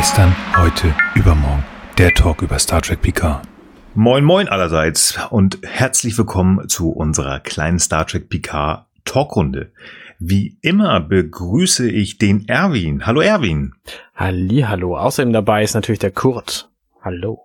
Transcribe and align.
Gestern, 0.00 0.34
heute, 0.56 0.94
übermorgen. 1.14 1.62
Der 1.98 2.14
Talk 2.14 2.40
über 2.40 2.58
Star 2.58 2.80
Trek 2.80 3.02
Picard. 3.02 3.46
Moin 3.94 4.24
moin 4.24 4.48
allerseits 4.48 5.18
und 5.28 5.58
herzlich 5.62 6.16
willkommen 6.16 6.70
zu 6.70 6.90
unserer 6.90 7.38
kleinen 7.38 7.78
Star 7.78 8.06
Trek 8.06 8.30
Picard 8.30 8.86
Talkrunde. 9.04 9.72
Wie 10.18 10.56
immer 10.62 11.00
begrüße 11.00 11.90
ich 11.90 12.16
den 12.16 12.48
Erwin. 12.48 13.04
Hallo 13.04 13.20
Erwin. 13.20 13.74
Halli, 14.14 14.62
hallo. 14.62 14.96
Außerdem 14.96 15.34
dabei 15.34 15.64
ist 15.64 15.74
natürlich 15.74 15.98
der 15.98 16.12
Kurt. 16.12 16.70
Hallo. 17.02 17.42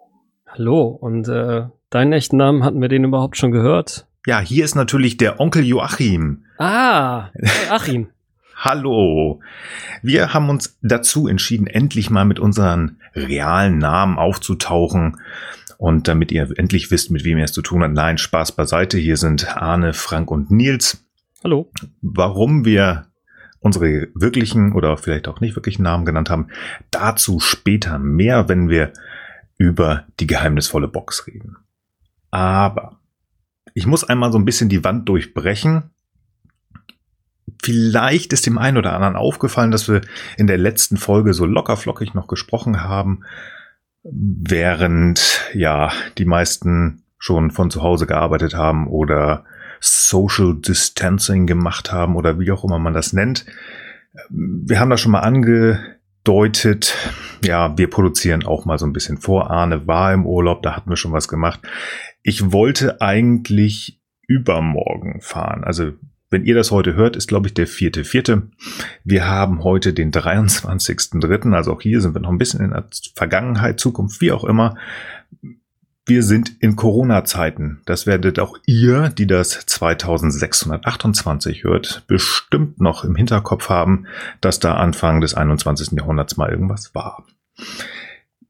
Hallo. 0.48 0.88
Und 0.88 1.28
äh, 1.28 1.64
deinen 1.90 2.14
echten 2.14 2.38
Namen 2.38 2.64
hatten 2.64 2.80
wir 2.80 2.88
den 2.88 3.04
überhaupt 3.04 3.36
schon 3.36 3.52
gehört? 3.52 4.08
Ja, 4.26 4.40
hier 4.40 4.64
ist 4.64 4.76
natürlich 4.76 5.18
der 5.18 5.42
Onkel 5.42 5.66
Joachim. 5.66 6.46
Ah, 6.58 7.32
Joachim. 7.70 8.08
Hallo. 8.56 9.42
Wir 10.02 10.34
haben 10.34 10.50
uns 10.50 10.80
dazu 10.82 11.28
entschieden, 11.28 11.68
endlich 11.68 12.10
mal 12.10 12.26
mit 12.26 12.40
unseren 12.40 13.02
realen 13.14 13.78
Namen 13.78 14.18
aufzutauchen. 14.18 15.18
Und 15.78 16.08
damit 16.08 16.32
ihr 16.32 16.50
endlich 16.58 16.90
wisst, 16.90 17.12
mit 17.12 17.26
wem 17.26 17.38
ihr 17.38 17.44
es 17.44 17.52
zu 17.52 17.62
tun 17.62 17.84
habt, 17.84 17.94
nein, 17.94 18.18
Spaß 18.18 18.54
beiseite. 18.54 18.98
Hier 18.98 19.18
sind 19.18 19.58
Arne, 19.58 19.94
Frank 19.94 20.32
und 20.32 20.52
Nils. 20.52 21.06
Hallo. 21.44 21.70
Warum 22.02 22.64
wir 22.64 23.08
unsere 23.60 24.08
wirklichen 24.16 24.72
oder 24.72 24.96
vielleicht 24.96 25.28
auch 25.28 25.42
nicht 25.42 25.56
wirklichen 25.56 25.84
Namen 25.84 26.06
genannt 26.06 26.30
haben, 26.30 26.48
dazu 26.92 27.40
später 27.42 28.00
mehr, 28.00 28.48
wenn 28.48 28.70
wir 28.70 28.94
über 29.58 30.06
die 30.20 30.28
geheimnisvolle 30.28 30.88
Box 30.88 31.28
reden. 31.28 31.58
Aber 32.32 33.00
ich 33.74 33.86
muss 33.86 34.04
einmal 34.04 34.32
so 34.32 34.38
ein 34.38 34.46
bisschen 34.46 34.70
die 34.70 34.84
Wand 34.84 35.10
durchbrechen 35.10 35.92
Vielleicht 37.64 38.34
ist 38.34 38.46
dem 38.46 38.58
einen 38.58 38.78
oder 38.78 38.94
anderen 38.94 39.16
aufgefallen, 39.16 39.72
dass 39.72 39.88
wir 39.88 40.02
in 40.38 40.48
der 40.48 40.58
letzten 40.58 40.98
Folge 40.98 41.34
so 41.34 41.46
lockerflockig 41.46 42.14
noch 42.14 42.28
gesprochen 42.28 42.84
haben, 42.84 43.24
während 44.04 45.50
ja 45.54 45.92
die 46.18 46.26
meisten 46.26 47.04
schon 47.18 47.52
von 47.52 47.72
zu 47.72 47.82
Hause 47.82 48.06
gearbeitet 48.06 48.56
haben 48.56 48.88
oder 48.88 49.46
Social 49.80 50.56
Distancing 50.56 51.48
gemacht 51.48 51.92
haben 51.92 52.16
oder 52.16 52.40
wie 52.40 52.52
auch 52.52 52.64
immer 52.64 52.80
man 52.80 52.94
das 52.94 53.14
nennt. 53.14 53.46
Wir 54.30 54.80
haben 54.80 54.90
das 54.90 55.02
schon 55.02 55.12
mal 55.12 55.22
angedeutet. 55.22 56.96
Ja, 57.44 57.78
wir 57.78 57.90
produzieren 57.90 58.46
auch 58.46 58.66
mal 58.66 58.78
so 58.78 58.86
ein 58.86 58.94
bisschen 58.94 59.18
vor. 59.18 59.50
Arne 59.52 59.88
war 59.88 60.14
im 60.14 60.26
Urlaub, 60.26 60.62
da 60.62 60.76
hatten 60.76 60.90
wir 60.90 60.98
schon 60.98 61.12
was 61.12 61.28
gemacht. 61.28 61.62
Ich 62.22 62.52
wollte 62.52 63.02
eigentlich 63.02 64.02
übermorgen 64.28 65.22
fahren. 65.22 65.64
Also 65.64 65.94
wenn 66.30 66.46
ihr 66.46 66.56
das 66.56 66.72
heute 66.72 66.96
hört, 66.96 67.16
ist, 67.16 67.28
glaube 67.28 67.48
ich, 67.48 67.54
der 67.54 67.68
vierte, 67.68 68.04
vierte. 68.04 68.44
Wir 69.04 69.28
haben 69.28 69.64
heute 69.64 69.94
den 69.94 70.12
23.3., 70.12 71.54
also 71.54 71.74
auch 71.74 71.82
hier 71.82 72.02
sind 72.02 72.14
wir 72.14 72.22
noch 72.22 72.32
ein 72.32 72.38
bisschen 72.38 72.62
in 72.62 72.72
der 72.72 72.88
Vergangenheit, 73.16 73.80
Zukunft, 73.80 74.22
wie 74.22 74.32
auch 74.32 74.44
immer. 74.44 74.76
Wir 76.08 76.22
sind 76.22 76.62
in 76.62 76.76
Corona-Zeiten. 76.76 77.82
Das 77.86 78.06
werdet 78.06 78.38
auch 78.40 78.58
ihr, 78.68 79.10
die 79.10 79.26
das 79.26 79.66
2628 79.66 81.64
hört, 81.64 82.04
bestimmt 82.08 82.80
noch 82.80 83.04
im 83.04 83.16
Hinterkopf 83.16 83.70
haben, 83.70 84.06
dass 84.40 84.60
da 84.60 84.76
Anfang 84.76 85.22
des 85.22 85.34
21. 85.34 85.94
Jahrhunderts 85.94 86.38
mal 86.38 86.52
irgendwas 86.52 86.94
war. 86.94 87.26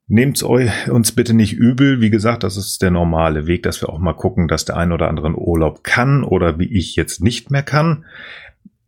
Nehmt 0.07 0.43
uns 0.43 1.11
bitte 1.13 1.33
nicht 1.33 1.53
übel. 1.53 1.99
Wie 1.99 2.11
gesagt, 2.11 2.43
das 2.43 2.57
ist 2.57 2.81
der 2.81 2.91
normale 2.91 3.47
Weg, 3.47 3.63
dass 3.63 3.81
wir 3.81 3.89
auch 3.89 3.97
mal 3.97 4.13
gucken, 4.13 4.47
dass 4.47 4.65
der 4.65 4.77
ein 4.77 4.91
oder 4.91 5.07
andere 5.07 5.33
Urlaub 5.35 5.83
kann 5.83 6.23
oder 6.23 6.59
wie 6.59 6.71
ich 6.71 6.95
jetzt 6.95 7.21
nicht 7.21 7.49
mehr 7.49 7.63
kann. 7.63 8.05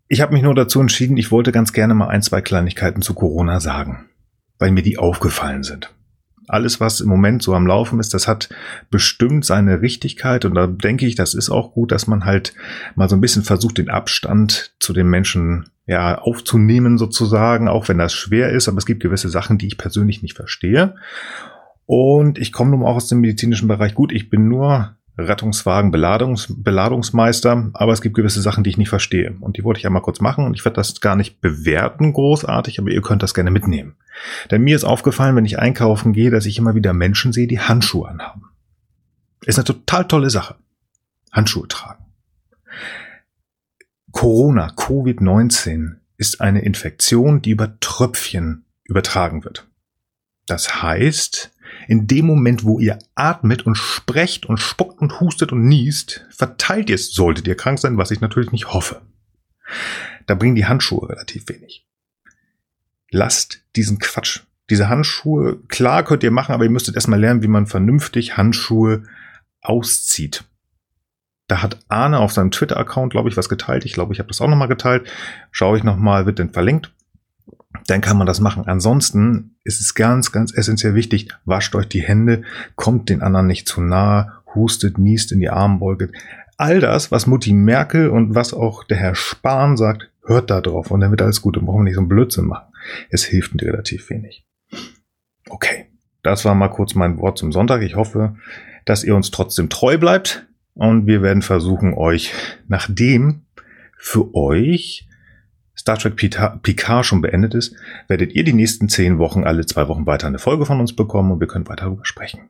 Ich 0.07 0.21
habe 0.21 0.33
mich 0.33 0.43
nur 0.43 0.55
dazu 0.55 0.79
entschieden, 0.79 1.17
ich 1.17 1.31
wollte 1.31 1.51
ganz 1.51 1.73
gerne 1.73 1.93
mal 1.93 2.07
ein, 2.07 2.21
zwei 2.21 2.41
Kleinigkeiten 2.41 3.01
zu 3.01 3.13
Corona 3.13 3.59
sagen, 3.59 4.05
weil 4.59 4.71
mir 4.71 4.83
die 4.83 4.97
aufgefallen 4.99 5.63
sind 5.63 5.91
alles, 6.47 6.79
was 6.79 7.01
im 7.01 7.09
Moment 7.09 7.43
so 7.43 7.53
am 7.53 7.67
Laufen 7.67 7.99
ist, 7.99 8.13
das 8.13 8.27
hat 8.27 8.49
bestimmt 8.89 9.45
seine 9.45 9.81
Richtigkeit. 9.81 10.45
Und 10.45 10.55
da 10.55 10.67
denke 10.67 11.05
ich, 11.05 11.15
das 11.15 11.33
ist 11.33 11.49
auch 11.49 11.73
gut, 11.73 11.91
dass 11.91 12.07
man 12.07 12.25
halt 12.25 12.53
mal 12.95 13.09
so 13.09 13.15
ein 13.15 13.21
bisschen 13.21 13.43
versucht, 13.43 13.77
den 13.77 13.89
Abstand 13.89 14.73
zu 14.79 14.93
den 14.93 15.07
Menschen 15.07 15.69
ja 15.85 16.17
aufzunehmen 16.17 16.97
sozusagen, 16.97 17.67
auch 17.67 17.87
wenn 17.89 17.97
das 17.97 18.13
schwer 18.13 18.49
ist. 18.51 18.67
Aber 18.67 18.77
es 18.77 18.85
gibt 18.85 19.03
gewisse 19.03 19.29
Sachen, 19.29 19.57
die 19.57 19.67
ich 19.67 19.77
persönlich 19.77 20.21
nicht 20.21 20.35
verstehe. 20.35 20.95
Und 21.85 22.37
ich 22.37 22.51
komme 22.51 22.71
nun 22.71 22.83
auch 22.83 22.95
aus 22.95 23.07
dem 23.07 23.21
medizinischen 23.21 23.67
Bereich. 23.67 23.93
Gut, 23.93 24.11
ich 24.11 24.29
bin 24.29 24.47
nur 24.49 24.96
Rettungswagen, 25.17 25.89
Beladungs, 25.89 26.47
Beladungsmeister, 26.49 27.71
aber 27.73 27.91
es 27.91 28.01
gibt 28.01 28.15
gewisse 28.15 28.41
Sachen, 28.41 28.63
die 28.63 28.69
ich 28.69 28.77
nicht 28.77 28.89
verstehe. 28.89 29.35
Und 29.39 29.57
die 29.57 29.63
wollte 29.63 29.79
ich 29.79 29.87
einmal 29.87 30.03
kurz 30.03 30.21
machen 30.21 30.45
und 30.45 30.53
ich 30.53 30.63
werde 30.63 30.75
das 30.75 31.01
gar 31.01 31.15
nicht 31.15 31.41
bewerten 31.41 32.13
großartig, 32.13 32.79
aber 32.79 32.91
ihr 32.91 33.01
könnt 33.01 33.23
das 33.23 33.33
gerne 33.33 33.49
mitnehmen. 33.49 33.95
Denn 34.51 34.61
mir 34.61 34.75
ist 34.75 34.83
aufgefallen, 34.83 35.35
wenn 35.35 35.45
ich 35.45 35.59
einkaufen 35.59 36.13
gehe, 36.13 36.29
dass 36.29 36.45
ich 36.45 36.57
immer 36.57 36.75
wieder 36.75 36.93
Menschen 36.93 37.33
sehe, 37.33 37.47
die 37.47 37.59
Handschuhe 37.59 38.07
anhaben. 38.07 38.43
Ist 39.45 39.57
eine 39.57 39.65
total 39.65 40.07
tolle 40.07 40.29
Sache. 40.29 40.55
Handschuhe 41.31 41.67
tragen. 41.67 42.05
Corona, 44.11 44.67
Covid-19 44.69 45.95
ist 46.17 46.41
eine 46.41 46.61
Infektion, 46.61 47.41
die 47.41 47.51
über 47.51 47.79
Tröpfchen 47.79 48.65
übertragen 48.83 49.43
wird. 49.43 49.67
Das 50.47 50.81
heißt, 50.81 51.51
in 51.87 52.05
dem 52.05 52.25
Moment, 52.25 52.63
wo 52.63 52.79
ihr 52.79 52.99
atmet 53.15 53.65
und 53.65 53.75
sprecht 53.75 54.45
und 54.45 54.59
spuckt 54.59 55.01
und 55.01 55.19
hustet 55.19 55.51
und 55.51 55.67
niest, 55.67 56.25
verteilt 56.29 56.89
ihr 56.89 56.95
es, 56.95 57.13
solltet 57.13 57.47
ihr 57.47 57.55
krank 57.55 57.79
sein, 57.79 57.97
was 57.97 58.11
ich 58.11 58.21
natürlich 58.21 58.51
nicht 58.51 58.73
hoffe. 58.73 59.01
Da 60.25 60.35
bringen 60.35 60.55
die 60.55 60.65
Handschuhe 60.65 61.09
relativ 61.09 61.47
wenig. 61.47 61.87
Lasst 63.09 63.61
diesen 63.75 63.99
Quatsch. 63.99 64.41
Diese 64.69 64.89
Handschuhe, 64.89 65.61
klar 65.69 66.03
könnt 66.03 66.23
ihr 66.23 66.31
machen, 66.31 66.51
aber 66.53 66.65
ihr 66.65 66.69
müsstet 66.69 66.95
erstmal 66.95 67.21
lernen, 67.21 67.41
wie 67.41 67.47
man 67.47 67.67
vernünftig 67.67 68.35
Handschuhe 68.35 69.03
auszieht. 69.61 70.43
Da 71.47 71.61
hat 71.61 71.79
Arne 71.87 72.19
auf 72.19 72.33
seinem 72.33 72.51
Twitter-Account, 72.51 73.13
glaube 73.13 73.29
ich, 73.29 73.37
was 73.37 73.47
geteilt. 73.47 73.85
Ich 73.85 73.93
glaube, 73.93 74.11
ich 74.11 74.19
habe 74.19 74.27
das 74.27 74.41
auch 74.41 74.49
nochmal 74.49 74.67
geteilt. 74.67 75.07
Schaue 75.51 75.77
ich 75.77 75.85
nochmal, 75.85 76.25
wird 76.25 76.39
denn 76.39 76.49
verlinkt 76.49 76.91
dann 77.87 78.01
kann 78.01 78.17
man 78.17 78.27
das 78.27 78.39
machen. 78.39 78.65
Ansonsten 78.67 79.55
ist 79.63 79.79
es 79.79 79.93
ganz, 79.93 80.31
ganz 80.31 80.53
essentiell 80.53 80.95
wichtig, 80.95 81.29
wascht 81.45 81.75
euch 81.75 81.87
die 81.87 82.01
Hände, 82.01 82.43
kommt 82.75 83.09
den 83.09 83.21
anderen 83.21 83.47
nicht 83.47 83.67
zu 83.67 83.81
nahe, 83.81 84.33
hustet, 84.55 84.97
niest 84.97 85.31
in 85.31 85.39
die 85.39 85.49
Armbeuge. 85.49 86.11
All 86.57 86.79
das, 86.79 87.11
was 87.11 87.27
Mutti 87.27 87.53
Merkel 87.53 88.09
und 88.09 88.33
was 88.33 88.53
auch 88.53 88.83
der 88.83 88.97
Herr 88.97 89.15
Spahn 89.15 89.77
sagt, 89.77 90.09
hört 90.25 90.49
da 90.49 90.61
drauf 90.61 90.91
und 90.91 90.99
dann 90.99 91.11
wird 91.11 91.21
alles 91.21 91.41
gut. 91.41 91.55
Dann 91.55 91.65
brauchen 91.65 91.81
wir 91.81 91.83
nicht 91.85 91.95
so 91.95 92.01
einen 92.01 92.09
Blödsinn 92.09 92.45
machen. 92.45 92.73
Es 93.09 93.23
hilft 93.23 93.61
relativ 93.61 94.09
wenig. 94.09 94.45
Okay, 95.49 95.85
das 96.23 96.45
war 96.45 96.55
mal 96.55 96.69
kurz 96.69 96.95
mein 96.95 97.19
Wort 97.19 97.37
zum 97.37 97.51
Sonntag. 97.51 97.81
Ich 97.81 97.95
hoffe, 97.95 98.35
dass 98.85 99.03
ihr 99.03 99.15
uns 99.15 99.31
trotzdem 99.31 99.69
treu 99.69 99.97
bleibt 99.97 100.47
und 100.73 101.07
wir 101.07 101.21
werden 101.21 101.41
versuchen, 101.41 101.93
euch 101.93 102.33
nachdem 102.67 103.45
für 103.97 104.33
euch 104.35 105.07
Star 105.77 105.97
Trek 105.97 106.15
Picard 106.15 107.05
schon 107.05 107.21
beendet 107.21 107.53
ist, 107.53 107.75
werdet 108.07 108.33
ihr 108.33 108.43
die 108.43 108.53
nächsten 108.53 108.89
zehn 108.89 109.19
Wochen 109.19 109.43
alle 109.43 109.65
zwei 109.65 109.87
Wochen 109.87 110.05
weiter 110.05 110.27
eine 110.27 110.39
Folge 110.39 110.65
von 110.65 110.79
uns 110.79 110.95
bekommen 110.95 111.31
und 111.31 111.39
wir 111.39 111.47
können 111.47 111.67
weiter 111.67 111.85
darüber 111.85 112.05
sprechen. 112.05 112.49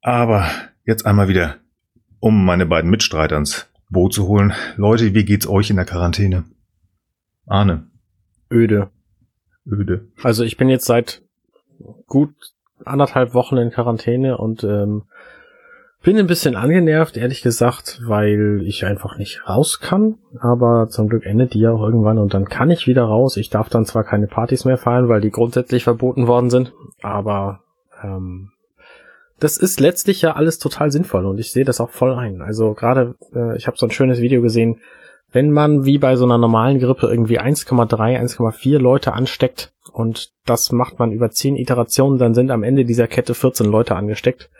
Aber 0.00 0.48
jetzt 0.84 1.04
einmal 1.04 1.28
wieder, 1.28 1.56
um 2.20 2.44
meine 2.44 2.64
beiden 2.64 2.90
Mitstreiter 2.90 3.36
ins 3.36 3.66
Boot 3.90 4.14
zu 4.14 4.28
holen. 4.28 4.52
Leute, 4.76 5.14
wie 5.14 5.24
geht's 5.24 5.48
euch 5.48 5.68
in 5.68 5.76
der 5.76 5.84
Quarantäne? 5.84 6.44
Arne. 7.46 7.88
Öde. 8.50 8.90
Öde. 9.66 10.08
Also 10.22 10.44
ich 10.44 10.56
bin 10.56 10.68
jetzt 10.68 10.86
seit 10.86 11.22
gut 12.06 12.34
anderthalb 12.84 13.34
Wochen 13.34 13.56
in 13.56 13.70
Quarantäne 13.70 14.38
und 14.38 14.64
ähm, 14.64 15.04
bin 16.02 16.16
ein 16.16 16.26
bisschen 16.26 16.56
angenervt, 16.56 17.16
ehrlich 17.16 17.42
gesagt, 17.42 18.00
weil 18.04 18.62
ich 18.64 18.86
einfach 18.86 19.18
nicht 19.18 19.46
raus 19.48 19.80
kann. 19.80 20.16
Aber 20.38 20.88
zum 20.88 21.08
Glück 21.08 21.26
endet 21.26 21.54
die 21.54 21.60
ja 21.60 21.72
auch 21.72 21.82
irgendwann 21.82 22.18
und 22.18 22.32
dann 22.32 22.46
kann 22.46 22.70
ich 22.70 22.86
wieder 22.86 23.04
raus. 23.04 23.36
Ich 23.36 23.50
darf 23.50 23.68
dann 23.68 23.84
zwar 23.84 24.04
keine 24.04 24.26
Partys 24.26 24.64
mehr 24.64 24.78
feiern, 24.78 25.08
weil 25.08 25.20
die 25.20 25.30
grundsätzlich 25.30 25.84
verboten 25.84 26.26
worden 26.26 26.50
sind, 26.50 26.72
aber 27.02 27.60
ähm, 28.02 28.50
das 29.40 29.56
ist 29.56 29.80
letztlich 29.80 30.22
ja 30.22 30.36
alles 30.36 30.58
total 30.58 30.90
sinnvoll 30.90 31.26
und 31.26 31.38
ich 31.38 31.52
sehe 31.52 31.64
das 31.64 31.80
auch 31.80 31.90
voll 31.90 32.14
ein. 32.14 32.42
Also 32.42 32.74
gerade, 32.74 33.14
äh, 33.34 33.56
ich 33.56 33.66
habe 33.66 33.76
so 33.76 33.86
ein 33.86 33.90
schönes 33.90 34.20
Video 34.20 34.42
gesehen, 34.42 34.80
wenn 35.32 35.50
man 35.50 35.84
wie 35.84 35.98
bei 35.98 36.16
so 36.16 36.24
einer 36.24 36.38
normalen 36.38 36.78
Grippe 36.78 37.06
irgendwie 37.06 37.40
1,3, 37.40 38.18
1,4 38.20 38.78
Leute 38.78 39.12
ansteckt 39.12 39.72
und 39.92 40.32
das 40.44 40.72
macht 40.72 40.98
man 40.98 41.12
über 41.12 41.30
10 41.30 41.56
Iterationen, 41.56 42.18
dann 42.18 42.34
sind 42.34 42.50
am 42.50 42.62
Ende 42.62 42.84
dieser 42.84 43.06
Kette 43.06 43.34
14 43.34 43.66
Leute 43.66 43.96
angesteckt. 43.96 44.50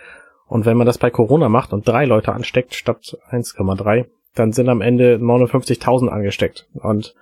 Und 0.50 0.66
wenn 0.66 0.76
man 0.76 0.86
das 0.86 0.98
bei 0.98 1.10
Corona 1.10 1.48
macht 1.48 1.72
und 1.72 1.86
drei 1.86 2.04
Leute 2.04 2.32
ansteckt 2.32 2.74
statt 2.74 3.16
1,3, 3.30 4.06
dann 4.34 4.52
sind 4.52 4.68
am 4.68 4.80
Ende 4.80 5.16
59.000 5.16 6.08
angesteckt. 6.08 6.68
Und 6.74 7.14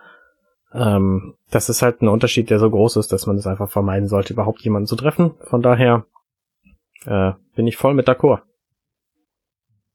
ähm, 0.73 1.35
das 1.51 1.69
ist 1.69 1.83
halt 1.83 2.03
ein 2.03 2.09
Unterschied, 2.09 2.51
der 2.51 2.59
so 2.59 2.71
groß 2.71 2.97
ist, 2.97 3.13
dass 3.13 3.27
man 3.27 3.37
es 3.37 3.45
das 3.45 3.51
einfach 3.51 3.71
vermeiden 3.71 4.09
sollte, 4.09 4.33
überhaupt 4.33 4.63
jemanden 4.63 4.87
zu 4.87 4.97
treffen. 4.97 5.35
Von 5.43 5.63
daher 5.63 6.07
äh, 7.05 7.33
bin 7.55 7.67
ich 7.67 7.77
voll 7.77 7.95
mit 7.95 8.09
d'accord. 8.09 8.41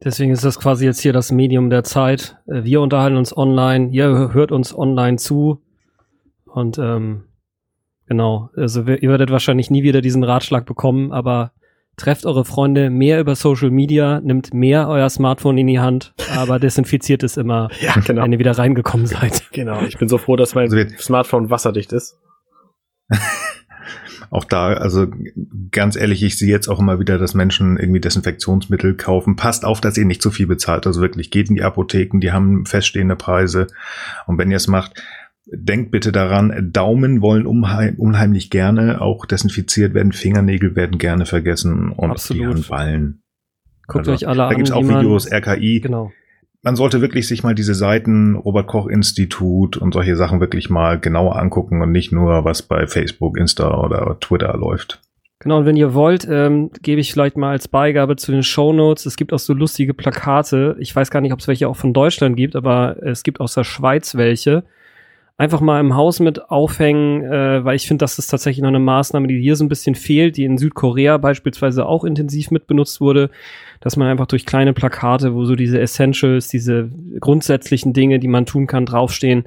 Deswegen 0.03 0.31
ist 0.31 0.45
das 0.45 0.59
quasi 0.59 0.85
jetzt 0.85 1.01
hier 1.01 1.13
das 1.13 1.31
Medium 1.31 1.69
der 1.69 1.83
Zeit. 1.83 2.37
Äh, 2.45 2.63
wir 2.63 2.81
unterhalten 2.81 3.17
uns 3.17 3.35
online, 3.35 3.89
ihr 3.89 4.31
hört 4.33 4.51
uns 4.51 4.77
online 4.77 5.17
zu. 5.17 5.61
Und 6.45 6.77
ähm, 6.77 7.23
Genau. 8.07 8.49
Also 8.55 8.81
ihr 8.81 9.09
werdet 9.09 9.31
wahrscheinlich 9.31 9.71
nie 9.71 9.83
wieder 9.83 10.01
diesen 10.01 10.23
Ratschlag 10.23 10.65
bekommen, 10.65 11.11
aber 11.11 11.51
trefft 11.97 12.25
eure 12.25 12.45
Freunde 12.45 12.89
mehr 12.89 13.19
über 13.19 13.35
Social 13.35 13.69
Media, 13.69 14.19
nimmt 14.21 14.53
mehr 14.53 14.87
euer 14.87 15.09
Smartphone 15.09 15.57
in 15.57 15.67
die 15.67 15.79
Hand, 15.79 16.13
aber 16.35 16.59
desinfiziert 16.59 17.23
es 17.23 17.37
immer, 17.37 17.69
Ja, 17.81 17.93
genau. 17.93 18.23
wenn 18.23 18.31
ihr 18.31 18.39
wieder 18.39 18.57
reingekommen 18.57 19.05
seid. 19.05 19.43
Genau. 19.51 19.81
Ich 19.83 19.97
bin 19.97 20.07
so 20.09 20.17
froh, 20.17 20.35
dass 20.35 20.55
mein 20.55 20.71
Also 20.71 20.95
Smartphone 20.97 21.49
wasserdicht 21.49 21.93
ist. 21.93 22.17
Auch 24.29 24.45
da, 24.45 24.69
also 24.69 25.05
ganz 25.69 25.95
ehrlich, 25.95 26.23
ich 26.23 26.39
sehe 26.39 26.49
jetzt 26.49 26.67
auch 26.67 26.79
immer 26.79 26.99
wieder, 26.99 27.19
dass 27.19 27.35
Menschen 27.35 27.77
irgendwie 27.77 27.99
Desinfektionsmittel 27.99 28.95
kaufen. 28.95 29.35
Passt 29.35 29.63
auf, 29.63 29.79
dass 29.79 29.95
ihr 29.95 30.05
nicht 30.05 30.23
zu 30.23 30.31
viel 30.31 30.47
bezahlt. 30.47 30.87
Also 30.87 31.01
wirklich, 31.01 31.29
geht 31.29 31.49
in 31.49 31.55
die 31.55 31.61
Apotheken, 31.61 32.19
die 32.19 32.31
haben 32.31 32.65
feststehende 32.65 33.15
Preise. 33.15 33.67
Und 34.25 34.39
wenn 34.39 34.49
ihr 34.49 34.57
es 34.57 34.67
macht, 34.67 35.03
denkt 35.45 35.91
bitte 35.91 36.11
daran, 36.11 36.69
Daumen 36.71 37.21
wollen 37.21 37.45
unheim, 37.45 37.95
unheimlich 37.97 38.49
gerne 38.49 39.01
auch 39.01 39.25
desinfiziert 39.25 39.93
werden, 39.93 40.11
Fingernägel 40.11 40.75
werden 40.75 40.97
gerne 40.97 41.25
vergessen 41.25 41.89
und 41.91 42.11
Absolut. 42.11 42.41
die 42.43 42.47
Handballen. 42.47 43.21
Guckt 43.87 44.07
Also, 44.07 44.11
euch 44.13 44.27
alle 44.27 44.37
Da 44.37 44.47
an. 44.47 44.55
gibt's 44.55 44.71
auch 44.71 44.81
wie 44.81 44.85
man- 44.85 45.01
Videos, 45.03 45.29
RKI. 45.31 45.81
Genau. 45.81 46.11
Man 46.65 46.77
sollte 46.77 47.01
wirklich 47.01 47.27
sich 47.27 47.43
mal 47.43 47.53
diese 47.55 47.75
Seiten, 47.75 48.35
Robert 48.35 48.67
Koch 48.67 48.87
Institut 48.87 49.75
und 49.75 49.93
solche 49.93 50.15
Sachen 50.15 50.39
wirklich 50.39 50.69
mal 50.69 50.97
genauer 50.97 51.35
angucken 51.37 51.81
und 51.81 51.91
nicht 51.91 52.13
nur, 52.13 52.45
was 52.45 52.61
bei 52.61 52.87
Facebook, 52.87 53.37
Insta 53.37 53.81
oder 53.83 54.17
Twitter 54.21 54.55
läuft. 54.57 55.01
Genau, 55.39 55.57
und 55.57 55.65
wenn 55.65 55.75
ihr 55.75 55.93
wollt, 55.93 56.25
ähm, 56.31 56.69
gebe 56.81 57.01
ich 57.01 57.11
vielleicht 57.11 57.35
mal 57.35 57.49
als 57.51 57.67
Beigabe 57.67 58.15
zu 58.15 58.31
den 58.31 58.43
Shownotes. 58.43 59.05
Es 59.05 59.17
gibt 59.17 59.33
auch 59.33 59.39
so 59.39 59.53
lustige 59.53 59.93
Plakate. 59.93 60.77
Ich 60.79 60.95
weiß 60.95 61.11
gar 61.11 61.19
nicht, 61.19 61.33
ob 61.33 61.39
es 61.41 61.49
welche 61.49 61.67
auch 61.67 61.75
von 61.75 61.91
Deutschland 61.91 62.37
gibt, 62.37 62.55
aber 62.55 62.95
es 63.03 63.23
gibt 63.23 63.41
aus 63.41 63.53
der 63.55 63.65
Schweiz 63.65 64.15
welche. 64.15 64.63
Einfach 65.35 65.61
mal 65.61 65.79
im 65.79 65.95
Haus 65.95 66.19
mit 66.19 66.51
aufhängen, 66.51 67.23
äh, 67.23 67.65
weil 67.65 67.75
ich 67.75 67.87
finde, 67.87 68.03
das 68.03 68.19
ist 68.19 68.27
tatsächlich 68.27 68.61
noch 68.61 68.69
eine 68.69 68.79
Maßnahme, 68.79 69.27
die 69.27 69.41
hier 69.41 69.55
so 69.55 69.65
ein 69.65 69.69
bisschen 69.69 69.95
fehlt, 69.95 70.37
die 70.37 70.43
in 70.43 70.59
Südkorea 70.59 71.17
beispielsweise 71.17 71.87
auch 71.87 72.03
intensiv 72.03 72.51
mitbenutzt 72.51 73.01
wurde, 73.01 73.31
dass 73.79 73.97
man 73.97 74.07
einfach 74.07 74.27
durch 74.27 74.45
kleine 74.45 74.73
Plakate, 74.73 75.33
wo 75.33 75.45
so 75.45 75.55
diese 75.55 75.81
Essentials, 75.81 76.49
diese 76.49 76.89
grundsätzlichen 77.19 77.93
Dinge, 77.93 78.19
die 78.19 78.27
man 78.27 78.45
tun 78.45 78.67
kann, 78.67 78.85
draufstehen, 78.85 79.45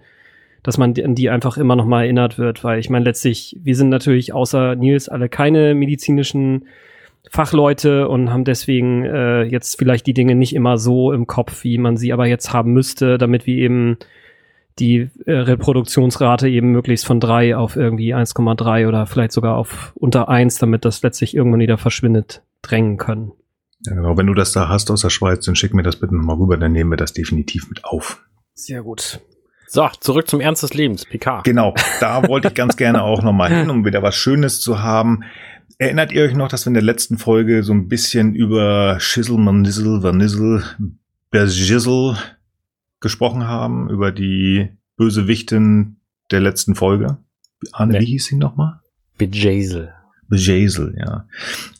dass 0.64 0.76
man 0.76 0.94
an 1.00 1.14
die 1.14 1.30
einfach 1.30 1.56
immer 1.56 1.76
noch 1.76 1.86
mal 1.86 2.02
erinnert 2.02 2.36
wird, 2.36 2.64
weil 2.64 2.80
ich 2.80 2.90
meine 2.90 3.04
letztlich, 3.04 3.56
wir 3.62 3.76
sind 3.76 3.88
natürlich 3.88 4.32
außer 4.32 4.74
Nils 4.74 5.08
alle 5.08 5.28
keine 5.28 5.76
medizinischen 5.76 6.64
Fachleute 7.30 8.08
und 8.08 8.32
haben 8.32 8.44
deswegen 8.44 9.04
äh, 9.04 9.44
jetzt 9.44 9.78
vielleicht 9.78 10.06
die 10.08 10.14
Dinge 10.14 10.34
nicht 10.34 10.54
immer 10.54 10.78
so 10.78 11.12
im 11.12 11.28
Kopf, 11.28 11.62
wie 11.62 11.78
man 11.78 11.96
sie 11.96 12.12
aber 12.12 12.26
jetzt 12.26 12.52
haben 12.52 12.72
müsste, 12.72 13.18
damit 13.18 13.46
wir 13.46 13.56
eben 13.56 13.98
die 14.78 15.08
äh, 15.24 15.32
Reproduktionsrate 15.32 16.48
eben 16.48 16.72
möglichst 16.72 17.06
von 17.06 17.20
drei 17.20 17.56
auf 17.56 17.76
irgendwie 17.76 18.14
1,3 18.14 18.86
oder 18.88 19.06
vielleicht 19.06 19.32
sogar 19.32 19.56
auf 19.56 19.92
unter 19.94 20.28
eins, 20.28 20.58
damit 20.58 20.84
das 20.84 21.02
letztlich 21.02 21.34
irgendwann 21.34 21.60
wieder 21.60 21.78
verschwindet, 21.78 22.42
drängen 22.62 22.98
können. 22.98 23.32
Ja, 23.80 23.94
genau. 23.94 24.16
Wenn 24.16 24.26
du 24.26 24.34
das 24.34 24.52
da 24.52 24.68
hast 24.68 24.90
aus 24.90 25.02
der 25.02 25.10
Schweiz, 25.10 25.44
dann 25.44 25.56
schick 25.56 25.72
mir 25.72 25.82
das 25.82 25.96
bitte 25.96 26.14
nochmal 26.14 26.36
rüber, 26.36 26.56
dann 26.56 26.72
nehmen 26.72 26.90
wir 26.90 26.96
das 26.96 27.12
definitiv 27.12 27.68
mit 27.68 27.84
auf. 27.84 28.22
Sehr 28.54 28.82
gut. 28.82 29.20
So, 29.68 29.88
zurück 30.00 30.28
zum 30.28 30.40
Ernst 30.40 30.62
des 30.62 30.74
Lebens, 30.74 31.04
Picard. 31.04 31.44
Genau, 31.44 31.74
da 32.00 32.26
wollte 32.28 32.48
ich 32.48 32.54
ganz 32.54 32.76
gerne 32.76 33.02
auch 33.02 33.22
nochmal 33.22 33.52
hin, 33.52 33.70
um 33.70 33.84
wieder 33.84 34.02
was 34.02 34.14
Schönes 34.14 34.60
zu 34.60 34.82
haben. 34.82 35.24
Erinnert 35.78 36.12
ihr 36.12 36.22
euch 36.22 36.34
noch, 36.34 36.48
dass 36.48 36.64
wir 36.64 36.68
in 36.68 36.74
der 36.74 36.82
letzten 36.82 37.18
Folge 37.18 37.62
so 37.62 37.72
ein 37.72 37.88
bisschen 37.88 38.34
über 38.34 38.98
Schissel, 39.00 39.36
Manizzle, 39.36 40.02
Vanizzle, 40.02 40.62
Bergizzle 41.30 42.16
gesprochen 43.06 43.46
haben, 43.46 43.88
über 43.88 44.10
die 44.12 44.68
Bösewichtin 44.96 45.96
der 46.30 46.40
letzten 46.40 46.74
Folge? 46.74 47.18
Arne, 47.72 47.92
Nee. 47.94 48.00
wie 48.00 48.04
hieß 48.06 48.26
sie 48.26 48.36
nochmal? 48.36 48.80
Bejazel. 49.16 49.92
Bejazel, 50.28 50.94
ja. 50.98 51.26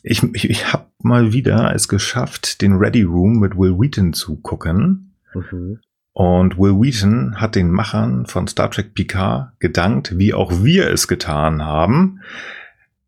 Ich, 0.03 0.23
ich, 0.33 0.49
ich 0.49 0.71
habe 0.71 0.85
mal 1.03 1.33
wieder 1.33 1.73
es 1.75 1.87
geschafft, 1.89 2.61
den 2.61 2.73
Ready 2.77 3.03
Room 3.03 3.39
mit 3.39 3.57
Will 3.57 3.77
Wheaton 3.77 4.13
zu 4.13 4.37
gucken. 4.37 5.13
Mhm. 5.33 5.79
Und 6.13 6.57
Will 6.57 6.73
Wheaton 6.81 7.39
hat 7.39 7.55
den 7.55 7.69
Machern 7.69 8.25
von 8.25 8.47
Star 8.47 8.71
Trek 8.71 8.93
Picard 8.95 9.51
gedankt, 9.59 10.17
wie 10.17 10.33
auch 10.33 10.63
wir 10.63 10.89
es 10.89 11.07
getan 11.07 11.63
haben, 11.63 12.21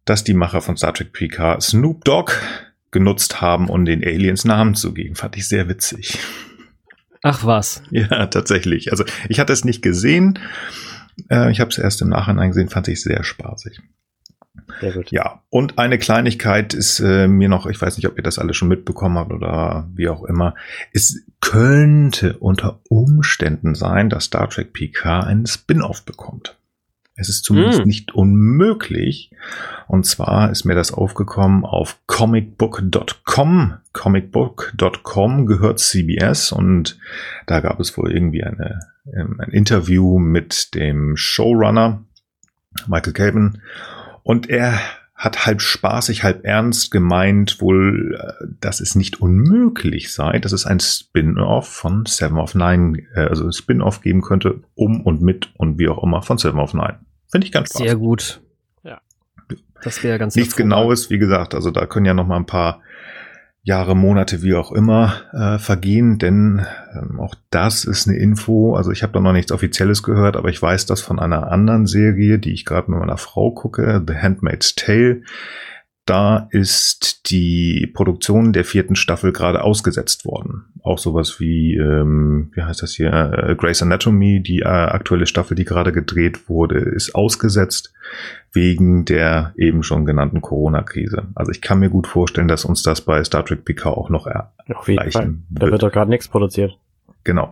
dass 0.05 0.23
die 0.23 0.33
Macher 0.35 0.61
von 0.61 0.77
Star 0.77 0.93
Trek 0.93 1.13
Picard 1.13 1.63
Snoop 1.63 2.03
Dogg 2.05 2.33
genutzt 2.91 3.41
haben, 3.41 3.69
um 3.69 3.85
den 3.85 4.03
Aliens 4.03 4.45
Namen 4.45 4.75
zu 4.75 4.93
geben. 4.93 5.15
Fand 5.15 5.37
ich 5.37 5.47
sehr 5.47 5.67
witzig. 5.69 6.19
Ach 7.21 7.45
was. 7.45 7.81
Ja, 7.91 8.27
tatsächlich. 8.27 8.91
Also 8.91 9.03
ich 9.27 9.39
hatte 9.39 9.53
es 9.53 9.65
nicht 9.65 9.81
gesehen. 9.81 10.39
Äh, 11.29 11.51
ich 11.51 11.59
habe 11.59 11.69
es 11.69 11.77
erst 11.77 12.01
im 12.01 12.09
Nachhinein 12.09 12.49
gesehen, 12.49 12.69
fand 12.69 12.87
ich 12.87 13.01
sehr 13.01 13.23
spaßig. 13.23 13.81
Sehr 14.81 14.93
gut. 14.93 15.11
Ja, 15.11 15.43
und 15.49 15.77
eine 15.77 15.97
Kleinigkeit 15.97 16.73
ist 16.73 16.99
äh, 16.99 17.27
mir 17.27 17.49
noch, 17.49 17.65
ich 17.65 17.81
weiß 17.81 17.97
nicht, 17.97 18.07
ob 18.07 18.17
ihr 18.17 18.23
das 18.23 18.39
alle 18.39 18.53
schon 18.53 18.67
mitbekommen 18.67 19.17
habt 19.17 19.31
oder 19.31 19.89
wie 19.95 20.07
auch 20.07 20.23
immer. 20.23 20.55
Es 20.93 21.25
könnte 21.41 22.37
unter 22.37 22.79
Umständen 22.87 23.75
sein, 23.75 24.09
dass 24.09 24.25
Star 24.25 24.49
Trek 24.49 24.73
PK 24.73 25.21
einen 25.21 25.47
Spin-off 25.47 26.05
bekommt. 26.05 26.58
Es 27.19 27.29
ist 27.29 27.43
zumindest 27.43 27.79
Hm. 27.79 27.87
nicht 27.87 28.13
unmöglich. 28.13 29.31
Und 29.87 30.05
zwar 30.05 30.51
ist 30.51 30.65
mir 30.65 30.75
das 30.75 30.93
aufgekommen 30.93 31.65
auf 31.65 31.97
comicbook.com. 32.07 33.73
Comicbook.com 33.93 35.45
gehört 35.45 35.79
CBS 35.79 36.51
und 36.51 36.97
da 37.47 37.59
gab 37.59 37.79
es 37.79 37.97
wohl 37.97 38.11
irgendwie 38.11 38.43
eine, 38.43 38.79
ähm, 39.13 39.35
ein 39.39 39.51
Interview 39.51 40.19
mit 40.19 40.73
dem 40.75 41.17
Showrunner 41.17 42.03
Michael 42.87 43.13
Caven 43.13 43.61
und 44.23 44.49
er 44.49 44.79
hat 45.15 45.45
halb 45.45 45.61
spaßig, 45.61 46.23
halb 46.23 46.45
ernst 46.45 46.91
gemeint, 46.91 47.59
wohl, 47.59 48.17
äh, 48.17 48.45
dass 48.61 48.79
es 48.79 48.95
nicht 48.95 49.19
unmöglich 49.19 50.13
sei, 50.13 50.39
dass 50.39 50.53
es 50.53 50.65
ein 50.65 50.79
Spin-off 50.79 51.67
von 51.67 52.05
Seven 52.05 52.37
of 52.37 52.55
Nine, 52.55 52.99
äh, 53.15 53.21
also 53.25 53.43
ein 53.43 53.51
Spin-off 53.51 54.01
geben 54.01 54.21
könnte, 54.21 54.61
um 54.75 55.01
und 55.01 55.21
mit 55.21 55.49
und 55.57 55.77
wie 55.77 55.89
auch 55.89 56.01
immer 56.03 56.21
von 56.21 56.37
Seven 56.37 56.59
of 56.59 56.73
Nine. 56.73 56.99
Finde 57.29 57.45
ich 57.45 57.51
ganz 57.51 57.69
spaßig. 57.69 57.87
Sehr 57.87 57.95
gut. 57.95 58.41
Ja. 58.83 59.01
Das 59.83 60.03
wäre 60.03 60.17
ganz 60.17 60.35
Nichts. 60.35 60.55
Genaues, 60.55 61.09
wie 61.09 61.19
gesagt, 61.19 61.53
also 61.55 61.71
da 61.71 61.85
können 61.85 62.05
ja 62.05 62.13
noch 62.13 62.27
mal 62.27 62.37
ein 62.37 62.45
paar 62.45 62.81
Jahre, 63.61 63.95
Monate, 63.95 64.41
wie 64.41 64.55
auch 64.55 64.71
immer 64.71 65.13
äh, 65.33 65.59
vergehen, 65.59 66.17
denn 66.17 66.65
ähm, 66.93 67.19
auch 67.19 67.35
das 67.51 67.83
ist 67.83 68.07
eine 68.07 68.17
Info. 68.17 68.75
Also 68.75 68.91
ich 68.91 69.03
habe 69.03 69.13
da 69.13 69.19
noch 69.19 69.33
nichts 69.33 69.51
Offizielles 69.51 70.01
gehört, 70.01 70.37
aber 70.37 70.49
ich 70.49 70.61
weiß 70.61 70.85
das 70.85 71.01
von 71.01 71.19
einer 71.19 71.51
anderen 71.51 71.85
Serie, 71.85 72.39
die 72.39 72.53
ich 72.53 72.65
gerade 72.65 72.89
mit 72.89 72.99
meiner 72.99 73.17
Frau 73.17 73.51
gucke, 73.51 74.01
The 74.07 74.15
Handmaid's 74.15 74.75
Tale. 74.75 75.23
Da 76.09 76.47
ist 76.49 77.29
die 77.29 77.85
Produktion 77.93 78.51
der 78.51 78.65
vierten 78.65 78.95
Staffel 78.95 79.31
gerade 79.31 79.63
ausgesetzt 79.63 80.25
worden. 80.25 80.65
Auch 80.81 80.97
sowas 80.97 81.39
wie, 81.39 81.75
ähm, 81.75 82.49
wie 82.55 82.63
heißt 82.63 82.81
das 82.81 82.93
hier, 82.93 83.13
äh, 83.13 83.55
Grey's 83.55 83.83
Anatomy, 83.83 84.41
die 84.41 84.61
äh, 84.61 84.65
aktuelle 84.65 85.27
Staffel, 85.27 85.53
die 85.53 85.65
gerade 85.65 85.91
gedreht 85.91 86.49
wurde, 86.49 86.79
ist 86.79 87.13
ausgesetzt 87.13 87.93
wegen 88.51 89.05
der 89.05 89.53
eben 89.55 89.83
schon 89.83 90.07
genannten 90.07 90.41
Corona-Krise. 90.41 91.27
Also 91.35 91.51
ich 91.51 91.61
kann 91.61 91.79
mir 91.79 91.91
gut 91.91 92.07
vorstellen, 92.07 92.47
dass 92.47 92.65
uns 92.65 92.81
das 92.81 93.01
bei 93.01 93.23
Star 93.23 93.45
Trek 93.45 93.63
PK 93.63 93.91
auch 93.91 94.09
noch 94.09 94.25
erreichen 94.25 95.45
Da 95.51 95.69
wird 95.69 95.83
doch 95.83 95.91
gerade 95.91 96.09
nichts 96.09 96.27
produziert. 96.27 96.75
Genau. 97.23 97.51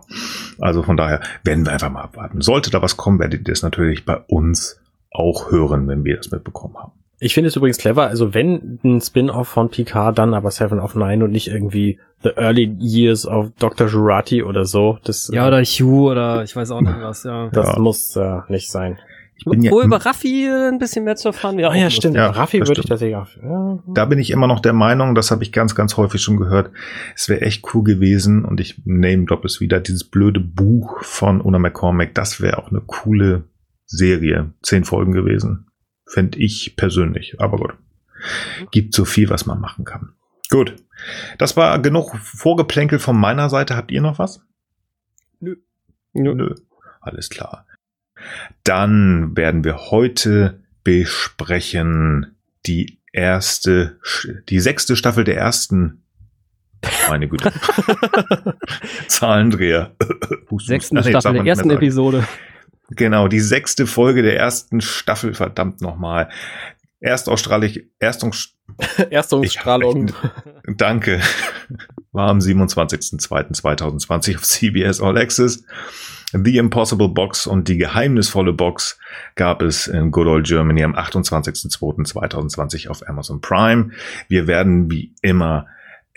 Also 0.58 0.82
von 0.82 0.96
daher 0.96 1.20
werden 1.44 1.64
wir 1.64 1.72
einfach 1.72 1.92
mal 1.92 2.02
abwarten. 2.02 2.40
Sollte 2.40 2.72
da 2.72 2.82
was 2.82 2.96
kommen, 2.96 3.20
werdet 3.20 3.42
ihr 3.42 3.52
das 3.52 3.62
natürlich 3.62 4.04
bei 4.04 4.16
uns 4.16 4.80
auch 5.12 5.52
hören, 5.52 5.86
wenn 5.86 6.02
wir 6.02 6.16
das 6.16 6.32
mitbekommen 6.32 6.76
haben. 6.76 6.97
Ich 7.20 7.34
finde 7.34 7.48
es 7.48 7.56
übrigens 7.56 7.78
clever, 7.78 8.06
also 8.06 8.32
wenn 8.34 8.78
ein 8.84 9.00
Spin-off 9.00 9.48
von 9.48 9.70
Picard, 9.70 10.16
dann 10.18 10.34
aber 10.34 10.50
Seven 10.50 10.78
of 10.78 10.94
Nine 10.94 11.24
und 11.24 11.32
nicht 11.32 11.48
irgendwie 11.48 11.98
The 12.22 12.30
Early 12.36 12.76
Years 12.78 13.26
of 13.26 13.50
Dr. 13.58 13.88
Jurati 13.88 14.42
oder 14.42 14.64
so. 14.64 14.98
Das, 15.04 15.28
Ja, 15.32 15.46
oder 15.48 15.62
Hugh 15.62 16.10
oder 16.10 16.44
ich 16.44 16.54
weiß 16.54 16.70
auch 16.70 16.80
nicht 16.80 17.00
was, 17.00 17.24
ja. 17.24 17.48
das 17.52 17.68
Ja. 17.74 17.78
muss 17.80 18.14
äh, 18.16 18.40
nicht 18.48 18.70
sein. 18.70 18.98
Ich 19.36 19.44
bin 19.44 19.62
ja 19.62 19.70
Wo 19.70 19.80
im- 19.80 19.86
über 19.86 20.04
Raffi 20.04 20.48
ein 20.48 20.78
bisschen 20.80 21.04
mehr 21.04 21.14
zu 21.14 21.28
erfahren 21.28 21.56
wäre. 21.58 21.70
Ah 21.70 21.76
ja, 21.76 21.90
stimmt. 21.90 22.16
Ja, 22.16 22.26
Raffi 22.30 22.58
das 22.58 22.68
würde 22.68 22.80
ich 22.80 22.88
tatsächlich 22.88 23.16
auch. 23.16 23.28
Ja. 23.40 23.78
Da 23.94 24.04
bin 24.04 24.18
ich 24.18 24.30
immer 24.30 24.48
noch 24.48 24.58
der 24.58 24.72
Meinung, 24.72 25.14
das 25.14 25.30
habe 25.30 25.44
ich 25.44 25.52
ganz, 25.52 25.76
ganz 25.76 25.96
häufig 25.96 26.20
schon 26.20 26.38
gehört. 26.38 26.70
Es 27.14 27.28
wäre 27.28 27.42
echt 27.42 27.64
cool 27.72 27.84
gewesen 27.84 28.44
und 28.44 28.58
ich 28.60 28.82
name 28.84 29.26
drop 29.26 29.44
es 29.44 29.60
wieder, 29.60 29.78
dieses 29.78 30.02
blöde 30.02 30.40
Buch 30.40 31.02
von 31.04 31.40
Una 31.40 31.60
McCormack, 31.60 32.14
das 32.16 32.40
wäre 32.40 32.58
auch 32.58 32.70
eine 32.72 32.80
coole 32.84 33.44
Serie. 33.86 34.50
Zehn 34.62 34.82
Folgen 34.84 35.12
gewesen. 35.12 35.66
Fände 36.08 36.38
ich 36.38 36.76
persönlich. 36.76 37.40
Aber 37.40 37.58
gut. 37.58 37.74
Gibt 38.70 38.94
so 38.94 39.04
viel, 39.04 39.30
was 39.30 39.46
man 39.46 39.60
machen 39.60 39.84
kann. 39.84 40.12
Gut. 40.50 40.76
Das 41.38 41.56
war 41.56 41.78
genug 41.80 42.16
Vorgeplänkel 42.16 42.98
von 42.98 43.16
meiner 43.18 43.48
Seite. 43.50 43.76
Habt 43.76 43.90
ihr 43.90 44.00
noch 44.00 44.18
was? 44.18 44.40
Nö. 45.40 45.56
Nö. 46.12 46.54
Alles 47.00 47.30
klar. 47.30 47.66
Dann 48.64 49.36
werden 49.36 49.64
wir 49.64 49.90
heute 49.90 50.62
besprechen 50.82 52.34
die 52.66 52.98
erste, 53.12 53.98
die 54.48 54.60
sechste 54.60 54.96
Staffel 54.96 55.24
der 55.24 55.36
ersten. 55.36 56.02
Meine 57.08 57.28
Güte. 57.28 57.52
Zahlendreher. 59.06 59.94
Sechsten 60.58 60.96
nee, 60.96 61.02
Staffel 61.02 61.34
der 61.34 61.44
ersten. 61.44 61.70
Episode. 61.70 62.26
Genau, 62.90 63.28
die 63.28 63.40
sechste 63.40 63.86
Folge 63.86 64.22
der 64.22 64.36
ersten 64.36 64.80
Staffel, 64.80 65.34
verdammt 65.34 65.80
nochmal. 65.80 66.30
Erstausstrahlung, 67.00 67.70
Erstungs 67.98 68.58
Erstausstrahlung. 69.10 70.12
Danke. 70.76 71.20
War 72.12 72.28
am 72.28 72.38
27.02.2020 72.38 74.36
auf 74.36 74.42
CBS 74.42 75.00
All 75.00 75.16
Access. 75.18 75.64
The 76.32 76.58
Impossible 76.58 77.08
Box 77.08 77.46
und 77.46 77.68
die 77.68 77.78
geheimnisvolle 77.78 78.52
Box 78.52 78.98
gab 79.34 79.62
es 79.62 79.86
in 79.86 80.10
Good 80.10 80.26
Old 80.26 80.46
Germany 80.46 80.84
am 80.84 80.94
28.02.2020 80.94 82.88
auf 82.88 83.08
Amazon 83.08 83.40
Prime. 83.40 83.92
Wir 84.28 84.46
werden 84.46 84.90
wie 84.90 85.14
immer 85.22 85.66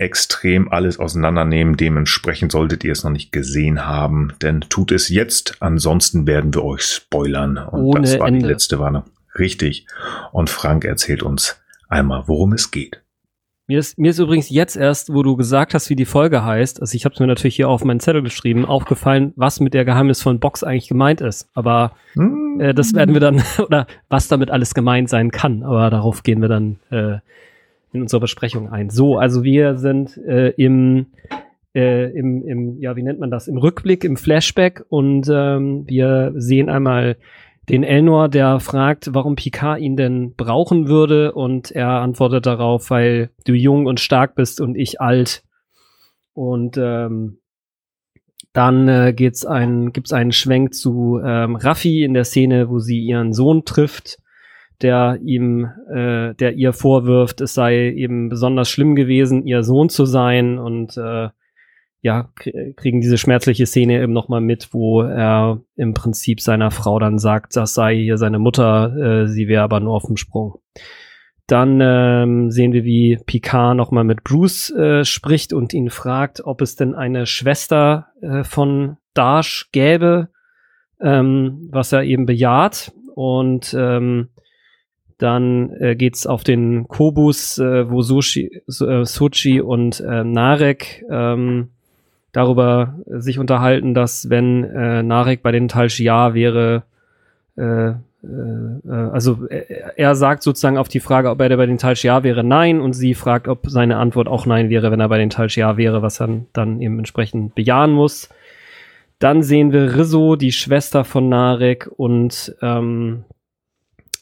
extrem 0.01 0.69
alles 0.71 0.99
auseinandernehmen. 0.99 1.77
Dementsprechend 1.77 2.51
solltet 2.51 2.83
ihr 2.83 2.91
es 2.91 3.03
noch 3.03 3.11
nicht 3.11 3.31
gesehen 3.31 3.85
haben, 3.85 4.33
denn 4.41 4.61
tut 4.61 4.91
es 4.91 5.09
jetzt. 5.09 5.57
Ansonsten 5.59 6.27
werden 6.27 6.53
wir 6.53 6.63
euch 6.63 6.81
spoilern. 6.81 7.57
Und 7.57 7.81
Ohne 7.83 8.01
das 8.01 8.19
war 8.19 8.27
Ende. 8.27 8.39
die 8.41 8.45
letzte 8.45 8.79
Warnung. 8.79 9.03
Richtig. 9.37 9.85
Und 10.31 10.49
Frank 10.49 10.83
erzählt 10.83 11.23
uns 11.23 11.61
einmal, 11.87 12.23
worum 12.27 12.53
es 12.53 12.71
geht. 12.71 13.01
Mir 13.67 13.79
ist, 13.79 13.97
mir 13.97 14.11
ist 14.11 14.19
übrigens 14.19 14.49
jetzt 14.49 14.75
erst, 14.75 15.13
wo 15.13 15.23
du 15.23 15.37
gesagt 15.37 15.73
hast, 15.73 15.89
wie 15.89 15.95
die 15.95 16.03
Folge 16.03 16.43
heißt, 16.43 16.81
also 16.81 16.93
ich 16.93 17.05
habe 17.05 17.13
es 17.13 17.21
mir 17.21 17.27
natürlich 17.27 17.55
hier 17.55 17.69
auf 17.69 17.85
meinen 17.85 18.01
Zettel 18.01 18.21
geschrieben, 18.21 18.65
aufgefallen, 18.65 19.31
was 19.37 19.61
mit 19.61 19.73
der 19.73 19.85
geheimnisvollen 19.85 20.41
Box 20.41 20.63
eigentlich 20.63 20.89
gemeint 20.89 21.21
ist. 21.21 21.47
Aber 21.53 21.93
Hm, 22.15 22.59
äh, 22.59 22.73
das 22.73 22.93
werden 22.93 23.13
wir 23.13 23.21
dann, 23.21 23.41
oder 23.65 23.87
was 24.09 24.27
damit 24.27 24.51
alles 24.51 24.73
gemeint 24.73 25.07
sein 25.07 25.31
kann, 25.31 25.63
aber 25.63 25.89
darauf 25.89 26.23
gehen 26.23 26.41
wir 26.41 26.49
dann 26.49 26.79
äh, 26.89 27.19
in 27.93 28.01
unserer 28.01 28.21
Besprechung 28.21 28.69
ein. 28.69 28.89
So, 28.89 29.17
also 29.17 29.43
wir 29.43 29.77
sind 29.77 30.17
äh, 30.17 30.49
im, 30.51 31.07
äh, 31.73 32.11
im, 32.11 32.47
im, 32.47 32.79
ja, 32.79 32.95
wie 32.95 33.03
nennt 33.03 33.19
man 33.19 33.31
das, 33.31 33.47
im 33.47 33.57
Rückblick, 33.57 34.03
im 34.03 34.17
Flashback 34.17 34.85
und 34.89 35.29
ähm, 35.31 35.85
wir 35.87 36.33
sehen 36.35 36.69
einmal 36.69 37.17
den 37.69 37.83
Elnor, 37.83 38.27
der 38.27 38.59
fragt, 38.59 39.13
warum 39.13 39.35
Picard 39.35 39.79
ihn 39.79 39.95
denn 39.95 40.33
brauchen 40.35 40.87
würde 40.87 41.31
und 41.31 41.71
er 41.71 41.89
antwortet 41.89 42.45
darauf, 42.45 42.89
weil 42.89 43.29
du 43.45 43.53
jung 43.53 43.85
und 43.85 43.99
stark 43.99 44.35
bist 44.35 44.59
und 44.59 44.75
ich 44.75 44.99
alt. 44.99 45.43
Und 46.33 46.77
ähm, 46.77 47.37
dann 48.53 48.87
äh, 48.87 49.13
geht's 49.13 49.45
ein, 49.45 49.93
gibt's 49.93 50.11
einen 50.11 50.31
Schwenk 50.31 50.73
zu 50.73 51.21
ähm, 51.23 51.55
Raffi 51.55 52.03
in 52.03 52.13
der 52.13 52.25
Szene, 52.25 52.69
wo 52.69 52.79
sie 52.79 52.99
ihren 52.99 53.31
Sohn 53.31 53.63
trifft, 53.63 54.17
der 54.81 55.19
ihm, 55.23 55.69
äh, 55.89 56.33
der 56.35 56.53
ihr 56.53 56.73
vorwirft, 56.73 57.41
es 57.41 57.53
sei 57.53 57.91
eben 57.91 58.29
besonders 58.29 58.69
schlimm 58.69 58.95
gewesen, 58.95 59.45
ihr 59.45 59.63
Sohn 59.63 59.89
zu 59.89 60.05
sein 60.05 60.57
und 60.57 60.97
äh, 60.97 61.29
ja, 62.03 62.29
krie- 62.35 62.73
kriegen 62.75 62.99
diese 62.99 63.17
schmerzliche 63.17 63.65
Szene 63.65 64.01
eben 64.01 64.13
nochmal 64.13 64.41
mit, 64.41 64.69
wo 64.73 65.01
er 65.01 65.61
im 65.75 65.93
Prinzip 65.93 66.41
seiner 66.41 66.71
Frau 66.71 66.97
dann 66.97 67.19
sagt, 67.19 67.55
das 67.55 67.73
sei 67.75 67.95
hier 67.95 68.17
seine 68.17 68.39
Mutter, 68.39 68.95
äh, 68.95 69.27
sie 69.27 69.47
wäre 69.47 69.63
aber 69.63 69.79
nur 69.79 69.93
auf 69.93 70.07
dem 70.07 70.17
Sprung. 70.17 70.55
Dann 71.47 71.79
ähm, 71.81 72.49
sehen 72.49 72.71
wir, 72.71 72.85
wie 72.85 73.19
Picard 73.25 73.75
nochmal 73.75 74.05
mit 74.05 74.23
Bruce 74.23 74.69
äh, 74.71 75.03
spricht 75.03 75.53
und 75.53 75.73
ihn 75.73 75.89
fragt, 75.89 76.41
ob 76.45 76.61
es 76.61 76.75
denn 76.75 76.95
eine 76.95 77.25
Schwester 77.25 78.07
äh, 78.21 78.43
von 78.43 78.97
Dash 79.13 79.67
gäbe, 79.71 80.29
ähm, 81.01 81.67
was 81.71 81.91
er 81.91 82.03
eben 82.03 82.25
bejaht. 82.25 82.93
Und 83.15 83.75
ähm, 83.77 84.29
dann 85.21 85.71
äh, 85.79 85.95
geht's 85.95 86.25
auf 86.25 86.43
den 86.43 86.87
Kobus, 86.87 87.59
äh, 87.59 87.89
wo 87.89 88.01
Sushi, 88.01 88.61
äh, 88.67 89.05
Sochi 89.05 89.61
und 89.61 89.99
äh, 89.99 90.23
Narek 90.23 91.05
ähm, 91.09 91.69
darüber 92.31 92.95
sich 93.05 93.37
unterhalten, 93.37 93.93
dass 93.93 94.29
wenn 94.29 94.63
äh, 94.63 95.03
Narek 95.03 95.43
bei 95.43 95.51
den 95.51 95.67
Tal 95.67 95.89
Shiar 95.89 96.33
wäre, 96.33 96.83
äh, 97.55 97.89
äh, 97.89 97.93
äh, 98.23 98.91
also 99.11 99.45
er, 99.47 99.97
er 99.99 100.15
sagt 100.15 100.41
sozusagen 100.41 100.77
auf 100.77 100.87
die 100.87 100.99
Frage, 100.99 101.29
ob 101.29 101.39
er 101.39 101.55
bei 101.55 101.65
den 101.65 101.77
Tal 101.77 101.95
Shiar 101.95 102.23
wäre, 102.23 102.43
nein, 102.43 102.81
und 102.81 102.93
sie 102.93 103.13
fragt, 103.13 103.47
ob 103.47 103.67
seine 103.67 103.97
Antwort 103.97 104.27
auch 104.27 104.45
nein 104.45 104.69
wäre, 104.69 104.91
wenn 104.91 104.99
er 104.99 105.09
bei 105.09 105.17
den 105.19 105.29
Tal 105.29 105.49
Shiar 105.49 105.77
wäre, 105.77 106.01
was 106.01 106.19
er 106.19 106.45
dann 106.53 106.81
eben 106.81 106.97
entsprechend 106.97 107.53
bejahen 107.53 107.91
muss. 107.91 108.29
Dann 109.19 109.43
sehen 109.43 109.71
wir 109.71 109.97
Rizzo, 109.97 110.35
die 110.35 110.51
Schwester 110.51 111.03
von 111.03 111.29
Narek 111.29 111.87
und 111.95 112.55
ähm, 112.63 113.23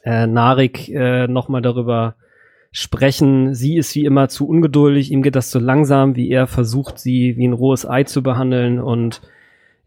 äh, 0.04 0.28
Narek 0.28 0.90
äh, 0.90 1.28
nochmal 1.28 1.62
darüber 1.62 2.16
sprechen. 2.72 3.54
Sie 3.56 3.78
ist 3.78 3.96
wie 3.96 4.06
immer 4.06 4.30
zu 4.30 4.48
ungeduldig, 4.48 5.12
ihm 5.12 5.22
geht 5.22 5.36
das 5.36 5.50
zu 5.50 5.60
langsam, 5.60 6.16
wie 6.16 6.30
er 6.30 6.48
versucht, 6.48 7.00
sie 7.00 7.36
wie 7.38 7.48
ein 7.48 7.54
rohes 7.54 7.88
Ei 7.88 8.04
zu 8.04 8.22
behandeln 8.22 8.80
und 8.80 9.22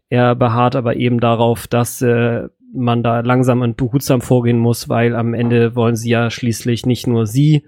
er 0.09 0.35
beharrt 0.35 0.75
aber 0.75 0.95
eben 0.95 1.19
darauf, 1.19 1.67
dass 1.67 2.01
äh, 2.01 2.47
man 2.73 3.03
da 3.03 3.21
langsam 3.21 3.61
und 3.61 3.77
behutsam 3.77 4.21
vorgehen 4.21 4.59
muss, 4.59 4.89
weil 4.89 5.15
am 5.15 5.33
Ende 5.33 5.75
wollen 5.75 5.95
sie 5.95 6.09
ja 6.09 6.29
schließlich 6.29 6.85
nicht 6.85 7.07
nur 7.07 7.25
sie, 7.25 7.63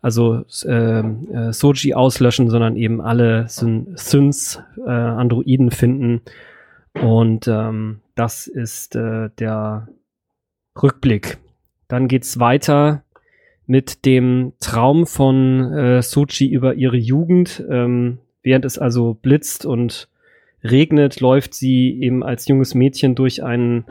also 0.00 0.44
äh, 0.64 1.00
äh, 1.00 1.52
Soji 1.52 1.94
auslöschen, 1.94 2.48
sondern 2.48 2.76
eben 2.76 3.00
alle 3.00 3.48
Syn 3.48 3.92
Syns, 3.96 4.62
äh, 4.84 4.90
Androiden 4.90 5.70
finden. 5.70 6.22
Und 6.94 7.48
ähm, 7.48 8.00
das 8.14 8.46
ist 8.46 8.96
äh, 8.96 9.30
der 9.38 9.88
Rückblick. 10.80 11.38
Dann 11.88 12.08
geht's 12.08 12.38
weiter 12.38 13.04
mit 13.66 14.04
dem 14.04 14.52
Traum 14.60 15.06
von 15.06 15.72
äh, 15.72 16.02
Sochi 16.02 16.46
über 16.46 16.74
ihre 16.74 16.96
Jugend. 16.96 17.64
Ähm, 17.68 18.18
während 18.42 18.64
es 18.64 18.78
also 18.78 19.14
blitzt 19.14 19.66
und 19.66 20.08
regnet, 20.62 21.20
läuft 21.20 21.54
sie 21.54 22.00
eben 22.00 22.22
als 22.22 22.46
junges 22.48 22.74
Mädchen 22.74 23.14
durch 23.14 23.42
einen 23.42 23.84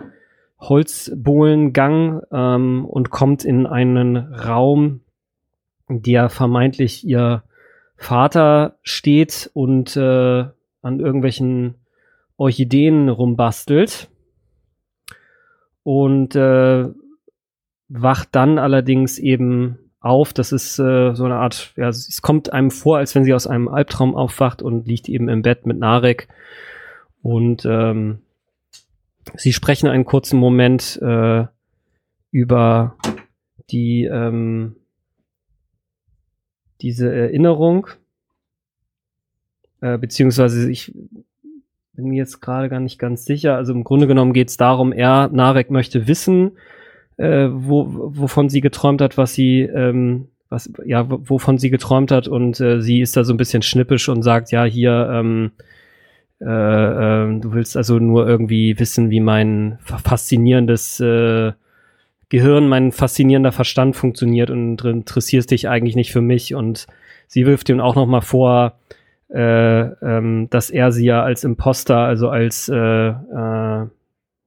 Holzbohlengang 0.59 2.21
ähm, 2.31 2.85
und 2.85 3.09
kommt 3.09 3.43
in 3.43 3.67
einen 3.67 4.17
Raum, 4.17 5.01
der 5.89 6.29
vermeintlich 6.29 7.05
ihr 7.05 7.43
Vater 7.97 8.77
steht 8.81 9.49
und 9.53 9.95
äh, 9.95 10.45
an 10.81 10.99
irgendwelchen 10.99 11.75
Orchideen 12.37 13.09
rumbastelt. 13.09 14.09
Und 15.83 16.35
äh, 16.35 16.87
wacht 17.87 18.29
dann 18.31 18.57
allerdings 18.57 19.19
eben 19.19 19.77
auf. 19.99 20.33
Das 20.33 20.51
ist 20.51 20.79
äh, 20.79 21.13
so 21.13 21.25
eine 21.25 21.35
Art, 21.35 21.73
ja, 21.75 21.89
es 21.89 22.21
kommt 22.21 22.53
einem 22.53 22.71
vor, 22.71 22.97
als 22.97 23.15
wenn 23.15 23.23
sie 23.23 23.33
aus 23.33 23.47
einem 23.47 23.67
Albtraum 23.67 24.15
aufwacht 24.15 24.61
und 24.61 24.87
liegt 24.87 25.09
eben 25.09 25.29
im 25.29 25.41
Bett 25.41 25.65
mit 25.65 25.79
Narek. 25.79 26.27
Und 27.21 27.65
ähm, 27.65 28.19
sie 29.35 29.53
sprechen 29.53 29.89
einen 29.89 30.05
kurzen 30.05 30.39
Moment 30.39 30.99
äh, 31.01 31.45
über 32.31 32.95
die 33.71 34.05
ähm, 34.05 34.75
diese 36.81 37.11
Erinnerung, 37.11 37.87
äh, 39.81 39.97
beziehungsweise 39.97 40.69
ich 40.69 40.93
bin 41.93 42.09
mir 42.09 42.17
jetzt 42.17 42.41
gerade 42.41 42.69
gar 42.69 42.79
nicht 42.79 42.99
ganz 42.99 43.25
sicher. 43.25 43.55
Also 43.55 43.73
im 43.73 43.83
Grunde 43.83 44.05
genommen 44.05 44.33
geht 44.33 44.49
es 44.49 44.57
darum, 44.57 44.91
er, 44.91 45.29
Narek 45.29 45.71
möchte 45.71 46.07
wissen, 46.07 46.57
äh, 47.17 47.47
wo, 47.51 47.87
wovon 47.89 48.49
sie 48.49 48.61
geträumt 48.61 49.01
hat, 49.01 49.17
was 49.17 49.33
sie, 49.33 49.61
ähm, 49.61 50.27
was, 50.49 50.71
ja, 50.85 51.05
wovon 51.09 51.57
sie 51.57 51.69
geträumt 51.69 52.11
hat 52.11 52.27
und 52.27 52.59
äh, 52.59 52.81
sie 52.81 53.01
ist 53.01 53.17
da 53.17 53.23
so 53.23 53.33
ein 53.33 53.37
bisschen 53.37 53.61
schnippisch 53.61 54.09
und 54.09 54.21
sagt, 54.21 54.51
ja, 54.51 54.63
hier, 54.63 55.09
ähm, 55.11 55.51
äh, 56.41 56.45
äh, 56.45 57.39
du 57.39 57.53
willst 57.53 57.77
also 57.77 57.99
nur 57.99 58.27
irgendwie 58.27 58.77
wissen, 58.77 59.09
wie 59.09 59.21
mein 59.21 59.77
fa- 59.81 59.97
faszinierendes 59.97 60.99
äh, 60.99 61.53
Gehirn, 62.29 62.67
mein 62.67 62.91
faszinierender 62.91 63.51
Verstand 63.51 63.95
funktioniert 63.95 64.49
und 64.49 64.83
interessierst 64.83 65.51
dich 65.51 65.69
eigentlich 65.69 65.95
nicht 65.95 66.11
für 66.11 66.21
mich. 66.21 66.55
Und 66.55 66.87
sie 67.27 67.45
wirft 67.45 67.69
ihm 67.69 67.79
auch 67.79 67.95
noch 67.95 68.07
mal 68.07 68.21
vor, 68.21 68.79
äh, 69.29 69.81
ähm, 69.81 70.47
dass 70.49 70.69
er 70.69 70.91
sie 70.91 71.05
ja 71.05 71.23
als 71.23 71.43
Imposter, 71.43 71.99
also 71.99 72.29
als 72.29 72.67
äh, 72.67 72.75
äh, 73.09 73.85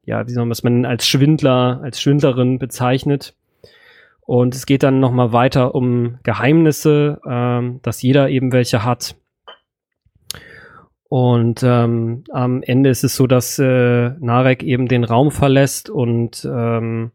ja, 0.08 0.26
wie 0.26 0.32
soll 0.32 0.46
man 0.46 0.52
es 0.52 0.62
man 0.62 0.86
als 0.86 1.06
Schwindler, 1.06 1.80
als 1.82 2.00
Schwindlerin 2.00 2.58
bezeichnet. 2.58 3.34
Und 4.22 4.54
es 4.54 4.64
geht 4.64 4.82
dann 4.82 5.00
noch 5.00 5.12
mal 5.12 5.32
weiter 5.32 5.74
um 5.74 6.18
Geheimnisse, 6.22 7.20
ähm, 7.28 7.80
dass 7.82 8.00
jeder 8.00 8.30
eben 8.30 8.50
welche 8.50 8.84
hat. 8.84 9.16
Und 11.10 11.62
ähm, 11.62 12.24
am 12.30 12.62
Ende 12.62 12.88
ist 12.88 13.04
es 13.04 13.16
so, 13.16 13.26
dass 13.26 13.58
äh, 13.58 14.10
Narek 14.18 14.62
eben 14.62 14.88
den 14.88 15.04
Raum 15.04 15.30
verlässt 15.30 15.90
und 15.90 16.42
ähm, 16.50 17.10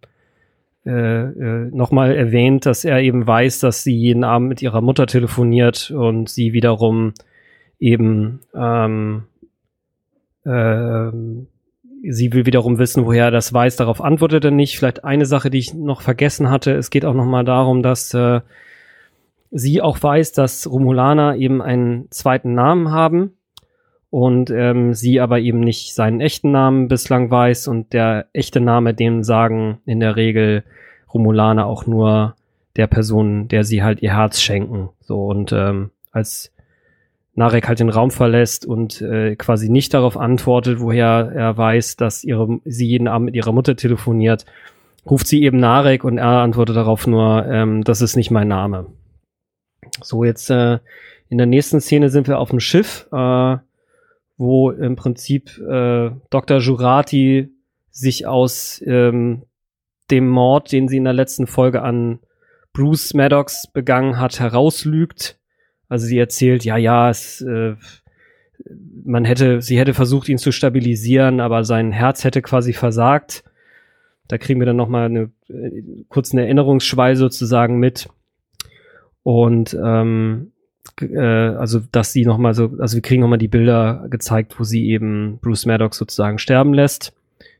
äh, 0.85 0.91
äh, 0.91 1.69
nochmal 1.71 2.15
erwähnt, 2.15 2.67
dass 2.67 2.85
er 2.85 2.99
eben 2.99 3.25
weiß, 3.25 3.59
dass 3.59 3.83
sie 3.83 3.95
jeden 3.95 4.23
Abend 4.23 4.49
mit 4.49 4.61
ihrer 4.61 4.81
Mutter 4.81 5.07
telefoniert 5.07 5.89
und 5.89 6.29
sie 6.29 6.53
wiederum 6.53 7.13
eben 7.79 8.41
ähm, 8.55 9.23
ähm, 10.45 11.47
sie 12.03 12.33
will 12.33 12.45
wiederum 12.45 12.79
wissen, 12.79 13.05
woher 13.05 13.25
er 13.25 13.31
das 13.31 13.53
weiß. 13.53 13.77
Darauf 13.77 14.01
antwortet 14.01 14.45
er 14.45 14.51
nicht. 14.51 14.77
Vielleicht 14.77 15.03
eine 15.03 15.25
Sache, 15.25 15.49
die 15.49 15.59
ich 15.59 15.73
noch 15.73 16.01
vergessen 16.01 16.49
hatte. 16.49 16.73
Es 16.73 16.89
geht 16.89 17.05
auch 17.05 17.13
noch 17.13 17.25
mal 17.25 17.45
darum, 17.45 17.81
dass 17.81 18.13
äh, 18.13 18.41
sie 19.51 19.81
auch 19.81 20.01
weiß, 20.01 20.33
dass 20.33 20.69
Romulaner 20.69 21.35
eben 21.35 21.61
einen 21.61 22.09
zweiten 22.11 22.53
Namen 22.53 22.91
haben 22.91 23.33
und 24.09 24.51
ähm, 24.51 24.93
sie 24.93 25.19
aber 25.19 25.39
eben 25.39 25.59
nicht 25.59 25.95
seinen 25.95 26.21
echten 26.21 26.51
Namen 26.51 26.87
bislang 26.87 27.31
weiß 27.31 27.67
und 27.67 27.93
der 27.93 28.27
echte 28.33 28.59
Name, 28.59 28.93
dem 28.93 29.23
sagen 29.23 29.79
in 29.85 29.99
der 29.99 30.15
Regel 30.15 30.63
Romulaner 31.13 31.65
auch 31.65 31.85
nur 31.85 32.35
der 32.75 32.87
Person, 32.87 33.47
der 33.47 33.63
sie 33.63 33.83
halt 33.83 34.01
ihr 34.01 34.15
Herz 34.15 34.41
schenken. 34.41 34.89
So 34.99 35.25
und 35.25 35.51
ähm, 35.51 35.91
als 36.11 36.52
Narek 37.35 37.67
halt 37.67 37.79
den 37.79 37.89
Raum 37.89 38.11
verlässt 38.11 38.65
und 38.65 39.01
äh, 39.01 39.35
quasi 39.35 39.69
nicht 39.69 39.93
darauf 39.93 40.17
antwortet, 40.17 40.79
woher 40.79 41.31
er 41.33 41.57
weiß, 41.57 41.95
dass 41.95 42.23
ihre, 42.23 42.59
sie 42.63 42.87
jeden 42.87 43.07
Abend 43.07 43.25
mit 43.25 43.35
ihrer 43.35 43.51
Mutter 43.51 43.75
telefoniert, 43.75 44.45
ruft 45.09 45.27
sie 45.27 45.43
eben 45.43 45.59
Narek 45.59 46.03
und 46.03 46.17
er 46.17 46.41
antwortet 46.41 46.75
darauf 46.75 47.07
nur, 47.07 47.45
ähm, 47.47 47.83
das 47.83 48.01
ist 48.01 48.15
nicht 48.15 48.29
mein 48.29 48.47
Name. 48.47 48.85
So, 50.01 50.23
jetzt 50.23 50.49
äh, 50.49 50.79
in 51.29 51.37
der 51.37 51.47
nächsten 51.47 51.81
Szene 51.81 52.09
sind 52.09 52.27
wir 52.27 52.39
auf 52.39 52.49
dem 52.51 52.59
Schiff, 52.59 53.07
äh, 53.11 53.57
wo 54.37 54.71
im 54.71 54.95
Prinzip 54.95 55.57
äh, 55.59 56.11
Dr. 56.29 56.59
Jurati 56.59 57.49
sich 57.89 58.27
aus 58.27 58.81
ähm, 58.85 59.43
dem 60.11 60.27
Mord, 60.27 60.71
den 60.71 60.87
sie 60.87 60.97
in 60.97 61.03
der 61.03 61.13
letzten 61.13 61.47
Folge 61.47 61.81
an 61.81 62.19
Bruce 62.73 63.13
Maddox 63.13 63.67
begangen 63.71 64.19
hat, 64.19 64.39
herauslügt. 64.39 65.39
Also 65.93 66.07
sie 66.07 66.17
erzählt, 66.17 66.65
ja, 66.65 66.75
ja, 66.75 67.11
es, 67.11 67.41
äh, 67.41 67.75
man 69.05 69.25
hätte, 69.25 69.61
sie 69.61 69.77
hätte 69.77 69.93
versucht, 69.93 70.27
ihn 70.27 70.39
zu 70.39 70.51
stabilisieren, 70.51 71.39
aber 71.39 71.63
sein 71.63 71.91
Herz 71.91 72.23
hätte 72.23 72.41
quasi 72.41 72.73
versagt. 72.73 73.43
Da 74.27 74.39
kriegen 74.39 74.59
wir 74.59 74.65
dann 74.65 74.75
noch 74.75 74.89
mal 74.89 75.05
eine 75.05 75.29
äh, 75.49 75.83
kurzen 76.09 76.39
Erinnerungsschwei 76.39 77.13
sozusagen 77.13 77.77
mit. 77.77 78.09
Und 79.21 79.77
ähm, 79.85 80.53
äh, 80.99 81.19
also 81.19 81.79
dass 81.91 82.11
sie 82.11 82.25
noch 82.25 82.39
mal 82.39 82.55
so, 82.55 82.71
also 82.79 82.95
wir 82.95 83.03
kriegen 83.03 83.21
noch 83.21 83.29
mal 83.29 83.37
die 83.37 83.47
Bilder 83.47 84.07
gezeigt, 84.09 84.59
wo 84.59 84.63
sie 84.63 84.89
eben 84.89 85.37
Bruce 85.43 85.67
Maddox 85.67 85.99
sozusagen 85.99 86.39
sterben 86.39 86.73
lässt. 86.73 87.13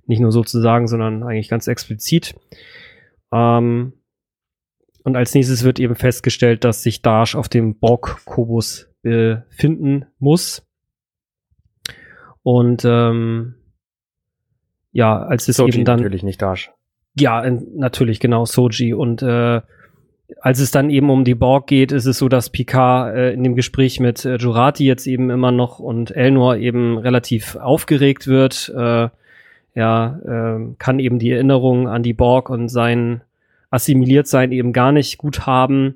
Nicht 0.07 0.21
nur 0.21 0.31
sozusagen, 0.31 0.87
sondern 0.87 1.21
eigentlich 1.21 1.49
ganz 1.49 1.67
explizit. 1.67 2.33
Ähm, 3.31 3.93
und 5.03 5.15
als 5.15 5.33
nächstes 5.33 5.63
wird 5.63 5.79
eben 5.79 5.95
festgestellt, 5.95 6.63
dass 6.63 6.83
sich 6.83 7.01
Dash 7.01 7.35
auf 7.35 7.49
dem 7.49 7.75
Borg-Kobus 7.75 8.89
befinden 9.01 10.05
muss. 10.17 10.65
Und 12.41 12.83
ähm, 12.85 13.55
ja, 14.91 15.21
als 15.21 15.47
es 15.47 15.57
Soji 15.57 15.75
eben 15.75 15.85
dann 15.85 15.99
natürlich 15.99 16.23
nicht 16.23 16.41
Dash. 16.41 16.71
ja, 17.17 17.43
natürlich, 17.75 18.19
genau, 18.19 18.45
Soji. 18.45 18.93
Und 18.93 19.21
äh, 19.21 19.61
als 20.41 20.59
es 20.59 20.71
dann 20.71 20.89
eben 20.89 21.09
um 21.09 21.25
die 21.25 21.35
Borg 21.35 21.67
geht, 21.67 21.91
ist 21.91 22.05
es 22.05 22.17
so, 22.17 22.29
dass 22.29 22.49
Picard 22.49 23.15
äh, 23.15 23.33
in 23.33 23.43
dem 23.43 23.55
Gespräch 23.55 23.99
mit 23.99 24.23
äh, 24.25 24.37
Jurati 24.37 24.85
jetzt 24.85 25.07
eben 25.07 25.29
immer 25.29 25.51
noch 25.51 25.79
und 25.79 26.11
Elnor 26.11 26.57
eben 26.57 26.97
relativ 26.97 27.55
aufgeregt 27.55 28.27
wird. 28.27 28.73
Äh, 28.75 29.09
ja, 29.75 30.19
äh, 30.25 30.75
kann 30.77 30.99
eben 30.99 31.19
die 31.19 31.31
Erinnerung 31.31 31.87
an 31.87 32.03
die 32.03 32.13
Borg 32.13 32.49
und 32.49 32.69
sein 32.69 33.21
assimiliert 33.73 34.27
sein 34.27 34.51
eben 34.51 34.71
gar 34.71 34.91
nicht 34.91 35.17
gut 35.17 35.45
haben. 35.45 35.95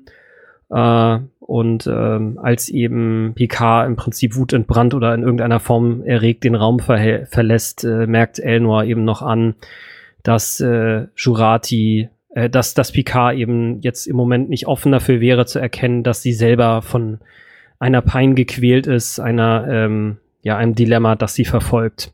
Äh, 0.70 1.18
und 1.38 1.86
ähm, 1.86 2.38
als 2.42 2.68
eben 2.68 3.32
Picard 3.34 3.86
im 3.86 3.96
Prinzip 3.96 4.36
wutentbrannt 4.36 4.92
oder 4.92 5.14
in 5.14 5.22
irgendeiner 5.22 5.60
Form 5.60 6.02
erregt 6.02 6.44
den 6.44 6.54
Raum 6.54 6.78
verlässt, 6.78 7.84
äh, 7.84 8.06
merkt 8.06 8.38
Elnor 8.38 8.84
eben 8.84 9.04
noch 9.04 9.22
an, 9.22 9.54
dass 10.22 10.60
äh, 10.60 11.06
Jurati, 11.16 12.10
äh, 12.34 12.50
dass, 12.50 12.74
dass 12.74 12.92
Picard 12.92 13.36
eben 13.36 13.80
jetzt 13.80 14.06
im 14.06 14.16
Moment 14.16 14.50
nicht 14.50 14.66
offen 14.66 14.92
dafür 14.92 15.20
wäre 15.20 15.46
zu 15.46 15.58
erkennen, 15.58 16.02
dass 16.02 16.20
sie 16.20 16.34
selber 16.34 16.82
von 16.82 17.18
einer 17.78 18.02
Pein 18.02 18.34
gequält 18.34 18.86
ist, 18.86 19.20
einer, 19.20 19.66
ähm, 19.70 20.18
ja, 20.42 20.56
einem 20.56 20.74
Dilemma, 20.74 21.14
das 21.14 21.34
sie 21.34 21.46
verfolgt. 21.46 22.12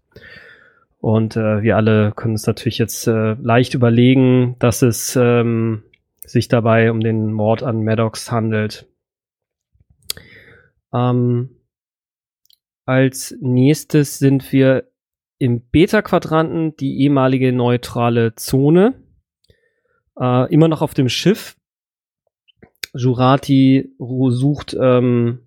Und 1.04 1.36
äh, 1.36 1.60
wir 1.60 1.76
alle 1.76 2.12
können 2.12 2.32
uns 2.32 2.46
natürlich 2.46 2.78
jetzt 2.78 3.06
äh, 3.08 3.34
leicht 3.34 3.74
überlegen, 3.74 4.56
dass 4.58 4.80
es 4.80 5.14
ähm, 5.16 5.82
sich 6.24 6.48
dabei 6.48 6.90
um 6.90 7.00
den 7.00 7.30
Mord 7.30 7.62
an 7.62 7.84
Maddox 7.84 8.32
handelt. 8.32 8.88
Ähm, 10.94 11.60
als 12.86 13.36
nächstes 13.38 14.18
sind 14.18 14.50
wir 14.50 14.88
im 15.36 15.68
Beta-Quadranten, 15.68 16.74
die 16.76 17.02
ehemalige 17.02 17.52
neutrale 17.52 18.34
Zone. 18.36 18.94
Äh, 20.18 20.50
immer 20.54 20.68
noch 20.68 20.80
auf 20.80 20.94
dem 20.94 21.10
Schiff. 21.10 21.54
Jurati 22.94 23.94
sucht 23.98 24.74
ähm, 24.80 25.40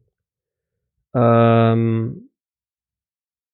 ähm, 1.16 2.27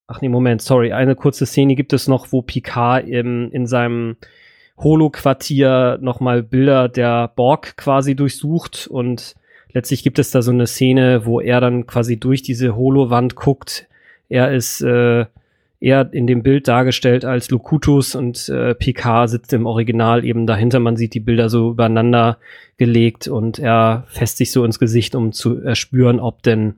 Ach 0.08 0.22
nee, 0.22 0.30
Moment, 0.30 0.62
sorry. 0.62 0.92
Eine 0.92 1.16
kurze 1.16 1.46
Szene 1.46 1.76
gibt 1.76 1.94
es 1.94 2.08
noch, 2.08 2.32
wo 2.32 2.42
Picard 2.42 3.08
im, 3.08 3.50
in 3.52 3.66
seinem 3.66 4.18
Holo-Quartier 4.78 6.00
nochmal 6.02 6.44
Bilder 6.44 6.90
der 6.90 7.30
Borg 7.30 7.78
quasi 7.78 8.16
durchsucht 8.16 8.88
und 8.88 9.36
letztlich 9.72 10.04
gibt 10.04 10.20
es 10.20 10.32
da 10.32 10.42
so 10.42 10.52
eine 10.52 10.68
Szene, 10.68 11.26
wo 11.26 11.40
er 11.40 11.62
dann 11.62 11.88
quasi 11.88 12.20
durch 12.20 12.42
diese 12.42 12.76
Holo-Wand 12.76 13.36
guckt. 13.36 13.88
Er 14.30 14.52
ist 14.52 14.82
äh, 14.82 15.26
eher 15.80 16.10
in 16.14 16.28
dem 16.28 16.44
Bild 16.44 16.68
dargestellt 16.68 17.24
als 17.24 17.50
Locutus 17.50 18.16
und 18.16 18.50
äh, 18.50 18.74
Picard 18.74 19.30
sitzt 19.30 19.54
im 19.54 19.66
Original 19.66 20.26
eben 20.26 20.48
dahinter. 20.48 20.80
Man 20.80 20.96
sieht 20.96 21.14
die 21.14 21.20
Bilder 21.20 21.50
so 21.50 21.72
übereinander 21.72 22.38
gelegt 22.78 23.28
und 23.28 23.60
er 23.60 24.06
fässt 24.08 24.38
sich 24.38 24.52
so 24.52 24.66
ins 24.66 24.80
Gesicht, 24.80 25.14
um 25.14 25.34
zu 25.34 25.62
erspüren, 25.62 26.20
ob 26.20 26.42
denn 26.42 26.76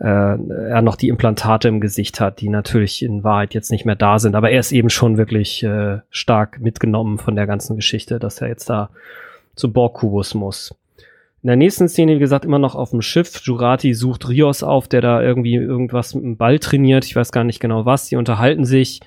äh, 0.00 0.04
er 0.06 0.82
noch 0.82 0.96
die 0.96 1.08
Implantate 1.08 1.68
im 1.68 1.80
Gesicht 1.80 2.20
hat, 2.20 2.40
die 2.40 2.48
natürlich 2.48 3.02
in 3.02 3.24
Wahrheit 3.24 3.54
jetzt 3.54 3.70
nicht 3.70 3.84
mehr 3.84 3.96
da 3.96 4.18
sind. 4.18 4.34
Aber 4.34 4.50
er 4.50 4.60
ist 4.60 4.72
eben 4.72 4.90
schon 4.90 5.16
wirklich 5.16 5.62
äh, 5.62 5.98
stark 6.10 6.60
mitgenommen 6.60 7.18
von 7.18 7.36
der 7.36 7.46
ganzen 7.46 7.76
Geschichte, 7.76 8.18
dass 8.18 8.40
er 8.40 8.48
jetzt 8.48 8.68
da 8.68 8.90
zu 9.54 9.72
Borg-Kubus 9.72 10.34
muss. 10.34 10.74
In 11.42 11.48
der 11.48 11.56
nächsten 11.56 11.88
Szene, 11.88 12.16
wie 12.16 12.20
gesagt, 12.20 12.46
immer 12.46 12.58
noch 12.58 12.74
auf 12.74 12.90
dem 12.90 13.02
Schiff. 13.02 13.40
Jurati 13.42 13.92
sucht 13.92 14.28
Rios 14.28 14.62
auf, 14.62 14.88
der 14.88 15.02
da 15.02 15.22
irgendwie 15.22 15.56
irgendwas 15.56 16.14
mit 16.14 16.24
dem 16.24 16.36
Ball 16.38 16.58
trainiert. 16.58 17.04
Ich 17.04 17.14
weiß 17.14 17.32
gar 17.32 17.44
nicht 17.44 17.60
genau 17.60 17.84
was. 17.84 18.08
Die 18.08 18.16
unterhalten 18.16 18.64
sich. 18.64 19.00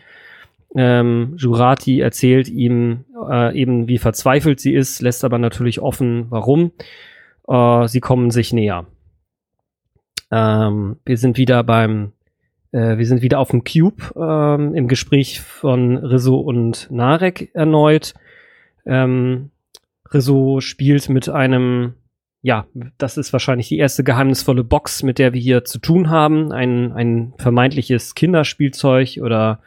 Ähm, 0.76 1.34
Jurati 1.38 2.00
erzählt 2.00 2.48
ihm 2.48 3.06
äh, 3.28 3.60
eben, 3.60 3.88
wie 3.88 3.98
verzweifelt 3.98 4.60
sie 4.60 4.74
ist, 4.74 5.02
lässt 5.02 5.26
aber 5.26 5.40
natürlich 5.40 5.82
offen, 5.82 6.28
warum. 6.30 6.72
Äh, 7.48 7.88
sie 7.88 8.02
kommen 8.02 8.30
sich 8.30 8.54
näher. 8.54 8.86
Ähm, 10.32 10.98
wir 11.06 11.18
sind 11.18 11.38
wieder 11.38 11.64
beim, 11.64 12.14
äh, 12.72 12.98
wir 12.98 13.06
sind 13.06 13.22
wieder 13.22 13.40
auf 13.40 13.52
dem 13.52 13.64
Cube 13.64 14.14
ähm, 14.16 14.76
im 14.76 14.88
Gespräch 14.88 15.42
von 15.42 15.98
Rizzo 15.98 16.38
und 16.38 16.90
Narek 16.92 17.50
erneut. 17.54 18.14
Ähm, 18.86 19.52
Rizzo 20.14 20.60
spielt 20.62 21.10
mit 21.10 21.30
einem, 21.30 21.94
ja, 22.42 22.68
das 22.98 23.18
ist 23.18 23.34
wahrscheinlich 23.34 23.70
die 23.70 23.78
erste 23.78 24.04
geheimnisvolle 24.04 24.64
Box, 24.64 25.04
mit 25.04 25.20
der 25.20 25.34
wir 25.34 25.42
hier 25.42 25.66
zu 25.66 25.80
tun 25.80 26.10
haben. 26.10 26.52
Ein, 26.52 26.94
ein 26.94 27.34
vermeintliches 27.38 28.16
Kinderspielzeug 28.16 29.20
oder 29.22 29.60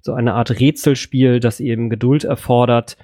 so 0.00 0.14
eine 0.14 0.34
Art 0.34 0.58
Rätselspiel, 0.58 1.40
das 1.40 1.60
eben 1.60 1.90
Geduld 1.90 2.24
erfordert. 2.24 2.96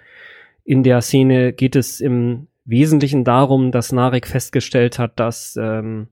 In 0.65 0.83
der 0.83 1.01
Szene 1.03 1.53
geht 1.53 1.77
es 1.77 2.01
im 2.01 2.49
Wesentlichen 2.65 3.23
darum, 3.23 3.71
dass 3.71 3.93
Narek 3.93 4.27
festgestellt 4.27 4.99
hat, 4.99 5.21
dass 5.21 5.57
ähm, 5.61 6.09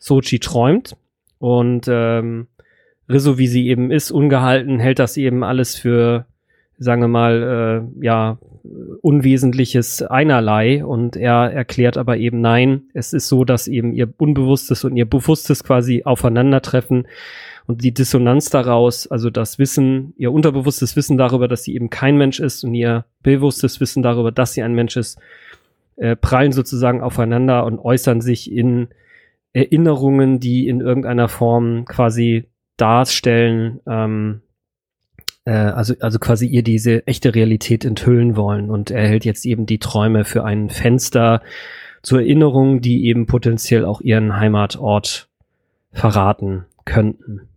Sochi 0.00 0.40
träumt 0.40 0.96
und 1.38 1.86
ähm, 1.88 2.48
Rizzo, 3.08 3.38
wie 3.38 3.46
sie 3.46 3.68
eben 3.68 3.90
ist, 3.90 4.10
ungehalten, 4.10 4.80
hält 4.80 4.98
das 4.98 5.16
eben 5.16 5.44
alles 5.44 5.76
für, 5.76 6.26
sagen 6.78 7.02
wir 7.02 7.08
mal, 7.08 7.84
äh, 8.00 8.04
ja, 8.04 8.38
unwesentliches 9.02 10.02
einerlei 10.02 10.84
und 10.84 11.16
er 11.16 11.52
erklärt 11.52 11.96
aber 11.96 12.18
eben 12.18 12.40
nein, 12.40 12.82
es 12.92 13.12
ist 13.12 13.28
so, 13.28 13.44
dass 13.44 13.68
eben 13.68 13.92
ihr 13.92 14.12
Unbewusstes 14.18 14.84
und 14.84 14.96
ihr 14.96 15.06
Bewusstes 15.06 15.64
quasi 15.64 16.02
aufeinandertreffen 16.04 17.06
und 17.66 17.82
die 17.82 17.94
Dissonanz 17.94 18.50
daraus, 18.50 19.06
also 19.06 19.30
das 19.30 19.58
Wissen, 19.58 20.12
ihr 20.16 20.32
unterbewusstes 20.32 20.96
Wissen 20.96 21.16
darüber, 21.16 21.48
dass 21.48 21.64
sie 21.64 21.74
eben 21.74 21.88
kein 21.88 22.16
Mensch 22.16 22.40
ist 22.40 22.64
und 22.64 22.74
ihr 22.74 23.04
bewusstes 23.22 23.80
Wissen 23.80 24.02
darüber, 24.02 24.32
dass 24.32 24.52
sie 24.52 24.62
ein 24.62 24.74
Mensch 24.74 24.96
ist, 24.96 25.18
äh, 25.96 26.16
prallen 26.16 26.52
sozusagen 26.52 27.00
aufeinander 27.00 27.64
und 27.64 27.78
äußern 27.78 28.20
sich 28.20 28.50
in 28.52 28.88
Erinnerungen, 29.52 30.40
die 30.40 30.68
in 30.68 30.80
irgendeiner 30.80 31.28
Form 31.28 31.84
quasi 31.84 32.48
darstellen, 32.76 33.80
ähm, 33.86 34.42
äh, 35.44 35.50
also, 35.52 35.94
also 36.00 36.18
quasi 36.18 36.46
ihr 36.46 36.62
diese 36.62 37.06
echte 37.06 37.34
Realität 37.34 37.84
enthüllen 37.84 38.36
wollen. 38.36 38.70
Und 38.70 38.90
er 38.90 39.06
hält 39.06 39.24
jetzt 39.24 39.44
eben 39.44 39.66
die 39.66 39.78
Träume 39.78 40.24
für 40.24 40.44
ein 40.44 40.70
Fenster 40.70 41.42
zur 42.02 42.20
Erinnerung, 42.20 42.80
die 42.80 43.06
eben 43.06 43.26
potenziell 43.26 43.84
auch 43.84 44.00
ihren 44.00 44.36
Heimatort 44.36 45.28
verraten 45.92 46.64
könnten. 46.84 47.48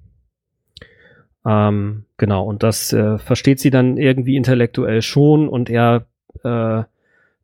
Ähm, 1.45 2.05
genau, 2.17 2.45
und 2.45 2.63
das 2.63 2.93
äh, 2.93 3.17
versteht 3.17 3.59
sie 3.59 3.69
dann 3.69 3.97
irgendwie 3.97 4.35
intellektuell 4.35 5.01
schon 5.01 5.47
und 5.47 5.69
er 5.69 6.05
äh, 6.43 6.83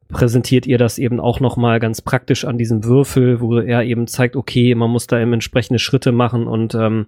präsentiert 0.09 0.65
ihr 0.65 0.77
das 0.77 0.97
eben 0.97 1.19
auch 1.19 1.39
noch 1.39 1.55
mal 1.55 1.79
ganz 1.79 2.01
praktisch 2.01 2.43
an 2.43 2.57
diesem 2.57 2.83
Würfel, 2.83 3.39
wo 3.41 3.59
er 3.59 3.83
eben 3.83 4.07
zeigt, 4.07 4.35
okay, 4.35 4.75
man 4.75 4.89
muss 4.89 5.07
da 5.07 5.19
eben 5.19 5.33
entsprechende 5.33 5.79
Schritte 5.79 6.11
machen 6.11 6.47
und 6.47 6.75
ähm, 6.75 7.07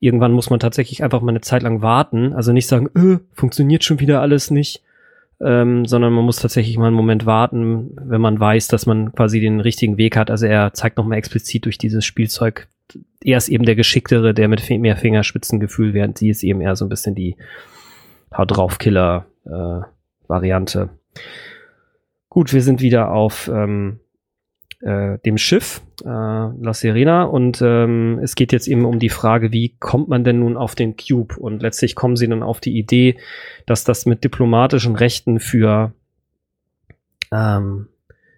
irgendwann 0.00 0.32
muss 0.32 0.50
man 0.50 0.58
tatsächlich 0.58 1.04
einfach 1.04 1.20
mal 1.20 1.30
eine 1.30 1.42
Zeit 1.42 1.62
lang 1.62 1.82
warten. 1.82 2.32
Also 2.32 2.52
nicht 2.52 2.66
sagen, 2.66 2.88
äh, 2.94 3.18
funktioniert 3.32 3.84
schon 3.84 4.00
wieder 4.00 4.22
alles 4.22 4.50
nicht, 4.50 4.82
ähm, 5.40 5.84
sondern 5.84 6.14
man 6.14 6.24
muss 6.24 6.40
tatsächlich 6.40 6.78
mal 6.78 6.86
einen 6.86 6.96
Moment 6.96 7.26
warten, 7.26 7.90
wenn 8.00 8.20
man 8.20 8.40
weiß, 8.40 8.68
dass 8.68 8.86
man 8.86 9.12
quasi 9.12 9.38
den 9.38 9.60
richtigen 9.60 9.98
Weg 9.98 10.16
hat. 10.16 10.30
Also 10.30 10.46
er 10.46 10.72
zeigt 10.72 10.96
nochmal 10.96 11.18
explizit 11.18 11.66
durch 11.66 11.76
dieses 11.76 12.04
Spielzeug, 12.04 12.68
er 13.22 13.38
ist 13.38 13.48
eben 13.48 13.64
der 13.64 13.74
Geschicktere, 13.74 14.32
der 14.32 14.48
mit 14.48 14.68
mehr 14.70 14.96
Fingerspitzengefühl, 14.96 15.92
während 15.92 16.16
sie 16.16 16.30
ist 16.30 16.44
eben 16.44 16.60
eher 16.60 16.76
so 16.76 16.84
ein 16.84 16.88
bisschen 16.88 17.14
die 17.14 17.36
Haut 18.34 18.56
drauf 18.56 18.78
Killer 18.78 19.26
äh, 19.44 19.80
Variante. 20.28 20.90
Gut, 22.36 22.52
wir 22.52 22.60
sind 22.60 22.82
wieder 22.82 23.12
auf 23.12 23.50
ähm, 23.50 23.98
äh, 24.82 25.16
dem 25.24 25.38
Schiff 25.38 25.80
äh, 26.04 26.06
La 26.06 26.74
Serena 26.74 27.22
und 27.22 27.62
ähm, 27.62 28.20
es 28.22 28.34
geht 28.34 28.52
jetzt 28.52 28.68
eben 28.68 28.84
um 28.84 28.98
die 28.98 29.08
Frage, 29.08 29.52
wie 29.52 29.74
kommt 29.80 30.10
man 30.10 30.22
denn 30.22 30.40
nun 30.40 30.58
auf 30.58 30.74
den 30.74 30.98
Cube? 30.98 31.34
Und 31.38 31.62
letztlich 31.62 31.94
kommen 31.94 32.14
sie 32.14 32.28
dann 32.28 32.42
auf 32.42 32.60
die 32.60 32.76
Idee, 32.76 33.16
dass 33.64 33.84
das 33.84 34.04
mit 34.04 34.22
diplomatischen 34.22 34.96
Rechten 34.96 35.40
für 35.40 35.94
ähm, 37.32 37.88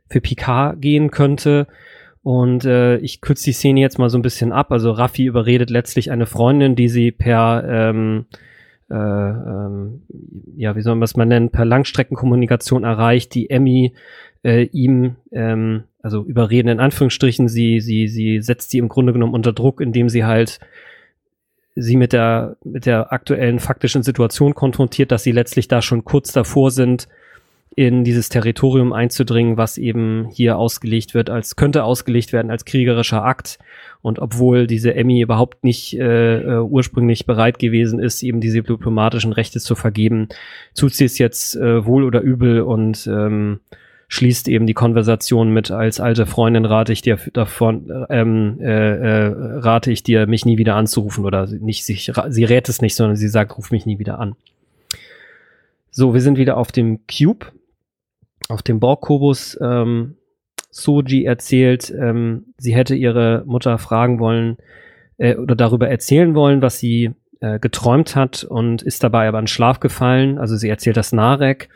für 0.08 0.20
Picard 0.20 0.80
gehen 0.80 1.11
könnte. 1.11 1.66
Und 2.22 2.66
äh, 2.66 2.98
ich 2.98 3.20
kürze 3.20 3.46
die 3.46 3.52
Szene 3.52 3.80
jetzt 3.80 3.98
mal 3.98 4.11
so 4.11 4.18
ein 4.18 4.22
bisschen 4.22 4.52
ab. 4.52 4.70
Also 4.70 4.92
Raffi 4.92 5.24
überredet 5.24 5.70
letztlich 5.70 6.12
eine 6.12 6.26
Freundin, 6.26 6.76
die 6.76 6.88
sie 6.88 7.11
per 7.11 7.64
ähm, 7.66 8.26
äh, 8.90 8.94
ähm, 8.94 10.03
ja, 10.57 10.74
wie 10.77 10.81
soll 10.81 10.94
man 10.94 11.03
das 11.03 11.16
mal 11.16 11.27
nennen, 11.27 11.51
per 11.51 11.64
Langstreckenkommunikation 11.64 12.85
erreicht, 12.85 13.35
die 13.35 13.51
Emmy 13.51 13.94
äh, 14.42 14.62
ihm, 14.72 15.16
ähm, 15.33 15.85
also 16.03 16.24
überreden 16.24 16.68
in 16.68 16.81
Anführungsstrichen, 16.81 17.48
sie, 17.48 17.81
sie, 17.81 18.09
sie 18.09 18.40
setzt 18.40 18.70
sie 18.70 18.79
im 18.79 18.88
Grunde 18.88 19.12
genommen 19.12 19.35
unter 19.35 19.53
Druck, 19.53 19.81
indem 19.81 20.09
sie 20.09 20.24
halt 20.24 20.61
sie 21.74 21.96
mit 21.96 22.12
der, 22.12 22.57
mit 22.64 22.87
der 22.87 23.12
aktuellen 23.12 23.61
faktischen 23.61 24.03
Situation 24.03 24.55
konfrontiert, 24.55 25.12
dass 25.12 25.22
sie 25.22 25.33
letztlich 25.33 25.68
da 25.68 25.81
schon 25.81 26.05
kurz 26.05 26.33
davor 26.33 26.70
sind, 26.70 27.09
in 27.78 28.02
dieses 28.02 28.28
Territorium 28.28 28.92
einzudringen, 28.92 29.56
was 29.56 29.78
eben 29.78 30.26
hier 30.32 30.58
ausgelegt 30.58 31.14
wird, 31.14 31.30
als 31.30 31.54
könnte 31.54 31.84
ausgelegt 31.84 32.32
werden 32.32 32.50
als 32.50 32.64
kriegerischer 32.64 33.24
Akt. 33.24 33.60
Und 34.02 34.18
obwohl 34.18 34.66
diese 34.66 34.96
Emmy 34.96 35.20
überhaupt 35.20 35.62
nicht 35.62 35.96
äh, 35.96 36.38
äh, 36.38 36.58
ursprünglich 36.58 37.24
bereit 37.24 37.60
gewesen 37.60 38.00
ist, 38.00 38.24
eben 38.24 38.40
diese 38.40 38.62
diplomatischen 38.62 39.32
Rechte 39.32 39.60
zu 39.60 39.76
vergeben, 39.76 40.26
tut 40.76 40.92
sie 40.92 41.04
es 41.04 41.18
jetzt 41.18 41.54
äh, 41.54 41.86
wohl 41.86 42.02
oder 42.02 42.20
übel 42.20 42.62
und 42.62 43.06
ähm, 43.06 43.60
schließt 44.08 44.48
eben 44.48 44.66
die 44.66 44.74
Konversation 44.74 45.52
mit 45.52 45.70
als 45.70 46.00
alte 46.00 46.26
Freundin 46.26 46.64
rate 46.64 46.92
ich 46.92 47.02
dir 47.02 47.20
davon 47.32 48.06
ähm, 48.10 48.58
äh, 48.60 48.66
äh, 48.66 49.34
rate 49.58 49.92
ich 49.92 50.02
dir 50.02 50.26
mich 50.26 50.44
nie 50.44 50.58
wieder 50.58 50.74
anzurufen 50.74 51.24
oder 51.24 51.46
nicht 51.46 51.84
sich 51.84 52.10
sie 52.28 52.44
rät 52.44 52.70
es 52.70 52.80
nicht 52.80 52.96
sondern 52.96 53.16
sie 53.16 53.28
sagt 53.28 53.58
ruf 53.58 53.70
mich 53.70 53.84
nie 53.84 53.98
wieder 53.98 54.18
an 54.18 54.34
so 55.90 56.14
wir 56.14 56.22
sind 56.22 56.38
wieder 56.38 56.56
auf 56.56 56.72
dem 56.72 57.00
Cube 57.06 57.52
auf 58.48 58.62
dem 58.62 58.80
Borg-Kubus 58.80 59.58
ähm, 59.61 60.16
Soji 60.70 61.24
erzählt 61.24 61.90
ähm, 61.90 62.46
sie 62.56 62.74
hätte 62.74 62.94
ihre 62.94 63.42
Mutter 63.46 63.78
fragen 63.78 64.18
wollen 64.18 64.58
äh, 65.16 65.37
oder 65.37 65.54
darüber 65.54 65.88
erzählen 65.88 66.34
wollen 66.34 66.62
was 66.62 66.78
sie 66.78 67.12
äh, 67.40 67.58
geträumt 67.58 68.16
hat 68.16 68.44
und 68.44 68.82
ist 68.82 69.02
dabei 69.04 69.28
aber 69.28 69.38
in 69.38 69.46
Schlaf 69.46 69.80
gefallen 69.80 70.38
also 70.38 70.56
sie 70.56 70.68
erzählt 70.68 70.96
das 70.96 71.12
Narek 71.12 71.68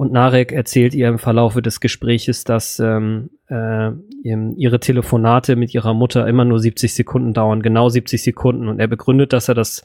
und 0.00 0.12
Narek 0.12 0.52
erzählt 0.52 0.94
ihr 0.94 1.08
im 1.08 1.18
Verlaufe 1.18 1.60
des 1.60 1.78
Gespräches, 1.78 2.44
dass 2.44 2.80
ähm, 2.80 3.28
äh, 3.48 3.90
ihre 4.22 4.80
Telefonate 4.80 5.56
mit 5.56 5.74
ihrer 5.74 5.92
Mutter 5.92 6.26
immer 6.26 6.46
nur 6.46 6.58
70 6.58 6.94
Sekunden 6.94 7.34
dauern, 7.34 7.60
genau 7.60 7.90
70 7.90 8.22
Sekunden. 8.22 8.66
Und 8.66 8.80
er 8.80 8.88
begründet, 8.88 9.34
dass 9.34 9.50
er 9.50 9.54
das 9.54 9.84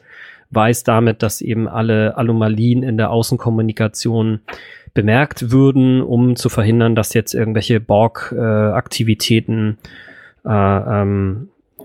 weiß 0.51 0.85
damit, 0.85 1.21
dass 1.21 1.41
eben 1.41 1.67
alle 1.67 2.15
Anomalien 2.15 2.81
in 2.81 2.95
der 2.95 3.09
Außenkommunikation 3.09 4.39
bemerkt 4.95 5.51
würden, 5.51 6.01
um 6.01 6.35
zu 6.35 6.49
verhindern, 6.49 6.95
dass 6.95 7.13
jetzt 7.13 7.35
irgendwelche 7.35 7.79
Borg-Aktivitäten 7.79 9.77
äh, 10.43 10.49
äh, 10.49 11.05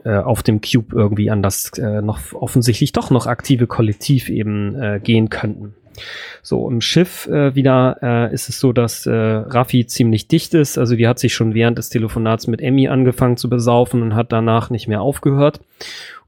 äh, 0.04 0.16
auf 0.16 0.42
dem 0.42 0.62
Cube 0.62 0.96
irgendwie 0.96 1.30
an 1.30 1.42
das 1.42 1.72
äh, 1.78 2.00
noch 2.00 2.32
offensichtlich 2.32 2.92
doch 2.92 3.10
noch 3.10 3.26
aktive 3.26 3.66
Kollektiv 3.66 4.30
eben 4.30 4.80
äh, 4.80 4.98
gehen 5.02 5.28
könnten. 5.28 5.74
So, 6.42 6.70
im 6.70 6.80
Schiff 6.80 7.26
äh, 7.26 7.54
wieder 7.54 7.98
äh, 8.02 8.32
ist 8.32 8.48
es 8.48 8.60
so, 8.60 8.72
dass 8.72 9.04
äh, 9.06 9.12
Raffi 9.12 9.86
ziemlich 9.86 10.28
dicht 10.28 10.54
ist. 10.54 10.78
Also 10.78 10.96
die 10.96 11.06
hat 11.06 11.18
sich 11.18 11.34
schon 11.34 11.52
während 11.52 11.76
des 11.76 11.90
Telefonats 11.90 12.46
mit 12.46 12.62
Emmy 12.62 12.88
angefangen 12.88 13.36
zu 13.36 13.50
besaufen 13.50 14.00
und 14.02 14.14
hat 14.14 14.32
danach 14.32 14.70
nicht 14.70 14.88
mehr 14.88 15.02
aufgehört 15.02 15.60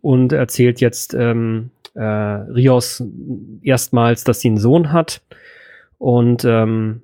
und 0.03 0.33
erzählt 0.33 0.81
jetzt 0.81 1.14
ähm, 1.14 1.71
äh, 1.95 2.03
Rios 2.03 3.03
erstmals, 3.62 4.25
dass 4.25 4.40
sie 4.40 4.49
einen 4.49 4.59
Sohn 4.59 4.92
hat. 4.92 5.23
Und 6.03 6.45
ähm, 6.45 7.03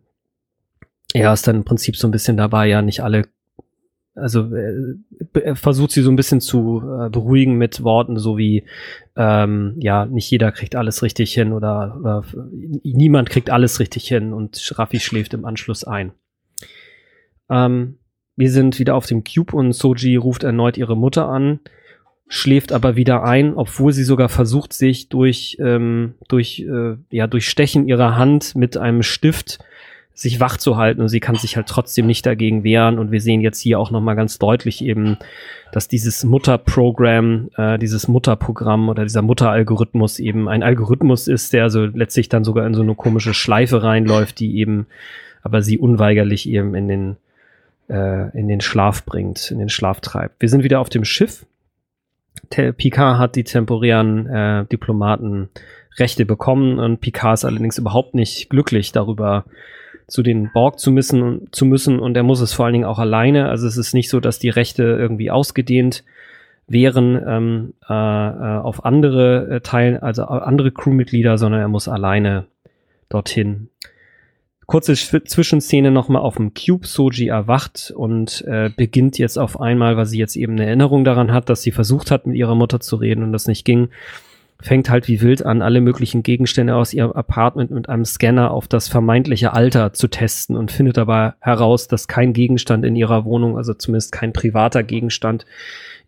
er 1.15 1.33
ist 1.33 1.47
dann 1.47 1.55
im 1.55 1.65
Prinzip 1.65 1.95
so 1.95 2.09
ein 2.09 2.11
bisschen 2.11 2.37
dabei, 2.37 2.67
ja 2.67 2.83
nicht 2.83 3.01
alle 3.01 3.29
also 4.17 4.53
äh, 4.53 4.97
er 5.41 5.55
versucht 5.55 5.93
sie 5.93 6.03
so 6.03 6.11
ein 6.11 6.17
bisschen 6.17 6.41
zu 6.41 6.83
äh, 6.83 7.09
beruhigen 7.09 7.55
mit 7.55 7.85
Worten, 7.85 8.19
so 8.19 8.37
wie 8.37 8.65
ähm, 9.15 9.77
ja, 9.79 10.05
nicht 10.07 10.29
jeder 10.29 10.51
kriegt 10.51 10.75
alles 10.75 11.05
richtig 11.05 11.33
hin 11.33 11.53
oder, 11.53 11.97
oder 12.01 12.25
niemand 12.83 13.31
kriegt 13.31 13.51
alles 13.51 13.79
richtig 13.79 14.09
hin 14.09 14.33
und 14.33 14.73
Raffi 14.77 14.99
schläft 14.99 15.33
im 15.33 15.45
Anschluss 15.45 15.85
ein. 15.85 16.11
Ähm, 17.49 17.99
wir 18.35 18.51
sind 18.51 18.81
wieder 18.81 18.97
auf 18.97 19.07
dem 19.07 19.23
Cube 19.23 19.55
und 19.55 19.75
Soji 19.75 20.17
ruft 20.17 20.43
erneut 20.43 20.77
ihre 20.77 20.97
Mutter 20.97 21.29
an, 21.29 21.61
schläft 22.29 22.73
aber 22.73 22.97
wieder 22.97 23.25
ein, 23.25 23.55
obwohl 23.55 23.93
sie 23.93 24.05
sogar 24.05 24.29
versucht, 24.29 24.73
sich 24.73 25.09
durch, 25.09 25.57
ähm, 25.61 26.15
durch, 26.29 26.61
äh, 26.61 26.97
ja, 27.11 27.27
durch 27.27 27.49
Stechen 27.49 27.89
ihrer 27.89 28.17
Hand 28.17 28.55
mit 28.55 28.77
einem 28.77 29.03
Stift 29.03 29.59
sich 30.19 30.41
wach 30.41 30.57
zu 30.57 30.77
halten 30.77 31.01
und 31.01 31.09
sie 31.09 31.21
kann 31.21 31.37
sich 31.37 31.57
halt 31.57 31.69
trotzdem 31.69 32.07
nicht 32.07 32.27
dagegen 32.27 32.65
wehren 32.65 32.99
und 32.99 33.13
wir 33.13 33.21
sehen 33.21 33.41
jetzt 33.41 33.61
hier 33.61 33.79
auch 33.79 33.93
nochmal 33.93 34.17
ganz 34.17 34.39
deutlich 34.41 34.85
eben, 34.85 35.17
dass 35.71 35.87
dieses 35.87 36.25
Mutterprogramm, 36.25 37.51
äh, 37.57 37.79
dieses 37.79 38.09
Mutterprogramm 38.09 38.89
oder 38.89 39.05
dieser 39.05 39.23
Mutteralgorithmus 39.23 40.19
eben 40.19 40.49
ein 40.49 40.65
Algorithmus 40.65 41.29
ist, 41.29 41.53
der 41.53 41.63
also 41.63 41.85
letztlich 41.85 42.29
dann 42.29 42.43
sogar 42.43 42.67
in 42.67 42.75
so 42.75 42.83
eine 42.83 42.97
komische 42.97 43.33
Schleife 43.33 43.85
reinläuft, 43.85 44.41
die 44.41 44.57
eben 44.57 44.87
aber 45.43 45.63
sie 45.63 45.79
unweigerlich 45.79 46.49
eben 46.49 46.75
in 46.75 46.89
den 46.89 47.17
äh, 47.89 48.37
in 48.37 48.49
den 48.49 48.61
Schlaf 48.61 49.05
bringt, 49.05 49.53
in 49.53 49.61
den 49.61 49.69
Schlaf 49.69 50.01
treibt. 50.01 50.41
Wir 50.41 50.49
sind 50.49 50.65
wieder 50.65 50.81
auf 50.81 50.89
dem 50.89 51.05
Schiff. 51.05 51.47
Picard 52.51 53.19
hat 53.19 53.37
die 53.37 53.45
temporären 53.45 54.27
äh, 54.27 54.65
Diplomaten 54.67 55.49
Rechte 55.99 56.25
bekommen 56.25 56.79
und 56.79 57.01
Picard 57.01 57.35
ist 57.35 57.45
allerdings 57.45 57.79
überhaupt 57.79 58.15
nicht 58.15 58.51
glücklich 58.51 58.93
darüber, 58.93 59.45
zu 60.07 60.23
den 60.23 60.51
Borg 60.53 60.79
zu 60.79 60.91
müssen, 60.91 61.49
zu 61.53 61.67
müssen 61.67 62.01
und 62.01 62.17
er 62.17 62.23
muss 62.23 62.41
es 62.41 62.55
vor 62.55 62.65
allen 62.65 62.73
Dingen 62.73 62.85
auch 62.87 62.99
alleine. 62.99 63.49
Also 63.49 63.67
es 63.67 63.77
ist 63.77 63.93
nicht 63.93 64.09
so, 64.09 64.21
dass 64.21 64.39
die 64.39 64.49
Rechte 64.49 64.83
irgendwie 64.83 65.31
ausgedehnt 65.31 66.03
wären 66.67 67.23
ähm, 67.27 67.75
äh, 67.89 67.93
äh 67.93 68.59
auf 68.59 68.85
andere 68.85 69.57
äh, 69.57 69.61
Teilen, 69.61 69.99
also 69.99 70.25
andere 70.25 70.71
Crewmitglieder, 70.71 71.37
sondern 71.39 71.61
er 71.61 71.69
muss 71.69 71.89
alleine 71.89 72.47
dorthin. 73.09 73.69
Kurze 74.69 74.93
Zwischenszene 74.93 75.91
nochmal 75.91 76.21
auf 76.21 76.37
dem 76.37 76.53
Cube. 76.53 76.87
Soji 76.87 77.29
erwacht 77.29 77.91
und 77.97 78.45
äh, 78.47 78.69
beginnt 78.77 79.17
jetzt 79.17 79.39
auf 79.39 79.59
einmal, 79.59 79.97
weil 79.97 80.05
sie 80.05 80.19
jetzt 80.19 80.37
eben 80.37 80.53
eine 80.53 80.67
Erinnerung 80.67 81.05
daran 81.05 81.33
hat, 81.33 81.49
dass 81.49 81.63
sie 81.63 81.71
versucht 81.71 82.11
hat, 82.11 82.27
mit 82.27 82.37
ihrer 82.37 82.55
Mutter 82.55 82.79
zu 82.79 82.97
reden 82.97 83.23
und 83.23 83.33
das 83.33 83.47
nicht 83.47 83.65
ging, 83.65 83.89
fängt 84.61 84.91
halt 84.91 85.09
wie 85.09 85.23
wild 85.23 85.43
an, 85.43 85.63
alle 85.63 85.81
möglichen 85.81 86.23
Gegenstände 86.23 86.75
aus 86.75 86.93
ihrem 86.93 87.13
Apartment 87.13 87.71
mit 87.71 87.89
einem 87.89 88.05
Scanner 88.05 88.51
auf 88.51 88.69
das 88.69 88.89
vermeintliche 88.89 89.55
Alter 89.55 89.95
zu 89.95 90.07
testen 90.07 90.55
und 90.55 90.71
findet 90.71 90.99
dabei 90.99 91.33
heraus, 91.41 91.89
dass 91.89 92.07
kein 92.07 92.35
Gegenstand 92.35 92.85
in 92.85 92.95
ihrer 92.95 93.25
Wohnung, 93.25 93.57
also 93.57 93.73
zumindest 93.73 94.13
kein 94.13 94.35
privater 94.35 94.83
Gegenstand 94.83 95.47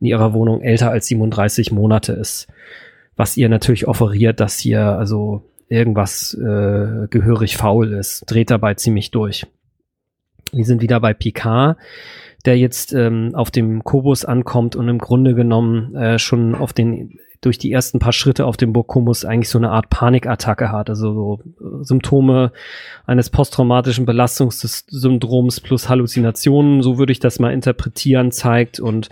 in 0.00 0.06
ihrer 0.06 0.34
Wohnung 0.34 0.60
älter 0.60 0.90
als 0.90 1.06
37 1.06 1.72
Monate 1.72 2.12
ist. 2.12 2.46
Was 3.16 3.38
ihr 3.38 3.48
natürlich 3.48 3.88
offeriert, 3.88 4.38
dass 4.38 4.58
hier 4.58 4.82
also 4.82 5.49
irgendwas 5.70 6.34
äh, 6.34 7.06
gehörig 7.08 7.56
faul 7.56 7.92
ist, 7.92 8.24
dreht 8.26 8.50
dabei 8.50 8.74
ziemlich 8.74 9.10
durch. 9.10 9.46
Wir 10.52 10.64
sind 10.64 10.82
wieder 10.82 11.00
bei 11.00 11.14
Picard, 11.14 11.78
der 12.44 12.58
jetzt 12.58 12.92
ähm, 12.92 13.30
auf 13.34 13.50
dem 13.50 13.84
Kobus 13.84 14.24
ankommt 14.24 14.74
und 14.76 14.88
im 14.88 14.98
Grunde 14.98 15.34
genommen 15.34 15.94
äh, 15.94 16.18
schon 16.18 16.54
auf 16.54 16.72
den 16.72 17.18
durch 17.40 17.56
die 17.56 17.72
ersten 17.72 17.98
paar 17.98 18.12
Schritte 18.12 18.44
auf 18.44 18.56
dem 18.56 18.72
Burkumus 18.72 19.24
eigentlich 19.24 19.48
so 19.48 19.58
eine 19.58 19.70
Art 19.70 19.88
Panikattacke 19.88 20.70
hat. 20.70 20.90
Also 20.90 21.14
so 21.14 21.40
äh, 21.60 21.84
Symptome 21.84 22.52
eines 23.06 23.30
posttraumatischen 23.30 24.04
Belastungssyndroms 24.04 25.60
plus 25.60 25.88
Halluzinationen, 25.88 26.82
so 26.82 26.98
würde 26.98 27.12
ich 27.12 27.20
das 27.20 27.38
mal 27.38 27.52
interpretieren, 27.52 28.30
zeigt 28.30 28.78
und 28.78 29.08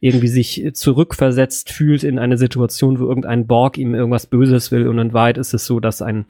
irgendwie 0.00 0.28
sich 0.28 0.70
zurückversetzt 0.74 1.70
fühlt 1.70 2.04
in 2.04 2.18
eine 2.18 2.36
Situation, 2.36 3.00
wo 3.00 3.06
irgendein 3.06 3.46
Borg 3.46 3.78
ihm 3.78 3.94
irgendwas 3.94 4.26
Böses 4.26 4.70
will 4.70 4.86
und 4.86 4.98
in 4.98 5.12
weit 5.12 5.38
ist 5.38 5.54
es 5.54 5.64
so, 5.64 5.80
dass 5.80 6.02
ein 6.02 6.26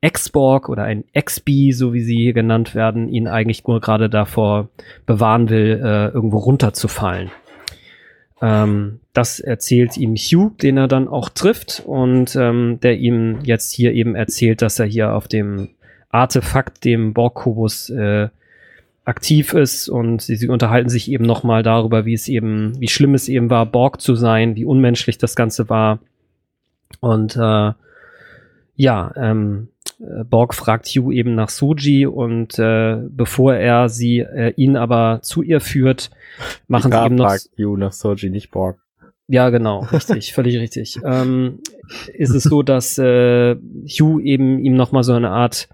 Ex-Borg 0.00 0.68
oder 0.68 0.84
ein 0.84 1.04
Ex-B, 1.12 1.72
so 1.72 1.92
wie 1.92 2.02
sie 2.02 2.16
hier 2.16 2.32
genannt 2.32 2.74
werden, 2.74 3.08
ihn 3.08 3.26
eigentlich 3.26 3.66
nur 3.66 3.80
gerade 3.80 4.08
davor 4.08 4.68
bewahren 5.06 5.50
will, 5.50 5.80
äh, 5.82 6.08
irgendwo 6.08 6.38
runterzufallen. 6.38 7.30
Ähm, 8.40 9.00
das 9.12 9.40
erzählt 9.40 9.96
ihm 9.96 10.14
Hugh, 10.14 10.52
den 10.62 10.76
er 10.76 10.88
dann 10.88 11.08
auch 11.08 11.28
trifft 11.28 11.82
und 11.84 12.36
ähm, 12.36 12.78
der 12.80 12.98
ihm 12.98 13.40
jetzt 13.42 13.72
hier 13.72 13.92
eben 13.92 14.14
erzählt, 14.14 14.62
dass 14.62 14.78
er 14.78 14.86
hier 14.86 15.14
auf 15.14 15.26
dem 15.28 15.70
Artefakt, 16.10 16.84
dem 16.84 17.14
Borg-Kubus, 17.14 17.90
äh, 17.90 18.28
aktiv 19.08 19.54
ist 19.54 19.88
und 19.88 20.20
sie, 20.20 20.36
sie 20.36 20.48
unterhalten 20.48 20.90
sich 20.90 21.10
eben 21.10 21.24
nochmal 21.24 21.62
darüber, 21.62 22.04
wie 22.04 22.12
es 22.12 22.28
eben, 22.28 22.78
wie 22.78 22.88
schlimm 22.88 23.14
es 23.14 23.28
eben 23.28 23.48
war, 23.48 23.64
Borg 23.64 24.02
zu 24.02 24.14
sein, 24.14 24.54
wie 24.54 24.66
unmenschlich 24.66 25.16
das 25.16 25.34
Ganze 25.34 25.70
war. 25.70 25.98
Und 27.00 27.34
äh, 27.36 27.72
ja, 28.76 29.12
ähm, 29.16 29.68
äh, 29.77 29.77
Borg 29.98 30.54
fragt 30.54 30.86
Hugh 30.86 31.12
eben 31.12 31.34
nach 31.34 31.48
Soji 31.48 32.06
und 32.06 32.58
äh, 32.58 32.98
bevor 33.08 33.54
er 33.54 33.88
sie 33.88 34.20
äh, 34.20 34.52
ihn 34.56 34.76
aber 34.76 35.20
zu 35.22 35.42
ihr 35.42 35.60
führt, 35.60 36.10
machen 36.68 36.92
sie 36.92 37.04
eben 37.04 37.16
noch 37.16 37.26
fragt 37.26 37.50
Hugh 37.58 37.76
nach 37.76 37.92
Soji, 37.92 38.30
nicht 38.30 38.50
Borg. 38.50 38.78
ja, 39.26 39.50
genau, 39.50 39.80
richtig, 39.92 40.32
völlig 40.32 40.58
richtig. 40.58 41.00
Ähm, 41.04 41.60
ist 42.14 42.34
es 42.34 42.44
so, 42.44 42.62
dass 42.62 42.96
äh, 42.98 43.56
Hugh 43.56 44.22
eben 44.22 44.60
ihm 44.60 44.76
noch 44.76 44.92
mal 44.92 45.02
so 45.02 45.14
eine 45.14 45.30
Art, 45.30 45.68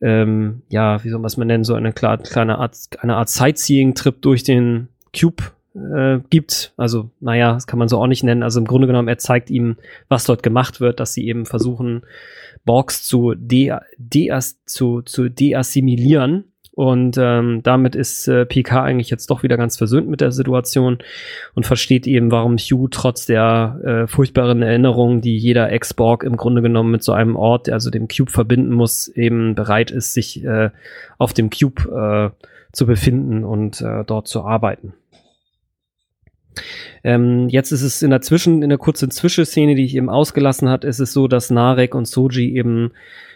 ähm, 0.00 0.62
ja, 0.68 1.02
wie 1.02 1.08
soll 1.08 1.18
man 1.18 1.26
es 1.26 1.36
mal 1.36 1.44
nennen, 1.44 1.64
so 1.64 1.74
eine 1.74 1.92
klar, 1.92 2.18
kleine 2.18 2.58
Art, 2.58 2.76
eine 3.00 3.16
Art 3.16 3.28
Sightseeing-Trip 3.28 4.22
durch 4.22 4.44
den 4.44 4.86
Cube 5.18 5.42
äh, 5.74 6.20
gibt. 6.30 6.72
Also, 6.76 7.10
naja, 7.20 7.54
das 7.54 7.66
kann 7.66 7.78
man 7.78 7.88
so 7.88 7.98
auch 7.98 8.06
nicht 8.06 8.22
nennen. 8.22 8.42
Also 8.42 8.60
im 8.60 8.66
Grunde 8.66 8.86
genommen, 8.86 9.08
er 9.08 9.18
zeigt 9.18 9.50
ihm, 9.50 9.76
was 10.08 10.24
dort 10.24 10.42
gemacht 10.42 10.80
wird, 10.80 11.00
dass 11.00 11.12
sie 11.12 11.26
eben 11.26 11.46
versuchen, 11.46 12.02
Borgs 12.64 13.04
zu, 13.04 13.34
de, 13.34 13.74
de 13.96 14.32
zu, 14.66 15.02
zu 15.02 15.28
deassimilieren. 15.28 16.44
Und 16.78 17.16
ähm, 17.18 17.60
damit 17.64 17.96
ist 17.96 18.28
äh, 18.28 18.46
PK 18.46 18.84
eigentlich 18.84 19.10
jetzt 19.10 19.28
doch 19.30 19.42
wieder 19.42 19.56
ganz 19.56 19.76
versöhnt 19.76 20.08
mit 20.08 20.20
der 20.20 20.30
Situation 20.30 20.98
und 21.54 21.66
versteht 21.66 22.06
eben, 22.06 22.30
warum 22.30 22.56
Hugh 22.56 22.86
trotz 22.88 23.26
der 23.26 23.80
äh, 23.84 24.06
furchtbaren 24.06 24.62
Erinnerungen, 24.62 25.20
die 25.20 25.36
jeder 25.36 25.72
Ex-Borg 25.72 26.22
im 26.22 26.36
Grunde 26.36 26.62
genommen 26.62 26.92
mit 26.92 27.02
so 27.02 27.10
einem 27.10 27.34
Ort, 27.34 27.68
also 27.68 27.90
dem 27.90 28.06
Cube 28.06 28.30
verbinden 28.30 28.72
muss, 28.72 29.08
eben 29.08 29.56
bereit 29.56 29.90
ist, 29.90 30.14
sich 30.14 30.44
äh, 30.44 30.70
auf 31.18 31.32
dem 31.32 31.50
Cube 31.50 32.32
äh, 32.40 32.46
zu 32.72 32.86
befinden 32.86 33.42
und 33.42 33.80
äh, 33.80 34.04
dort 34.04 34.28
zu 34.28 34.44
arbeiten. 34.44 34.94
Ähm, 37.04 37.48
jetzt 37.48 37.72
ist 37.72 37.82
es 37.82 38.02
in 38.02 38.10
der 38.10 38.20
Zwischen, 38.20 38.62
in 38.62 38.68
der 38.68 38.78
kurzen 38.78 39.10
Zwischenszene, 39.10 39.74
die 39.74 39.84
ich 39.84 39.96
eben 39.96 40.10
ausgelassen 40.10 40.68
hat, 40.68 40.84
ist 40.84 40.98
es 40.98 41.12
so, 41.12 41.28
dass 41.28 41.50
Narek 41.50 41.94
und 41.94 42.06
Soji 42.06 42.56
eben 42.56 42.92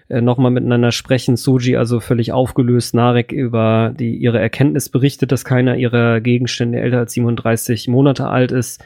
äh, 0.08 0.20
nochmal 0.20 0.50
miteinander 0.50 0.92
sprechen. 0.92 1.36
Soji 1.36 1.76
also 1.76 2.00
völlig 2.00 2.32
aufgelöst, 2.32 2.94
Narek 2.94 3.32
über 3.32 3.94
die, 3.98 4.16
ihre 4.16 4.40
Erkenntnis 4.40 4.88
berichtet, 4.88 5.32
dass 5.32 5.44
keiner 5.44 5.76
ihrer 5.76 6.20
Gegenstände 6.20 6.80
älter 6.80 6.98
als 6.98 7.12
37 7.12 7.88
Monate 7.88 8.28
alt 8.28 8.52
ist. 8.52 8.84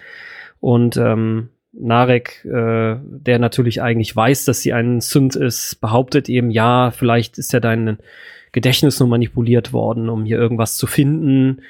Und 0.61 0.97
ähm, 0.97 1.49
Narek, 1.73 2.45
äh, 2.45 2.97
der 3.03 3.39
natürlich 3.39 3.83
eigentlich 3.83 4.15
weiß, 4.15 4.45
dass 4.45 4.63
sie 4.63 4.73
ein 4.73 5.01
Sünd 5.01 5.37
ist, 5.37 5.81
behauptet 5.81 6.29
eben, 6.29 6.51
ja, 6.51 6.91
vielleicht 6.91 7.39
ist 7.39 7.53
ja 7.53 7.61
dein 7.61 7.99
Gedächtnis 8.53 8.99
nur 9.01 9.09
manipuliert 9.09 9.73
worden, 9.73 10.09
um 10.09 10.25
hier 10.25 10.39
irgendwas 10.39 10.77
zu 10.77 10.87
finden 10.87 11.61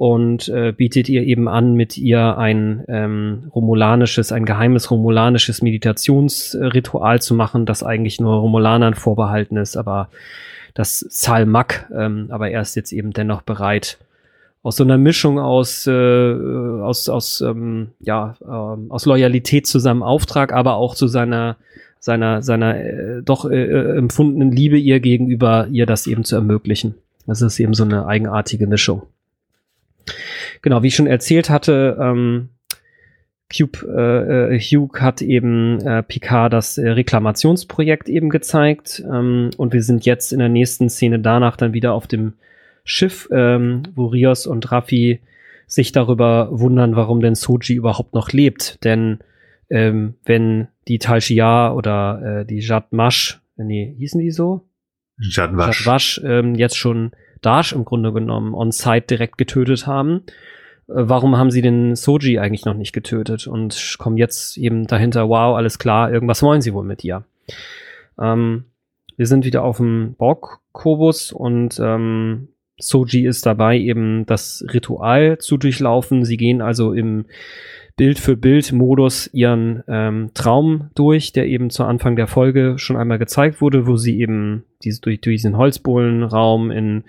und 0.00 0.48
äh, 0.48 0.72
bietet 0.72 1.10
ihr 1.10 1.24
eben 1.24 1.46
an, 1.46 1.74
mit 1.74 1.98
ihr 1.98 2.38
ein 2.38 2.84
ähm, 2.88 3.50
romulanisches, 3.54 4.32
ein 4.32 4.46
geheimes 4.46 4.90
romulanisches 4.90 5.60
Meditationsritual 5.60 7.20
zu 7.20 7.34
machen, 7.34 7.66
das 7.66 7.82
eigentlich 7.82 8.18
nur 8.18 8.36
Romulanern 8.36 8.94
vorbehalten 8.94 9.58
ist, 9.58 9.76
aber 9.76 10.08
das 10.72 11.00
Salmak, 11.00 11.90
ähm, 11.94 12.28
aber 12.30 12.48
er 12.48 12.62
ist 12.62 12.76
jetzt 12.76 12.92
eben 12.92 13.10
dennoch 13.10 13.42
bereit, 13.42 13.98
aus 14.62 14.76
so 14.76 14.84
einer 14.84 14.96
Mischung 14.96 15.38
aus 15.38 15.86
äh, 15.86 15.92
aus 15.92 17.10
aus 17.10 17.42
ähm, 17.42 17.88
ja 18.00 18.36
ähm, 18.42 18.90
aus 18.90 19.04
Loyalität 19.04 19.66
zu 19.66 19.78
seinem 19.78 20.02
Auftrag, 20.02 20.54
aber 20.54 20.76
auch 20.76 20.94
zu 20.94 21.08
seiner 21.08 21.56
seiner 21.98 22.40
seiner 22.40 22.74
äh, 22.74 23.22
doch 23.22 23.44
äh, 23.44 23.64
äh 23.64 23.98
empfundenen 23.98 24.50
Liebe 24.50 24.78
ihr 24.78 25.00
gegenüber, 25.00 25.66
ihr 25.70 25.84
das 25.84 26.06
eben 26.06 26.24
zu 26.24 26.36
ermöglichen. 26.36 26.94
Das 27.26 27.42
ist 27.42 27.60
eben 27.60 27.74
so 27.74 27.84
eine 27.84 28.06
eigenartige 28.06 28.66
Mischung. 28.66 29.02
Genau, 30.62 30.82
wie 30.82 30.88
ich 30.88 30.94
schon 30.94 31.06
erzählt 31.06 31.50
hatte, 31.50 31.96
ähm, 32.00 32.50
Cube, 33.50 33.78
äh, 33.84 34.54
äh, 34.54 34.60
Hugh 34.60 35.00
hat 35.00 35.22
eben 35.22 35.80
äh, 35.80 36.02
Picard 36.02 36.52
das 36.52 36.78
äh, 36.78 36.88
Reklamationsprojekt 36.88 38.08
eben 38.08 38.30
gezeigt 38.30 39.02
ähm, 39.12 39.50
und 39.56 39.72
wir 39.72 39.82
sind 39.82 40.06
jetzt 40.06 40.32
in 40.32 40.38
der 40.38 40.48
nächsten 40.48 40.88
Szene 40.88 41.18
danach 41.18 41.56
dann 41.56 41.72
wieder 41.72 41.92
auf 41.92 42.06
dem 42.06 42.34
Schiff, 42.84 43.28
ähm, 43.32 43.82
wo 43.94 44.06
Rios 44.06 44.46
und 44.46 44.70
Raffi 44.70 45.20
sich 45.66 45.92
darüber 45.92 46.48
wundern, 46.50 46.96
warum 46.96 47.20
denn 47.20 47.34
Soji 47.34 47.76
überhaupt 47.76 48.14
noch 48.14 48.32
lebt. 48.32 48.82
Denn 48.84 49.18
ähm, 49.68 50.14
wenn 50.24 50.68
die 50.88 50.98
Tal 50.98 51.20
Shiar 51.20 51.76
oder 51.76 52.40
äh, 52.40 52.46
die 52.46 52.60
Jad 52.60 52.92
Mash, 52.92 53.40
nee, 53.56 53.94
hießen 53.98 54.20
die 54.20 54.30
so? 54.30 54.68
Jad 55.18 55.56
Wasch. 55.56 55.80
Jad 55.80 55.92
Wasch 55.92 56.20
ähm, 56.24 56.54
jetzt 56.54 56.76
schon 56.76 57.12
Dash 57.42 57.72
im 57.72 57.84
Grunde 57.84 58.12
genommen 58.12 58.54
on-site 58.54 59.06
direkt 59.06 59.38
getötet 59.38 59.86
haben. 59.86 60.22
Äh, 60.88 60.94
warum 60.94 61.36
haben 61.36 61.50
sie 61.50 61.62
den 61.62 61.96
Soji 61.96 62.38
eigentlich 62.38 62.64
noch 62.64 62.74
nicht 62.74 62.92
getötet 62.92 63.46
und 63.46 63.96
kommen 63.98 64.16
jetzt 64.16 64.56
eben 64.56 64.86
dahinter, 64.86 65.28
wow, 65.28 65.56
alles 65.56 65.78
klar, 65.78 66.12
irgendwas 66.12 66.42
wollen 66.42 66.60
sie 66.60 66.74
wohl 66.74 66.84
mit 66.84 67.04
ihr. 67.04 67.24
Ähm, 68.18 68.64
wir 69.16 69.26
sind 69.26 69.44
wieder 69.44 69.62
auf 69.64 69.78
dem 69.78 70.14
Borg-Kobus 70.16 71.32
und 71.32 71.78
ähm, 71.78 72.48
Soji 72.78 73.26
ist 73.26 73.44
dabei, 73.44 73.78
eben 73.78 74.24
das 74.26 74.64
Ritual 74.72 75.38
zu 75.38 75.58
durchlaufen. 75.58 76.24
Sie 76.24 76.38
gehen 76.38 76.62
also 76.62 76.92
im 76.92 77.26
Bild 78.00 78.18
für 78.18 78.34
Bild 78.34 78.72
Modus 78.72 79.28
ihren 79.34 79.84
ähm, 79.86 80.30
Traum 80.32 80.88
durch, 80.94 81.34
der 81.34 81.46
eben 81.48 81.68
zu 81.68 81.84
Anfang 81.84 82.16
der 82.16 82.28
Folge 82.28 82.78
schon 82.78 82.96
einmal 82.96 83.18
gezeigt 83.18 83.60
wurde, 83.60 83.86
wo 83.86 83.98
sie 83.98 84.18
eben 84.20 84.64
diese, 84.82 85.02
durch, 85.02 85.20
durch 85.20 85.34
diesen 85.34 85.58
Holzbohlenraum 85.58 86.70
in 86.70 87.04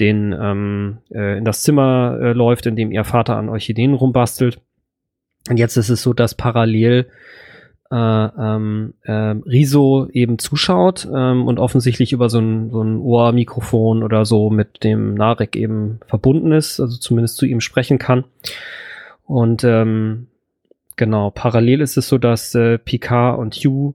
den 0.00 0.34
ähm, 0.40 0.96
äh, 1.12 1.36
in 1.36 1.44
das 1.44 1.62
Zimmer 1.62 2.18
äh, 2.22 2.32
läuft, 2.32 2.64
in 2.64 2.74
dem 2.74 2.90
ihr 2.90 3.04
Vater 3.04 3.36
an 3.36 3.50
Orchideen 3.50 3.92
rumbastelt. 3.92 4.62
Und 5.50 5.58
jetzt 5.58 5.76
ist 5.76 5.90
es 5.90 6.00
so, 6.00 6.14
dass 6.14 6.34
parallel 6.34 7.06
äh, 7.90 7.96
äh, 7.96 9.12
Riso 9.12 10.08
eben 10.10 10.38
zuschaut 10.38 11.06
ähm, 11.14 11.46
und 11.46 11.58
offensichtlich 11.58 12.14
über 12.14 12.30
so 12.30 12.38
ein, 12.38 12.70
so 12.70 12.80
ein 12.82 12.96
Ohrmikrofon 12.96 14.02
oder 14.02 14.24
so 14.24 14.48
mit 14.48 14.84
dem 14.84 15.12
Narek 15.12 15.54
eben 15.54 16.00
verbunden 16.06 16.52
ist, 16.52 16.80
also 16.80 16.96
zumindest 16.96 17.36
zu 17.36 17.44
ihm 17.44 17.60
sprechen 17.60 17.98
kann. 17.98 18.24
Und 19.26 19.64
ähm, 19.64 20.26
genau, 20.96 21.30
parallel 21.30 21.80
ist 21.80 21.96
es 21.96 22.08
so, 22.08 22.18
dass 22.18 22.54
äh, 22.54 22.78
Picard 22.78 23.38
und 23.38 23.54
Hugh 23.54 23.94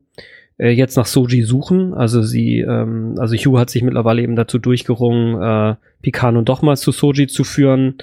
äh, 0.57 0.69
jetzt 0.69 0.97
nach 0.97 1.05
Soji 1.05 1.43
suchen. 1.43 1.93
Also 1.93 2.21
sie, 2.21 2.59
ähm, 2.59 3.15
also 3.17 3.35
Hugh 3.35 3.59
hat 3.59 3.69
sich 3.69 3.83
mittlerweile 3.83 4.21
eben 4.21 4.35
dazu 4.35 4.59
durchgerungen, 4.59 5.41
äh, 5.41 5.75
Picard 6.01 6.33
nun 6.33 6.45
doch 6.45 6.61
mal 6.61 6.77
zu 6.77 6.91
Soji 6.91 7.27
zu 7.27 7.43
führen. 7.43 7.95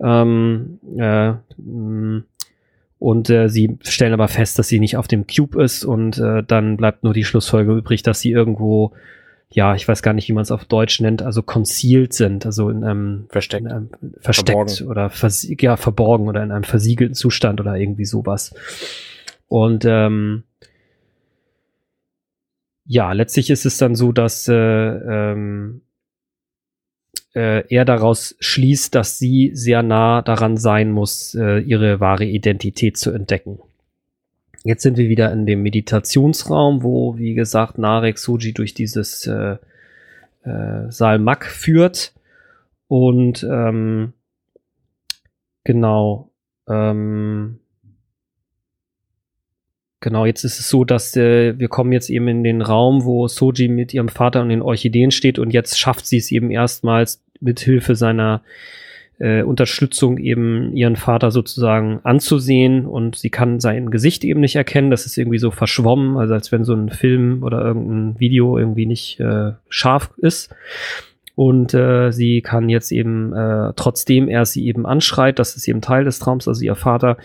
Ähm, 0.00 0.78
äh, 0.96 1.32
und 2.98 3.30
äh, 3.30 3.48
sie 3.48 3.78
stellen 3.82 4.12
aber 4.12 4.28
fest, 4.28 4.58
dass 4.58 4.68
sie 4.68 4.80
nicht 4.80 4.96
auf 4.96 5.08
dem 5.08 5.26
Cube 5.26 5.62
ist 5.62 5.84
und 5.84 6.18
äh, 6.18 6.42
dann 6.42 6.76
bleibt 6.76 7.04
nur 7.04 7.14
die 7.14 7.24
Schlussfolge 7.24 7.72
übrig, 7.72 8.02
dass 8.02 8.20
sie 8.20 8.30
irgendwo 8.30 8.92
ja, 9.50 9.74
ich 9.74 9.88
weiß 9.88 10.02
gar 10.02 10.12
nicht, 10.12 10.28
wie 10.28 10.34
man 10.34 10.42
es 10.42 10.50
auf 10.50 10.66
Deutsch 10.66 11.00
nennt, 11.00 11.22
also 11.22 11.42
concealed 11.42 12.12
sind, 12.12 12.44
also 12.44 12.68
in 12.68 12.84
einem 12.84 13.26
versteckt, 13.30 13.64
in 13.64 13.72
einem, 13.72 13.90
versteckt 14.20 14.72
verborgen. 14.72 14.86
oder 14.88 15.10
vers 15.10 15.46
ja, 15.48 15.76
verborgen 15.76 16.28
oder 16.28 16.42
in 16.42 16.52
einem 16.52 16.64
versiegelten 16.64 17.14
Zustand 17.14 17.60
oder 17.60 17.76
irgendwie 17.76 18.04
sowas. 18.04 18.54
Und 19.46 19.86
ähm, 19.86 20.44
ja, 22.84 23.12
letztlich 23.12 23.48
ist 23.48 23.64
es 23.64 23.78
dann 23.78 23.94
so, 23.94 24.12
dass 24.12 24.48
äh, 24.48 24.54
ähm, 24.54 25.80
äh, 27.34 27.64
er 27.68 27.84
daraus 27.86 28.36
schließt, 28.40 28.94
dass 28.94 29.18
sie 29.18 29.50
sehr 29.54 29.82
nah 29.82 30.20
daran 30.22 30.58
sein 30.58 30.90
muss, 30.90 31.34
äh, 31.34 31.60
ihre 31.60 32.00
wahre 32.00 32.24
Identität 32.24 32.98
zu 32.98 33.12
entdecken. 33.12 33.58
Jetzt 34.64 34.82
sind 34.82 34.96
wir 34.96 35.08
wieder 35.08 35.32
in 35.32 35.46
dem 35.46 35.62
Meditationsraum, 35.62 36.82
wo, 36.82 37.16
wie 37.16 37.34
gesagt, 37.34 37.78
Narek 37.78 38.18
Suji 38.18 38.52
durch 38.52 38.74
dieses 38.74 39.26
äh, 39.26 39.56
äh, 40.44 40.90
Salmak 40.90 41.46
führt. 41.46 42.12
Und 42.88 43.46
ähm, 43.48 44.14
genau, 45.64 46.30
ähm, 46.68 47.60
genau, 50.00 50.26
jetzt 50.26 50.44
ist 50.44 50.58
es 50.58 50.68
so, 50.68 50.84
dass 50.84 51.16
äh, 51.16 51.58
wir 51.58 51.68
kommen 51.68 51.92
jetzt 51.92 52.10
eben 52.10 52.28
in 52.28 52.42
den 52.42 52.62
Raum, 52.62 53.04
wo 53.04 53.28
Soji 53.28 53.68
mit 53.68 53.94
ihrem 53.94 54.08
Vater 54.08 54.42
und 54.42 54.48
den 54.48 54.62
Orchideen 54.62 55.10
steht 55.10 55.38
und 55.38 55.50
jetzt 55.50 55.78
schafft 55.78 56.06
sie 56.06 56.16
es 56.16 56.32
eben 56.32 56.50
erstmals 56.50 57.22
mit 57.40 57.60
Hilfe 57.60 57.94
seiner 57.94 58.42
äh, 59.18 59.42
Unterstützung 59.42 60.18
eben 60.18 60.72
ihren 60.76 60.96
Vater 60.96 61.30
sozusagen 61.30 62.00
anzusehen 62.04 62.86
und 62.86 63.16
sie 63.16 63.30
kann 63.30 63.60
sein 63.60 63.90
Gesicht 63.90 64.24
eben 64.24 64.40
nicht 64.40 64.56
erkennen. 64.56 64.90
Das 64.90 65.06
ist 65.06 65.16
irgendwie 65.16 65.38
so 65.38 65.50
verschwommen, 65.50 66.16
also 66.16 66.34
als 66.34 66.52
wenn 66.52 66.64
so 66.64 66.74
ein 66.74 66.90
Film 66.90 67.42
oder 67.42 67.62
irgendein 67.62 68.20
Video 68.20 68.58
irgendwie 68.58 68.86
nicht 68.86 69.20
äh, 69.20 69.52
scharf 69.68 70.10
ist. 70.18 70.54
Und 71.34 71.72
äh, 71.72 72.10
sie 72.10 72.42
kann 72.42 72.68
jetzt 72.68 72.90
eben, 72.90 73.32
äh, 73.32 73.72
trotzdem 73.76 74.28
er 74.28 74.44
sie 74.44 74.66
eben 74.66 74.86
anschreit, 74.86 75.38
das 75.38 75.56
ist 75.56 75.68
eben 75.68 75.80
Teil 75.80 76.04
des 76.04 76.18
Traums, 76.18 76.48
also 76.48 76.64
ihr 76.64 76.74
Vater, 76.74 77.16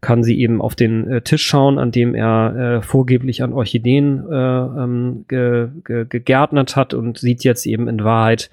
kann 0.00 0.24
sie 0.24 0.40
eben 0.40 0.60
auf 0.60 0.74
den 0.74 1.08
äh, 1.08 1.20
Tisch 1.22 1.46
schauen, 1.46 1.78
an 1.78 1.92
dem 1.92 2.16
er 2.16 2.56
äh, 2.56 2.82
vorgeblich 2.82 3.42
an 3.44 3.52
Orchideen 3.52 4.24
äh, 4.28 4.34
ähm, 4.34 5.24
ge, 5.28 5.68
ge, 5.84 6.06
gegärtnert 6.08 6.74
hat 6.74 6.92
und 6.92 7.18
sieht 7.18 7.44
jetzt 7.44 7.64
eben 7.64 7.86
in 7.86 8.02
Wahrheit, 8.02 8.50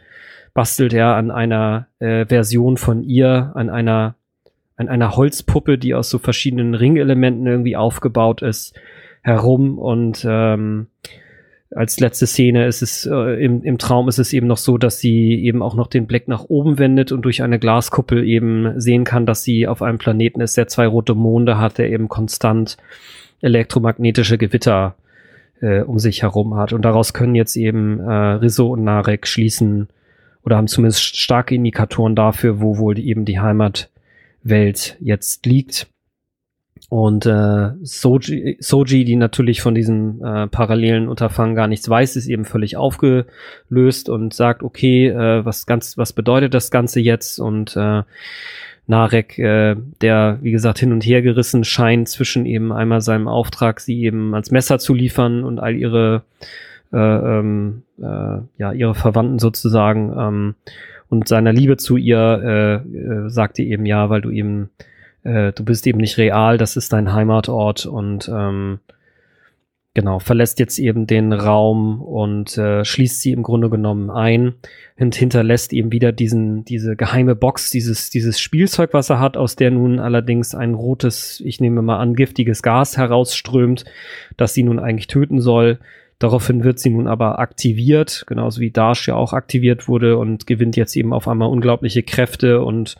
bastelt 0.60 0.92
er 0.92 1.16
an 1.16 1.32
einer 1.32 1.88
äh, 2.00 2.26
Version 2.26 2.76
von 2.76 3.02
ihr, 3.02 3.54
an 3.56 3.70
einer 3.70 4.16
an 4.76 4.90
einer 4.90 5.16
Holzpuppe, 5.16 5.78
die 5.78 5.94
aus 5.96 6.10
so 6.10 6.20
verschiedenen 6.20 6.76
Ringelementen 6.76 7.48
irgendwie 7.48 7.78
aufgebaut 7.78 8.42
ist, 8.42 8.78
herum 9.22 9.80
und 9.80 10.28
ähm, 10.28 10.88
als 11.74 12.02
letzte 12.02 12.28
Szene 12.28 12.68
ist 12.68 12.82
es 12.82 13.06
äh, 13.06 13.42
im, 13.42 13.64
im 13.64 13.78
Traum 13.78 14.10
ist 14.10 14.20
es 14.20 14.34
eben 14.34 14.48
noch 14.48 14.58
so, 14.58 14.78
dass 14.78 15.00
sie 15.00 15.42
eben 15.46 15.62
auch 15.62 15.76
noch 15.76 15.88
den 15.88 16.08
Blick 16.08 16.28
nach 16.28 16.44
oben 16.50 16.78
wendet 16.78 17.14
und 17.14 17.22
durch 17.22 17.42
eine 17.42 17.58
Glaskuppel 17.58 18.26
eben 18.26 18.78
sehen 18.82 19.06
kann, 19.06 19.26
dass 19.26 19.44
sie 19.44 19.66
auf 19.66 19.82
einem 19.82 19.98
Planeten 19.98 20.42
ist, 20.42 20.58
der 20.58 20.68
zwei 20.68 20.88
rote 20.88 21.16
Monde 21.16 21.58
hat, 21.58 21.78
der 21.78 21.90
eben 21.90 22.10
konstant 22.10 22.76
elektromagnetische 23.40 24.38
Gewitter 24.38 24.96
äh, 25.62 25.84
um 25.84 26.00
sich 26.00 26.22
herum 26.24 26.56
hat. 26.56 26.74
Und 26.74 26.82
daraus 26.82 27.14
können 27.14 27.36
jetzt 27.36 27.56
eben 27.56 28.02
äh, 28.02 28.12
Rizzo 28.12 28.68
und 28.68 28.84
Narek 28.84 29.26
schließen 29.26 29.88
oder 30.44 30.58
haben 30.58 30.68
zumindest 30.68 31.18
starke 31.18 31.56
Indikatoren 31.56 32.16
dafür, 32.16 32.62
wo 32.62 32.78
wohl 32.78 32.98
eben 33.00 33.26
die 33.26 33.40
Heimatwelt 33.40 34.98
jetzt 35.00 35.46
liegt. 35.46 35.88
Und 36.90 37.28
äh, 37.28 37.70
Soji, 37.84 38.58
Soji, 38.60 39.04
die 39.06 39.16
natürlich 39.16 39.62
von 39.62 39.76
diesem 39.76 40.24
äh, 40.24 40.48
parallelen 40.48 41.08
Unterfangen 41.08 41.56
gar 41.56 41.68
nichts 41.68 41.88
weiß, 41.88 42.16
ist 42.16 42.28
eben 42.28 42.46
völlig 42.46 42.78
aufgelöst 42.78 44.10
und 44.10 44.34
sagt, 44.34 44.64
okay, 44.64 45.08
äh, 45.08 45.46
was 45.46 45.68
ganz, 45.68 45.98
was 45.98 46.14
bedeutet 46.14 46.56
das 46.56 46.72
Ganze 46.72 47.00
jetzt? 47.00 47.40
Und 47.40 47.76
äh, 47.76 48.02
Narek, 48.88 49.38
äh, 49.38 49.76
der 50.02 50.40
wie 50.42 50.52
gesagt 50.52 50.80
hin 50.80 50.92
und 50.92 51.06
her 51.06 51.22
gerissen 51.22 51.64
scheint 51.64 52.10
zwischen 52.10 52.48
eben 52.48 52.72
einmal 52.72 53.02
seinem 53.02 53.28
Auftrag, 53.28 53.82
sie 53.82 54.02
eben 54.02 54.34
ans 54.34 54.50
Messer 54.50 54.80
zu 54.80 54.96
liefern 54.96 55.44
und 55.44 55.60
all 55.60 55.76
ihre 55.76 56.24
ähm, 56.98 57.84
äh, 58.00 58.42
ja 58.58 58.72
ihre 58.72 58.96
Verwandten 58.96 59.40
sozusagen 59.40 60.14
ähm, 60.18 60.56
und 61.10 61.28
seiner 61.28 61.54
Liebe 61.54 61.78
zu 61.78 61.98
ihr 61.98 62.18
äh, 62.44 62.98
äh, 62.98 63.30
sagte 63.30 63.64
eben 63.64 63.86
ja, 63.86 64.10
weil 64.10 64.22
du 64.22 64.30
eben 64.30 64.70
äh, 65.24 65.52
du 65.54 65.64
bist 65.64 65.86
eben 65.88 66.00
nicht 66.00 66.18
real, 66.18 66.58
das 66.58 66.78
ist 66.78 66.94
dein 66.94 67.14
Heimatort 67.14 67.86
und 67.86 68.30
ähm, 68.34 68.80
genau, 69.94 70.20
verlässt 70.20 70.60
jetzt 70.60 70.80
eben 70.80 71.08
den 71.08 71.34
Raum 71.34 72.02
und 72.02 72.58
äh, 72.58 72.86
schließt 72.86 73.22
sie 73.22 73.32
im 73.32 73.44
Grunde 73.44 73.70
genommen 73.70 74.10
ein 74.10 74.54
und 74.98 75.16
hinterlässt 75.16 75.74
eben 75.74 75.92
wieder 75.92 76.12
diesen, 76.12 76.64
diese 76.64 76.96
geheime 76.96 77.36
Box, 77.36 77.72
dieses, 77.72 78.10
dieses 78.10 78.40
Spielzeug, 78.40 78.94
was 78.94 79.10
er 79.10 79.20
hat, 79.20 79.36
aus 79.36 79.56
der 79.56 79.72
nun 79.72 80.00
allerdings 80.00 80.56
ein 80.56 80.74
rotes, 80.74 81.42
ich 81.44 81.60
nehme 81.60 81.82
mal 81.82 81.98
an, 81.98 82.16
giftiges 82.16 82.62
Gas 82.62 82.98
herausströmt, 82.98 83.86
das 84.38 84.54
sie 84.54 84.64
nun 84.64 84.80
eigentlich 84.80 85.08
töten 85.08 85.42
soll. 85.42 85.80
Daraufhin 86.20 86.66
wird 86.66 86.80
sie 86.80 86.90
nun 86.90 87.08
aber 87.08 87.40
aktiviert, 87.40 88.26
genauso 88.28 88.60
wie 88.60 88.72
Dash 88.72 89.08
ja 89.08 89.16
auch 89.16 89.32
aktiviert 89.32 89.88
wurde 89.88 90.18
und 90.18 90.48
gewinnt 90.48 90.76
jetzt 90.76 90.98
eben 90.98 91.14
auf 91.14 91.30
einmal 91.30 91.50
unglaubliche 91.50 92.04
Kräfte 92.04 92.62
und 92.62 92.98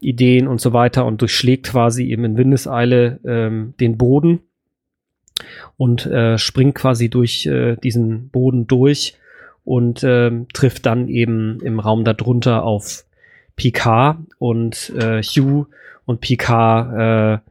Ideen 0.00 0.46
und 0.46 0.60
so 0.60 0.72
weiter 0.72 1.04
und 1.04 1.20
durchschlägt 1.20 1.66
quasi 1.66 2.04
eben 2.04 2.24
in 2.24 2.36
Windeseile 2.36 3.18
ähm, 3.24 3.74
den 3.80 3.98
Boden 3.98 4.40
und 5.76 6.06
äh, 6.06 6.38
springt 6.38 6.76
quasi 6.76 7.08
durch 7.08 7.46
äh, 7.46 7.76
diesen 7.76 8.28
Boden 8.28 8.68
durch 8.68 9.18
und 9.64 10.04
äh, 10.04 10.30
trifft 10.52 10.86
dann 10.86 11.08
eben 11.08 11.58
im 11.60 11.80
Raum 11.80 12.04
darunter 12.04 12.62
auf 12.62 13.04
Picard 13.56 14.18
und 14.38 14.92
äh, 14.96 15.20
Hugh 15.22 15.66
und 16.04 16.20
Picard 16.20 17.42
äh, 17.42 17.47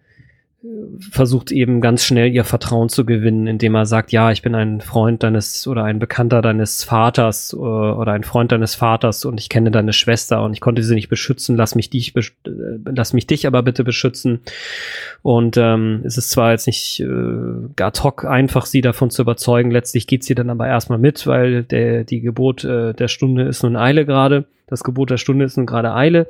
versucht 1.11 1.51
eben 1.51 1.81
ganz 1.81 2.05
schnell 2.05 2.33
ihr 2.33 2.43
Vertrauen 2.43 2.89
zu 2.89 3.05
gewinnen, 3.05 3.47
indem 3.47 3.75
er 3.75 3.85
sagt, 3.85 4.11
ja, 4.11 4.31
ich 4.31 4.41
bin 4.41 4.55
ein 4.55 4.81
Freund 4.81 5.23
deines 5.23 5.67
oder 5.67 5.83
ein 5.83 5.99
Bekannter 5.99 6.41
deines 6.41 6.83
Vaters 6.83 7.53
äh, 7.53 7.57
oder 7.57 8.13
ein 8.13 8.23
Freund 8.23 8.51
deines 8.51 8.75
Vaters 8.75 9.25
und 9.25 9.39
ich 9.39 9.49
kenne 9.49 9.71
deine 9.71 9.93
Schwester 9.93 10.43
und 10.43 10.53
ich 10.53 10.61
konnte 10.61 10.83
sie 10.83 10.95
nicht 10.95 11.09
beschützen, 11.09 11.55
lass 11.55 11.75
mich 11.75 11.89
dich, 11.89 12.15
äh, 12.15 12.21
lass 12.85 13.13
mich 13.13 13.27
dich 13.27 13.47
aber 13.47 13.63
bitte 13.63 13.83
beschützen. 13.83 14.41
Und 15.21 15.57
ähm, 15.57 16.01
es 16.03 16.17
ist 16.17 16.31
zwar 16.31 16.51
jetzt 16.51 16.67
nicht 16.67 16.99
äh, 16.99 17.83
ad 17.83 18.01
hoc 18.03 18.25
einfach, 18.25 18.65
sie 18.65 18.81
davon 18.81 19.09
zu 19.09 19.21
überzeugen, 19.21 19.71
letztlich 19.71 20.07
geht 20.07 20.23
sie 20.23 20.35
dann 20.35 20.49
aber 20.49 20.67
erstmal 20.67 20.99
mit, 20.99 21.27
weil 21.27 21.63
der, 21.63 22.03
die 22.03 22.21
Gebot 22.21 22.63
äh, 22.63 22.93
der 22.93 23.07
Stunde 23.07 23.43
ist 23.43 23.63
nun 23.63 23.75
Eile 23.75 24.05
gerade. 24.05 24.45
Das 24.69 24.83
Gebot 24.83 25.09
der 25.09 25.17
Stunde 25.17 25.45
ist 25.45 25.55
nun 25.55 25.65
gerade 25.65 25.93
Eile. 25.93 26.27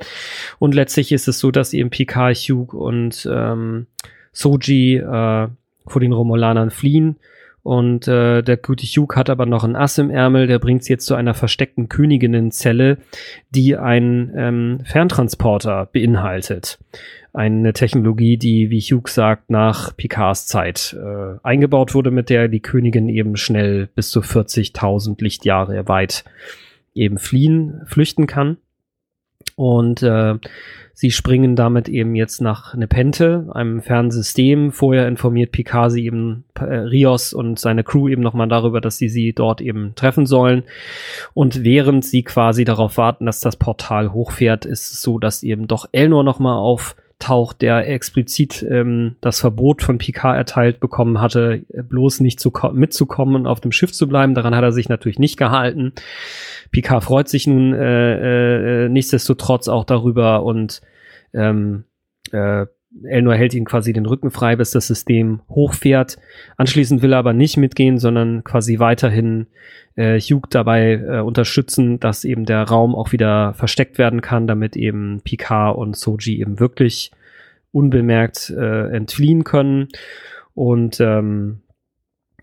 Und 0.60 0.76
letztlich 0.76 1.12
ist 1.12 1.28
es 1.28 1.40
so, 1.40 1.50
dass 1.50 1.74
eben 1.74 1.90
Picard, 1.90 2.36
Hugh 2.36 2.78
und 2.78 3.28
ähm, 3.32 3.88
Soji 4.38 4.98
äh, 4.98 5.48
vor 5.88 6.02
den 6.02 6.14
Romulanern 6.14 6.70
fliehen. 6.70 7.18
Und 7.64 8.08
äh, 8.08 8.44
der 8.44 8.56
gute 8.56 8.86
Hugh 8.86 9.14
hat 9.16 9.30
aber 9.30 9.46
noch 9.46 9.66
ein 9.66 9.76
Ass 9.76 9.98
im 9.98 10.10
Ärmel, 10.10 10.48
der 10.48 10.58
bringt 10.58 10.86
sie 10.86 10.94
jetzt 10.94 11.06
zu 11.06 11.16
einer 11.16 11.34
versteckten 11.34 11.90
Königinnenzelle, 11.90 12.98
die 13.50 13.76
einen 13.76 14.32
ähm, 14.38 14.80
Ferntransporter 14.86 15.90
beinhaltet. 15.92 16.80
Eine 17.34 17.74
Technologie, 17.74 18.38
die, 18.38 18.70
wie 18.70 18.80
Hugh 18.80 19.10
sagt, 19.12 19.50
nach 19.50 19.98
Picards 19.98 20.48
Zeit 20.48 20.96
äh, 20.98 21.40
eingebaut 21.44 21.94
wurde, 21.94 22.10
mit 22.10 22.30
der 22.30 22.48
die 22.48 22.62
Königin 22.62 23.10
eben 23.10 23.36
schnell 23.36 23.90
bis 23.96 24.12
zu 24.12 24.22
40.000 24.22 25.22
Lichtjahre 25.22 25.90
weit 25.90 26.24
eben 26.94 27.18
fliehen, 27.18 27.82
flüchten 27.86 28.28
kann. 28.28 28.58
Und 29.56 30.04
äh, 30.04 30.36
Sie 31.00 31.12
springen 31.12 31.56
damit 31.56 31.90
eben 31.90 32.16
jetzt 32.16 32.42
nach 32.42 32.74
Nepente, 32.74 33.52
einem 33.54 33.84
fernen 33.84 34.10
System. 34.10 34.72
Vorher 34.72 35.08
informiert 35.08 35.52
Picard 35.52 35.94
eben 35.94 36.44
äh, 36.56 36.64
Rios 36.64 37.34
und 37.34 37.60
seine 37.60 37.84
Crew 37.84 38.10
eben 38.10 38.24
nochmal 38.24 38.48
darüber, 38.48 38.82
dass 38.82 38.98
sie 38.98 39.08
sie 39.08 39.32
dort 39.32 39.62
eben 39.62 39.94
treffen 39.94 40.26
sollen. 40.26 40.64
Und 41.36 41.64
während 41.64 42.04
sie 42.04 42.24
quasi 42.24 42.64
darauf 42.64 42.98
warten, 42.98 43.28
dass 43.28 43.42
das 43.42 43.58
Portal 43.58 44.12
hochfährt, 44.12 44.66
ist 44.66 44.92
es 44.92 45.04
so, 45.04 45.20
dass 45.20 45.44
eben 45.44 45.68
doch 45.68 45.88
Elnor 45.92 46.24
nochmal 46.24 46.58
auf 46.58 46.96
taucht, 47.20 47.62
der 47.62 47.90
explizit 47.90 48.66
ähm, 48.70 49.16
das 49.22 49.40
Verbot 49.40 49.82
von 49.82 49.98
Picard 49.98 50.38
erteilt 50.38 50.80
bekommen 50.80 51.20
hatte, 51.20 51.66
bloß 51.70 52.20
nicht 52.20 52.40
zu 52.40 52.52
mitzukommen 52.74 53.36
und 53.36 53.48
auf 53.48 53.60
dem 53.60 53.72
Schiff 53.72 53.92
zu 53.92 54.08
bleiben. 54.08 54.36
Daran 54.36 54.56
hat 54.56 54.64
er 54.64 54.72
sich 54.72 54.90
natürlich 54.90 55.20
nicht 55.20 55.38
gehalten. 55.38 55.94
Picard 56.72 57.04
freut 57.04 57.28
sich 57.28 57.48
nun 57.48 57.74
äh, 57.74 58.86
äh, 58.86 58.90
nichtsdestotrotz 58.90 59.68
auch 59.68 59.84
darüber 59.84 60.44
und 60.44 60.82
ähm, 61.34 61.86
äh, 62.32 62.66
Elnor 63.04 63.36
hält 63.36 63.54
ihn 63.54 63.66
quasi 63.66 63.94
den 63.94 64.06
Rücken 64.06 64.32
frei, 64.32 64.56
bis 64.56 64.72
das 64.72 64.88
System 64.88 65.42
hochfährt. 65.50 66.18
Anschließend 66.58 67.02
will 67.02 67.14
er 67.14 67.20
aber 67.20 67.34
nicht 67.34 67.58
mitgehen, 67.58 67.98
sondern 67.98 68.44
quasi 68.44 68.80
weiterhin 68.80 69.48
äh, 69.96 70.20
Hugh 70.20 70.48
dabei 70.50 70.94
äh, 70.94 71.20
unterstützen, 71.20 72.00
dass 72.00 72.24
eben 72.24 72.46
der 72.46 72.64
Raum 72.64 72.96
auch 72.96 73.12
wieder 73.12 73.54
versteckt 73.54 73.98
werden 73.98 74.22
kann, 74.22 74.48
damit 74.48 74.76
eben 74.76 75.22
Picard 75.24 75.78
und 75.78 75.96
Soji 75.96 76.40
eben 76.40 76.60
wirklich 76.60 77.12
unbemerkt 77.72 78.50
äh, 78.50 78.90
entfliehen 78.90 79.44
können. 79.44 79.90
Und 80.54 81.00
ähm, 81.00 81.62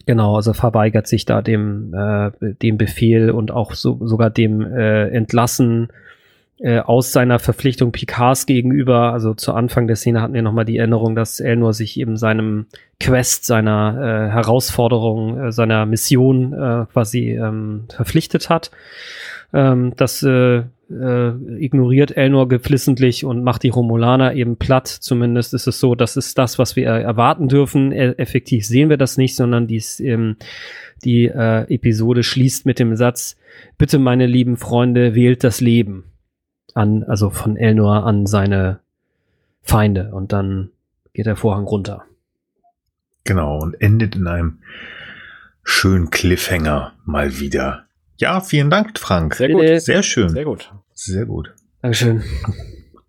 genau, 0.07 0.37
also 0.37 0.53
verweigert 0.53 1.07
sich 1.07 1.25
da 1.25 1.43
dem, 1.43 1.95
äh, 1.95 2.31
dem 2.63 2.77
Befehl 2.77 3.31
und 3.31 3.51
auch 3.51 3.75
so, 3.75 3.99
sogar 4.07 4.31
dem 4.31 4.61
äh, 4.61 5.09
Entlassen 5.09 5.89
äh, 6.61 6.79
aus 6.79 7.11
seiner 7.11 7.39
Verpflichtung 7.41 7.91
Picards 7.91 8.47
gegenüber, 8.47 9.13
also 9.13 9.35
zu 9.35 9.53
Anfang 9.53 9.87
der 9.89 9.97
Szene 9.97 10.23
hatten 10.23 10.35
wir 10.35 10.43
nochmal 10.43 10.65
die 10.65 10.77
Erinnerung, 10.77 11.17
dass 11.17 11.41
Elnor 11.41 11.73
sich 11.73 11.99
eben 11.99 12.17
seinem 12.17 12.67
Quest, 13.01 13.45
seiner 13.45 14.29
äh, 14.29 14.33
Herausforderung, 14.33 15.47
äh, 15.47 15.53
seiner 15.53 15.85
Mission 15.85 16.53
äh, 16.53 16.87
quasi 16.93 17.31
ähm, 17.33 17.87
verpflichtet 17.95 18.51
hat. 18.51 18.71
Ähm, 19.53 19.95
das 19.97 20.23
äh, 20.23 20.63
äh, 20.91 21.29
ignoriert 21.59 22.17
Elnor 22.17 22.49
geflissentlich 22.49 23.25
und 23.25 23.43
macht 23.43 23.65
die 23.65 23.71
Romulaner 23.71 24.35
eben 24.35 24.57
platt. 24.57 24.87
Zumindest 24.87 25.55
ist 25.55 25.67
es 25.67 25.81
so, 25.81 25.97
das 25.97 26.17
ist 26.17 26.39
das, 26.39 26.59
was 26.61 26.77
wir 26.77 26.87
erwarten 26.87 27.49
dürfen. 27.49 27.91
E 27.91 28.15
effektiv 28.17 28.65
sehen 28.65 28.91
wir 28.91 28.97
das 28.97 29.17
nicht, 29.17 29.35
sondern 29.35 29.67
dies, 29.67 29.99
ähm, 29.99 30.37
die 31.05 31.27
äh, 31.27 31.63
Episode 31.73 32.23
schließt 32.23 32.65
mit 32.65 32.79
dem 32.79 32.95
Satz, 32.95 33.37
bitte 33.77 33.99
meine 33.99 34.27
lieben 34.27 34.57
Freunde, 34.57 35.17
wählt 35.17 35.43
das 35.43 35.61
Leben 35.61 36.05
an, 36.75 37.05
also 37.05 37.31
von 37.31 37.57
Elnor 37.57 38.05
an 38.05 38.27
seine 38.27 38.81
Feinde 39.63 40.11
und 40.13 40.33
dann 40.33 40.71
geht 41.13 41.27
der 41.27 41.37
Vorhang 41.37 41.65
runter. 41.65 42.05
Genau, 43.25 43.59
und 43.59 43.81
endet 43.81 44.17
in 44.17 44.27
einem 44.27 44.59
schönen 45.63 46.11
Cliffhanger 46.11 46.93
mal 47.05 47.39
wieder. 47.41 47.87
Ja, 48.19 48.41
vielen 48.41 48.71
Dank, 48.71 48.99
Frank. 48.99 49.35
Sehr 49.35 49.49
gut. 49.49 49.81
Sehr 49.81 50.03
schön. 50.03 50.29
Sehr 50.29 50.45
gut. 50.45 50.73
Sehr 50.93 51.25
gut. 51.25 51.55
Dankeschön. 51.81 52.23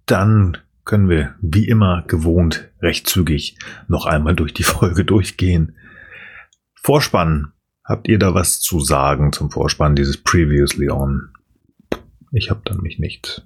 Dann 0.06 0.58
können 0.86 1.10
wir, 1.10 1.36
wie 1.42 1.68
immer 1.68 2.04
gewohnt, 2.08 2.72
recht 2.82 3.08
zügig 3.08 3.58
noch 3.88 4.06
einmal 4.06 4.36
durch 4.36 4.54
die 4.54 4.64
Folge 4.64 5.04
durchgehen. 5.04 5.76
Vorspann. 6.76 7.52
Habt 7.84 8.08
ihr 8.08 8.18
da 8.18 8.34
was 8.34 8.62
zu 8.62 8.80
sagen 8.80 9.32
zum 9.32 9.52
Vorspann 9.52 9.96
dieses 9.96 10.18
Previously 10.18 10.90
On? 10.90 11.30
Ich 12.32 12.50
habe 12.50 12.62
dann 12.66 12.82
mich 12.82 12.98
nichts. 12.98 13.44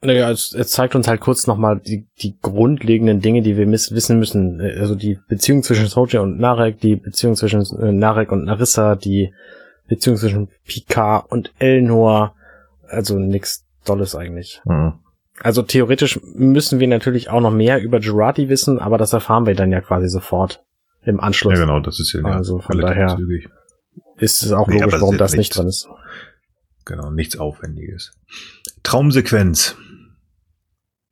Naja, 0.00 0.30
es, 0.30 0.54
es 0.54 0.70
zeigt 0.70 0.94
uns 0.94 1.08
halt 1.08 1.20
kurz 1.20 1.46
nochmal 1.48 1.80
die, 1.80 2.06
die 2.22 2.38
grundlegenden 2.40 3.20
Dinge, 3.20 3.42
die 3.42 3.56
wir 3.56 3.66
miss, 3.66 3.90
wissen 3.92 4.18
müssen. 4.18 4.60
Also 4.60 4.94
die 4.94 5.18
Beziehung 5.28 5.62
zwischen 5.64 5.86
Soja 5.86 6.20
und 6.20 6.38
Narek, 6.38 6.80
die 6.80 6.94
Beziehung 6.96 7.34
zwischen 7.34 7.62
äh, 7.80 7.90
Narek 7.92 8.30
und 8.30 8.44
Narissa, 8.44 8.94
die 8.94 9.32
Beziehung 9.88 10.16
zwischen 10.16 10.48
Picard 10.66 11.30
und 11.32 11.52
Elnor. 11.58 12.34
Also 12.86 13.18
nix 13.18 13.64
Dolles 13.84 14.14
eigentlich. 14.14 14.60
Mhm. 14.64 14.94
Also 15.40 15.62
theoretisch 15.62 16.20
müssen 16.34 16.78
wir 16.80 16.86
natürlich 16.88 17.30
auch 17.30 17.40
noch 17.40 17.52
mehr 17.52 17.80
über 17.82 17.98
Jurati 17.98 18.48
wissen, 18.48 18.78
aber 18.78 18.98
das 18.98 19.12
erfahren 19.12 19.46
wir 19.46 19.54
dann 19.54 19.70
ja 19.72 19.80
quasi 19.80 20.08
sofort 20.08 20.62
im 21.02 21.20
Anschluss. 21.20 21.54
Ja, 21.54 21.60
genau, 21.64 21.80
das 21.80 21.98
ist 22.00 22.12
ja 22.12 22.22
Also 22.24 22.60
von 22.60 22.78
daher- 22.78 23.16
zügig. 23.16 23.48
Ist 24.16 24.42
es 24.42 24.52
auch 24.52 24.66
Nee, 24.68 24.80
logisch, 24.80 25.00
warum 25.00 25.16
das 25.18 25.32
nicht 25.32 25.38
nichts. 25.38 25.56
drin 25.56 25.68
ist. 25.68 25.88
Genau, 26.84 27.10
nichts 27.10 27.38
Aufwendiges. 27.38 28.12
Traumsequenz. 28.82 29.76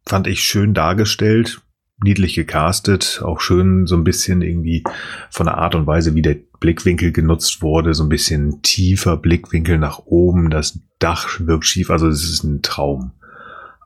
Fand 0.09 0.27
ich 0.27 0.41
schön 0.41 0.73
dargestellt, 0.75 1.61
niedlich 2.03 2.35
gecastet, 2.35 3.23
auch 3.25 3.41
schön 3.41 3.87
so 3.87 3.97
ein 3.97 4.05
bisschen 4.05 4.43
irgendwie 4.43 4.85
von 5.31 5.47
der 5.47 5.59
Art 5.59 5.75
und 5.75 5.87
Weise, 5.87 6.15
wie 6.15 6.23
der 6.23 6.37
Blickwinkel 6.61 7.13
genutzt 7.13 7.63
wurde, 7.63 7.93
so 7.95 8.05
ein 8.05 8.09
bisschen 8.09 8.63
tiefer 8.63 9.17
Blickwinkel 9.17 9.79
nach 9.79 10.01
oben, 10.07 10.51
das 10.51 10.81
Dach 10.99 11.41
wirkt 11.41 11.67
schief, 11.67 11.91
also 11.91 12.09
es 12.09 12.25
ist 12.25 12.45
ein 12.45 12.63
Traum. 12.63 13.13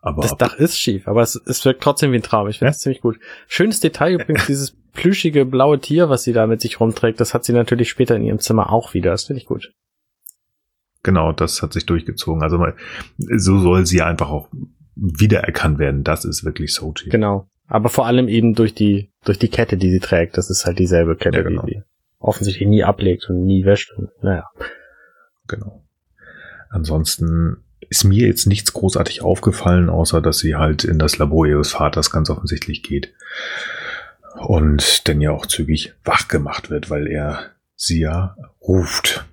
Aber 0.03 0.23
Das 0.23 0.37
Dach 0.37 0.55
ist 0.55 0.79
schief, 0.79 1.09
aber 1.09 1.23
es, 1.23 1.41
es 1.47 1.65
wirkt 1.65 1.83
trotzdem 1.83 2.13
wie 2.13 2.17
ein 2.17 2.23
Traum. 2.23 2.49
Ich 2.49 2.59
finde 2.59 2.71
Ja? 2.71 2.73
es 2.73 2.79
ziemlich 2.79 3.01
gut. 3.03 3.19
Schönes 3.49 3.81
Detail 3.81 4.15
übrigens, 4.15 4.47
dieses 4.47 4.73
plüschige 4.93 5.45
blaue 5.45 5.79
Tier, 5.81 6.09
was 6.09 6.23
sie 6.23 6.33
da 6.33 6.47
mit 6.47 6.61
sich 6.61 6.81
rumträgt, 6.81 7.21
das 7.21 7.35
hat 7.35 7.45
sie 7.45 7.53
natürlich 7.53 7.91
später 7.91 8.17
in 8.17 8.23
ihrem 8.25 8.39
Zimmer 8.39 8.73
auch 8.73 8.95
wieder. 8.95 9.11
Das 9.11 9.25
finde 9.25 9.41
ich 9.41 9.47
gut. 9.47 9.73
genau, 11.03 11.33
das 11.33 11.63
hat 11.63 11.73
sich 11.73 11.87
durchgezogen. 11.87 12.43
Also 12.43 12.59
mal, 12.59 12.75
so 13.19 13.59
soll 13.59 13.87
sie 13.87 14.03
einfach 14.03 14.31
auch 14.31 14.49
wiedererkannt 15.01 15.79
werden. 15.79 16.05
Das 16.05 16.25
ist 16.25 16.45
wirklich 16.45 16.75
Sochi. 16.75 17.09
Genau. 17.09 17.49
Aber 17.67 17.89
vor 17.89 18.07
allem 18.07 18.29
eben 18.29 18.55
durch 18.55 18.75
die, 18.75 19.11
durch 19.25 19.39
die 19.39 19.49
Kette, 19.49 19.77
die 19.77 19.91
sie 19.91 20.01
trägt. 20.01 20.37
Das 20.37 20.51
ist 20.51 20.67
halt 20.67 20.79
dieselbe 20.79 21.17
Kette, 21.17 21.39
Ja, 21.39 21.43
genau. 21.45 21.63
die 21.65 21.75
sie 21.75 21.83
offensichtlich 22.19 22.69
nie 22.69 22.85
ablegt 22.85 23.29
und 23.29 23.45
nie 23.45 23.65
wäscht. 23.65 23.93
Und, 23.93 24.11
naja. 24.23 24.45
Genau. 25.49 25.83
Ansonsten 26.69 27.65
ist 27.89 28.05
mir 28.05 28.27
jetzt 28.27 28.47
nichts 28.47 28.73
großartig 28.73 29.23
aufgefallen, 29.23 29.89
außer 29.89 30.21
dass 30.21 30.39
sie 30.39 30.55
halt 30.55 30.85
in 30.85 30.99
das 30.99 31.19
Labor 31.19 31.47
ihres 31.47 31.73
Vaters 31.73 32.11
ganz 32.11 32.29
offensichtlich 32.31 32.83
geht. 32.83 33.13
Und 34.37 35.09
dann 35.09 35.21
ja 35.21 35.33
auch 35.33 35.47
zügig 35.47 35.95
wach 36.05 36.29
gemacht 36.29 36.71
wird, 36.71 36.91
weil 36.91 37.07
er 37.09 37.51
sie 37.75 38.01
ja 38.01 38.37
ruft. 38.61 39.27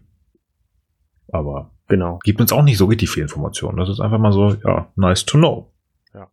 Aber 1.27 1.71
Genau. 1.87 2.19
gibt 2.23 2.41
uns 2.41 2.51
auch 2.51 2.63
nicht 2.63 2.77
so 2.77 2.85
richtig 2.85 3.09
viel 3.09 3.23
Informationen. 3.23 3.77
Das 3.77 3.89
ist 3.89 4.01
einfach 4.01 4.19
mal 4.19 4.33
so, 4.33 4.55
ja, 4.65 4.91
nice 4.95 5.25
to 5.25 5.37
know. 5.37 5.71
Ja. 6.13 6.27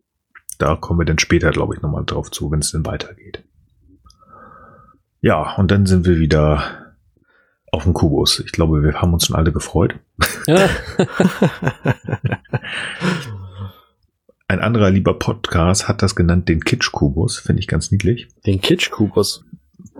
Da 0.57 0.75
kommen 0.75 0.99
wir 0.99 1.05
dann 1.05 1.19
später, 1.19 1.51
glaube 1.51 1.75
ich, 1.75 1.81
nochmal 1.81 2.03
drauf 2.05 2.29
zu, 2.29 2.51
wenn 2.51 2.59
es 2.59 2.71
denn 2.71 2.85
weitergeht. 2.85 3.43
Ja, 5.21 5.55
und 5.55 5.71
dann 5.71 5.85
sind 5.85 6.05
wir 6.05 6.19
wieder 6.19 6.93
auf 7.71 7.83
dem 7.83 7.93
Kubus. 7.93 8.39
Ich 8.39 8.51
glaube, 8.51 8.83
wir 8.83 9.01
haben 9.01 9.13
uns 9.13 9.25
schon 9.25 9.35
alle 9.35 9.51
gefreut. 9.51 9.95
Ja. 10.45 10.69
Ein 14.47 14.59
anderer 14.59 14.91
lieber 14.91 15.17
Podcast 15.17 15.87
hat 15.87 16.03
das 16.03 16.15
genannt 16.15 16.47
den 16.47 16.63
Kitsch-Kubus. 16.63 17.39
Finde 17.39 17.61
ich 17.61 17.67
ganz 17.67 17.91
niedlich. 17.91 18.27
Den 18.45 18.61
Kitsch-Kubus. 18.61 19.43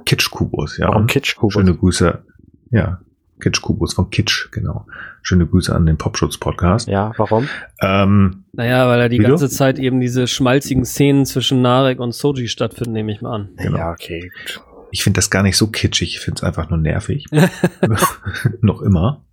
Kitsch-Kubus, 0.05 0.77
ja. 0.77 0.89
Warum 0.89 1.07
Kitsch-Kubus? 1.07 1.53
Schöne 1.53 1.75
Grüße. 1.75 2.23
Ja, 2.69 2.99
Kitsch-Kubus 3.39 3.93
von 3.93 4.09
Kitsch, 4.09 4.51
genau. 4.51 4.85
Schöne 5.21 5.45
Grüße 5.45 5.73
an 5.75 5.85
den 5.85 5.97
Popschutz-Podcast. 5.97 6.87
Ja, 6.87 7.13
warum? 7.17 7.47
Ähm, 7.81 8.45
Naja, 8.53 8.87
weil 8.87 8.99
da 8.99 9.09
die 9.09 9.19
Wie 9.19 9.23
du? 9.23 9.29
ganze 9.29 9.49
Zeit 9.49 9.77
eben 9.79 9.99
diese 9.99 10.27
schmalzigen 10.27 10.85
Szenen 10.85 11.25
zwischen 11.25 11.61
Narek 11.61 11.99
und 11.99 12.13
Soji 12.13 12.47
stattfinden, 12.47 12.93
nehme 12.93 13.11
ich 13.11 13.21
mal 13.21 13.33
an. 13.35 13.49
Genau. 13.57 13.77
Ja, 13.77 13.91
okay. 13.91 14.31
gut. 14.45 14.61
ich 14.91 15.03
finde 15.03 15.17
das 15.17 15.29
gar 15.29 15.43
nicht 15.43 15.57
so 15.57 15.67
kitschig. 15.67 16.15
Ich 16.15 16.19
finde 16.19 16.39
es 16.39 16.43
einfach 16.43 16.69
nur 16.69 16.79
nervig. 16.79 17.25
Noch 18.61 18.81
immer. 18.81 19.25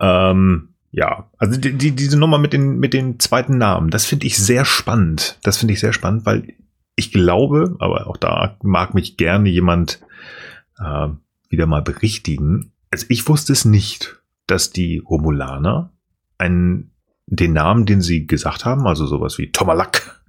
Ähm, 0.00 0.70
ja, 0.90 1.30
also 1.38 1.58
die, 1.58 1.72
die, 1.72 1.92
diese 1.92 2.18
Nummer 2.18 2.38
mit 2.38 2.52
den, 2.52 2.78
mit 2.78 2.94
den 2.94 3.18
zweiten 3.18 3.58
Namen, 3.58 3.90
das 3.90 4.04
finde 4.06 4.26
ich 4.26 4.36
sehr 4.38 4.64
spannend. 4.64 5.38
Das 5.42 5.58
finde 5.58 5.74
ich 5.74 5.80
sehr 5.80 5.92
spannend, 5.92 6.26
weil 6.26 6.54
ich 6.96 7.12
glaube, 7.12 7.76
aber 7.80 8.06
auch 8.06 8.16
da 8.16 8.56
mag 8.62 8.94
mich 8.94 9.16
gerne 9.16 9.48
jemand 9.48 10.00
äh, 10.78 11.08
wieder 11.54 11.66
mal 11.66 11.82
berichtigen. 11.82 12.72
Also 12.90 13.06
ich 13.08 13.28
wusste 13.28 13.52
es 13.52 13.64
nicht, 13.64 14.16
dass 14.46 14.70
die 14.70 14.98
Romulaner 14.98 15.90
einen, 16.38 16.90
den 17.26 17.52
Namen, 17.52 17.86
den 17.86 18.02
sie 18.02 18.26
gesagt 18.26 18.64
haben, 18.64 18.86
also 18.86 19.06
sowas 19.06 19.38
wie 19.38 19.50
Tomalak, 19.50 20.20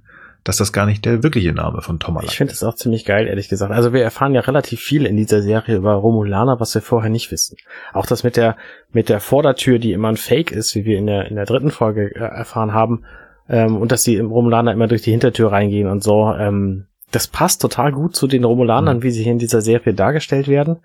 dass 0.44 0.58
das 0.58 0.72
gar 0.72 0.86
nicht 0.86 1.04
der 1.06 1.24
wirkliche 1.24 1.52
Name 1.54 1.82
von 1.82 2.00
Tomalak 2.00 2.30
Ich 2.30 2.38
finde 2.38 2.54
es 2.54 2.64
auch 2.64 2.76
ziemlich 2.76 3.04
geil, 3.04 3.28
ehrlich 3.28 3.50
gesagt. 3.50 3.72
Also 3.72 3.94
wir 3.94 4.04
erfahren 4.04 4.36
ja 4.36 4.42
relativ 4.42 4.80
viel 4.80 5.06
in 5.06 5.18
dieser 5.18 5.42
Serie 5.42 5.76
über 5.76 5.94
Romulaner, 5.94 6.60
was 6.60 6.76
wir 6.76 6.84
vorher 6.84 7.10
nicht 7.10 7.32
wissen. 7.32 7.58
Auch 7.94 8.06
das 8.06 8.24
mit 8.24 8.38
der 8.38 8.56
mit 8.92 9.10
der 9.10 9.20
Vordertür, 9.20 9.80
die 9.80 9.92
immer 9.92 10.10
ein 10.10 10.18
Fake 10.18 10.52
ist, 10.52 10.76
wie 10.76 10.86
wir 10.86 10.98
in 11.00 11.08
der 11.08 11.26
in 11.30 11.36
der 11.36 11.46
dritten 11.46 11.72
Folge 11.72 12.16
äh, 12.16 12.20
erfahren 12.20 12.74
haben, 12.74 13.04
ähm, 13.50 13.78
und 13.78 13.92
dass 13.92 14.04
die 14.04 14.20
Romulaner 14.20 14.72
immer 14.72 14.88
durch 14.88 15.02
die 15.02 15.12
Hintertür 15.12 15.52
reingehen 15.52 15.90
und 15.90 16.04
so. 16.04 16.32
Ähm, 16.34 16.86
das 17.12 17.28
passt 17.28 17.62
total 17.62 17.92
gut 17.92 18.16
zu 18.16 18.28
den 18.28 18.44
Romulanern, 18.44 18.98
Mhm. 18.98 19.04
wie 19.04 19.12
sie 19.12 19.24
hier 19.24 19.32
in 19.32 19.40
dieser 19.40 19.62
Serie 19.62 19.94
dargestellt 19.94 20.48
werden. 20.48 20.78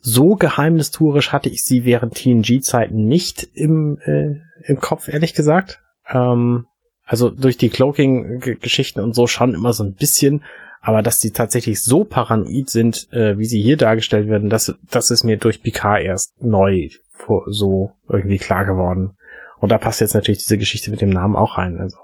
So 0.00 0.36
geheimnistuerisch 0.36 1.32
hatte 1.32 1.48
ich 1.48 1.64
sie 1.64 1.84
während 1.84 2.14
TNG-Zeiten 2.14 3.06
nicht 3.06 3.48
im 3.54 3.98
äh, 4.04 4.40
im 4.64 4.80
Kopf, 4.80 5.08
ehrlich 5.08 5.34
gesagt. 5.34 5.80
Ähm, 6.08 6.66
also 7.04 7.30
durch 7.30 7.56
die 7.56 7.70
Cloaking-Geschichten 7.70 9.00
und 9.00 9.14
so 9.14 9.26
schon 9.26 9.54
immer 9.54 9.72
so 9.72 9.82
ein 9.82 9.94
bisschen, 9.94 10.44
aber 10.80 11.02
dass 11.02 11.20
die 11.20 11.30
tatsächlich 11.30 11.82
so 11.82 12.04
paranoid 12.04 12.68
sind, 12.68 13.08
äh, 13.12 13.38
wie 13.38 13.46
sie 13.46 13.62
hier 13.62 13.76
dargestellt 13.76 14.28
werden, 14.28 14.50
das, 14.50 14.74
das 14.90 15.10
ist 15.10 15.24
mir 15.24 15.38
durch 15.38 15.62
Picard 15.62 16.02
erst 16.02 16.42
neu 16.42 16.90
vor, 17.10 17.44
so 17.48 17.92
irgendwie 18.08 18.38
klar 18.38 18.64
geworden. 18.64 19.16
Und 19.58 19.70
da 19.70 19.78
passt 19.78 20.00
jetzt 20.00 20.14
natürlich 20.14 20.38
diese 20.38 20.58
Geschichte 20.58 20.90
mit 20.90 21.00
dem 21.00 21.10
Namen 21.10 21.34
auch 21.34 21.58
rein. 21.58 21.78
Also. 21.78 21.96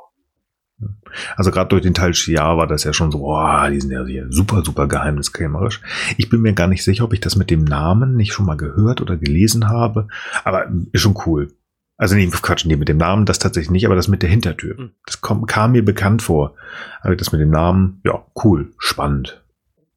Also 1.36 1.50
gerade 1.50 1.68
durch 1.68 1.82
den 1.82 1.94
Teil 1.94 2.14
Shiar 2.14 2.56
war 2.56 2.66
das 2.66 2.84
ja 2.84 2.92
schon 2.92 3.10
so, 3.10 3.18
boah, 3.18 3.68
die 3.70 3.80
sind 3.80 3.90
ja 3.90 4.04
hier 4.04 4.26
super, 4.30 4.62
super 4.64 4.88
geheimniskrämerisch. 4.88 5.80
Ich 6.16 6.28
bin 6.28 6.40
mir 6.40 6.52
gar 6.52 6.66
nicht 6.66 6.84
sicher, 6.84 7.04
ob 7.04 7.12
ich 7.12 7.20
das 7.20 7.36
mit 7.36 7.50
dem 7.50 7.64
Namen 7.64 8.16
nicht 8.16 8.32
schon 8.32 8.46
mal 8.46 8.56
gehört 8.56 9.00
oder 9.00 9.16
gelesen 9.16 9.68
habe, 9.68 10.08
aber 10.44 10.66
ist 10.92 11.00
schon 11.00 11.16
cool. 11.26 11.48
Also 11.96 12.16
nee, 12.16 12.26
Quatsch, 12.26 12.66
nee, 12.66 12.76
mit 12.76 12.88
dem 12.88 12.96
Namen 12.96 13.24
das 13.24 13.38
tatsächlich 13.38 13.70
nicht, 13.70 13.86
aber 13.86 13.94
das 13.94 14.08
mit 14.08 14.22
der 14.22 14.30
Hintertür. 14.30 14.74
Mhm. 14.78 14.90
Das 15.06 15.20
kom 15.20 15.46
kam 15.46 15.72
mir 15.72 15.84
bekannt 15.84 16.22
vor. 16.22 16.54
Aber 17.02 17.14
das 17.14 17.30
mit 17.30 17.40
dem 17.40 17.50
Namen, 17.50 18.00
ja, 18.04 18.24
cool, 18.42 18.72
spannend. 18.78 19.42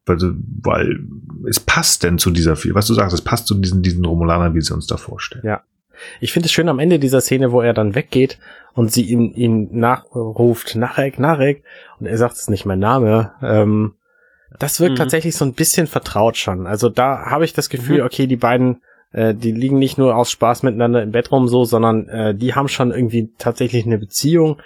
Also, 0.06 0.32
weil 0.62 1.00
es 1.50 1.60
passt 1.60 2.04
denn 2.04 2.18
zu 2.18 2.32
dieser, 2.32 2.54
was 2.74 2.88
du 2.88 2.94
sagst, 2.94 3.14
es 3.14 3.22
passt 3.22 3.48
zu 3.48 3.56
diesen, 3.56 3.82
diesen 3.82 4.06
Romulanern, 4.06 4.54
wie 4.54 4.62
sie 4.62 4.74
uns 4.74 4.88
da 4.88 4.98
vorstellen. 4.98 5.46
Ja. 5.46 5.64
Ich 6.20 6.32
finde 6.34 6.48
es 6.48 6.52
schön 6.52 6.70
am 6.70 6.80
Ende 6.80 7.00
dieser 7.00 7.22
Szene, 7.22 7.52
wo 7.52 7.62
er 7.62 7.74
dann 7.74 7.96
weggeht 7.96 8.38
und 8.74 8.92
sie 8.92 9.04
ihn, 9.04 9.34
ihn 9.34 9.70
nachruft, 9.80 10.76
Narek, 10.76 11.20
Narek, 11.20 11.64
und 12.00 12.06
er 12.06 12.18
sagt, 12.18 12.34
es 12.36 12.42
ist 12.44 12.50
nicht 12.50 12.66
mein 12.66 12.80
Name. 12.80 13.32
Ähm, 13.42 13.94
das 14.60 14.80
wirkt 14.80 14.94
Mhm. 14.94 14.98
tatsächlich 14.98 15.36
so 15.36 15.46
ein 15.46 15.54
bisschen 15.54 15.88
vertraut 15.88 16.38
schon. 16.38 16.68
Also 16.68 16.90
da 16.90 17.26
habe 17.26 17.46
ich 17.46 17.54
das 17.54 17.70
Gefühl, 17.70 18.00
Mhm. 18.00 18.06
okay, 18.06 18.28
die 18.28 18.36
beiden, 18.38 18.82
äh, 19.12 19.34
die 19.34 19.52
liegen 19.52 19.80
nicht 19.80 19.98
nur 19.98 20.16
aus 20.16 20.32
Spaß 20.32 20.64
miteinander 20.64 21.02
im 21.04 21.12
Bett 21.12 21.32
rum 21.32 21.48
so, 21.48 21.66
sondern 21.66 22.08
äh, 22.10 22.36
die 22.36 22.54
haben 22.56 22.68
schon 22.68 22.92
irgendwie 22.92 23.32
tatsächlich 23.38 23.86
eine 23.86 23.98
Beziehung, 23.98 24.62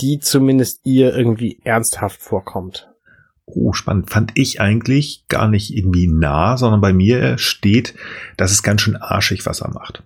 die 0.00 0.18
zumindest 0.18 0.80
ihr 0.84 1.14
irgendwie 1.16 1.60
ernsthaft 1.64 2.20
vorkommt. 2.20 2.88
Oh, 3.44 3.72
spannend. 3.72 4.10
Fand 4.10 4.32
ich 4.34 4.60
eigentlich 4.60 5.24
gar 5.28 5.48
nicht 5.48 5.74
irgendwie 5.76 6.06
nah, 6.08 6.56
sondern 6.56 6.80
bei 6.80 6.92
mir 6.92 7.38
steht, 7.38 7.94
dass 8.36 8.50
es 8.52 8.62
ganz 8.62 8.80
schön 8.82 8.96
arschig, 8.96 9.44
was 9.46 9.60
er 9.60 9.70
macht. 9.70 10.02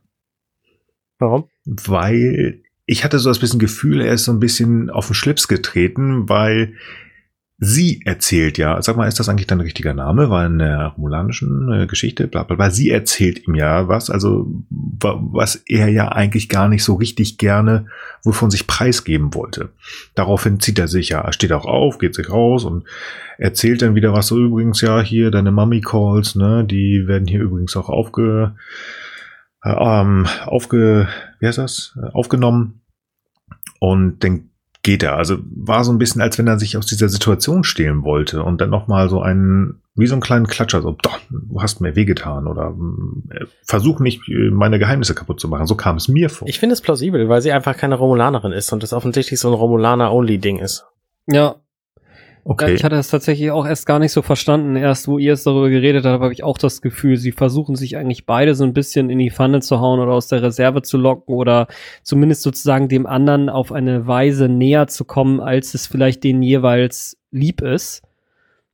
Warum? 1.18 1.44
Weil 1.64 2.62
ich 2.84 3.04
hatte 3.04 3.18
so 3.18 3.28
das 3.30 3.38
bisschen 3.38 3.58
Gefühl, 3.58 4.00
er 4.00 4.12
ist 4.12 4.24
so 4.24 4.32
ein 4.32 4.40
bisschen 4.40 4.90
auf 4.90 5.06
den 5.06 5.14
Schlips 5.14 5.48
getreten, 5.48 6.28
weil 6.28 6.74
sie 7.58 8.02
erzählt 8.04 8.58
ja, 8.58 8.80
sag 8.82 8.98
mal, 8.98 9.08
ist 9.08 9.18
das 9.18 9.30
eigentlich 9.30 9.46
dein 9.46 9.62
richtiger 9.62 9.94
Name? 9.94 10.28
War 10.28 10.44
in 10.44 10.58
der 10.58 10.88
romulanischen 10.88 11.72
äh, 11.72 11.86
Geschichte, 11.86 12.26
bla 12.26 12.42
bla 12.42 12.54
bla. 12.54 12.70
Sie 12.70 12.90
erzählt 12.90 13.48
ihm 13.48 13.54
ja 13.54 13.88
was, 13.88 14.10
also 14.10 14.46
wa- 14.68 15.18
was 15.32 15.56
er 15.66 15.88
ja 15.88 16.08
eigentlich 16.08 16.50
gar 16.50 16.68
nicht 16.68 16.84
so 16.84 16.94
richtig 16.96 17.38
gerne 17.38 17.86
wovon 18.22 18.50
sich 18.50 18.66
preisgeben 18.66 19.32
wollte. 19.32 19.70
Daraufhin 20.14 20.60
zieht 20.60 20.78
er 20.78 20.86
sich 20.86 21.08
ja, 21.08 21.20
er 21.22 21.32
steht 21.32 21.52
auch 21.52 21.64
auf, 21.64 21.96
geht 21.98 22.14
sich 22.14 22.28
raus 22.28 22.64
und 22.64 22.84
erzählt 23.38 23.80
dann 23.80 23.94
wieder 23.94 24.12
was 24.12 24.26
so 24.26 24.38
übrigens 24.38 24.82
ja 24.82 25.00
hier 25.00 25.30
deine 25.30 25.50
Mummy 25.50 25.80
Calls, 25.80 26.34
ne, 26.34 26.62
die 26.62 27.04
werden 27.06 27.26
hier 27.26 27.40
übrigens 27.40 27.74
auch 27.74 27.88
aufge 27.88 28.54
ähm, 29.66 30.26
aufge 30.44 31.08
wie 31.40 31.46
heißt 31.46 31.58
das? 31.58 31.96
Äh, 32.02 32.12
aufgenommen 32.12 32.82
und 33.80 34.22
dann 34.24 34.50
geht 34.82 35.02
er. 35.02 35.16
Also 35.16 35.38
war 35.42 35.82
so 35.82 35.92
ein 35.92 35.98
bisschen, 35.98 36.22
als 36.22 36.38
wenn 36.38 36.46
er 36.46 36.58
sich 36.58 36.76
aus 36.76 36.86
dieser 36.86 37.08
Situation 37.08 37.64
stehlen 37.64 38.04
wollte 38.04 38.42
und 38.42 38.60
dann 38.60 38.70
nochmal 38.70 39.08
so 39.08 39.20
einen, 39.20 39.82
wie 39.96 40.06
so 40.06 40.14
einen 40.14 40.22
kleinen 40.22 40.46
Klatscher, 40.46 40.80
so, 40.80 40.92
doch, 41.02 41.18
du 41.28 41.60
hast 41.60 41.80
mir 41.80 41.96
wehgetan 41.96 42.46
oder 42.46 42.74
äh, 43.30 43.46
versuch 43.64 43.98
nicht, 43.98 44.28
äh, 44.28 44.50
meine 44.50 44.78
Geheimnisse 44.78 45.14
kaputt 45.14 45.40
zu 45.40 45.48
machen. 45.48 45.66
So 45.66 45.74
kam 45.74 45.96
es 45.96 46.06
mir 46.06 46.30
vor. 46.30 46.46
Ich 46.48 46.60
finde 46.60 46.74
es 46.74 46.80
plausibel, 46.80 47.28
weil 47.28 47.42
sie 47.42 47.52
einfach 47.52 47.76
keine 47.76 47.96
Romulanerin 47.96 48.52
ist 48.52 48.72
und 48.72 48.82
das 48.82 48.92
offensichtlich 48.92 49.40
so 49.40 49.48
ein 49.48 49.54
Romulaner-Only-Ding 49.54 50.58
ist. 50.58 50.86
Ja, 51.26 51.56
Okay. 52.49 52.74
Ich 52.74 52.84
hatte 52.84 52.94
das 52.94 53.09
tatsächlich 53.09 53.51
auch 53.51 53.66
erst 53.66 53.86
gar 53.86 53.99
nicht 53.99 54.12
so 54.12 54.22
verstanden. 54.22 54.76
Erst, 54.76 55.09
wo 55.09 55.18
ihr 55.18 55.32
es 55.32 55.42
darüber 55.42 55.68
geredet 55.68 56.05
habt, 56.05 56.22
habe 56.22 56.32
ich 56.32 56.44
auch 56.44 56.59
das 56.59 56.80
Gefühl, 56.80 57.16
sie 57.16 57.32
versuchen 57.32 57.74
sich 57.74 57.97
eigentlich 57.97 58.24
beide 58.24 58.55
so 58.55 58.62
ein 58.62 58.72
bisschen 58.72 59.11
in 59.11 59.18
die 59.18 59.32
Pfanne 59.32 59.61
zu 59.62 59.80
hauen 59.80 59.99
oder 59.99 60.12
aus 60.12 60.28
der 60.28 60.44
Reserve 60.44 60.82
zu 60.82 60.97
locken 60.97 61.34
oder 61.34 61.66
zumindest 62.05 62.42
sozusagen 62.42 62.88
dem 62.88 63.05
anderen 63.05 63.49
auf 63.49 63.72
eine 63.72 64.07
Weise 64.07 64.49
näher 64.49 64.86
zu 64.86 65.05
kommen, 65.05 65.40
als 65.40 65.74
es 65.74 65.88
vielleicht 65.88 66.22
denen 66.22 66.40
jeweils 66.40 67.18
lieb 67.32 67.62
ist. 67.62 68.03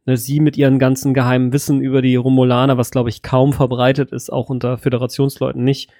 Ne, 0.04 0.18
Sie 0.18 0.40
mit 0.40 0.58
ihren 0.58 0.78
ganzen 0.78 1.14
geheimen 1.14 1.54
Wissen 1.54 1.80
über 1.80 2.02
die 2.02 2.16
Romulaner, 2.16 2.76
was 2.76 2.90
glaube 2.90 3.08
ich 3.08 3.22
kaum 3.22 3.54
verbreitet 3.54 4.12
ist, 4.12 4.30
auch 4.30 4.50
unter 4.50 4.76
Föderationsleuten 4.76 5.64
nicht. 5.64 5.90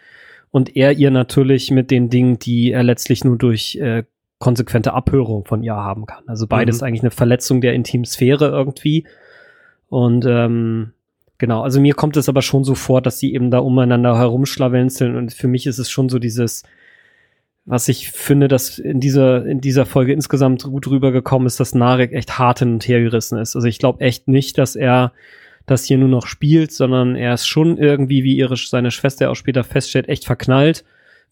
Und 0.50 0.76
er 0.76 0.92
ihr 0.92 1.10
natürlich 1.10 1.70
mit 1.70 1.90
den 1.90 2.10
Dingen, 2.10 2.38
die 2.38 2.70
er 2.70 2.82
letztlich 2.82 3.24
nur 3.24 3.38
durch 3.38 3.76
äh, 3.76 4.02
konsequente 4.42 4.92
Abhörung 4.92 5.44
von 5.44 5.62
ihr 5.62 5.76
haben 5.76 6.04
kann. 6.04 6.24
Also 6.26 6.48
beides 6.48 6.80
Mhm. 6.80 6.86
eigentlich 6.88 7.02
eine 7.02 7.12
Verletzung 7.12 7.60
der 7.60 7.74
Intimsphäre 7.74 8.48
irgendwie. 8.48 9.06
Und 9.88 10.26
ähm, 10.26 10.92
genau, 11.38 11.62
also 11.62 11.80
mir 11.80 11.94
kommt 11.94 12.16
es 12.16 12.28
aber 12.28 12.42
schon 12.42 12.64
so 12.64 12.74
vor, 12.74 13.00
dass 13.00 13.20
sie 13.20 13.32
eben 13.34 13.52
da 13.52 13.60
umeinander 13.60 14.18
herumschlawenzeln 14.18 15.14
und 15.16 15.32
für 15.32 15.46
mich 15.46 15.68
ist 15.68 15.78
es 15.78 15.90
schon 15.90 16.08
so 16.08 16.18
dieses, 16.18 16.64
was 17.66 17.86
ich 17.86 18.10
finde, 18.10 18.48
dass 18.48 18.80
in 18.80 18.98
dieser, 18.98 19.46
in 19.46 19.60
dieser 19.60 19.86
Folge 19.86 20.12
insgesamt 20.12 20.64
gut 20.64 20.88
rübergekommen 20.88 21.46
ist, 21.46 21.60
dass 21.60 21.72
Narek 21.76 22.12
echt 22.12 22.36
hart 22.36 22.58
hin 22.58 22.72
und 22.72 22.88
her 22.88 23.00
gerissen 23.00 23.38
ist. 23.38 23.54
Also 23.54 23.68
ich 23.68 23.78
glaube 23.78 24.00
echt 24.00 24.26
nicht, 24.26 24.58
dass 24.58 24.74
er 24.74 25.12
das 25.66 25.84
hier 25.84 25.98
nur 25.98 26.08
noch 26.08 26.26
spielt, 26.26 26.72
sondern 26.72 27.14
er 27.14 27.34
ist 27.34 27.46
schon 27.46 27.78
irgendwie, 27.78 28.24
wie 28.24 28.36
ihre, 28.36 28.56
seine 28.56 28.90
Schwester 28.90 29.30
auch 29.30 29.36
später 29.36 29.62
feststellt, 29.62 30.08
echt 30.08 30.24
verknallt 30.24 30.82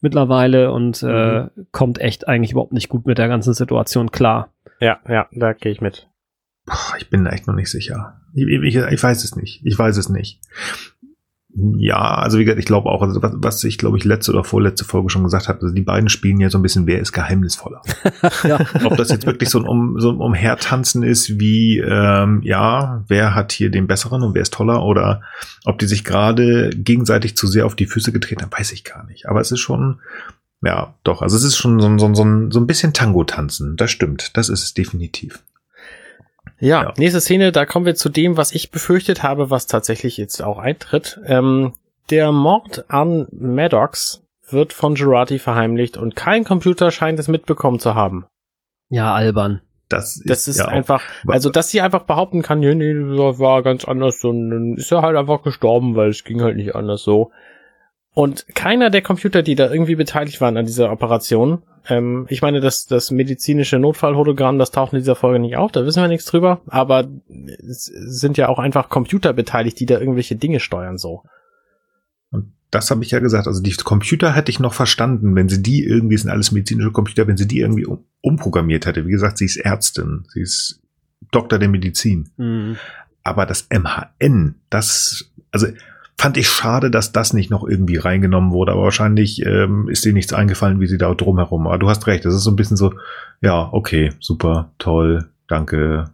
mittlerweile 0.01 0.71
und 0.71 1.01
äh, 1.03 1.47
kommt 1.71 1.99
echt 1.99 2.27
eigentlich 2.27 2.51
überhaupt 2.51 2.73
nicht 2.73 2.89
gut 2.89 3.05
mit 3.05 3.17
der 3.17 3.27
ganzen 3.27 3.53
Situation 3.53 4.11
klar. 4.11 4.53
Ja, 4.79 4.99
ja, 5.07 5.27
da 5.31 5.53
gehe 5.53 5.71
ich 5.71 5.81
mit. 5.81 6.09
Boah, 6.65 6.95
ich 6.97 7.09
bin 7.09 7.23
da 7.23 7.31
echt 7.31 7.47
noch 7.47 7.55
nicht 7.55 7.71
sicher. 7.71 8.21
Ich, 8.33 8.47
ich, 8.47 8.75
ich 8.75 9.03
weiß 9.03 9.23
es 9.23 9.35
nicht. 9.35 9.61
Ich 9.65 9.77
weiß 9.77 9.97
es 9.97 10.09
nicht. 10.09 10.39
Ja, 11.53 12.15
also 12.15 12.37
wie 12.39 12.45
gesagt, 12.45 12.59
ich 12.59 12.65
glaube 12.65 12.89
auch, 12.89 13.01
also 13.01 13.21
was, 13.21 13.33
was 13.35 13.63
ich 13.65 13.77
glaube 13.77 13.97
ich 13.97 14.05
letzte 14.05 14.31
oder 14.31 14.45
vorletzte 14.45 14.85
Folge 14.85 15.09
schon 15.09 15.23
gesagt 15.25 15.49
habe, 15.49 15.59
also 15.61 15.73
die 15.75 15.81
beiden 15.81 16.07
spielen 16.07 16.39
ja 16.39 16.49
so 16.49 16.57
ein 16.57 16.61
bisschen, 16.61 16.87
wer 16.87 16.99
ist 16.99 17.11
geheimnisvoller. 17.11 17.81
ja. 18.43 18.59
Ob 18.85 18.95
das 18.95 19.09
jetzt 19.09 19.25
wirklich 19.25 19.49
so 19.49 19.59
ein, 19.59 19.65
um, 19.67 19.99
so 19.99 20.11
ein 20.11 20.17
Umhertanzen 20.17 21.03
ist, 21.03 21.39
wie, 21.41 21.79
ähm, 21.79 22.39
ja, 22.43 23.03
wer 23.09 23.35
hat 23.35 23.51
hier 23.51 23.69
den 23.69 23.85
besseren 23.87 24.23
und 24.23 24.33
wer 24.33 24.41
ist 24.43 24.53
toller, 24.53 24.81
oder 24.83 25.23
ob 25.65 25.77
die 25.79 25.87
sich 25.87 26.05
gerade 26.05 26.69
gegenseitig 26.69 27.35
zu 27.35 27.47
sehr 27.47 27.65
auf 27.65 27.75
die 27.75 27.85
Füße 27.85 28.13
getreten 28.13 28.43
haben, 28.43 28.51
weiß 28.57 28.71
ich 28.71 28.85
gar 28.85 29.05
nicht. 29.05 29.27
Aber 29.27 29.41
es 29.41 29.51
ist 29.51 29.59
schon, 29.59 29.99
ja, 30.63 30.93
doch, 31.03 31.21
also 31.21 31.35
es 31.35 31.43
ist 31.43 31.57
schon 31.57 31.81
so, 31.81 31.87
ein- 31.87 31.99
so, 31.99 32.13
so, 32.13 32.23
ein- 32.23 32.51
so 32.51 32.61
ein 32.61 32.67
bisschen 32.67 32.93
Tango-Tanzen, 32.93 33.75
das 33.75 33.91
stimmt, 33.91 34.37
das 34.37 34.47
ist 34.47 34.63
es 34.63 34.73
definitiv. 34.73 35.43
Ja, 36.61 36.83
Ja. 36.83 36.93
nächste 36.97 37.19
Szene, 37.19 37.51
da 37.51 37.65
kommen 37.65 37.85
wir 37.85 37.95
zu 37.95 38.07
dem, 38.09 38.37
was 38.37 38.53
ich 38.53 38.71
befürchtet 38.71 39.23
habe, 39.23 39.49
was 39.49 39.67
tatsächlich 39.67 40.15
jetzt 40.17 40.41
auch 40.41 40.57
eintritt. 40.59 41.19
Ähm, 41.25 41.73
der 42.09 42.31
Mord 42.31 42.85
an 42.89 43.27
Maddox 43.31 44.23
wird 44.49 44.71
von 44.73 44.95
Girardi 44.95 45.39
verheimlicht 45.39 45.97
und 45.97 46.15
kein 46.15 46.43
Computer 46.43 46.91
scheint 46.91 47.19
es 47.19 47.27
mitbekommen 47.27 47.79
zu 47.79 47.95
haben. 47.95 48.25
Ja, 48.89 49.13
albern. 49.13 49.61
Das, 49.89 50.21
Das 50.25 50.47
ist 50.47 50.57
ja 50.59 50.65
auch- 50.65 50.71
einfach, 50.71 51.03
also 51.27 51.49
dass 51.49 51.69
sie 51.69 51.81
einfach 51.81 52.03
behaupten 52.03 52.41
kann, 52.43 52.63
ja, 52.63 52.73
nee, 52.73 52.93
das 52.93 53.39
war 53.39 53.61
ganz 53.61 53.83
anders 53.85 54.23
und 54.23 54.49
dann 54.49 54.73
ist 54.77 54.91
er 54.91 55.01
halt 55.01 55.17
einfach 55.17 55.43
gestorben, 55.43 55.95
weil 55.95 56.09
es 56.09 56.23
ging 56.23 56.41
halt 56.41 56.55
nicht 56.55 56.75
anders 56.75 57.03
so. 57.03 57.31
Und 58.13 58.45
keiner 58.55 58.89
der 58.89 59.01
Computer, 59.01 59.41
die 59.41 59.55
da 59.55 59.71
irgendwie 59.71 59.95
beteiligt 59.95 60.41
waren 60.41 60.57
an 60.57 60.65
dieser 60.65 60.91
Operation, 60.91 61.63
ähm, 61.87 62.25
ich 62.29 62.41
meine, 62.41 62.59
das, 62.59 62.85
das 62.85 63.09
medizinische 63.09 63.79
Notfallhologramm, 63.79 64.59
das 64.59 64.71
taucht 64.71 64.93
in 64.93 64.99
dieser 64.99 65.15
Folge 65.15 65.39
nicht 65.39 65.55
auf, 65.55 65.71
da 65.71 65.85
wissen 65.85 66.01
wir 66.01 66.07
nichts 66.07 66.25
drüber, 66.25 66.61
aber 66.67 67.07
es 67.29 67.85
sind 67.85 68.37
ja 68.37 68.49
auch 68.49 68.59
einfach 68.59 68.89
Computer 68.89 69.33
beteiligt, 69.33 69.79
die 69.79 69.85
da 69.85 69.99
irgendwelche 69.99 70.35
Dinge 70.35 70.59
steuern, 70.59 70.97
so. 70.97 71.23
Und 72.31 72.53
das 72.69 72.91
habe 72.91 73.03
ich 73.03 73.11
ja 73.11 73.19
gesagt. 73.19 73.47
Also 73.47 73.61
die 73.61 73.73
Computer 73.75 74.33
hätte 74.35 74.51
ich 74.51 74.59
noch 74.59 74.73
verstanden, 74.73 75.35
wenn 75.35 75.49
sie 75.49 75.61
die 75.61 75.83
irgendwie, 75.83 76.15
das 76.15 76.23
sind 76.23 76.31
alles 76.31 76.51
medizinische 76.51 76.91
Computer, 76.91 77.27
wenn 77.27 77.37
sie 77.37 77.47
die 77.47 77.59
irgendwie 77.59 77.85
um, 77.85 78.05
umprogrammiert 78.21 78.85
hätte. 78.85 79.05
Wie 79.05 79.11
gesagt, 79.11 79.37
sie 79.37 79.45
ist 79.45 79.57
Ärztin, 79.57 80.25
sie 80.33 80.41
ist 80.41 80.81
Doktor 81.31 81.59
der 81.59 81.69
Medizin. 81.69 82.29
Mhm. 82.37 82.77
Aber 83.23 83.45
das 83.45 83.67
MHN, 83.69 84.55
das, 84.69 85.31
also 85.51 85.67
fand 86.21 86.37
ich 86.37 86.47
schade, 86.47 86.89
dass 86.91 87.11
das 87.11 87.33
nicht 87.33 87.49
noch 87.51 87.67
irgendwie 87.67 87.97
reingenommen 87.97 88.51
wurde. 88.51 88.71
Aber 88.73 88.83
wahrscheinlich 88.83 89.45
ähm, 89.45 89.89
ist 89.89 90.05
dir 90.05 90.13
nichts 90.13 90.33
eingefallen, 90.33 90.79
wie 90.79 90.87
sie 90.87 90.97
da 90.97 91.13
drumherum. 91.13 91.67
Aber 91.67 91.77
du 91.77 91.89
hast 91.89 92.07
recht, 92.07 92.23
das 92.25 92.33
ist 92.33 92.43
so 92.43 92.51
ein 92.51 92.55
bisschen 92.55 92.77
so, 92.77 92.93
ja, 93.41 93.69
okay, 93.71 94.11
super, 94.19 94.71
toll, 94.77 95.29
danke. 95.47 96.11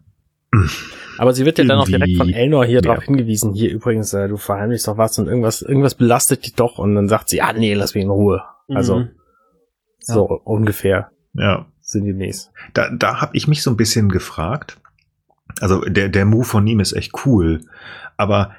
Aber 1.17 1.33
sie 1.33 1.45
wird 1.45 1.57
ja 1.57 1.65
dann 1.65 1.79
auch 1.79 1.85
direkt 1.85 2.15
von 2.17 2.29
Elnor 2.29 2.65
hier 2.65 2.81
mehr. 2.81 2.93
drauf 2.93 3.03
hingewiesen, 3.03 3.53
hier 3.53 3.71
übrigens, 3.71 4.13
äh, 4.13 4.27
du 4.27 4.37
verheimlichst 4.37 4.87
doch 4.87 4.97
was 4.97 5.19
und 5.19 5.27
irgendwas, 5.27 5.61
irgendwas 5.61 5.95
belastet 5.95 6.45
dich 6.45 6.55
doch 6.55 6.77
und 6.79 6.95
dann 6.95 7.07
sagt 7.09 7.29
sie, 7.29 7.41
ah 7.41 7.53
nee, 7.53 7.73
lass 7.73 7.93
mich 7.95 8.03
in 8.03 8.09
Ruhe. 8.09 8.43
Also, 8.73 8.99
Mhm. 8.99 9.09
so 9.99 10.23
ungefähr 10.45 11.11
Ja, 11.33 11.65
sind 11.81 12.05
die 12.05 12.13
nächsten. 12.13 12.53
da, 12.73 12.89
da 12.89 13.19
habe 13.21 13.35
ich 13.35 13.47
mich 13.47 13.61
so 13.61 13.71
ein 13.71 13.77
bisschen 13.77 14.09
gefragt. 14.09 14.77
Also 15.59 15.81
der, 15.81 16.09
der 16.09 16.25
Move 16.25 16.45
von 16.45 16.65
ihm 16.67 16.79
ist 16.79 16.93
echt 16.93 17.13
cool. 17.25 17.61
Aber 18.15 18.51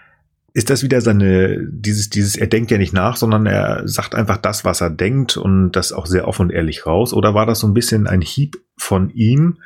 ist 0.58 0.70
das 0.70 0.82
wieder 0.82 1.00
seine, 1.00 1.64
dieses, 1.70 2.10
dieses, 2.10 2.34
er 2.36 2.48
denkt 2.48 2.72
ja 2.72 2.78
nicht 2.78 2.92
nach, 2.92 3.16
sondern 3.16 3.46
er 3.46 3.82
sagt 3.86 4.16
einfach 4.16 4.38
das, 4.38 4.64
was 4.64 4.80
er 4.80 4.90
denkt 4.90 5.36
und 5.36 5.70
das 5.72 5.92
auch 5.92 6.06
sehr 6.06 6.26
offen 6.26 6.46
und 6.46 6.50
ehrlich 6.50 6.84
raus? 6.84 7.14
Oder 7.14 7.32
war 7.32 7.46
das 7.46 7.60
so 7.60 7.68
ein 7.68 7.74
bisschen 7.74 8.08
ein 8.08 8.20
Hieb 8.20 8.56
von 8.76 9.10
ihm? 9.10 9.58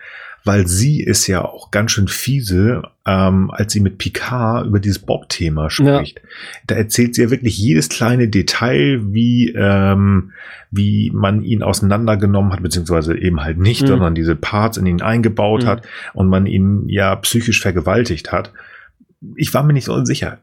Weil 0.44 0.66
sie 0.66 1.00
ist 1.00 1.26
ja 1.28 1.44
auch 1.44 1.70
ganz 1.70 1.92
schön 1.92 2.08
fiese, 2.08 2.82
ähm, 3.06 3.50
als 3.52 3.72
sie 3.72 3.80
mit 3.80 3.96
Picard 3.96 4.66
über 4.66 4.80
dieses 4.80 4.98
Bob-Thema 4.98 5.70
spricht. 5.70 6.20
Da 6.66 6.74
erzählt 6.74 7.14
sie 7.14 7.22
ja 7.22 7.30
wirklich 7.30 7.56
jedes 7.56 7.88
kleine 7.88 8.28
Detail, 8.28 9.00
wie, 9.14 9.50
ähm, 9.56 10.32
wie 10.70 11.10
man 11.14 11.42
ihn 11.42 11.62
auseinandergenommen 11.62 12.52
hat, 12.52 12.62
beziehungsweise 12.62 13.16
eben 13.16 13.40
halt 13.42 13.56
nicht, 13.58 13.82
Mhm. 13.82 13.86
sondern 13.86 14.14
diese 14.14 14.36
Parts 14.36 14.76
in 14.76 14.84
ihn 14.84 15.00
eingebaut 15.00 15.62
Mhm. 15.62 15.66
hat 15.68 15.86
und 16.12 16.28
man 16.28 16.44
ihn 16.44 16.86
ja 16.88 17.16
psychisch 17.16 17.62
vergewaltigt 17.62 18.30
hat. 18.30 18.52
Ich 19.36 19.54
war 19.54 19.62
mir 19.62 19.72
nicht 19.72 19.86
so 19.86 20.04
sicher. 20.04 20.38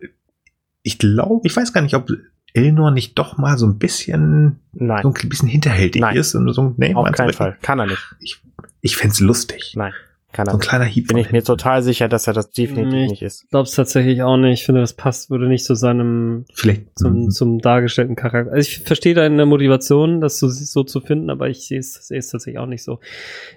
Ich 0.83 0.97
glaube, 0.97 1.41
ich 1.45 1.55
weiß 1.55 1.73
gar 1.73 1.81
nicht, 1.81 1.95
ob 1.95 2.09
Elnor 2.53 2.91
nicht 2.91 3.17
doch 3.17 3.37
mal 3.37 3.57
so 3.57 3.65
ein 3.65 3.77
bisschen, 3.77 4.59
Nein, 4.73 5.03
so 5.03 5.13
ein 5.13 5.29
bisschen 5.29 5.47
hinterhältig 5.47 6.01
Nein. 6.01 6.15
ist. 6.15 6.35
Und 6.35 6.51
so, 6.53 6.73
nee, 6.77 6.93
auf 6.95 7.11
keinen? 7.11 7.33
Fall. 7.33 7.57
Kann 7.61 7.79
er 7.79 7.87
nicht. 7.87 8.15
Ich, 8.19 8.41
ich 8.81 8.97
fänd's 8.97 9.19
lustig. 9.19 9.73
Nein, 9.75 9.93
kann 10.31 10.45
So 10.45 10.53
ein 10.53 10.59
kleiner 10.59 10.85
Hieb. 10.85 11.07
Bin 11.07 11.17
ich 11.17 11.31
mir 11.31 11.43
total 11.43 11.81
sicher, 11.81 12.07
dass 12.07 12.27
er 12.27 12.33
das 12.33 12.51
definitiv 12.51 12.93
Nee. 12.93 13.07
nicht 13.07 13.21
ist. 13.23 13.43
Ich 13.45 13.49
glaube 13.49 13.63
es 13.67 13.71
tatsächlich 13.73 14.21
auch 14.21 14.37
nicht. 14.37 14.59
Ich 14.59 14.65
finde, 14.65 14.81
das 14.81 14.93
passt, 14.93 15.29
würde 15.31 15.47
nicht 15.47 15.65
zu 15.65 15.73
seinem, 15.73 16.45
Vielleicht 16.53 16.99
zum, 16.99 17.23
mhm. 17.23 17.29
zum 17.31 17.59
dargestellten 17.59 18.15
Charakter. 18.15 18.51
Also 18.51 18.67
ich 18.69 18.79
verstehe 18.79 19.15
deine 19.15 19.45
Motivation, 19.47 20.21
das 20.21 20.37
so, 20.37 20.47
so 20.47 20.83
zu 20.83 21.01
finden, 21.01 21.29
aber 21.31 21.49
ich 21.49 21.67
sehe 21.67 21.79
es 21.79 21.93
sehe 22.07 22.19
es 22.19 22.29
tatsächlich 22.29 22.59
auch 22.59 22.67
nicht 22.67 22.83
so. 22.83 22.99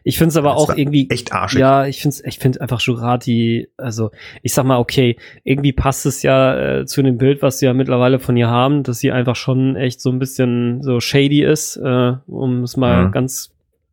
Ich 0.02 0.16
finde 0.16 0.30
es 0.30 0.36
aber 0.36 0.50
Das 0.54 0.58
auch 0.58 0.76
irgendwie, 0.76 1.10
echt 1.10 1.32
arschig. 1.32 1.60
Ja, 1.60 1.86
ich 1.86 2.00
finde 2.00 2.16
ich 2.24 2.38
finde 2.38 2.60
einfach 2.62 2.80
Jurati, 2.80 3.68
also 3.76 4.10
ich 4.42 4.54
sag 4.54 4.64
mal, 4.64 4.78
okay, 4.78 5.16
irgendwie 5.44 5.72
passt 5.72 6.06
es 6.06 6.22
ja 6.22 6.78
äh, 6.80 6.86
zu 6.86 7.02
dem 7.02 7.18
Bild, 7.18 7.42
was 7.42 7.58
sie 7.58 7.66
ja 7.66 7.74
mittlerweile 7.74 8.18
von 8.18 8.36
ihr 8.36 8.48
haben, 8.48 8.82
dass 8.82 8.98
sie 8.98 9.12
einfach 9.12 9.36
schon 9.36 9.76
echt 9.76 10.00
so 10.00 10.10
ein 10.10 10.18
bisschen 10.18 10.82
so 10.82 11.00
shady 11.00 11.42
ist, 11.42 11.76
äh, 11.76 12.12
um 12.26 12.62
es 12.62 12.76
mal 12.76 13.08
Mhm. 13.08 13.12
ganz, 13.12 13.52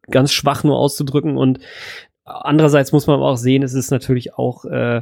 ganz 0.10 0.32
schwach 0.32 0.64
nur 0.64 0.78
auszudrücken. 0.78 1.38
Und 1.38 1.60
andererseits 2.30 2.92
muss 2.92 3.08
man 3.08 3.16
aber 3.16 3.30
auch 3.30 3.38
sehen, 3.38 3.64
es 3.64 3.74
ist 3.74 3.92
natürlich 3.92 4.36
auch, 4.36 4.66
äh, 4.66 5.02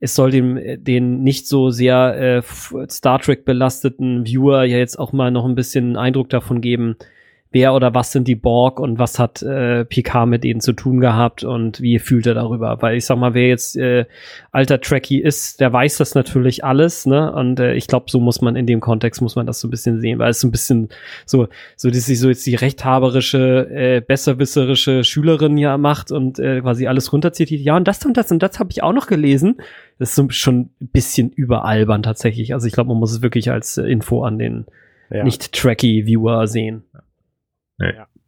es 0.00 0.14
soll 0.14 0.30
dem 0.30 0.56
äh, 0.56 0.76
den 0.76 1.22
nicht 1.22 1.48
so 1.48 1.70
sehr 1.70 2.42
äh, 2.42 2.86
Star 2.88 3.20
Trek 3.20 3.44
belasteten 3.44 4.26
Viewer 4.26 4.64
ja 4.64 4.78
jetzt 4.78 4.98
auch 4.98 5.12
mal 5.12 5.30
noch 5.30 5.44
ein 5.44 5.54
bisschen 5.54 5.96
Eindruck 5.96 6.28
davon 6.28 6.60
geben, 6.60 6.96
wer 7.56 7.72
oder 7.72 7.94
was 7.94 8.12
sind 8.12 8.28
die 8.28 8.34
Borg 8.34 8.78
und 8.80 8.98
was 8.98 9.18
hat 9.18 9.40
äh, 9.40 9.86
Picard 9.86 10.28
mit 10.28 10.44
denen 10.44 10.60
zu 10.60 10.74
tun 10.74 11.00
gehabt 11.00 11.42
und 11.42 11.80
wie 11.80 11.98
fühlt 11.98 12.26
er 12.26 12.34
darüber? 12.34 12.82
Weil 12.82 12.98
ich 12.98 13.06
sag 13.06 13.16
mal, 13.16 13.32
wer 13.32 13.48
jetzt 13.48 13.78
äh, 13.78 14.04
alter 14.52 14.78
Trekkie 14.78 15.22
ist, 15.22 15.58
der 15.60 15.72
weiß 15.72 15.96
das 15.96 16.14
natürlich 16.14 16.64
alles, 16.64 17.06
ne? 17.06 17.32
Und 17.32 17.58
äh, 17.58 17.72
ich 17.72 17.86
glaube, 17.86 18.10
so 18.10 18.20
muss 18.20 18.42
man 18.42 18.56
in 18.56 18.66
dem 18.66 18.80
Kontext 18.80 19.22
muss 19.22 19.36
man 19.36 19.46
das 19.46 19.58
so 19.58 19.68
ein 19.68 19.70
bisschen 19.70 20.00
sehen, 20.02 20.18
weil 20.18 20.30
es 20.32 20.40
so 20.40 20.48
ein 20.48 20.50
bisschen 20.50 20.90
so 21.24 21.48
so 21.76 21.88
dass 21.88 22.04
sie 22.04 22.14
so 22.14 22.28
jetzt 22.28 22.44
die 22.46 22.56
rechthaberische, 22.56 23.70
äh, 23.70 24.00
besserwisserische 24.02 25.02
Schülerin 25.02 25.56
ja 25.56 25.78
macht 25.78 26.12
und 26.12 26.38
äh, 26.38 26.60
quasi 26.60 26.86
alles 26.86 27.10
runterzieht. 27.10 27.50
Ja 27.50 27.74
und 27.76 27.88
das 27.88 28.04
und 28.04 28.18
das 28.18 28.30
und 28.30 28.42
das 28.42 28.58
habe 28.58 28.70
ich 28.70 28.82
auch 28.82 28.92
noch 28.92 29.06
gelesen. 29.06 29.56
Das 29.98 30.10
ist 30.10 30.16
so 30.16 30.28
schon 30.28 30.68
ein 30.82 30.88
bisschen 30.88 31.30
überalbern 31.30 32.02
tatsächlich. 32.02 32.52
Also 32.52 32.66
ich 32.66 32.74
glaube, 32.74 32.88
man 32.88 32.98
muss 32.98 33.12
es 33.12 33.22
wirklich 33.22 33.50
als 33.50 33.78
äh, 33.78 33.84
Info 33.84 34.24
an 34.24 34.38
den 34.38 34.66
Ja. 35.10 35.24
nicht 35.24 35.52
Trekkie 35.52 36.04
Viewer 36.04 36.46
sehen. 36.48 36.82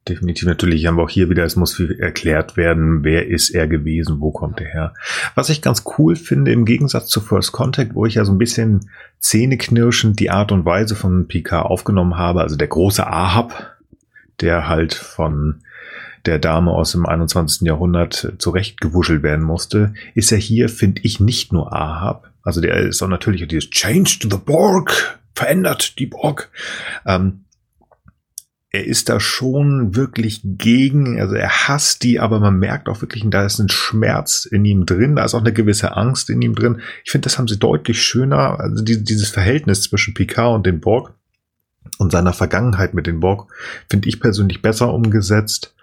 Definitiv. 0.08 0.46
Natürlich 0.46 0.86
haben 0.86 0.96
wir 0.96 1.04
auch 1.04 1.10
hier 1.10 1.30
wieder, 1.30 1.44
es 1.44 1.56
muss 1.56 1.74
viel 1.74 1.98
erklärt 1.98 2.56
werden, 2.56 3.04
wer 3.04 3.28
ist 3.28 3.50
er 3.50 3.68
gewesen, 3.68 4.20
wo 4.20 4.30
kommt 4.30 4.60
er 4.60 4.66
her. 4.66 4.94
Was 5.34 5.50
ich 5.50 5.62
ganz 5.62 5.84
cool 5.98 6.16
finde, 6.16 6.52
im 6.52 6.64
Gegensatz 6.64 7.08
zu 7.08 7.20
First 7.20 7.52
Contact, 7.52 7.94
wo 7.94 8.06
ich 8.06 8.14
ja 8.14 8.24
so 8.24 8.32
ein 8.32 8.38
bisschen 8.38 8.90
zähneknirschend 9.20 10.18
die 10.20 10.30
Art 10.30 10.52
und 10.52 10.64
Weise 10.64 10.96
von 10.96 11.28
Picard 11.28 11.66
aufgenommen 11.66 12.16
habe, 12.16 12.40
also 12.40 12.56
der 12.56 12.68
große 12.68 13.06
Ahab, 13.06 13.76
der 14.40 14.68
halt 14.68 14.94
von 14.94 15.62
der 16.26 16.38
Dame 16.38 16.72
aus 16.72 16.92
dem 16.92 17.06
21. 17.06 17.66
Jahrhundert 17.66 18.34
zurechtgewuschelt 18.38 19.22
werden 19.22 19.44
musste, 19.44 19.94
ist 20.14 20.32
er 20.32 20.38
hier, 20.38 20.68
finde 20.68 21.00
ich, 21.04 21.20
nicht 21.20 21.52
nur 21.52 21.72
Ahab. 21.72 22.30
Also 22.42 22.60
der 22.60 22.76
ist 22.76 23.02
auch 23.02 23.08
natürlich 23.08 23.46
dieses 23.48 23.70
Change 23.70 24.18
to 24.20 24.28
the 24.30 24.42
Borg, 24.42 25.18
verändert 25.34 25.98
die 25.98 26.06
Borg. 26.06 26.50
Ähm, 27.06 27.44
er 28.70 28.84
ist 28.86 29.08
da 29.08 29.18
schon 29.18 29.96
wirklich 29.96 30.42
gegen, 30.44 31.18
also 31.18 31.34
er 31.34 31.68
hasst 31.68 32.02
die, 32.02 32.20
aber 32.20 32.38
man 32.38 32.58
merkt 32.58 32.88
auch 32.88 33.00
wirklich, 33.00 33.24
da 33.28 33.46
ist 33.46 33.58
ein 33.58 33.70
Schmerz 33.70 34.44
in 34.44 34.64
ihm 34.64 34.84
drin, 34.84 35.16
da 35.16 35.24
ist 35.24 35.34
auch 35.34 35.40
eine 35.40 35.54
gewisse 35.54 35.96
Angst 35.96 36.28
in 36.28 36.42
ihm 36.42 36.54
drin. 36.54 36.82
Ich 37.04 37.10
finde, 37.10 37.24
das 37.24 37.38
haben 37.38 37.48
sie 37.48 37.58
deutlich 37.58 38.02
schöner, 38.02 38.60
also 38.60 38.84
die, 38.84 39.02
dieses 39.02 39.30
Verhältnis 39.30 39.82
zwischen 39.82 40.12
Picard 40.12 40.54
und 40.54 40.66
den 40.66 40.80
Borg 40.80 41.14
und 41.98 42.12
seiner 42.12 42.34
Vergangenheit 42.34 42.92
mit 42.92 43.06
den 43.06 43.20
Borg, 43.20 43.50
finde 43.88 44.08
ich 44.08 44.20
persönlich 44.20 44.60
besser 44.60 44.92
umgesetzt, 44.92 45.74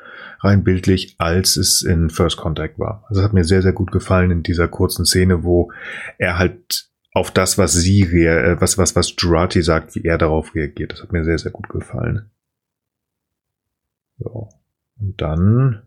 rein 0.42 0.64
bildlich, 0.64 1.16
als 1.18 1.58
es 1.58 1.82
in 1.82 2.12
First 2.12 2.38
Contact 2.38 2.78
war. 2.78 3.04
Also 3.10 3.24
hat 3.24 3.34
mir 3.34 3.46
sehr, 3.46 3.64
sehr 3.64 3.74
gut 3.74 3.92
gefallen 3.92 4.30
in 4.30 4.44
dieser 4.44 4.68
kurzen 4.68 5.06
Szene, 5.06 5.44
wo 5.44 5.72
er 6.20 6.38
halt 6.38 6.88
auf 7.14 7.32
das, 7.32 7.58
was 7.58 7.74
sie, 7.74 8.02
äh, 8.02 8.58
was, 8.60 8.78
was, 8.78 8.96
was 8.96 9.16
Jurati 9.18 9.64
sagt, 9.64 9.96
wie 9.96 10.04
er 10.04 10.20
darauf 10.20 10.54
reagiert. 10.54 10.92
Das 10.92 11.02
hat 11.02 11.14
mir 11.14 11.24
sehr, 11.24 11.40
sehr 11.40 11.52
gut 11.52 11.70
gefallen. 11.70 12.30
Ja. 14.20 14.50
Und 15.00 15.22
dann 15.22 15.82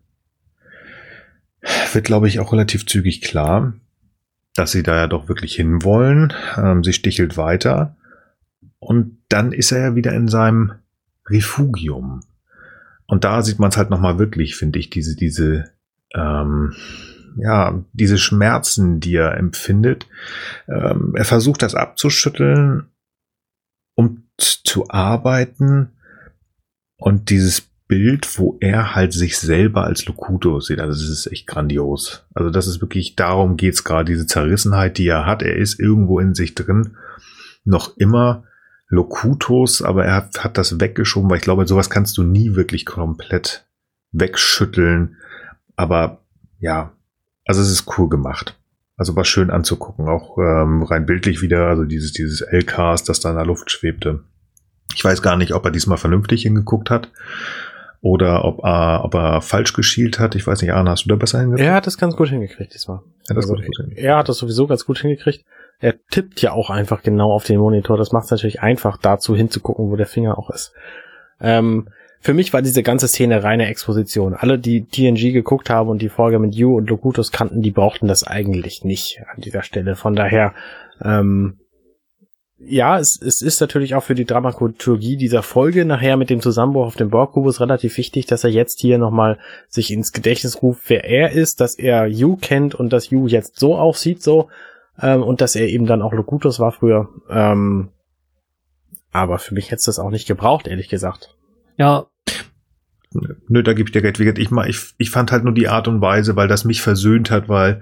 wird, 1.93 2.05
glaube 2.05 2.27
ich, 2.27 2.39
auch 2.39 2.53
relativ 2.53 2.85
zügig 2.85 3.21
klar, 3.21 3.73
dass 4.55 4.71
sie 4.71 4.83
da 4.83 4.95
ja 4.95 5.07
doch 5.07 5.27
wirklich 5.27 5.55
hinwollen. 5.55 6.33
Ähm, 6.57 6.83
sie 6.83 6.93
stichelt 6.93 7.37
weiter. 7.37 7.95
Und 8.79 9.17
dann 9.29 9.51
ist 9.51 9.71
er 9.71 9.79
ja 9.79 9.95
wieder 9.95 10.13
in 10.13 10.27
seinem 10.27 10.73
Refugium. 11.27 12.21
Und 13.07 13.23
da 13.23 13.41
sieht 13.41 13.59
man 13.59 13.69
es 13.69 13.77
halt 13.77 13.89
nochmal 13.89 14.19
wirklich, 14.19 14.55
finde 14.55 14.79
ich, 14.79 14.89
diese, 14.89 15.15
diese, 15.15 15.71
ähm, 16.13 16.75
ja, 17.37 17.83
diese 17.93 18.17
Schmerzen, 18.17 18.99
die 18.99 19.15
er 19.15 19.37
empfindet. 19.37 20.07
Ähm, 20.67 21.13
er 21.15 21.25
versucht 21.25 21.61
das 21.61 21.75
abzuschütteln, 21.75 22.87
um 23.95 24.23
zu 24.37 24.89
arbeiten. 24.89 25.89
Und 26.97 27.29
dieses 27.29 27.68
Bild, 27.89 28.37
wo 28.37 28.55
er 28.61 28.95
halt 28.95 29.13
sich 29.13 29.39
selber 29.39 29.83
als 29.83 30.05
Locuto 30.05 30.61
sieht. 30.61 30.79
Also 30.79 31.01
das 31.01 31.09
ist 31.09 31.27
echt 31.27 31.47
grandios. 31.47 32.23
Also 32.35 32.51
das 32.51 32.67
ist 32.67 32.81
wirklich, 32.81 33.15
darum 33.15 33.57
geht's 33.57 33.83
gerade, 33.83 34.05
diese 34.05 34.27
Zerrissenheit, 34.27 34.99
die 34.99 35.07
er 35.07 35.25
hat. 35.25 35.41
Er 35.41 35.55
ist 35.55 35.79
irgendwo 35.79 36.19
in 36.19 36.35
sich 36.35 36.53
drin 36.53 36.95
noch 37.65 37.97
immer 37.97 38.43
Locutus, 38.89 39.81
aber 39.81 40.05
er 40.05 40.15
hat, 40.15 40.43
hat 40.43 40.57
das 40.57 40.79
weggeschoben, 40.79 41.29
weil 41.29 41.37
ich 41.37 41.43
glaube, 41.43 41.67
sowas 41.67 41.89
kannst 41.89 42.17
du 42.19 42.23
nie 42.23 42.55
wirklich 42.55 42.85
komplett 42.85 43.65
wegschütteln. 44.11 45.17
Aber 45.75 46.21
ja, 46.59 46.93
also 47.45 47.61
es 47.61 47.71
ist 47.71 47.97
cool 47.97 48.07
gemacht. 48.07 48.55
Also 48.97 49.15
war 49.15 49.25
schön 49.25 49.49
anzugucken, 49.49 50.07
auch 50.07 50.37
ähm, 50.37 50.83
rein 50.83 51.07
bildlich 51.07 51.41
wieder, 51.41 51.67
also 51.67 51.85
dieses, 51.85 52.13
dieses 52.13 52.41
L-Cast, 52.41 53.09
das 53.09 53.19
da 53.19 53.31
in 53.31 53.35
der 53.37 53.45
Luft 53.45 53.71
schwebte. 53.71 54.23
Ich 54.93 55.03
weiß 55.03 55.23
gar 55.23 55.37
nicht, 55.37 55.53
ob 55.53 55.65
er 55.65 55.71
diesmal 55.71 55.97
vernünftig 55.97 56.43
hingeguckt 56.43 56.91
hat 56.91 57.09
oder 58.01 58.45
ob, 58.45 58.59
äh, 58.63 58.95
ob 59.03 59.13
er 59.13 59.41
falsch 59.41 59.73
geschielt 59.73 60.19
hat. 60.19 60.35
Ich 60.35 60.47
weiß 60.47 60.61
nicht, 60.61 60.71
Arne, 60.71 60.91
hast 60.91 61.05
du 61.05 61.09
da 61.09 61.15
besser 61.15 61.39
hingekriegt? 61.39 61.67
Er 61.67 61.75
hat 61.75 61.87
das 61.87 61.97
ganz 61.97 62.15
gut 62.15 62.29
hingekriegt 62.29 62.73
diesmal. 62.73 62.99
Ja, 63.27 63.35
das 63.35 63.49
also, 63.49 63.55
gut 63.55 63.67
er 63.95 64.17
hat 64.17 64.29
das 64.29 64.37
sowieso 64.37 64.67
ganz 64.67 64.85
gut 64.85 64.99
hingekriegt. 64.99 65.43
Er 65.79 65.95
tippt 66.09 66.41
ja 66.41 66.51
auch 66.51 66.69
einfach 66.69 67.03
genau 67.03 67.31
auf 67.31 67.45
den 67.45 67.59
Monitor. 67.59 67.97
Das 67.97 68.11
macht 68.11 68.25
es 68.25 68.31
natürlich 68.31 68.61
einfach, 68.61 68.97
dazu 68.97 69.35
hinzugucken, 69.35 69.89
wo 69.89 69.95
der 69.95 70.07
Finger 70.07 70.37
auch 70.37 70.49
ist. 70.49 70.73
Ähm, 71.41 71.89
für 72.21 72.33
mich 72.33 72.51
war 72.51 72.61
diese 72.61 72.83
ganze 72.83 73.07
Szene 73.07 73.43
reine 73.43 73.67
Exposition. 73.67 74.33
Alle, 74.33 74.59
die 74.59 74.85
TNG 74.85 75.31
geguckt 75.31 75.69
haben 75.69 75.89
und 75.89 76.01
die 76.01 76.09
Folge 76.09 76.37
mit 76.39 76.53
You 76.53 76.75
und 76.75 76.89
Locutus 76.89 77.31
kannten, 77.31 77.61
die 77.61 77.71
brauchten 77.71 78.07
das 78.07 78.25
eigentlich 78.25 78.83
nicht 78.83 79.21
an 79.33 79.41
dieser 79.41 79.63
Stelle. 79.63 79.95
Von 79.95 80.15
daher 80.15 80.53
ähm, 81.01 81.59
ja, 82.65 82.99
es, 82.99 83.19
es 83.21 83.41
ist 83.41 83.61
natürlich 83.61 83.95
auch 83.95 84.03
für 84.03 84.15
die 84.15 84.25
Dramaturgie 84.25 85.15
dieser 85.15 85.43
Folge 85.43 85.85
nachher 85.85 86.17
mit 86.17 86.29
dem 86.29 86.41
Zusammenbruch 86.41 86.87
auf 86.87 86.95
dem 86.95 87.09
Borgkubus 87.09 87.61
relativ 87.61 87.97
wichtig, 87.97 88.25
dass 88.25 88.43
er 88.43 88.49
jetzt 88.49 88.79
hier 88.81 88.97
nochmal 88.97 89.39
sich 89.69 89.91
ins 89.91 90.11
Gedächtnis 90.11 90.61
ruft, 90.61 90.89
wer 90.89 91.05
er 91.05 91.31
ist, 91.31 91.61
dass 91.61 91.75
er 91.75 92.07
Yu 92.07 92.35
kennt 92.35 92.75
und 92.75 92.91
dass 92.91 93.09
Yu 93.09 93.27
jetzt 93.27 93.57
so 93.59 93.77
aussieht, 93.77 94.21
so, 94.21 94.49
ähm, 95.01 95.23
und 95.23 95.41
dass 95.41 95.55
er 95.55 95.67
eben 95.67 95.85
dann 95.85 96.01
auch 96.01 96.11
Locutus 96.11 96.59
war 96.59 96.73
früher. 96.73 97.09
Ähm, 97.29 97.89
aber 99.11 99.39
für 99.39 99.53
mich 99.53 99.67
hätte 99.67 99.77
es 99.77 99.85
das 99.85 99.99
auch 99.99 100.09
nicht 100.09 100.27
gebraucht, 100.27 100.67
ehrlich 100.67 100.89
gesagt. 100.89 101.35
Ja. 101.77 102.07
Nö, 103.47 103.63
da 103.63 103.73
gebe 103.73 103.89
ich 103.89 103.93
dir 103.93 104.01
Geld. 104.01 104.19
Ich, 104.19 104.51
ich, 104.51 104.93
ich 104.97 105.09
fand 105.09 105.31
halt 105.31 105.43
nur 105.43 105.53
die 105.53 105.67
Art 105.67 105.87
und 105.87 106.01
Weise, 106.01 106.35
weil 106.35 106.47
das 106.47 106.65
mich 106.65 106.81
versöhnt 106.81 107.31
hat, 107.31 107.49
weil 107.49 107.81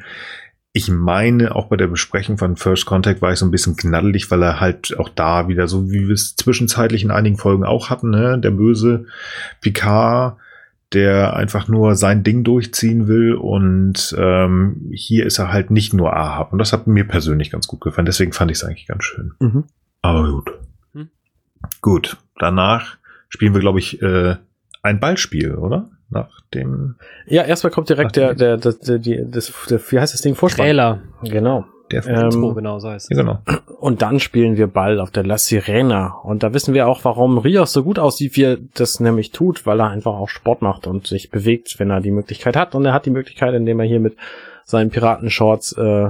ich 0.73 0.89
meine, 0.89 1.55
auch 1.55 1.67
bei 1.67 1.75
der 1.75 1.87
Besprechung 1.87 2.37
von 2.37 2.55
First 2.55 2.85
Contact 2.85 3.21
war 3.21 3.31
ich 3.31 3.39
so 3.39 3.45
ein 3.45 3.51
bisschen 3.51 3.75
knaddelig, 3.75 4.29
weil 4.29 4.43
er 4.43 4.59
halt 4.59 4.97
auch 4.99 5.09
da 5.09 5.47
wieder, 5.47 5.67
so 5.67 5.89
wie 5.89 6.07
wir 6.07 6.13
es 6.13 6.35
zwischenzeitlich 6.35 7.03
in 7.03 7.11
einigen 7.11 7.37
Folgen 7.37 7.63
auch 7.63 7.89
hatten, 7.89 8.11
ne, 8.11 8.37
der 8.39 8.51
böse 8.51 9.05
Picard, 9.61 10.37
der 10.93 11.35
einfach 11.35 11.67
nur 11.67 11.95
sein 11.95 12.23
Ding 12.23 12.43
durchziehen 12.43 13.07
will 13.07 13.33
und 13.33 14.15
ähm, 14.17 14.89
hier 14.93 15.25
ist 15.25 15.39
er 15.39 15.51
halt 15.51 15.71
nicht 15.71 15.93
nur 15.93 16.15
Ahab 16.15 16.53
und 16.53 16.59
das 16.59 16.73
hat 16.73 16.87
mir 16.87 17.05
persönlich 17.05 17.49
ganz 17.49 17.67
gut 17.67 17.81
gefallen, 17.81 18.05
deswegen 18.05 18.31
fand 18.31 18.51
ich 18.51 18.57
es 18.57 18.63
eigentlich 18.63 18.87
ganz 18.87 19.03
schön. 19.03 19.33
Mhm. 19.39 19.63
Aber 20.01 20.31
gut. 20.31 20.51
Mhm. 20.93 21.09
Gut, 21.81 22.17
danach 22.37 22.97
spielen 23.29 23.53
wir, 23.53 23.61
glaube 23.61 23.79
ich, 23.79 24.01
äh, 24.01 24.35
ein 24.81 24.99
Ballspiel, 24.99 25.55
oder? 25.55 25.89
Nach 26.09 26.29
dem. 26.53 26.95
Ja, 27.25 27.43
erstmal 27.43 27.71
kommt 27.71 27.89
direkt 27.89 28.15
der, 28.15 28.33
der, 28.33 28.57
der, 28.57 28.73
der, 28.73 28.99
die, 28.99 29.23
das, 29.29 29.51
der, 29.69 29.79
wie 29.91 29.99
heißt 29.99 30.13
das 30.13 30.21
Ding? 30.21 30.35
Vorspann. 30.35 30.65
Trailer. 30.65 31.01
Genau. 31.23 31.65
Der 31.91 32.05
ähm, 32.05 32.53
genau, 32.53 32.79
so 32.79 32.89
heißt 32.89 33.09
es. 33.09 33.17
Genau. 33.17 33.39
Und 33.79 34.01
dann 34.01 34.19
spielen 34.19 34.57
wir 34.57 34.67
Ball 34.67 34.99
auf 34.99 35.11
der 35.11 35.23
La 35.23 35.37
Sirena. 35.37 36.19
Und 36.23 36.43
da 36.43 36.53
wissen 36.53 36.73
wir 36.73 36.87
auch, 36.87 37.05
warum 37.05 37.37
Rios 37.37 37.71
so 37.71 37.83
gut 37.83 37.97
aussieht, 37.97 38.35
wie 38.35 38.43
er 38.43 38.57
das 38.73 38.99
nämlich 38.99 39.31
tut, 39.31 39.65
weil 39.65 39.79
er 39.79 39.89
einfach 39.89 40.13
auch 40.13 40.27
Sport 40.27 40.61
macht 40.61 40.85
und 40.85 41.07
sich 41.07 41.29
bewegt, 41.29 41.79
wenn 41.79 41.89
er 41.89 42.01
die 42.01 42.11
Möglichkeit 42.11 42.57
hat. 42.57 42.75
Und 42.75 42.85
er 42.85 42.93
hat 42.93 43.05
die 43.05 43.11
Möglichkeit, 43.11 43.53
indem 43.53 43.79
er 43.79 43.85
hier 43.85 44.01
mit 44.01 44.17
seinen 44.65 44.89
Piratenshorts 44.89 45.73
äh, 45.77 46.09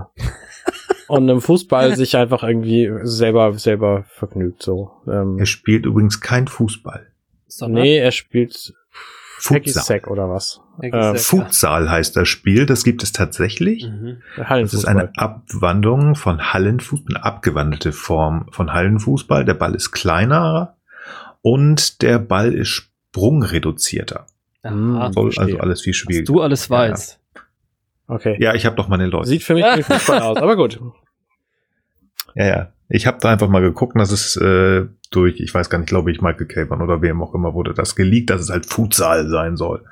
und 1.07 1.29
einem 1.29 1.41
Fußball 1.41 1.95
sich 1.95 2.17
einfach 2.17 2.41
irgendwie 2.43 2.91
selber 3.03 3.53
selber 3.53 4.05
vergnügt. 4.07 4.63
So. 4.63 4.91
Ähm, 5.07 5.37
er 5.37 5.45
spielt 5.45 5.85
übrigens 5.85 6.21
kein 6.21 6.47
Fußball. 6.47 7.05
Nee, 7.67 7.97
er 7.97 8.11
spielt 8.11 8.73
Futsal. 9.39 10.01
oder 10.07 10.29
was? 10.29 10.61
Äh, 10.81 11.15
Futsal 11.15 11.89
heißt 11.89 12.15
das 12.15 12.27
Spiel, 12.27 12.65
das 12.65 12.83
gibt 12.83 13.03
es 13.03 13.11
tatsächlich. 13.11 13.87
Mhm. 13.87 14.21
Das 14.35 14.73
ist 14.73 14.85
eine 14.85 15.11
Abwandlung 15.15 16.15
von 16.15 16.53
Hallenfußball, 16.53 17.15
eine 17.15 17.25
abgewandelte 17.25 17.91
Form 17.91 18.47
von 18.51 18.73
Hallenfußball. 18.73 19.45
Der 19.45 19.53
Ball 19.53 19.75
ist 19.75 19.91
kleiner 19.91 20.75
und 21.41 22.01
der 22.01 22.19
Ball 22.19 22.53
ist 22.53 22.69
sprungreduzierter. 22.69 24.27
Aha, 24.63 25.11
Soll 25.13 25.31
also 25.37 25.59
alles 25.59 25.81
viel 25.81 25.93
schwieriger. 25.93 26.27
Was 26.27 26.33
du 26.33 26.41
alles 26.41 26.69
weißt. 26.69 27.19
Ja. 27.35 27.41
Okay. 28.07 28.37
Ja, 28.39 28.53
ich 28.53 28.65
habe 28.65 28.75
doch 28.75 28.87
meine 28.87 29.07
Leute. 29.07 29.27
Sieht 29.27 29.43
für 29.43 29.53
mich 29.53 29.65
wie 29.75 29.83
Fußball 29.83 30.21
aus, 30.21 30.37
aber 30.37 30.55
gut. 30.55 30.79
Ja, 32.35 32.45
ja. 32.45 32.71
Ich 32.89 33.05
habe 33.05 33.17
da 33.19 33.29
einfach 33.29 33.49
mal 33.49 33.61
geguckt, 33.61 33.99
dass 33.99 34.11
es 34.11 34.37
äh, 34.37 34.85
durch, 35.09 35.39
ich 35.39 35.53
weiß 35.53 35.69
gar 35.69 35.79
nicht, 35.79 35.89
glaube 35.89 36.11
ich, 36.11 36.21
Michael 36.21 36.47
Cavan 36.47 36.81
oder 36.81 37.01
wem 37.01 37.21
auch 37.21 37.33
immer 37.33 37.53
wurde 37.53 37.73
das 37.73 37.95
geleakt, 37.95 38.29
dass 38.29 38.41
es 38.41 38.49
halt 38.49 38.65
Futsal 38.65 39.29
sein 39.29 39.57
soll. 39.57 39.83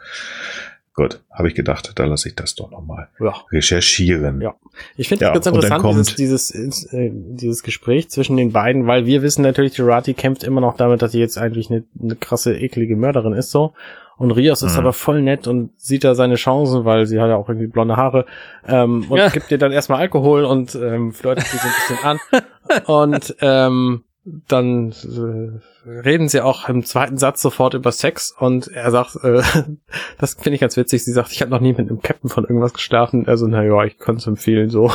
Gut, 0.95 1.20
habe 1.30 1.49
ich 1.49 1.55
gedacht, 1.55 1.91
da 1.95 2.05
lasse 2.05 2.30
ich 2.30 2.36
das 2.36 2.55
doch 2.55 2.72
nochmal 2.72 3.09
ja. 3.20 3.34
recherchieren. 3.51 4.39
Ja, 4.39 4.55
ich 4.95 5.09
finde 5.09 5.26
ja, 5.26 5.34
ganz 5.34 5.45
interessant, 5.45 6.18
dieses, 6.18 6.53
dieses, 6.53 6.93
äh, 6.93 7.11
dieses 7.11 7.63
Gespräch 7.63 8.09
zwischen 8.09 8.38
den 8.38 8.53
beiden, 8.53 8.88
weil 8.88 9.05
wir 9.05 9.22
wissen 9.22 9.41
natürlich, 9.41 9.76
Jurati 9.76 10.13
kämpft 10.13 10.45
immer 10.45 10.61
noch 10.61 10.78
damit, 10.78 11.01
dass 11.01 11.11
sie 11.11 11.20
jetzt 11.20 11.38
eigentlich 11.38 11.70
eine, 11.70 11.84
eine 12.01 12.16
krasse, 12.16 12.57
eklige 12.57 12.95
Mörderin 12.95 13.34
ist 13.34 13.51
so. 13.51 13.74
Und 14.18 14.32
Rios 14.32 14.61
ist 14.61 14.74
mhm. 14.74 14.80
aber 14.80 14.93
voll 14.93 15.22
nett 15.22 15.47
und 15.47 15.72
sieht 15.76 16.05
da 16.05 16.16
seine 16.16 16.36
Chancen, 16.36 16.86
weil 16.86 17.05
sie 17.05 17.20
hat 17.20 17.28
ja 17.28 17.36
auch 17.36 17.49
irgendwie 17.49 17.68
blonde 17.68 17.97
Haare 17.97 18.26
ähm, 18.66 19.05
und 19.09 19.18
ja. 19.18 19.28
gibt 19.28 19.51
dir 19.51 19.57
dann 19.57 19.74
erstmal 19.74 19.99
Alkohol 19.99 20.45
und 20.45 20.76
ähm, 20.76 21.11
flirtet 21.11 21.45
sie 21.47 21.57
so 21.57 21.68
ein 21.68 21.74
bisschen 21.74 22.05
an. 22.05 22.20
Und 22.88 23.36
ähm, 23.41 24.05
dann 24.26 24.91
äh, 24.91 25.89
reden 25.89 26.28
sie 26.30 26.41
auch 26.41 26.67
im 26.67 26.84
zweiten 26.84 27.17
Satz 27.17 27.41
sofort 27.41 27.76
über 27.76 27.91
Sex 27.91 28.36
und 28.38 28.67
er 28.67 28.89
sagt, 28.89 29.17
äh, 29.23 29.41
das 30.19 30.34
finde 30.34 30.55
ich 30.55 30.61
ganz 30.61 30.76
witzig, 30.78 31.03
sie 31.03 31.11
sagt, 31.11 31.32
ich 31.32 31.41
habe 31.41 31.51
noch 31.51 31.59
nie 31.59 31.73
mit 31.73 31.89
einem 31.89 32.01
Captain 32.01 32.30
von 32.30 32.43
irgendwas 32.43 32.73
geschlafen. 32.73 33.28
Also, 33.28 33.47
na 33.47 33.63
ja, 33.63 33.84
ich 33.84 33.99
kann 33.99 34.15
es 34.15 34.26
empfehlen, 34.26 34.69
so. 34.69 34.91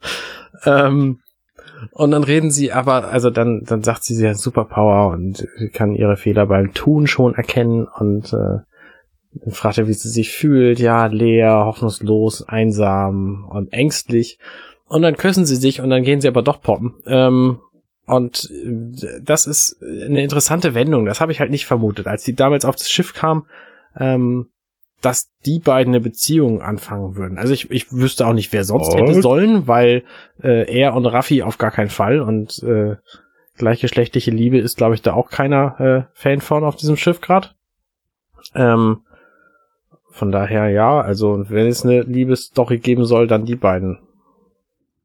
ähm, 0.64 1.20
und 1.90 2.12
dann 2.12 2.24
reden 2.24 2.50
sie 2.50 2.72
aber, 2.72 3.08
also 3.08 3.28
dann, 3.30 3.64
dann 3.64 3.82
sagt 3.82 4.04
sie, 4.04 4.14
sie 4.14 4.28
hat 4.28 4.38
Superpower 4.38 5.12
und 5.12 5.46
kann 5.72 5.94
ihre 5.94 6.16
Fehler 6.16 6.46
beim 6.46 6.72
Tun 6.72 7.06
schon 7.06 7.34
erkennen 7.34 7.86
und 7.86 8.32
äh, 8.32 9.50
fragt 9.50 9.78
er, 9.78 9.88
wie 9.88 9.92
sie 9.92 10.08
sich 10.08 10.30
fühlt. 10.30 10.78
Ja, 10.78 11.06
leer, 11.06 11.64
hoffnungslos, 11.66 12.48
einsam 12.48 13.46
und 13.50 13.72
ängstlich. 13.72 14.38
Und 14.86 15.02
dann 15.02 15.16
küssen 15.16 15.44
sie 15.44 15.56
sich 15.56 15.80
und 15.80 15.90
dann 15.90 16.04
gehen 16.04 16.20
sie 16.20 16.28
aber 16.28 16.42
doch 16.42 16.60
poppen. 16.60 16.94
Ähm, 17.06 17.58
und 18.06 18.50
äh, 18.50 19.20
das 19.22 19.46
ist 19.46 19.82
eine 19.82 20.22
interessante 20.22 20.74
Wendung. 20.74 21.06
Das 21.06 21.20
habe 21.20 21.32
ich 21.32 21.40
halt 21.40 21.50
nicht 21.50 21.66
vermutet. 21.66 22.06
Als 22.06 22.24
die 22.24 22.34
damals 22.34 22.64
auf 22.64 22.76
das 22.76 22.90
Schiff 22.90 23.14
kam, 23.14 23.46
ähm, 23.98 24.48
dass 25.02 25.30
die 25.44 25.58
beiden 25.58 25.92
eine 25.92 26.00
Beziehung 26.00 26.62
anfangen 26.62 27.16
würden. 27.16 27.36
Also 27.36 27.52
ich, 27.52 27.70
ich 27.70 27.92
wüsste 27.92 28.26
auch 28.26 28.32
nicht, 28.32 28.52
wer 28.52 28.64
sonst 28.64 28.94
Und? 28.94 28.98
hätte 28.98 29.20
sollen, 29.20 29.66
weil 29.66 30.04
äh, 30.42 30.72
er 30.72 30.94
und 30.94 31.06
Raffi 31.06 31.42
auf 31.42 31.58
gar 31.58 31.72
keinen 31.72 31.90
Fall 31.90 32.20
und 32.20 32.62
äh, 32.62 32.96
gleichgeschlechtliche 33.58 34.30
Liebe 34.30 34.58
ist, 34.58 34.76
glaube 34.76 34.94
ich, 34.94 35.02
da 35.02 35.14
auch 35.14 35.28
keiner 35.28 35.80
äh, 35.80 36.02
Fan 36.14 36.40
von 36.40 36.64
auf 36.64 36.76
diesem 36.76 36.96
Schiff 36.96 37.20
grad. 37.20 37.54
Ähm, 38.54 39.02
von 40.10 40.30
daher 40.30 40.68
ja, 40.68 41.00
also 41.00 41.44
wenn 41.48 41.66
es 41.66 41.84
eine 41.84 42.02
Liebesstory 42.02 42.78
geben 42.78 43.04
soll, 43.04 43.26
dann 43.26 43.44
die 43.44 43.56
beiden. 43.56 43.98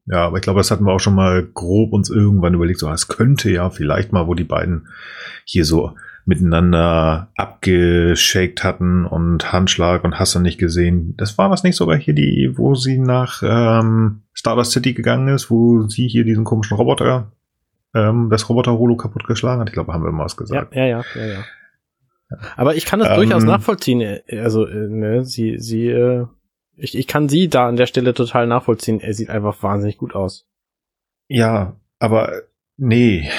Ja, 0.09 0.25
aber 0.25 0.37
ich 0.37 0.43
glaube, 0.43 0.59
das 0.59 0.71
hatten 0.71 0.85
wir 0.85 0.93
auch 0.93 0.99
schon 0.99 1.15
mal 1.15 1.43
grob 1.43 1.91
uns 1.93 2.09
irgendwann 2.09 2.53
überlegt, 2.53 2.79
so, 2.79 2.89
es 2.89 3.07
könnte 3.09 3.51
ja 3.51 3.69
vielleicht 3.69 4.13
mal, 4.13 4.25
wo 4.27 4.33
die 4.33 4.43
beiden 4.45 4.87
hier 5.43 5.65
so 5.65 5.93
miteinander 6.25 7.29
abgeschakt 7.35 8.63
hatten 8.63 9.05
und 9.05 9.51
Handschlag 9.51 10.03
und 10.03 10.19
hast 10.19 10.35
du 10.35 10.39
nicht 10.39 10.57
gesehen. 10.57 11.13
Das 11.17 11.37
war 11.37 11.49
was 11.49 11.63
nicht 11.63 11.75
sogar 11.75 11.97
hier 11.97 12.13
die, 12.13 12.51
wo 12.55 12.75
sie 12.75 12.97
nach 12.97 13.41
ähm, 13.45 14.21
Stardust 14.33 14.71
City 14.71 14.93
gegangen 14.93 15.27
ist, 15.29 15.49
wo 15.49 15.83
sie 15.87 16.07
hier 16.07 16.23
diesen 16.25 16.43
komischen 16.43 16.75
Roboter, 16.77 17.31
ähm, 17.95 18.29
das 18.29 18.47
Roboter-Holo 18.49 18.95
kaputtgeschlagen 18.97 19.61
hat. 19.61 19.69
Ich 19.69 19.73
glaube, 19.73 19.93
haben 19.93 20.03
wir 20.03 20.11
mal 20.11 20.25
was 20.25 20.33
Ja, 20.33 20.37
gesagt. 20.37 20.75
ja, 20.75 20.85
ja, 20.85 21.01
ja, 21.15 21.25
ja. 21.25 21.43
Aber 22.57 22.75
ich 22.75 22.85
kann 22.85 22.99
das 22.99 23.09
Ähm, 23.09 23.15
durchaus 23.15 23.43
nachvollziehen. 23.45 24.01
äh, 24.01 24.39
Also, 24.39 24.65
äh, 24.65 24.87
ne, 24.89 25.23
sie, 25.23 25.59
sie, 25.59 25.87
äh, 25.87 26.25
ich, 26.77 26.97
ich 26.97 27.07
kann 27.07 27.27
sie 27.29 27.47
da 27.49 27.67
an 27.67 27.75
der 27.75 27.87
Stelle 27.87 28.13
total 28.13 28.47
nachvollziehen. 28.47 28.99
Er 28.99 29.13
sieht 29.13 29.29
einfach 29.29 29.61
wahnsinnig 29.63 29.97
gut 29.97 30.15
aus. 30.15 30.47
Ja, 31.27 31.75
aber 31.99 32.43
nee. 32.77 33.29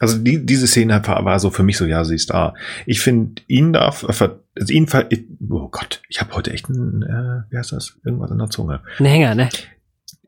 Also 0.00 0.18
die, 0.18 0.44
diese 0.44 0.66
Szene 0.66 1.00
war, 1.06 1.24
war 1.24 1.38
so 1.38 1.50
für 1.50 1.62
mich 1.62 1.76
so, 1.76 1.84
ja, 1.86 2.04
sie 2.04 2.14
ist 2.16 2.30
da. 2.30 2.54
Ich 2.86 3.00
finde 3.00 3.42
ihn 3.46 3.72
da, 3.72 3.90
ver- 3.92 4.40
also 4.58 4.72
ihn, 4.72 4.86
ver- 4.86 5.08
oh 5.50 5.68
Gott, 5.68 6.02
ich 6.08 6.20
habe 6.20 6.34
heute 6.34 6.52
echt 6.52 6.68
ein, 6.68 7.02
äh, 7.02 7.50
wie 7.52 7.56
heißt 7.58 7.72
das? 7.72 7.96
Irgendwas 8.04 8.30
in 8.30 8.38
der 8.38 8.50
Zunge. 8.50 8.80
Ein 8.98 9.06
Hänger, 9.06 9.34
ne? 9.34 9.48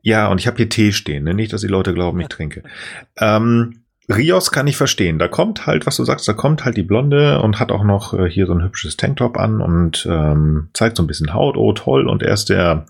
Ja, 0.01 0.29
und 0.29 0.39
ich 0.39 0.47
habe 0.47 0.57
hier 0.57 0.69
Tee 0.69 0.93
stehen, 0.93 1.25
ne? 1.25 1.33
nicht, 1.33 1.51
dass 1.51 1.61
die 1.61 1.67
Leute 1.67 1.93
glauben, 1.93 2.19
ich 2.21 2.27
trinke. 2.29 2.63
Ähm, 3.17 3.83
Rios 4.09 4.51
kann 4.51 4.67
ich 4.67 4.77
verstehen. 4.77 5.19
Da 5.19 5.27
kommt 5.27 5.65
halt, 5.65 5.85
was 5.85 5.97
du 5.97 6.05
sagst, 6.05 6.27
da 6.27 6.33
kommt 6.33 6.63
halt 6.63 6.77
die 6.77 6.83
Blonde 6.83 7.41
und 7.41 7.59
hat 7.59 7.71
auch 7.71 7.83
noch 7.83 8.13
äh, 8.13 8.29
hier 8.29 8.45
so 8.45 8.53
ein 8.53 8.63
hübsches 8.63 8.95
Tanktop 8.95 9.37
an 9.37 9.61
und 9.61 10.07
ähm, 10.09 10.69
zeigt 10.73 10.97
so 10.97 11.03
ein 11.03 11.07
bisschen 11.07 11.33
Haut. 11.33 11.57
Oh, 11.57 11.73
toll. 11.73 12.07
Und 12.07 12.23
er 12.23 12.33
ist 12.33 12.49
der 12.49 12.85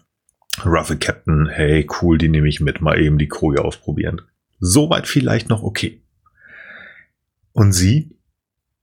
roughe 0.63 0.97
Captain. 0.97 1.47
Hey, 1.47 1.87
cool, 2.01 2.17
die 2.17 2.29
nehme 2.29 2.47
ich 2.47 2.59
mit. 2.59 2.81
Mal 2.81 3.01
eben 3.01 3.17
die 3.17 3.27
Koje 3.27 3.63
ausprobieren. 3.63 4.21
Soweit 4.59 5.07
vielleicht 5.07 5.49
noch 5.49 5.63
okay. 5.63 6.01
Und 7.51 7.73
sie? 7.73 8.15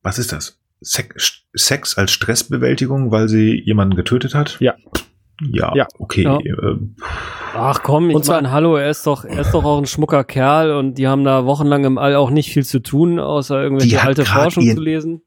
Was 0.03 0.19
ist 0.19 0.33
das? 0.33 0.59
Sex, 0.81 1.45
Sex 1.55 1.97
als 1.97 2.11
Stressbewältigung, 2.11 3.13
weil 3.13 3.29
sie 3.29 3.63
jemanden 3.65 3.95
getötet 3.95 4.35
hat? 4.35 4.57
Ja. 4.61 4.75
Ja, 5.51 5.73
Ja. 5.75 5.87
okay. 5.99 6.23
Ja. 6.23 6.39
Äh, 6.39 6.77
Ach 7.57 7.83
komm, 7.83 8.11
ich 8.11 8.27
meine, 8.29 8.51
hallo, 8.51 8.77
er 8.77 8.91
ist 8.91 9.07
doch, 9.07 9.25
er 9.25 9.41
ist 9.41 9.53
doch 9.55 9.65
auch 9.65 9.79
ein 9.79 9.87
schmucker 9.87 10.25
Kerl 10.25 10.73
und 10.73 10.95
die 10.99 11.07
haben 11.07 11.23
da 11.25 11.45
wochenlang 11.47 11.85
im 11.85 11.99
All 11.99 12.17
auch 12.17 12.31
nicht 12.31 12.51
viel 12.53 12.65
zu 12.65 12.81
tun, 12.83 13.21
außer 13.21 13.63
irgendwelche 13.63 14.03
alte 14.03 14.25
Forschung 14.25 14.65
ihren- 14.65 14.77
zu 14.77 14.83
lesen. 14.83 15.23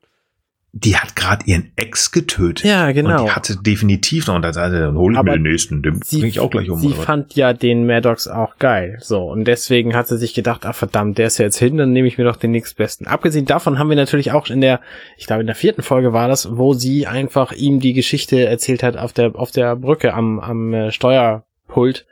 Die 0.73 0.95
hat 0.95 1.15
gerade 1.15 1.45
ihren 1.45 1.71
Ex 1.75 2.11
getötet. 2.11 2.65
Ja, 2.65 2.87
Und 2.87 2.93
genau. 2.93 3.25
die 3.25 3.31
hatte 3.31 3.57
definitiv 3.57 4.27
noch, 4.27 4.35
und 4.35 4.43
da 4.43 4.53
sagte 4.53 4.79
dann 4.79 4.95
hol 4.95 5.13
ich 5.13 5.17
Aber 5.17 5.31
mir 5.31 5.37
den 5.37 5.43
nächsten, 5.43 5.81
den 5.81 6.01
Sie, 6.03 6.19
bring 6.19 6.29
ich 6.29 6.39
auch 6.39 6.51
gleich 6.51 6.69
um. 6.69 6.79
sie 6.79 6.93
fand 6.93 7.35
ja 7.35 7.53
den 7.53 7.87
Maddox 7.87 8.27
auch 8.27 8.57
geil. 8.57 8.97
So, 9.01 9.23
und 9.31 9.45
deswegen 9.45 9.95
hat 9.95 10.07
sie 10.07 10.17
sich 10.17 10.33
gedacht, 10.33 10.65
ah 10.65 10.73
verdammt, 10.73 11.17
der 11.17 11.27
ist 11.27 11.39
ja 11.39 11.45
jetzt 11.45 11.57
hin, 11.57 11.77
dann 11.77 11.93
nehme 11.93 12.07
ich 12.07 12.17
mir 12.17 12.25
doch 12.25 12.35
den 12.35 12.51
nächstbesten. 12.51 13.07
Abgesehen 13.07 13.45
davon 13.45 13.79
haben 13.79 13.89
wir 13.89 13.95
natürlich 13.95 14.31
auch 14.33 14.47
in 14.49 14.61
der, 14.61 14.81
ich 15.17 15.25
glaube 15.25 15.41
in 15.41 15.47
der 15.47 15.55
vierten 15.55 15.81
Folge 15.81 16.13
war 16.13 16.27
das, 16.27 16.57
wo 16.57 16.73
sie 16.73 17.07
einfach 17.07 17.53
ihm 17.53 17.79
die 17.79 17.93
Geschichte 17.93 18.45
erzählt 18.45 18.83
hat 18.83 18.97
auf 18.97 19.13
der, 19.13 19.35
auf 19.35 19.51
der 19.51 19.75
Brücke 19.75 20.13
am, 20.13 20.39
am 20.39 20.73
äh, 20.73 20.91
Steuerpult, 20.91 22.05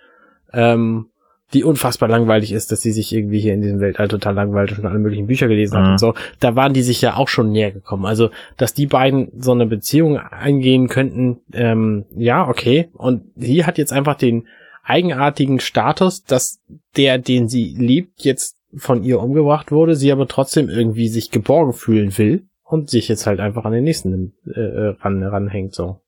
ähm, 0.54 1.08
die 1.56 1.64
unfassbar 1.64 2.08
langweilig 2.08 2.52
ist, 2.52 2.72
dass 2.72 2.82
sie 2.84 2.92
sich 2.92 3.12
irgendwie 3.12 3.40
hier 3.40 3.56
in 3.56 3.62
diesem 3.62 3.80
Weltall 3.80 4.08
total 4.08 4.36
langweilt 4.36 4.70
und 4.70 4.76
schon 4.76 4.86
alle 4.86 5.00
möglichen 5.00 5.26
Bücher 5.26 5.48
gelesen 5.48 5.78
hat 5.78 5.86
Mhm. 5.86 5.92
und 5.94 6.00
so. 6.00 6.14
Da 6.40 6.56
waren 6.56 6.74
die 6.74 6.84
sich 6.84 7.02
ja 7.02 7.16
auch 7.16 7.28
schon 7.28 7.52
näher 7.52 7.72
gekommen. 7.72 8.06
Also, 8.06 8.30
dass 8.58 8.74
die 8.76 8.86
beiden 8.86 9.32
so 9.42 9.52
eine 9.54 9.66
Beziehung 9.66 10.18
eingehen 10.20 10.88
könnten, 10.88 11.40
ähm, 11.54 12.06
ja, 12.16 12.48
okay. 12.48 12.90
Und 12.94 13.24
sie 13.36 13.66
hat 13.66 13.80
jetzt 13.80 13.92
einfach 13.92 14.16
den 14.16 14.48
eigenartigen 14.84 15.60
Status, 15.60 16.24
dass 16.24 16.60
der, 16.96 17.18
den 17.18 17.50
sie 17.50 17.74
liebt, 17.76 18.22
jetzt 18.24 18.56
von 18.78 19.04
ihr 19.04 19.20
umgebracht 19.20 19.72
wurde, 19.72 19.96
sie 19.96 20.12
aber 20.12 20.28
trotzdem 20.28 20.70
irgendwie 20.70 21.08
sich 21.08 21.32
geborgen 21.32 21.74
fühlen 21.74 22.16
will 22.18 22.44
und 22.64 22.90
sich 22.90 23.08
jetzt 23.08 23.26
halt 23.26 23.40
einfach 23.40 23.66
an 23.66 23.72
den 23.72 23.84
nächsten 23.84 24.34
äh, 24.54 24.60
äh, 24.60 24.96
ran, 25.00 25.24
ranhängt, 25.24 25.74
so. 25.74 26.02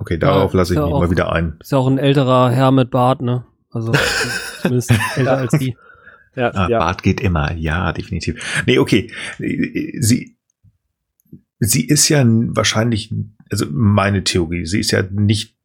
Okay, 0.00 0.16
darauf 0.18 0.52
Ja, 0.52 0.58
lasse 0.58 0.74
ich 0.74 0.78
ja 0.78 0.84
mich 0.84 0.94
auch- 0.94 1.00
mal 1.00 1.10
wieder 1.10 1.32
ein. 1.32 1.56
Ist 1.60 1.72
ja 1.72 1.78
auch 1.78 1.88
ein 1.88 1.98
älterer 1.98 2.50
Herr 2.50 2.70
mit 2.70 2.90
Bart, 2.90 3.20
ne? 3.20 3.44
Also 3.70 3.90
zumindest 4.60 4.92
älter 5.16 5.38
als 5.38 5.52
die. 5.58 5.76
Ja, 6.36 6.50
Ah, 6.54 6.68
ja. 6.68 6.78
Bart 6.78 7.02
geht 7.02 7.20
immer, 7.20 7.52
ja, 7.54 7.92
definitiv. 7.92 8.62
Nee, 8.66 8.78
okay. 8.78 9.10
Sie, 9.38 10.36
sie 11.58 11.84
ist 11.86 12.08
ja 12.08 12.22
wahrscheinlich, 12.24 13.12
also 13.50 13.66
meine 13.70 14.22
Theorie, 14.22 14.64
sie 14.66 14.78
ist 14.78 14.92
ja 14.92 15.02
nicht 15.10 15.56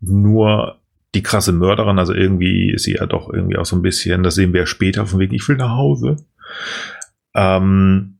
nur 0.00 0.80
die 1.14 1.22
krasse 1.22 1.52
Mörderin, 1.52 1.98
also 1.98 2.14
irgendwie 2.14 2.72
ist 2.72 2.84
sie 2.84 2.94
ja 2.94 3.04
doch 3.06 3.30
irgendwie 3.30 3.58
auch 3.58 3.66
so 3.66 3.76
ein 3.76 3.82
bisschen, 3.82 4.22
das 4.22 4.36
sehen 4.36 4.54
wir 4.54 4.60
ja 4.60 4.66
später 4.66 5.06
von 5.06 5.20
wegen, 5.20 5.34
ich 5.34 5.46
will 5.48 5.56
nach 5.56 5.76
Hause. 5.76 6.16
Ähm, 7.34 8.11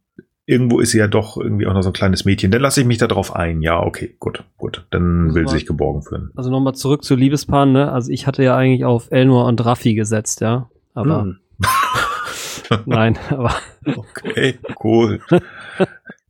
irgendwo 0.47 0.81
ist 0.81 0.91
sie 0.91 0.99
ja 0.99 1.07
doch 1.09 1.37
irgendwie 1.37 1.67
auch 1.67 1.73
noch 1.75 1.83
so 1.83 1.91
ein 1.91 1.95
kleines 1.95 2.25
Mädchen. 2.25 2.51
Dann 2.51 2.61
lasse 2.61 2.81
ich 2.81 2.87
mich 2.87 2.99
da 2.99 3.07
drauf 3.07 3.35
ein. 3.37 3.63
Ja, 3.63 3.81
okay, 3.81 4.17
gut, 4.19 4.45
gut. 4.57 4.87
Dann 4.91 5.35
will 5.35 5.47
sie 5.49 5.55
sich 5.55 5.67
geborgen 5.67 6.03
fühlen. 6.03 6.31
Also 6.37 6.51
nochmal 6.51 6.75
zurück 6.75 7.05
zu 7.05 7.15
Liebespaaren, 7.15 7.73
ne? 7.73 7.93
Also 7.93 8.11
ich 8.11 8.27
hatte 8.27 8.43
ja 8.43 8.57
eigentlich 8.57 8.85
auf 8.85 9.11
Elnor 9.11 9.47
und 9.47 9.65
Raffi 9.65 9.95
gesetzt, 9.95 10.41
ja. 10.41 10.69
Aber 10.95 11.23
Hm. 11.23 11.39
nein, 12.87 13.19
aber 13.31 13.55
Okay, 14.25 14.59
cool. 14.83 15.21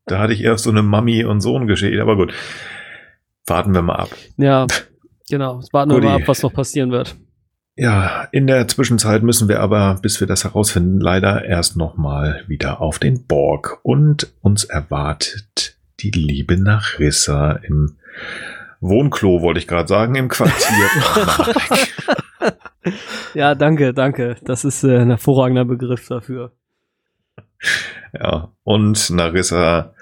da 0.06 0.18
hatte 0.18 0.32
ich 0.32 0.42
erst 0.42 0.64
so 0.64 0.70
eine 0.70 0.82
Mami 0.82 1.24
und 1.24 1.40
Sohn 1.40 1.66
geschehen, 1.66 2.00
aber 2.00 2.16
gut. 2.16 2.32
Warten 3.46 3.74
wir 3.74 3.82
mal 3.82 3.96
ab. 3.96 4.10
ja, 4.36 4.66
genau. 5.28 5.60
Warten 5.72 5.90
wir 5.90 5.96
Guti. 5.96 6.06
mal 6.06 6.16
ab, 6.16 6.22
was 6.28 6.42
noch 6.42 6.52
passieren 6.52 6.90
wird. 6.90 7.16
Ja, 7.82 8.28
in 8.30 8.46
der 8.46 8.68
Zwischenzeit 8.68 9.24
müssen 9.24 9.48
wir 9.48 9.58
aber, 9.58 9.98
bis 10.00 10.20
wir 10.20 10.28
das 10.28 10.44
herausfinden, 10.44 11.00
leider 11.00 11.44
erst 11.44 11.76
nochmal 11.76 12.44
wieder 12.46 12.80
auf 12.80 13.00
den 13.00 13.26
Borg. 13.26 13.80
Und 13.82 14.32
uns 14.40 14.62
erwartet 14.62 15.76
die 15.98 16.12
liebe 16.12 16.56
Narissa 16.56 17.58
im 17.64 17.96
Wohnklo, 18.80 19.42
wollte 19.42 19.58
ich 19.58 19.66
gerade 19.66 19.88
sagen, 19.88 20.14
im 20.14 20.28
Quartier. 20.28 20.90
Ja, 23.34 23.56
danke, 23.56 23.92
danke. 23.92 24.36
Das 24.44 24.64
ist 24.64 24.84
äh, 24.84 24.98
ein 24.98 25.08
hervorragender 25.08 25.64
Begriff 25.64 26.06
dafür. 26.06 26.52
ja, 28.12 28.52
und 28.62 29.10
Narissa 29.10 29.92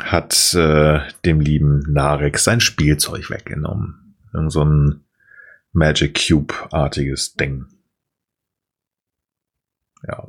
hat 0.00 0.52
äh, 0.54 0.98
dem 1.24 1.38
lieben 1.40 1.84
Narek 1.88 2.38
sein 2.40 2.58
Spielzeug 2.58 3.30
weggenommen. 3.30 4.16
Irgend 4.32 4.52
so 4.52 4.64
ein 4.64 5.03
Magic 5.74 6.14
Cube-artiges 6.28 7.34
Ding. 7.34 7.66
Ja. 10.06 10.28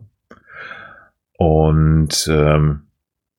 Und 1.37 2.27
ähm, 2.29 2.87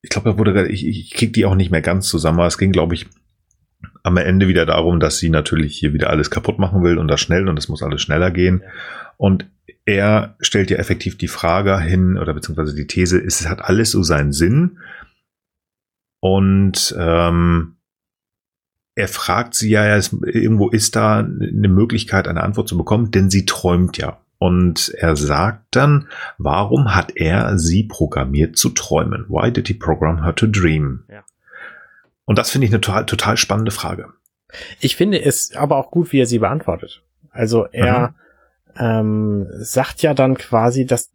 ich 0.03 0.11
glaube, 0.11 0.31
da 0.31 0.39
wurde, 0.39 0.69
ich, 0.69 0.87
ich 0.87 1.11
krieg 1.11 1.33
die 1.33 1.45
auch 1.45 1.55
nicht 1.55 1.71
mehr 1.71 1.83
ganz 1.83 2.09
zusammen, 2.09 2.39
aber 2.39 2.47
es 2.47 2.59
ging, 2.59 2.73
glaube 2.73 2.95
ich, 2.95 3.07
am 4.03 4.17
Ende 4.17 4.47
wieder 4.47 4.67
darum, 4.67 5.01
dass 5.01 5.19
sie 5.19 5.31
natürlich 5.31 5.77
hier 5.77 5.93
wieder 5.93 6.11
alles 6.11 6.31
kaputt 6.31 6.59
machen 6.59 6.83
will 6.83 6.99
und 6.99 7.09
das 7.09 7.21
schnell 7.21 7.49
und 7.49 7.59
es 7.59 7.69
muss 7.69 7.83
alles 7.83 8.03
schneller 8.03 8.31
gehen. 8.31 8.63
Und 9.17 9.51
er 9.85 10.37
stellt 10.41 10.71
ja 10.71 10.77
effektiv 10.77 11.19
die 11.19 11.29
Frage 11.29 11.81
hin, 11.81 12.19
oder 12.19 12.35
beziehungsweise 12.35 12.75
die 12.75 12.87
These, 12.87 13.19
es 13.19 13.49
hat 13.49 13.63
alles 13.63 13.91
so 13.91 14.03
seinen 14.03 14.33
Sinn. 14.33 14.79
Und 16.21 16.95
ähm, 16.99 17.76
er 18.97 19.09
fragt 19.09 19.55
sie 19.55 19.69
ja, 19.69 19.95
es, 19.95 20.13
irgendwo 20.13 20.71
ist 20.71 20.97
da 20.97 21.19
eine 21.19 21.69
Möglichkeit, 21.69 22.27
eine 22.27 22.43
Antwort 22.43 22.67
zu 22.67 22.79
bekommen, 22.79 23.11
denn 23.11 23.31
sie 23.31 23.45
träumt 23.45 23.99
ja. 23.99 24.19
Und 24.39 24.93
er 24.97 25.17
sagt 25.17 25.77
dann, 25.77 26.09
warum 26.39 26.95
hat 26.95 27.17
er 27.17 27.59
sie 27.59 27.85
programmiert 27.85 28.57
zu 28.57 28.71
träumen? 28.71 29.27
Why 29.29 29.53
did 29.53 29.69
he 29.69 29.75
program 29.75 30.25
her 30.25 30.35
to 30.35 30.47
dream? 30.47 31.05
Ja. 31.11 31.25
Und 32.25 32.39
das 32.39 32.51
finde 32.51 32.67
ich 32.67 32.73
eine 32.73 32.81
total, 32.81 33.07
total 33.07 33.37
spannende 33.37 33.71
Frage. 33.71 34.09
Ich 34.81 34.97
finde 34.97 35.23
es 35.23 35.55
aber 35.55 35.77
auch 35.77 35.91
gut, 35.91 36.13
wie 36.13 36.21
er 36.21 36.27
sie 36.27 36.39
beantwortet. 36.39 37.03
Also 37.31 37.67
er 37.67 38.15
ähm, 38.79 39.47
sagt 39.53 40.03
ja 40.03 40.15
dann 40.15 40.39
quasi, 40.39 40.87
dass, 40.87 41.13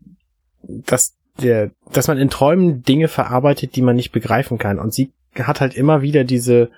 dass, 0.61 1.15
der, 1.41 1.71
dass 1.91 2.07
man 2.07 2.19
in 2.19 2.29
Träumen 2.29 2.83
Dinge 2.83 3.07
verarbeitet, 3.07 3.75
die 3.75 3.81
man 3.81 3.95
nicht 3.95 4.11
begreifen 4.11 4.59
kann. 4.59 4.77
Und 4.77 4.93
sie 4.93 5.11
hat 5.35 5.61
halt 5.61 5.75
immer 5.75 6.01
wieder 6.01 6.23
diese, 6.23 6.69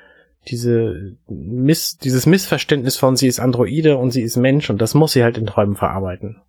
diese 0.48 1.16
Miss, 1.28 1.98
dieses 1.98 2.26
Missverständnis 2.26 2.98
von 2.98 3.16
sie 3.16 3.28
ist 3.28 3.40
Androide 3.40 3.98
und 3.98 4.12
sie 4.12 4.22
ist 4.22 4.38
Mensch 4.38 4.70
und 4.70 4.82
das 4.82 4.94
muss 4.94 5.14
sie 5.14 5.24
halt 5.24 5.38
in 5.38 5.46
Träumen 5.46 5.76
verarbeiten. 5.76 6.42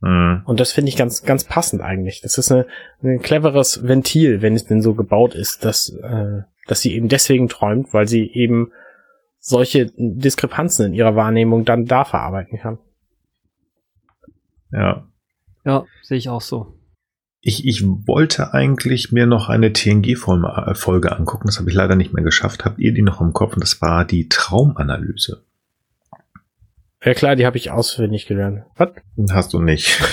Mhm. 0.00 0.42
Und 0.44 0.60
das 0.60 0.72
finde 0.72 0.90
ich 0.90 0.96
ganz, 0.96 1.22
ganz 1.22 1.44
passend 1.44 1.80
eigentlich. 1.80 2.20
Das 2.20 2.36
ist 2.36 2.52
eine, 2.52 2.66
ein 3.02 3.22
cleveres 3.22 3.86
Ventil, 3.86 4.42
wenn 4.42 4.54
es 4.54 4.66
denn 4.66 4.82
so 4.82 4.94
gebaut 4.94 5.34
ist, 5.34 5.64
dass, 5.64 5.90
äh, 5.90 6.42
dass 6.66 6.80
sie 6.80 6.94
eben 6.94 7.08
deswegen 7.08 7.48
träumt, 7.48 7.94
weil 7.94 8.08
sie 8.08 8.30
eben 8.32 8.72
solche 9.38 9.92
Diskrepanzen 9.96 10.86
in 10.86 10.94
ihrer 10.94 11.16
Wahrnehmung 11.16 11.64
dann 11.64 11.86
da 11.86 12.04
verarbeiten 12.04 12.58
kann. 12.58 12.78
Ja. 14.72 15.06
Ja, 15.64 15.84
sehe 16.02 16.18
ich 16.18 16.28
auch 16.28 16.40
so. 16.40 16.74
Ich, 17.44 17.66
ich 17.66 17.82
wollte 17.84 18.54
eigentlich 18.54 19.10
mir 19.10 19.26
noch 19.26 19.48
eine 19.48 19.72
TNG-Folge 19.72 21.10
angucken. 21.16 21.46
Das 21.48 21.58
habe 21.58 21.68
ich 21.68 21.74
leider 21.74 21.96
nicht 21.96 22.12
mehr 22.12 22.22
geschafft. 22.22 22.64
Habt 22.64 22.78
ihr 22.78 22.94
die 22.94 23.02
noch 23.02 23.20
im 23.20 23.32
Kopf? 23.32 23.54
Und 23.54 23.62
das 23.64 23.82
war 23.82 24.04
die 24.04 24.28
Traumanalyse. 24.28 25.42
Ja 27.04 27.14
klar, 27.14 27.34
die 27.34 27.44
habe 27.44 27.56
ich 27.56 27.72
auswendig 27.72 28.26
gelernt. 28.26 28.62
Was? 28.76 28.90
Hast 29.32 29.52
du 29.52 29.60
nicht. 29.60 30.00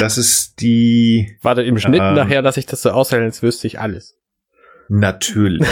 Das 0.00 0.16
ist 0.16 0.62
die. 0.62 1.36
Warte, 1.42 1.62
im 1.62 1.78
Schnitt 1.78 2.00
Ähm. 2.00 2.14
nachher, 2.14 2.40
dass 2.40 2.56
ich 2.56 2.64
das 2.64 2.80
so 2.80 2.90
aushält, 2.90 3.22
als 3.22 3.42
wüsste 3.42 3.66
ich 3.66 3.78
alles. 3.78 4.16
Natürlich. 4.88 5.66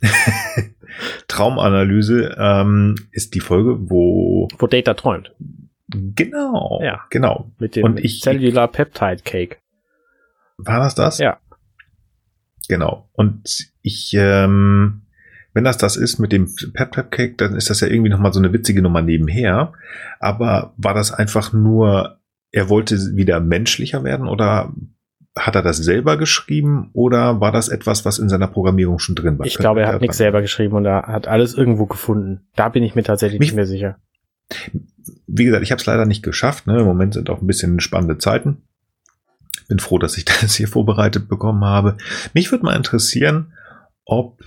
Traumanalyse 1.28 2.36
ähm, 2.38 2.94
ist 3.10 3.34
die 3.34 3.40
Folge, 3.40 3.90
wo 3.90 4.48
Wo 4.58 4.66
Data 4.68 4.94
träumt. 4.94 5.32
genau, 5.88 6.80
Ja. 6.82 7.00
genau. 7.10 7.50
Mit 7.58 7.74
dem 7.76 7.84
Und 7.84 7.98
ich- 8.00 8.20
Cellular 8.20 8.68
Peptide 8.68 9.22
Cake. 9.24 9.56
War 10.58 10.80
das 10.80 10.94
das? 10.94 11.18
Ja. 11.18 11.38
Genau. 12.68 13.08
Und 13.12 13.70
ich, 13.82 14.12
ähm, 14.14 15.02
wenn 15.52 15.64
das 15.64 15.78
das 15.78 15.96
ist 15.96 16.18
mit 16.18 16.32
dem 16.32 16.54
Pep 16.74 16.92
Pep 16.92 17.10
Cake, 17.10 17.34
dann 17.36 17.54
ist 17.54 17.70
das 17.70 17.80
ja 17.80 17.88
irgendwie 17.88 18.10
nochmal 18.10 18.32
so 18.32 18.40
eine 18.40 18.52
witzige 18.52 18.82
Nummer 18.82 19.02
nebenher. 19.02 19.72
Aber 20.20 20.74
war 20.76 20.94
das 20.94 21.12
einfach 21.12 21.52
nur, 21.52 22.18
er 22.52 22.68
wollte 22.68 22.96
wieder 23.14 23.40
menschlicher 23.40 24.02
werden 24.04 24.26
oder 24.28 24.72
hat 25.38 25.54
er 25.54 25.62
das 25.62 25.76
selber 25.76 26.16
geschrieben 26.16 26.90
oder 26.94 27.40
war 27.40 27.52
das 27.52 27.68
etwas, 27.68 28.04
was 28.06 28.18
in 28.18 28.28
seiner 28.30 28.48
Programmierung 28.48 28.98
schon 28.98 29.14
drin 29.14 29.38
war? 29.38 29.46
Ich 29.46 29.58
glaube, 29.58 29.82
er 29.82 29.88
hat 29.88 30.00
nichts 30.00 30.16
selber 30.16 30.40
geschrieben 30.40 30.74
und 30.74 30.86
er 30.86 31.02
hat 31.02 31.28
alles 31.28 31.54
irgendwo 31.54 31.86
gefunden. 31.86 32.48
Da 32.56 32.70
bin 32.70 32.82
ich 32.82 32.94
mir 32.94 33.02
tatsächlich 33.02 33.38
Mich- 33.38 33.50
nicht 33.50 33.56
mehr 33.56 33.66
sicher. 33.66 33.98
Wie 35.26 35.44
gesagt, 35.44 35.62
ich 35.62 35.72
habe 35.72 35.80
es 35.80 35.86
leider 35.86 36.06
nicht 36.06 36.22
geschafft. 36.22 36.66
Ne? 36.66 36.78
Im 36.80 36.86
Moment 36.86 37.14
sind 37.14 37.28
auch 37.30 37.40
ein 37.42 37.46
bisschen 37.46 37.80
spannende 37.80 38.16
Zeiten. 38.18 38.62
Bin 39.68 39.78
froh, 39.78 39.98
dass 39.98 40.16
ich 40.16 40.24
das 40.40 40.54
hier 40.54 40.68
vorbereitet 40.68 41.28
bekommen 41.28 41.64
habe. 41.64 41.96
Mich 42.34 42.50
würde 42.50 42.64
mal 42.64 42.76
interessieren, 42.76 43.52
ob 44.04 44.42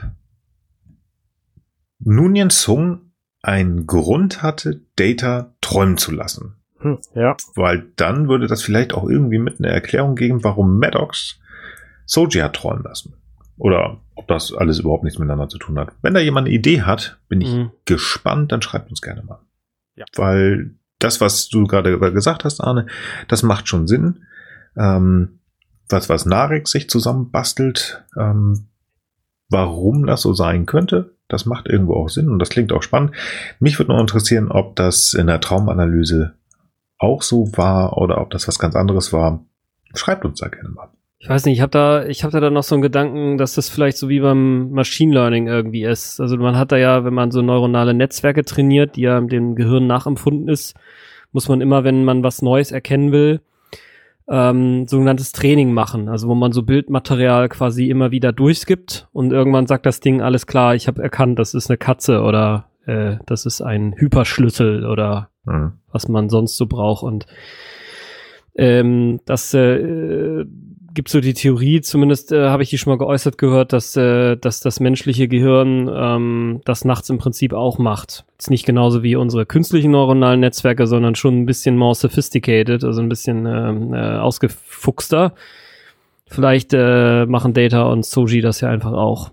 Nunien 1.99 2.49
Sung 2.49 3.11
einen 3.41 3.85
Grund 3.87 4.41
hatte, 4.41 4.81
Data 4.95 5.53
träumen 5.61 5.97
zu 5.97 6.11
lassen. 6.11 6.55
Hm, 6.79 6.99
ja. 7.13 7.35
Weil 7.55 7.87
dann 7.95 8.29
würde 8.29 8.47
das 8.47 8.61
vielleicht 8.61 8.93
auch 8.93 9.07
irgendwie 9.09 9.37
mit 9.39 9.59
einer 9.59 9.69
Erklärung 9.69 10.15
geben, 10.15 10.43
warum 10.43 10.79
Maddox 10.79 11.39
Soji 12.05 12.41
hat 12.41 12.55
träumen 12.55 12.83
lassen. 12.83 13.13
Oder 13.57 13.99
ob 14.15 14.27
das 14.27 14.53
alles 14.53 14.79
überhaupt 14.79 15.03
nichts 15.03 15.19
miteinander 15.19 15.49
zu 15.49 15.57
tun 15.57 15.77
hat. 15.77 15.91
Wenn 16.01 16.13
da 16.13 16.21
jemand 16.21 16.47
eine 16.47 16.55
Idee 16.55 16.81
hat, 16.83 17.19
bin 17.27 17.41
ich 17.41 17.53
Mhm. 17.53 17.71
gespannt, 17.85 18.51
dann 18.53 18.61
schreibt 18.61 18.89
uns 18.89 19.01
gerne 19.01 19.21
mal. 19.23 19.39
Ja. 19.95 20.05
Weil 20.15 20.75
das, 20.99 21.19
was 21.19 21.49
du 21.49 21.65
gerade 21.65 21.97
gesagt 22.13 22.45
hast, 22.45 22.61
Arne, 22.61 22.87
das 23.27 23.43
macht 23.43 23.67
schon 23.67 23.87
Sinn. 23.87 24.23
Ähm, 24.77 25.39
was, 25.89 26.09
was 26.09 26.25
Narek 26.25 26.67
sich 26.67 26.89
zusammenbastelt, 26.89 28.05
ähm, 28.17 28.67
warum 29.49 30.05
das 30.05 30.21
so 30.21 30.33
sein 30.33 30.65
könnte, 30.65 31.15
das 31.27 31.45
macht 31.45 31.67
irgendwo 31.67 31.93
auch 31.93 32.09
Sinn 32.09 32.29
und 32.29 32.39
das 32.39 32.49
klingt 32.49 32.71
auch 32.71 32.83
spannend. 32.83 33.11
Mich 33.59 33.79
würde 33.79 33.91
noch 33.91 33.99
interessieren, 33.99 34.51
ob 34.51 34.75
das 34.75 35.13
in 35.13 35.27
der 35.27 35.39
Traumanalyse 35.41 36.33
auch 36.97 37.21
so 37.21 37.49
war 37.55 37.97
oder 37.97 38.19
ob 38.19 38.29
das 38.31 38.47
was 38.47 38.59
ganz 38.59 38.75
anderes 38.75 39.13
war. 39.13 39.45
Schreibt 39.95 40.25
uns 40.25 40.39
da 40.39 40.49
gerne 40.49 40.69
mal. 40.69 40.89
Ich 41.21 41.27
weiß 41.27 41.45
nicht, 41.45 41.57
ich 41.57 41.61
habe 41.61 41.71
da, 41.71 42.05
ich 42.05 42.19
da 42.19 42.39
dann 42.39 42.53
noch 42.53 42.63
so 42.63 42.75
einen 42.75 42.81
Gedanken, 42.81 43.37
dass 43.37 43.55
das 43.55 43.67
vielleicht 43.69 43.97
so 43.97 44.07
wie 44.07 44.21
beim 44.21 44.71
Machine 44.71 45.13
Learning 45.13 45.47
irgendwie 45.47 45.83
ist. 45.83 46.21
Also 46.21 46.37
man 46.37 46.57
hat 46.57 46.71
da 46.71 46.77
ja, 46.77 47.03
wenn 47.03 47.13
man 47.13 47.31
so 47.31 47.41
neuronale 47.41 47.93
Netzwerke 47.93 48.45
trainiert, 48.45 48.95
die 48.95 49.01
ja 49.01 49.19
dem 49.19 49.55
Gehirn 49.55 49.85
nachempfunden 49.85 50.47
ist, 50.47 50.75
muss 51.31 51.49
man 51.49 51.59
immer, 51.59 51.83
wenn 51.83 52.05
man 52.05 52.23
was 52.23 52.41
Neues 52.41 52.71
erkennen 52.71 53.11
will, 53.11 53.41
ähm, 54.29 54.87
sogenanntes 54.87 55.31
Training 55.31 55.73
machen. 55.73 56.09
Also 56.09 56.27
wo 56.27 56.35
man 56.35 56.51
so 56.51 56.63
Bildmaterial 56.63 57.49
quasi 57.49 57.89
immer 57.89 58.11
wieder 58.11 58.31
durchskippt 58.31 59.07
und 59.11 59.31
irgendwann 59.31 59.67
sagt 59.67 59.85
das 59.85 59.99
Ding, 59.99 60.21
alles 60.21 60.47
klar, 60.47 60.75
ich 60.75 60.87
habe 60.87 61.01
erkannt, 61.01 61.39
das 61.39 61.53
ist 61.53 61.69
eine 61.69 61.77
Katze 61.77 62.21
oder 62.21 62.65
äh, 62.85 63.17
das 63.25 63.45
ist 63.45 63.61
ein 63.61 63.95
Hyperschlüssel 63.97 64.85
oder 64.85 65.29
Hm. 65.49 65.73
was 65.91 66.07
man 66.07 66.29
sonst 66.29 66.57
so 66.57 66.67
braucht. 66.67 67.03
Und 67.03 67.25
ähm, 68.55 69.19
das 69.25 69.53
äh, 69.53 70.45
gibt 70.93 71.09
so 71.09 71.21
die 71.21 71.33
Theorie, 71.33 71.81
zumindest 71.81 72.31
äh, 72.31 72.49
habe 72.49 72.63
ich 72.63 72.69
die 72.69 72.77
schon 72.77 72.91
mal 72.91 72.97
geäußert 72.97 73.37
gehört, 73.37 73.73
dass, 73.73 73.95
äh, 73.95 74.35
dass 74.37 74.59
das 74.59 74.79
menschliche 74.79 75.27
Gehirn 75.27 75.89
ähm, 75.93 76.61
das 76.65 76.85
nachts 76.85 77.09
im 77.09 77.17
Prinzip 77.17 77.53
auch 77.53 77.77
macht. 77.77 78.25
Ist 78.37 78.49
nicht 78.49 78.65
genauso 78.65 79.03
wie 79.03 79.15
unsere 79.15 79.45
künstlichen 79.45 79.91
neuronalen 79.91 80.39
Netzwerke, 80.39 80.87
sondern 80.87 81.15
schon 81.15 81.41
ein 81.41 81.45
bisschen 81.45 81.77
more 81.77 81.95
sophisticated, 81.95 82.83
also 82.83 83.01
ein 83.01 83.09
bisschen 83.09 83.45
ähm, 83.45 83.93
äh, 83.93 84.17
ausgefuchster. 84.17 85.33
Vielleicht 86.27 86.73
äh, 86.73 87.25
machen 87.25 87.53
Data 87.53 87.83
und 87.83 88.05
Soji 88.05 88.41
das 88.41 88.61
ja 88.61 88.69
einfach 88.69 88.93
auch. 88.93 89.31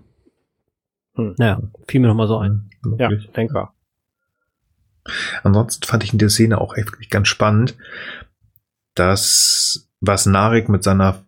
Hm. 1.15 1.35
Naja, 1.37 1.61
fiel 1.87 2.01
mir 2.01 2.07
noch 2.07 2.15
mal 2.15 2.27
so 2.27 2.37
ein. 2.37 2.69
Ja, 2.97 3.09
Möglich. 3.09 3.29
denkbar. 3.31 3.73
Ansonsten 5.43 5.85
fand 5.85 6.03
ich 6.03 6.13
in 6.13 6.19
der 6.19 6.29
Szene 6.29 6.59
auch 6.59 6.75
echt 6.75 7.09
ganz 7.09 7.27
spannend, 7.27 7.75
dass 8.95 9.87
was 10.01 10.25
Narek 10.25 10.69
mit 10.69 10.83
seiner, 10.83 11.23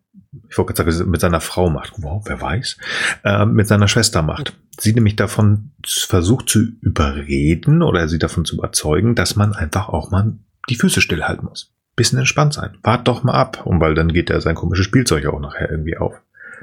ich 0.49 0.57
wollte 0.57 0.73
gerade 0.73 0.91
sagen, 0.91 1.09
mit 1.09 1.21
seiner 1.21 1.41
Frau 1.41 1.69
macht, 1.69 1.93
wow, 1.97 2.23
wer 2.25 2.39
weiß, 2.39 2.77
äh, 3.23 3.45
mit 3.45 3.67
seiner 3.67 3.87
Schwester 3.87 4.21
macht. 4.21 4.53
Sie 4.79 4.93
nämlich 4.93 5.15
davon 5.15 5.71
versucht 5.85 6.49
zu 6.49 6.59
überreden 6.81 7.81
oder 7.81 8.07
sie 8.07 8.19
davon 8.19 8.45
zu 8.45 8.55
überzeugen, 8.55 9.15
dass 9.15 9.35
man 9.35 9.53
einfach 9.53 9.89
auch 9.89 10.11
mal 10.11 10.33
die 10.69 10.75
Füße 10.75 11.01
stillhalten 11.01 11.45
muss. 11.45 11.73
Bisschen 11.95 12.19
entspannt 12.19 12.53
sein. 12.53 12.77
Wart 12.83 13.07
doch 13.07 13.23
mal 13.23 13.33
ab. 13.33 13.65
Und 13.65 13.81
weil 13.81 13.93
dann 13.93 14.13
geht 14.13 14.29
er 14.29 14.39
sein 14.39 14.55
komisches 14.55 14.85
Spielzeug 14.85 15.25
auch 15.25 15.39
nachher 15.39 15.69
irgendwie 15.69 15.97
auf. 15.97 16.21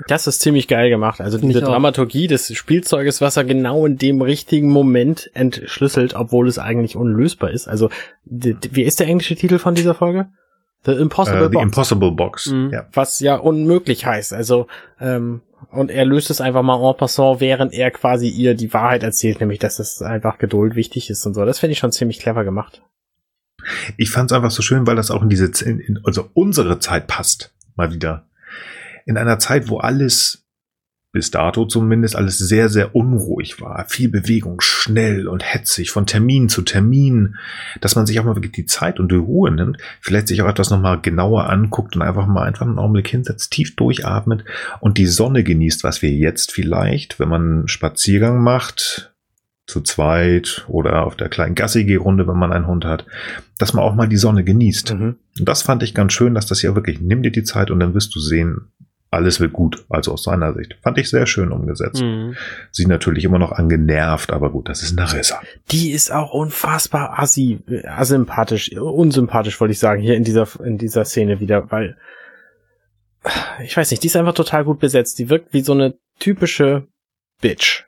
Das 0.09 0.27
ist 0.27 0.41
ziemlich 0.41 0.69
geil 0.69 0.91
gemacht. 0.91 1.21
Also 1.21 1.39
diese. 1.39 1.61
Dramaturgie 1.61 2.27
des 2.27 2.55
Spielzeuges, 2.55 3.21
was 3.21 3.37
er 3.37 3.45
genau 3.45 3.87
in 3.87 3.97
dem 3.97 4.21
richtigen 4.21 4.71
Moment 4.71 5.31
entschlüsselt, 5.35 6.15
obwohl 6.15 6.49
es 6.49 6.59
eigentlich 6.59 6.97
unlösbar 6.97 7.51
ist. 7.51 7.69
Also, 7.69 7.91
wie 8.25 8.83
ist 8.83 9.01
der 9.01 9.07
englische 9.07 9.37
Titel 9.37 9.59
von 9.59 9.75
dieser 9.75 9.95
Folge? 9.95 10.29
The 10.87 10.93
Impossible 10.93 11.41
Äh, 11.41 11.45
the 11.45 11.53
Box. 11.55 11.63
Impossible 11.65 12.13
Box. 12.13 12.47
Mhm. 12.47 12.71
Ja. 12.73 12.87
was 12.93 13.21
ja 13.21 13.37
unmöglich 13.37 14.07
heißt. 14.07 14.33
Also, 14.33 14.69
ähm, 15.01 15.43
und 15.71 15.91
er 15.91 16.05
löst 16.05 16.31
es 16.31 16.41
einfach 16.41 16.63
mal 16.63 16.81
en 16.81 16.97
passant, 16.97 17.41
während 17.41 17.75
er 17.75 17.91
quasi 17.91 18.29
ihr 18.29 18.55
die 18.55 18.73
Wahrheit 18.73 19.03
erzählt, 19.03 19.41
nämlich, 19.41 19.59
dass 19.59 19.79
es 19.79 20.01
einfach 20.01 20.39
Geduld 20.39 20.77
wichtig 20.77 21.11
ist 21.11 21.27
und 21.27 21.35
so. 21.35 21.45
Das 21.45 21.59
finde 21.59 21.73
ich 21.73 21.79
schon 21.79 21.93
ziemlich 21.93 22.21
clever 22.21 22.45
gemacht. 22.45 22.83
Ich 23.97 24.11
fand 24.11 24.31
es 24.31 24.37
einfach 24.37 24.53
so 24.53 24.63
schön, 24.63 24.87
weil 24.87 24.95
das 24.97 25.11
auch 25.11 25.23
in 25.23 25.29
diese, 25.29 25.47
in, 25.65 25.81
in, 25.81 26.01
also 26.05 26.31
unsere 26.35 26.79
Zeit 26.79 27.09
passt. 27.09 27.53
Mal 27.75 27.93
wieder. 27.93 28.27
In 29.07 29.17
einer 29.17 29.39
Zeit, 29.39 29.69
wo 29.69 29.79
alles, 29.79 30.46
bis 31.17 31.31
dato 31.31 31.65
zumindest, 31.65 32.15
alles 32.15 32.37
sehr, 32.37 32.69
sehr 32.69 32.95
unruhig 32.95 33.59
war. 33.59 33.87
Viel 33.89 34.11
Bewegung, 34.11 34.61
schnell 34.61 35.29
und 35.29 35.43
hetzig, 35.43 35.91
von 35.91 36.05
Termin 36.05 36.51
zu 36.51 36.61
Termin. 36.61 37.37
Dass 37.81 37.97
man 37.97 38.05
sich 38.05 38.21
auch 38.21 38.25
mal 38.25 38.37
wirklich 38.37 38.53
die 38.53 38.67
Zeit 38.67 39.01
und 39.01 39.11
die 39.11 39.17
Ruhe 39.17 39.51
nimmt, 39.51 39.79
vielleicht 40.03 40.29
sich 40.29 40.43
auch 40.43 40.49
etwas 40.49 40.69
nochmal 40.69 41.01
genauer 41.01 41.49
anguckt 41.49 41.97
und 41.97 42.03
einfach 42.03 42.27
mal 42.27 42.43
einfach 42.43 42.67
einen 42.67 42.79
Augenblick 42.79 43.09
hinsetzt, 43.09 43.51
tief 43.51 43.77
durchatmet 43.77 44.45
und 44.81 44.99
die 44.99 45.07
Sonne 45.07 45.43
genießt, 45.43 45.85
was 45.85 46.03
wir 46.03 46.11
jetzt 46.11 46.53
vielleicht, 46.53 47.19
wenn 47.19 47.31
man 47.31 47.43
einen 47.43 47.69
Spaziergang 47.69 48.43
macht, 48.43 49.15
zu 49.67 49.81
zweit 49.81 50.67
oder 50.69 51.07
auf 51.07 51.17
der 51.17 51.31
kleinen 51.31 51.55
Gassi-Runde, 51.55 52.29
wenn 52.29 52.37
man 52.37 52.53
einen 52.53 52.67
Hund 52.67 52.85
hat, 52.85 53.07
dass 53.57 53.73
man 53.73 53.85
auch 53.85 53.95
mal 53.95 54.07
die 54.07 54.19
Sonne 54.19 54.45
genießt. 54.45 54.93
Mhm. 54.93 55.17
Und 55.39 55.49
das 55.49 55.63
fand 55.63 55.83
ich 55.83 55.95
ganz 55.95 56.13
schön, 56.13 56.35
dass 56.35 56.45
das 56.45 56.61
ja 56.61 56.75
wirklich, 56.75 57.01
nimm 57.01 57.23
dir 57.23 57.33
die 57.33 57.43
Zeit 57.43 57.71
und 57.71 57.81
dann 57.81 57.95
wirst 57.95 58.15
du 58.15 58.21
sehen, 58.21 58.71
alles 59.11 59.41
wird 59.41 59.53
gut. 59.53 59.85
Also 59.89 60.13
aus 60.13 60.25
seiner 60.25 60.53
Sicht. 60.55 60.77
Fand 60.83 60.99
ich 60.99 61.09
sehr 61.09 61.27
schön 61.27 61.53
umgesetzt. 61.53 62.03
Mhm. 62.03 62.35
Sie 62.71 62.87
natürlich 62.87 63.25
immer 63.25 63.39
noch 63.39 63.53
angenervt, 63.53 64.33
aber 64.33 64.51
gut, 64.51 64.69
das 64.69 64.83
ist 64.83 64.95
Narissa. 64.95 65.41
Die 65.71 65.93
ist 65.93 66.11
auch 66.13 66.33
unfassbar 66.33 67.19
assi, 67.19 67.61
asympathisch, 67.85 68.73
unsympathisch, 68.77 69.61
wollte 69.61 69.73
ich 69.73 69.79
sagen, 69.79 70.03
hier 70.03 70.17
in 70.17 70.25
dieser, 70.25 70.49
in 70.63 70.77
dieser 70.79 71.05
Szene 71.05 71.41
wieder, 71.41 71.71
weil, 71.71 71.97
ich 73.65 73.77
weiß 73.77 73.91
nicht, 73.91 74.03
die 74.03 74.07
ist 74.09 74.17
einfach 74.17 74.35
total 74.35 74.65
gut 74.65 74.79
besetzt. 74.79 75.19
Die 75.19 75.29
wirkt 75.31 75.53
wie 75.53 75.63
so 75.63 75.73
eine 75.73 75.95
typische 76.19 76.87
Bitch. 77.41 77.85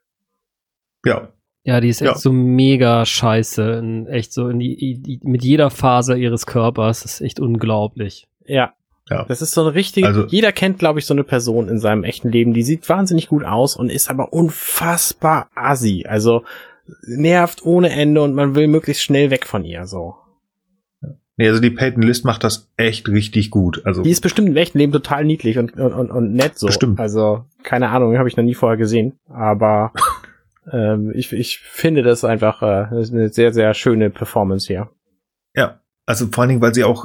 Ja, 1.04 1.28
Ja, 1.64 1.80
die 1.80 1.88
ist 1.90 2.00
echt 2.00 2.12
Ja. 2.12 2.18
so 2.18 2.32
mega 2.32 3.04
scheiße. 3.04 3.62
In, 3.72 4.06
echt 4.06 4.32
so 4.32 4.48
in 4.48 4.58
die, 4.58 4.98
die, 5.00 5.20
mit 5.22 5.44
jeder 5.44 5.70
Faser 5.70 6.16
ihres 6.16 6.46
Körpers. 6.46 7.02
Das 7.02 7.14
ist 7.14 7.20
echt 7.20 7.40
unglaublich. 7.40 8.26
Ja. 8.46 8.72
Ja. 9.10 9.24
Das 9.24 9.40
ist 9.42 9.52
so 9.52 9.62
eine 9.62 9.74
richtige, 9.74 10.06
Also- 10.06 10.26
jeder 10.26 10.52
kennt, 10.52 10.78
glaube 10.78 10.98
ich, 10.98 11.06
so 11.06 11.14
eine 11.14 11.24
Person 11.24 11.68
in 11.68 11.78
seinem 11.78 12.04
echten 12.04 12.30
Leben, 12.30 12.52
die 12.54 12.62
sieht 12.62 12.88
wahnsinnig 12.88 13.28
gut 13.28 13.44
aus 13.44 13.76
und 13.76 13.90
ist 13.90 14.10
aber 14.10 14.32
unfassbar 14.32 15.50
assi. 15.54 16.04
Also 16.08 16.44
nervt 17.06 17.64
ohne 17.64 17.90
Ende 17.90 18.22
und 18.22 18.34
man 18.34 18.54
will 18.54 18.66
möglichst 18.68 19.02
schnell 19.02 19.30
weg 19.30 19.46
von 19.46 19.64
ihr, 19.64 19.86
so. 19.86 20.14
Nee, 21.36 21.48
also 21.48 21.60
die 21.60 21.70
Peyton 21.70 22.02
List 22.02 22.24
macht 22.24 22.42
das 22.42 22.68
echt 22.76 23.08
richtig 23.08 23.50
gut. 23.50 23.82
Also 23.86 24.02
Die 24.02 24.10
ist 24.10 24.22
bestimmt 24.22 24.48
im 24.48 24.56
echten 24.56 24.76
Leben 24.78 24.90
total 24.92 25.24
niedlich 25.24 25.56
und, 25.56 25.76
und, 25.78 25.92
und, 25.92 26.10
und 26.10 26.32
nett 26.34 26.58
so. 26.58 26.66
Bestimmt. 26.66 26.98
Also, 26.98 27.44
keine 27.62 27.90
Ahnung, 27.90 28.18
habe 28.18 28.28
ich 28.28 28.36
noch 28.36 28.42
nie 28.42 28.54
vorher 28.56 28.76
gesehen. 28.76 29.20
Aber 29.28 29.92
ähm, 30.72 31.12
ich, 31.14 31.32
ich 31.32 31.60
finde 31.60 32.02
das 32.02 32.24
einfach 32.24 32.60
äh, 32.62 32.88
das 32.90 33.08
ist 33.08 33.14
eine 33.14 33.28
sehr, 33.28 33.52
sehr 33.52 33.72
schöne 33.74 34.10
Performance 34.10 34.66
hier. 34.66 34.90
Ja, 35.54 35.80
also 36.08 36.26
vor 36.32 36.40
allen 36.40 36.48
Dingen, 36.48 36.62
weil 36.62 36.72
sie 36.72 36.84
auch, 36.84 37.04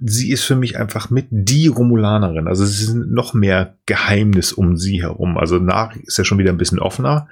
sie 0.00 0.30
ist 0.30 0.44
für 0.44 0.54
mich 0.54 0.78
einfach 0.78 1.10
mit 1.10 1.26
die 1.32 1.66
Romulanerin. 1.66 2.46
Also 2.46 2.62
es 2.62 2.80
ist 2.80 2.94
noch 2.94 3.34
mehr 3.34 3.74
Geheimnis 3.86 4.52
um 4.52 4.76
sie 4.76 5.02
herum. 5.02 5.36
Also 5.36 5.58
nach 5.58 5.96
ist 5.96 6.18
ja 6.18 6.24
schon 6.24 6.38
wieder 6.38 6.52
ein 6.52 6.56
bisschen 6.56 6.78
offener. 6.78 7.26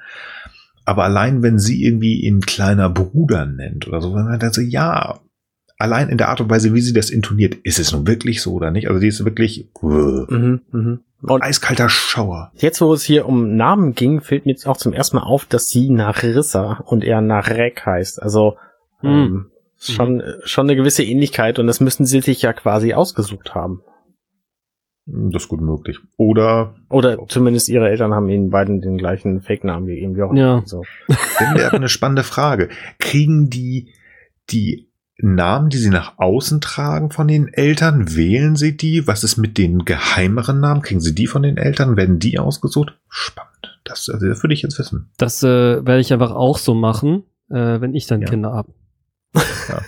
Aber 0.85 1.05
allein, 1.05 1.45
wenn 1.45 1.61
sie 1.61 1.85
irgendwie 1.85 2.23
ihn 2.23 2.41
kleiner 2.41 2.91
Bruder 2.91 3.47
nennt 3.47 3.87
oder 3.87 4.01
so, 4.01 4.13
wenn 4.17 4.25
man 4.25 4.41
dann 4.41 4.53
so, 4.53 4.61
ja, 4.61 5.21
allein 5.79 6.09
in 6.09 6.19
der 6.19 6.29
Art 6.29 6.41
und 6.41 6.51
Weise, 6.51 6.75
wie 6.75 6.81
sie 6.81 6.93
das 6.93 7.09
intoniert, 7.11 7.55
ist 7.63 7.79
es 7.79 7.93
nun 7.93 8.05
wirklich 8.09 8.43
so 8.43 8.55
oder 8.55 8.73
nicht? 8.73 8.89
Also 8.89 8.99
die 8.99 9.07
ist 9.07 9.25
wirklich 9.25 9.69
Mhm, 9.81 10.61
mhm. 10.73 11.01
Und 11.21 11.41
eiskalter 11.45 11.89
Schauer. 11.89 12.51
jetzt, 12.57 12.81
wo 12.81 12.93
es 12.93 13.05
hier 13.05 13.27
um 13.27 13.55
Namen 13.55 13.95
ging, 13.95 14.23
fällt 14.23 14.45
mir 14.45 14.51
jetzt 14.53 14.67
auch 14.67 14.77
zum 14.77 14.93
ersten 14.93 15.19
Mal 15.19 15.23
auf, 15.23 15.45
dass 15.45 15.69
sie 15.69 15.89
Narissa 15.89 16.83
und 16.85 17.05
er 17.05 17.21
Narek 17.21 17.87
heißt. 17.87 18.21
Also 18.21 18.57
Hm. 19.03 19.11
ähm, 19.11 19.47
ist 19.89 19.93
schon, 19.93 20.23
schon 20.45 20.67
eine 20.67 20.77
gewisse 20.77 21.03
Ähnlichkeit 21.05 21.59
und 21.59 21.67
das 21.67 21.81
müssten 21.81 22.07
sie 22.07 22.21
sich 22.21 22.43
ja 22.43 22.53
quasi 22.53 22.95
ausgesucht 22.95 23.55
haben. 23.55 23.83
Das 25.05 25.43
ist 25.43 25.49
gut 25.49 25.61
möglich. 25.61 25.99
Oder 26.17 26.77
Oder 26.89 27.19
zumindest 27.29 27.69
ihre 27.69 27.89
Eltern 27.89 28.15
haben 28.15 28.29
ihnen 28.29 28.51
beiden 28.51 28.81
den 28.81 28.99
gleichen 28.99 29.41
Fake-Namen 29.41 29.87
gegeben. 29.87 30.17
Wie 30.17 30.23
auch 30.23 30.33
Ja. 30.35 30.63
So. 30.65 30.85
Dann 31.41 31.57
wäre 31.57 31.75
eine 31.75 31.89
spannende 31.89 32.23
Frage. 32.23 32.69
Kriegen 33.01 33.51
die 33.51 33.93
die 34.51 34.89
Namen, 35.19 35.71
die 35.71 35.77
sie 35.79 35.91
nach 35.91 36.19
außen 36.19 36.61
tragen 36.61 37.11
von 37.11 37.29
den 37.29 37.49
Eltern, 37.49 38.15
wählen 38.17 38.57
sie 38.57 38.77
die? 38.77 39.07
Was 39.07 39.25
ist 39.25 39.37
mit 39.37 39.59
den 39.59 39.85
geheimeren 39.85 40.61
Namen? 40.61 40.83
Kriegen 40.83 41.01
sie 41.01 41.15
die 41.15 41.27
von 41.27 41.43
den 41.43 41.57
Eltern? 41.57 41.97
Werden 41.97 42.19
die 42.19 42.39
ausgesucht? 42.39 42.99
Spannend. 43.09 43.81
Das, 43.85 44.09
also 44.09 44.27
das 44.27 44.43
würde 44.43 44.55
ich 44.55 44.63
jetzt 44.63 44.79
wissen. 44.79 45.11
Das 45.19 45.43
äh, 45.43 45.47
werde 45.85 46.01
ich 46.01 46.13
einfach 46.13 46.31
auch 46.33 46.59
so 46.59 46.75
machen, 46.75 47.25
äh, 47.51 47.81
wenn 47.81 47.95
ich 47.95 48.07
dann 48.07 48.23
Ja. 48.23 48.29
Kinder 48.29 48.53
habe. 48.53 48.73
Ja. 49.35 49.83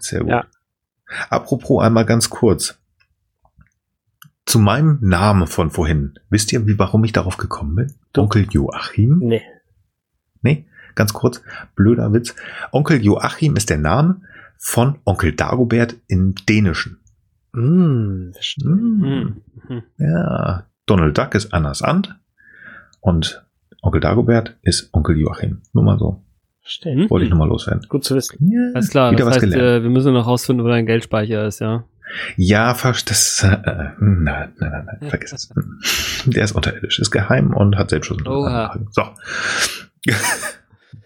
Sehr 0.00 0.20
gut. 0.20 0.28
Ja. 0.30 0.44
Apropos 1.30 1.82
einmal 1.82 2.06
ganz 2.06 2.30
kurz. 2.30 2.78
Zu 4.46 4.58
meinem 4.58 4.98
Namen 5.00 5.46
von 5.46 5.70
vorhin. 5.70 6.14
Wisst 6.30 6.52
ihr, 6.52 6.66
wie, 6.66 6.78
warum 6.78 7.04
ich 7.04 7.12
darauf 7.12 7.36
gekommen 7.36 7.76
bin? 7.76 7.94
Du- 8.12 8.22
Onkel 8.22 8.46
Joachim? 8.50 9.18
Nee. 9.18 9.42
Nee, 10.42 10.66
ganz 10.96 11.12
kurz, 11.12 11.42
blöder 11.76 12.12
Witz. 12.12 12.34
Onkel 12.72 13.00
Joachim 13.04 13.54
ist 13.56 13.70
der 13.70 13.78
Name 13.78 14.22
von 14.58 14.98
Onkel 15.04 15.32
Dagobert 15.34 15.94
im 16.08 16.34
Dänischen. 16.48 16.98
Mm. 17.52 18.32
Hm. 18.62 19.42
Ja, 19.98 20.66
Donald 20.86 21.16
Duck 21.16 21.34
ist 21.36 21.52
Annas 21.54 21.82
Ant 21.82 22.18
und 23.00 23.46
Onkel 23.82 24.00
Dagobert 24.00 24.56
ist 24.62 24.92
Onkel 24.92 25.16
Joachim. 25.18 25.62
Nur 25.72 25.84
mal 25.84 25.98
so. 25.98 26.24
Verstehe. 26.62 26.94
Hm? 26.94 27.10
Wollte 27.10 27.24
ich 27.24 27.30
nur 27.30 27.38
mal 27.38 27.48
loswerden. 27.48 27.86
Gut 27.88 28.04
zu 28.04 28.14
wissen. 28.14 28.50
Ja, 28.50 28.70
Alles 28.74 28.88
klar, 28.90 29.12
wieder 29.12 29.24
das 29.24 29.36
was 29.36 29.42
heißt, 29.42 29.52
gelernt. 29.52 29.80
äh, 29.80 29.82
wir 29.82 29.90
müssen 29.90 30.12
noch 30.12 30.26
rausfinden, 30.26 30.64
wo 30.64 30.68
dein 30.70 30.86
Geldspeicher 30.86 31.46
ist, 31.46 31.60
ja. 31.60 31.84
Ja, 32.36 32.74
das, 33.06 33.42
äh, 33.42 33.48
nein, 33.56 33.94
nein, 34.00 34.52
nein, 34.58 34.86
nein, 35.00 35.08
vergiss 35.10 35.32
es. 35.32 35.52
Der 36.26 36.44
ist 36.44 36.52
unterirdisch, 36.52 36.98
ist 36.98 37.10
geheim 37.10 37.54
und 37.54 37.76
hat 37.76 37.90
Selbstschutz. 37.90 38.22
So. 38.24 39.02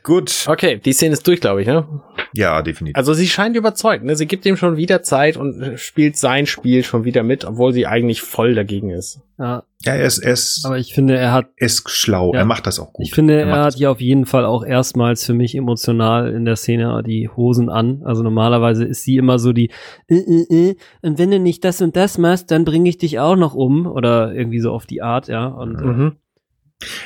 Gut. 0.06 0.46
Okay, 0.46 0.78
die 0.78 0.92
Szene 0.92 1.14
ist 1.14 1.26
durch, 1.26 1.40
glaube 1.40 1.62
ich, 1.62 1.66
ne? 1.66 1.84
Ja, 2.32 2.62
definitiv. 2.62 2.96
Also 2.96 3.12
sie 3.12 3.26
scheint 3.26 3.56
überzeugt, 3.56 4.04
ne? 4.04 4.14
Sie 4.14 4.26
gibt 4.26 4.46
ihm 4.46 4.56
schon 4.56 4.76
wieder 4.76 5.02
Zeit 5.02 5.36
und 5.36 5.80
spielt 5.80 6.16
sein 6.16 6.46
Spiel 6.46 6.84
schon 6.84 7.02
wieder 7.04 7.24
mit, 7.24 7.44
obwohl 7.44 7.72
sie 7.72 7.88
eigentlich 7.88 8.20
voll 8.22 8.54
dagegen 8.54 8.90
ist. 8.90 9.20
ja. 9.38 9.64
Ja, 9.84 9.92
er 9.94 10.04
ist, 10.06 10.18
er 10.18 10.32
ist, 10.32 10.64
Aber 10.64 10.78
ich 10.78 10.94
finde, 10.94 11.16
er 11.16 11.32
hat, 11.32 11.46
er 11.56 11.66
ist 11.66 11.88
schlau. 11.90 12.32
Ja. 12.32 12.40
Er 12.40 12.44
macht 12.44 12.66
das 12.66 12.80
auch 12.80 12.92
gut. 12.92 13.04
ich 13.06 13.12
finde, 13.14 13.34
Er 13.40 13.46
er 13.46 13.64
hat 13.64 13.74
hier 13.74 13.90
auf 13.90 14.00
jeden 14.00 14.26
Fall 14.26 14.44
auch 14.44 14.64
erstmals 14.64 15.24
für 15.24 15.34
mich 15.34 15.54
emotional 15.54 16.32
in 16.32 16.44
der 16.44 16.56
Szene 16.56 17.02
die 17.06 17.28
Hosen 17.28 17.68
an. 17.68 18.02
Also 18.04 18.22
normalerweise 18.24 18.84
ist 18.84 19.02
sie 19.04 19.16
immer 19.16 19.38
so 19.38 19.52
die, 19.52 19.70
äh, 20.08 20.16
äh, 20.16 20.70
äh, 20.70 20.76
und 21.02 21.18
wenn 21.18 21.30
du 21.30 21.38
nicht 21.38 21.64
das 21.64 21.80
und 21.82 21.94
das 21.94 22.16
machst, 22.18 22.50
dann 22.50 22.64
bringe 22.64 22.88
ich 22.88 22.98
dich 22.98 23.18
auch 23.20 23.36
noch 23.36 23.54
um. 23.54 23.86
Oder 23.86 24.32
irgendwie 24.34 24.60
so 24.60 24.72
auf 24.72 24.86
die 24.86 25.02
Art, 25.02 25.28
ja. 25.28 25.46
Und 25.46 25.76
äh, 25.80 25.84
Mhm. 25.84 26.12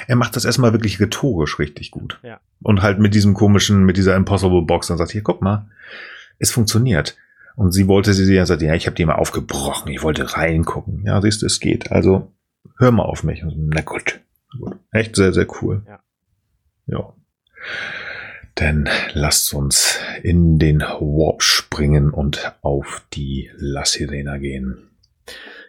Er 0.06 0.16
macht 0.16 0.36
das 0.36 0.44
erstmal 0.44 0.72
wirklich 0.72 1.00
rhetorisch 1.00 1.58
richtig 1.58 1.90
gut. 1.90 2.18
Ja. 2.22 2.40
Und 2.62 2.82
halt 2.82 2.98
mit 2.98 3.14
diesem 3.14 3.34
komischen, 3.34 3.84
mit 3.84 3.96
dieser 3.96 4.16
Impossible 4.16 4.62
Box, 4.62 4.88
dann 4.88 4.98
sagt 4.98 5.12
hier, 5.12 5.22
guck 5.22 5.42
mal, 5.42 5.66
es 6.38 6.50
funktioniert. 6.50 7.16
Und 7.56 7.72
sie 7.72 7.86
wollte 7.88 8.12
sie 8.12 8.34
ja 8.34 8.46
sagt, 8.46 8.62
ja, 8.62 8.74
ich 8.74 8.86
habe 8.86 8.96
die 8.96 9.04
mal 9.04 9.16
aufgebrochen, 9.16 9.92
ich 9.92 10.02
wollte 10.02 10.36
reingucken. 10.36 11.04
Ja, 11.04 11.20
siehst 11.20 11.42
du, 11.42 11.46
es 11.46 11.60
geht. 11.60 11.92
Also 11.92 12.32
hör 12.78 12.90
mal 12.90 13.04
auf 13.04 13.22
mich. 13.22 13.42
Und 13.42 13.68
Na 13.68 13.82
gut. 13.82 14.20
gut. 14.58 14.76
Echt 14.92 15.16
sehr, 15.16 15.32
sehr 15.32 15.46
cool. 15.62 15.82
Ja. 15.86 16.00
Ja. 16.86 17.12
Dann 18.56 18.88
lasst 19.12 19.54
uns 19.54 19.98
in 20.22 20.58
den 20.58 20.80
Warp 20.80 21.42
springen 21.42 22.10
und 22.10 22.54
auf 22.62 23.02
die 23.12 23.50
La 23.56 23.84
Sirena 23.84 24.38
gehen. 24.38 24.89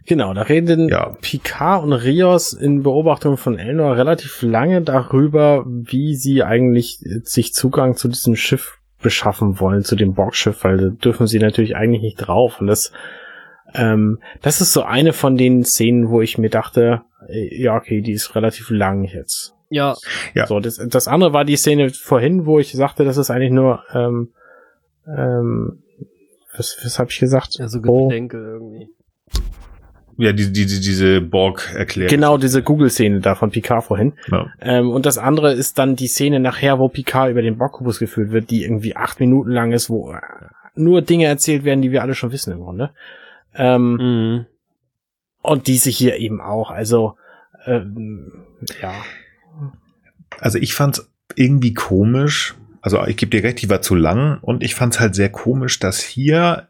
Genau, 0.06 0.34
da 0.34 0.42
reden 0.42 0.90
Ja. 0.90 1.16
Picard 1.22 1.84
und 1.84 1.94
Rios 1.94 2.54
in 2.54 2.82
Beobachtung 2.84 3.38
von 3.38 3.60
Elnor 3.60 3.98
relativ 3.98 4.42
lange 4.42 4.82
darüber, 4.82 5.64
wie 5.68 6.16
sie 6.16 6.44
eigentlich 6.44 7.00
sich 7.24 7.54
Zugang 7.54 7.96
zu 7.96 8.08
diesem 8.08 8.36
Schiff 8.36 8.80
beschaffen 9.02 9.60
wollen, 9.60 9.84
zu 9.84 9.96
dem 9.96 10.14
Borgschiff, 10.14 10.64
weil 10.64 10.78
da 10.78 10.88
dürfen 10.90 11.28
sie 11.28 11.40
natürlich 11.40 11.76
eigentlich 11.76 12.02
nicht 12.02 12.16
drauf. 12.18 12.60
Und 12.62 12.68
das, 12.68 12.92
ähm, 13.74 14.20
das 14.42 14.60
ist 14.62 14.74
so 14.74 14.84
eine 14.84 15.14
von 15.14 15.38
den 15.38 15.64
Szenen, 15.64 16.10
wo 16.10 16.22
ich 16.22 16.38
mir 16.38 16.50
dachte, 16.50 17.02
äh, 17.28 17.62
ja, 17.62 17.76
okay, 17.76 18.02
die 18.02 18.12
ist 18.14 18.36
relativ 18.36 18.70
lang 18.72 19.04
jetzt. 19.04 19.54
ja, 19.70 19.96
Ja. 20.34 20.48
So, 20.48 20.60
das, 20.60 20.82
das 20.90 21.08
andere 21.08 21.32
war 21.34 21.46
die 21.46 21.56
Szene 21.58 21.90
vorhin, 21.92 22.46
wo 22.46 22.60
ich 22.60 22.74
sagte, 22.74 23.06
das 23.06 23.18
ist 23.18 23.30
eigentlich 23.30 23.52
nur, 23.52 23.84
ähm, 23.94 24.30
ähm, 25.08 25.84
was, 26.58 26.78
was 26.84 27.00
habe 27.00 27.10
ich 27.12 27.20
gesagt? 27.20 27.58
ja, 27.60 27.68
so 27.68 27.80
Oh. 27.88 28.08
Gedenke 28.08 28.38
irgendwie. 28.38 28.90
Ja, 30.18 30.34
die, 30.34 30.52
die, 30.52 30.66
die, 30.66 30.80
diese 30.80 31.22
Borg 31.22 31.74
erklärt. 31.74 32.12
Genau, 32.12 32.38
diese 32.38 32.62
Google-Szene 32.62 33.22
da 33.22 33.34
von 33.34 33.50
Picard 33.50 33.84
vorhin. 33.84 34.14
Ja. 34.32 34.52
Ähm, 34.60 34.92
und 34.92 35.06
das 35.06 35.18
andere 35.18 35.54
ist 35.54 35.80
dann 35.80 35.96
die 35.96 36.08
Szene 36.08 36.40
nachher, 36.40 36.78
wo 36.80 36.90
Picard 36.90 37.32
über 37.32 37.42
den 37.42 37.58
Borgkubus 37.58 37.98
geführt 37.98 38.32
wird, 38.32 38.52
die 38.52 38.64
irgendwie 38.64 38.96
acht 38.96 39.20
Minuten 39.20 39.50
lang 39.52 39.72
ist, 39.72 39.90
wo 39.90 40.12
äh, 40.12 40.20
nur 40.76 41.02
Dinge 41.02 41.26
erzählt 41.26 41.64
werden, 41.64 41.82
die 41.82 41.92
wir 41.92 42.02
alle 42.02 42.14
schon 42.14 42.32
wissen 42.32 42.54
im 42.54 42.60
Grunde. 42.60 42.92
Ähm, 43.56 43.98
Mhm. 44.00 44.46
Und 45.42 45.68
diese 45.68 45.90
hier 45.90 46.18
eben 46.18 46.40
auch. 46.40 46.70
Also, 46.70 47.16
ähm, 47.66 48.46
ja. 48.82 48.94
Also 50.40 50.60
ich 50.60 50.74
fand's 50.74 51.10
irgendwie 51.36 51.74
komisch. 51.74 52.56
Also 52.82 53.04
ich 53.06 53.18
gebe 53.18 53.32
dir 53.32 53.44
recht, 53.44 53.62
die 53.62 53.70
war 53.70 53.82
zu 53.82 53.96
lang 53.96 54.40
und 54.42 54.64
ich 54.64 54.76
fand's 54.76 55.00
halt 55.00 55.16
sehr 55.16 55.30
komisch, 55.30 55.80
dass 55.80 56.00
hier 56.00 56.70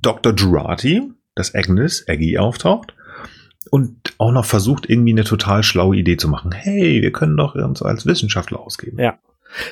Dr. 0.00 0.34
Jurati, 0.34 1.10
das 1.36 1.54
Agnes, 1.54 2.04
Aggie 2.08 2.38
auftaucht 2.38 2.94
und 3.70 4.14
auch 4.18 4.32
noch 4.32 4.44
versucht, 4.44 4.88
irgendwie 4.90 5.12
eine 5.12 5.22
total 5.24 5.62
schlaue 5.62 5.96
Idee 5.96 6.16
zu 6.16 6.28
machen. 6.28 6.50
Hey, 6.52 7.02
wir 7.02 7.12
können 7.12 7.36
doch 7.36 7.54
uns 7.54 7.82
als 7.82 8.06
Wissenschaftler 8.06 8.58
ausgeben. 8.58 8.98
Ja. 8.98 9.18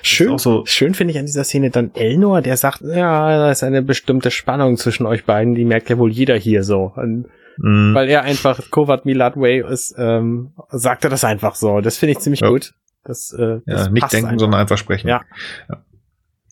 Schön, 0.02 0.38
so- 0.38 0.64
schön 0.66 0.94
finde 0.94 1.12
ich 1.12 1.18
an 1.18 1.26
dieser 1.26 1.42
Szene 1.42 1.70
dann 1.70 1.90
Elnor, 1.94 2.42
der 2.42 2.56
sagt, 2.56 2.80
ja, 2.82 3.36
da 3.36 3.50
ist 3.50 3.64
eine 3.64 3.82
bestimmte 3.82 4.30
Spannung 4.30 4.76
zwischen 4.76 5.04
euch 5.04 5.24
beiden, 5.24 5.54
die 5.56 5.64
merkt 5.64 5.90
ja 5.90 5.98
wohl 5.98 6.12
jeder 6.12 6.36
hier 6.36 6.62
so. 6.62 6.92
Und 6.94 7.26
Mm, 7.56 7.94
weil 7.94 8.08
er 8.08 8.22
einfach 8.22 8.68
Kovat 8.72 9.04
Milad 9.06 9.36
Way 9.36 9.62
ist, 9.70 9.94
ähm, 9.96 10.50
sagt 10.70 11.04
er 11.04 11.10
das 11.10 11.22
einfach 11.22 11.54
so. 11.54 11.80
Das 11.80 11.96
finde 11.98 12.14
ich 12.14 12.18
ziemlich 12.18 12.40
Ja. 12.40 12.48
gut. 12.48 12.74
Das, 13.04 13.32
äh, 13.32 13.60
das 13.64 13.86
ja, 13.86 13.92
nicht 13.92 14.12
denken, 14.12 14.26
einfach. 14.30 14.40
sondern 14.40 14.60
einfach 14.60 14.76
sprechen. 14.76 15.06
Ja. 15.06 15.20
Ja. 15.68 15.84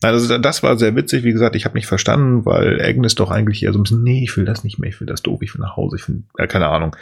Also 0.03 0.37
das 0.37 0.63
war 0.63 0.77
sehr 0.77 0.95
witzig, 0.95 1.23
wie 1.23 1.31
gesagt, 1.31 1.55
ich 1.55 1.65
habe 1.65 1.75
nicht 1.75 1.87
verstanden, 1.87 2.45
weil 2.45 2.81
Agnes 2.81 3.15
doch 3.15 3.31
eigentlich 3.31 3.63
eher 3.63 3.73
so 3.73 3.79
ein 3.79 3.83
bisschen, 3.83 4.03
nee, 4.03 4.23
ich 4.23 4.35
will 4.35 4.45
das 4.45 4.63
nicht 4.63 4.79
mehr, 4.79 4.89
ich 4.89 4.99
will 4.99 5.07
das 5.07 5.23
doof, 5.23 5.41
ich 5.41 5.53
will 5.53 5.61
nach 5.61 5.77
Hause, 5.77 5.95
ich 5.95 6.07
will, 6.07 6.23
äh, 6.37 6.47
keine 6.47 6.67
Ahnung. 6.67 6.95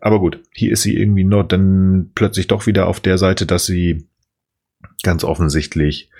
Aber 0.00 0.18
gut, 0.18 0.40
hier 0.52 0.72
ist 0.72 0.82
sie 0.82 0.96
irgendwie 0.96 1.24
nur 1.24 1.44
dann 1.44 2.10
plötzlich 2.14 2.46
doch 2.48 2.66
wieder 2.66 2.86
auf 2.86 3.00
der 3.00 3.18
Seite, 3.18 3.46
dass 3.46 3.66
sie 3.66 4.06
ganz 5.02 5.24
offensichtlich 5.24 6.10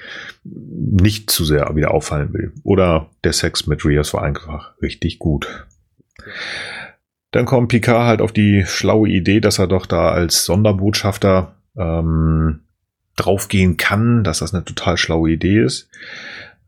nicht 0.45 1.31
zu 1.31 1.45
sehr 1.45 1.75
wieder 1.75 1.93
auffallen 1.93 2.33
will. 2.33 2.53
Oder 2.63 3.11
der 3.25 3.33
Sex 3.33 3.67
mit 3.67 3.85
Rios 3.85 4.15
war 4.15 4.23
einfach 4.23 4.73
richtig 4.81 5.19
gut. 5.19 5.67
Dann 7.31 7.47
kommt 7.47 7.69
Picard 7.69 8.07
halt 8.07 8.21
auf 8.21 8.33
die 8.33 8.65
schlaue 8.67 9.09
Idee, 9.09 9.41
dass 9.41 9.59
er 9.59 9.67
doch 9.67 9.87
da 9.87 10.11
als 10.11 10.45
Sonderbotschafter 10.45 11.55
ähm, 11.77 12.61
draufgehen 13.17 13.77
kann, 13.77 14.25
dass 14.25 14.39
das 14.39 14.55
eine 14.55 14.65
total 14.65 14.97
schlaue 14.97 15.31
Idee 15.31 15.63
ist. 15.63 15.89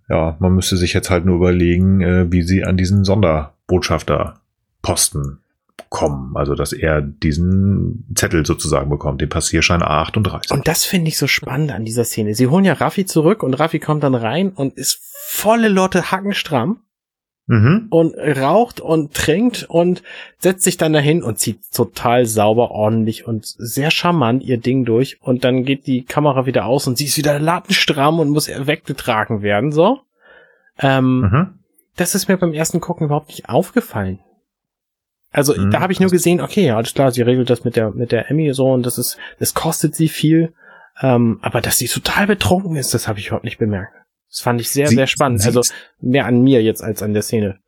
Ja, 0.09 0.37
man 0.41 0.55
müsste 0.55 0.77
sich 0.77 0.93
jetzt 0.93 1.11
halt 1.11 1.25
nur 1.25 1.37
überlegen, 1.37 2.01
äh, 2.01 2.31
wie 2.31 2.43
sie 2.43 2.65
an 2.65 2.77
diesen 2.77 3.05
Sonderbotschafter 3.05 4.41
Posten 4.83 5.39
kommen. 5.89 6.37
Also, 6.37 6.55
dass 6.55 6.73
er 6.73 7.01
diesen 7.01 8.07
Zettel 8.15 8.45
sozusagen 8.45 8.91
bekommt, 8.91 9.21
den 9.21 9.29
Passierschein 9.29 9.83
A38. 9.83 10.53
Und 10.53 10.67
das 10.67 10.85
finde 10.85 11.09
ich 11.09 11.19
so 11.19 11.27
spannend 11.27 11.73
an 11.73 11.85
dieser 11.85 12.05
Szene. 12.05 12.35
Sie 12.35 12.49
holen 12.49 12.65
ja 12.65 12.75
Raffi 12.75 13.07
zurück 13.07 13.43
und 13.43 13.55
Raffi 13.55 13.79
kommt 13.79 14.03
dann 14.03 14.15
rein 14.15 14.51
und 14.51 14.75
ist 14.75 15.01
volle 15.27 15.69
Lotte 15.69 16.11
hackenstramm 16.11 16.81
Mhm. 17.47 17.89
und 17.91 18.15
raucht 18.17 18.81
und 18.81 19.15
trinkt 19.15 19.65
und 19.69 20.03
setzt 20.39 20.63
sich 20.63 20.77
dann 20.77 20.93
dahin 20.93 21.23
und 21.25 21.39
zieht 21.41 21.59
total 21.75 22.25
sauber, 22.25 22.71
ordentlich 22.71 23.27
und 23.27 23.45
sehr 23.45 23.91
charmant 23.91 24.45
ihr 24.45 24.59
Ding 24.59 24.85
durch 24.85 25.19
und 25.21 25.43
dann 25.43 25.65
geht 25.65 25.87
die 25.89 26.05
Kamera 26.05 26.47
wieder 26.47 26.67
aus 26.67 26.87
und 26.87 26.97
sie 26.97 27.07
ist 27.07 27.17
wieder 27.19 27.41
lattenstramm 27.41 28.21
und 28.21 28.29
muss 28.31 28.49
weggetragen 28.49 29.43
werden, 29.43 29.73
so. 29.73 30.01
Ähm, 30.79 31.21
Mhm. 31.21 31.55
das 31.97 32.15
ist 32.15 32.29
mir 32.29 32.37
beim 32.37 32.53
ersten 32.55 32.81
Gucken 32.81 33.07
überhaupt 33.07 33.29
nicht 33.29 33.49
aufgefallen. 33.49 34.21
Also 35.33 35.55
Mhm. 35.55 35.71
da 35.73 35.81
habe 35.81 35.93
ich 35.93 36.01
nur 36.01 36.11
gesehen, 36.11 36.41
okay, 36.41 36.67
ja, 36.67 36.77
alles 36.77 36.95
klar, 36.95 37.11
sie 37.11 37.23
regelt 37.23 37.51
das 37.51 37.65
mit 37.65 37.75
der 37.75 37.91
mit 37.91 38.13
der 38.13 38.31
Emmy 38.31 38.53
so 38.55 38.71
und 38.71 38.87
das 38.87 38.99
ist, 38.99 39.19
das 39.41 39.53
kostet 39.53 39.97
sie 39.97 40.09
viel, 40.09 40.53
ähm, 41.01 41.39
aber 41.43 41.61
dass 41.61 41.79
sie 41.79 41.89
total 41.89 42.27
betrunken 42.29 42.77
ist, 42.77 42.95
das 42.95 43.09
habe 43.09 43.19
ich 43.19 43.27
überhaupt 43.27 43.45
nicht 43.45 43.59
bemerkt. 43.59 43.95
Das 44.33 44.41
fand 44.41 44.61
ich 44.61 44.71
sehr 44.71 44.89
Sie- 44.89 44.95
sehr 44.97 45.07
spannend. 45.07 45.45
Also 45.45 45.61
mehr 46.01 46.25
an 46.27 46.43
mir 46.43 46.63
jetzt 46.63 46.83
als 46.83 47.03
an 47.03 47.13
der 47.13 47.23
Szene. 47.23 47.61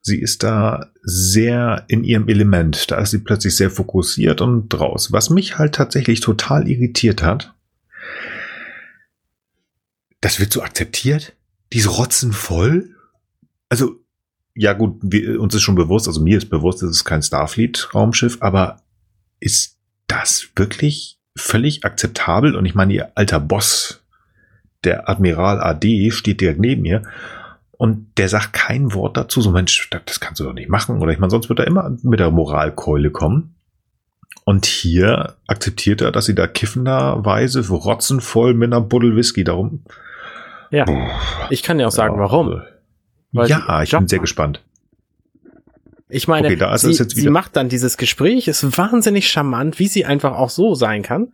Sie 0.00 0.20
ist 0.20 0.42
da 0.42 0.90
sehr 1.02 1.84
in 1.88 2.02
ihrem 2.04 2.28
Element. 2.28 2.90
Da 2.90 2.98
ist 2.98 3.10
sie 3.10 3.18
plötzlich 3.18 3.54
sehr 3.56 3.70
fokussiert 3.70 4.40
und 4.40 4.68
draus. 4.68 5.12
Was 5.12 5.28
mich 5.30 5.58
halt 5.58 5.74
tatsächlich 5.74 6.20
total 6.20 6.68
irritiert 6.68 7.22
hat, 7.22 7.54
das 10.20 10.40
wird 10.40 10.52
so 10.52 10.62
akzeptiert. 10.62 11.34
Die 11.72 11.78
ist 11.78 11.98
rotzenvoll. 11.98 12.94
Also, 13.68 13.96
ja 14.54 14.72
gut, 14.72 14.98
wir, 15.02 15.40
uns 15.40 15.54
ist 15.54 15.62
schon 15.62 15.74
bewusst, 15.74 16.06
also 16.06 16.20
mir 16.20 16.38
ist 16.38 16.50
bewusst, 16.50 16.82
es 16.82 16.90
ist 16.90 17.04
kein 17.04 17.22
Starfleet-Raumschiff, 17.22 18.38
aber 18.40 18.82
ist 19.40 19.78
das 20.06 20.48
wirklich 20.56 21.18
völlig 21.36 21.84
akzeptabel? 21.84 22.54
Und 22.56 22.66
ich 22.66 22.74
meine, 22.74 22.92
ihr 22.92 23.12
alter 23.16 23.40
Boss, 23.40 24.01
der 24.84 25.08
Admiral 25.08 25.60
AD, 25.60 26.10
steht 26.10 26.40
direkt 26.40 26.60
neben 26.60 26.84
ihr. 26.84 27.02
Und 27.72 28.06
der 28.16 28.28
sagt 28.28 28.52
kein 28.52 28.94
Wort 28.94 29.16
dazu, 29.16 29.40
so 29.40 29.50
Mensch, 29.50 29.90
das, 29.90 30.20
kannst 30.20 30.40
du 30.40 30.44
doch 30.44 30.52
nicht 30.52 30.68
machen. 30.68 31.00
Oder 31.02 31.12
ich 31.12 31.18
meine, 31.18 31.30
sonst 31.30 31.48
wird 31.48 31.58
er 31.58 31.66
immer 31.66 31.96
mit 32.02 32.20
der 32.20 32.30
Moralkeule 32.30 33.10
kommen. 33.10 33.54
Und 34.44 34.66
hier 34.66 35.36
akzeptiert 35.46 36.00
er, 36.00 36.12
dass 36.12 36.26
sie 36.26 36.34
da 36.34 36.46
kiffenderweise 36.46 37.68
rotzenvoll 37.68 38.54
mit 38.54 38.72
einer 38.72 38.80
Buddel 38.80 39.16
Whisky 39.16 39.44
darum. 39.44 39.82
Ja. 40.70 40.84
Puh, 40.84 40.96
Ich 41.50 41.62
kann 41.62 41.78
ja 41.78 41.86
auch 41.86 41.92
sagen, 41.92 42.14
ja, 42.14 42.20
warum. 42.20 42.62
Weil 43.32 43.48
ja, 43.48 43.82
ich 43.82 43.90
bin 43.90 44.08
sehr 44.08 44.18
gespannt. 44.18 44.62
Ich 46.08 46.28
meine, 46.28 46.48
Okay, 46.48 46.56
da 46.56 46.74
ist 46.74 46.82
sie, 46.82 46.92
sie 46.92 47.30
macht 47.30 47.56
dann 47.56 47.68
dieses 47.70 47.96
Gespräch, 47.96 48.46
ist 48.46 48.76
wahnsinnig 48.76 49.30
charmant, 49.30 49.78
wie 49.78 49.88
sie 49.88 50.04
einfach 50.04 50.32
auch 50.32 50.50
so 50.50 50.74
sein 50.74 51.02
kann, 51.02 51.32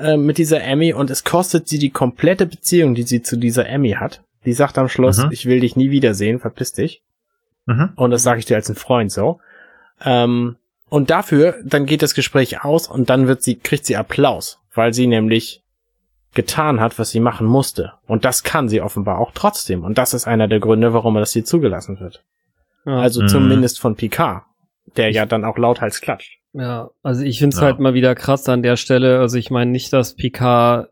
äh, 0.00 0.16
mit 0.16 0.38
dieser 0.38 0.62
Emmy 0.62 0.92
und 0.92 1.10
es 1.10 1.24
kostet 1.24 1.68
sie 1.68 1.78
die 1.78 1.90
komplette 1.90 2.46
Beziehung, 2.46 2.94
die 2.94 3.02
sie 3.04 3.22
zu 3.22 3.36
dieser 3.36 3.68
Emmy 3.68 3.92
hat. 3.92 4.22
Die 4.44 4.52
sagt 4.52 4.78
am 4.78 4.88
Schluss, 4.88 5.18
Mhm. 5.18 5.30
ich 5.32 5.46
will 5.46 5.60
dich 5.60 5.76
nie 5.76 5.90
wiedersehen, 5.90 6.38
verpiss 6.40 6.72
dich. 6.72 7.02
Mhm. 7.66 7.90
Und 7.96 8.10
das 8.10 8.22
sage 8.22 8.38
ich 8.40 8.46
dir 8.46 8.56
als 8.56 8.68
ein 8.70 8.74
Freund 8.76 9.12
so. 9.12 9.40
Ähm, 10.02 10.56
und 10.88 11.10
dafür, 11.10 11.56
dann 11.64 11.86
geht 11.86 12.02
das 12.02 12.14
Gespräch 12.14 12.64
aus 12.64 12.88
und 12.88 13.10
dann 13.10 13.28
wird 13.28 13.42
sie, 13.42 13.56
kriegt 13.56 13.86
sie 13.86 13.96
Applaus, 13.96 14.58
weil 14.74 14.92
sie 14.94 15.06
nämlich 15.06 15.62
getan 16.34 16.80
hat, 16.80 16.98
was 16.98 17.10
sie 17.10 17.20
machen 17.20 17.46
musste. 17.46 17.92
Und 18.06 18.24
das 18.24 18.42
kann 18.42 18.68
sie 18.68 18.80
offenbar 18.80 19.18
auch 19.18 19.32
trotzdem. 19.34 19.84
Und 19.84 19.98
das 19.98 20.14
ist 20.14 20.26
einer 20.26 20.48
der 20.48 20.60
Gründe, 20.60 20.92
warum 20.94 21.14
das 21.16 21.32
hier 21.32 21.44
zugelassen 21.44 22.00
wird. 22.00 22.24
Ja. 22.86 22.98
Also 23.00 23.22
Mhm. 23.22 23.28
zumindest 23.28 23.78
von 23.80 23.94
Picard, 23.96 24.44
der 24.96 25.10
ja 25.10 25.26
dann 25.26 25.44
auch 25.44 25.58
lauthals 25.58 26.00
klatscht. 26.00 26.38
Ja, 26.52 26.90
also 27.02 27.22
ich 27.24 27.38
finde 27.38 27.54
es 27.54 27.60
Ja. 27.60 27.66
halt 27.66 27.78
mal 27.78 27.94
wieder 27.94 28.14
krass 28.14 28.48
an 28.48 28.62
der 28.62 28.76
Stelle. 28.76 29.20
Also 29.20 29.38
ich 29.38 29.50
meine 29.50 29.70
nicht, 29.70 29.92
dass 29.92 30.14
Picard 30.14 30.88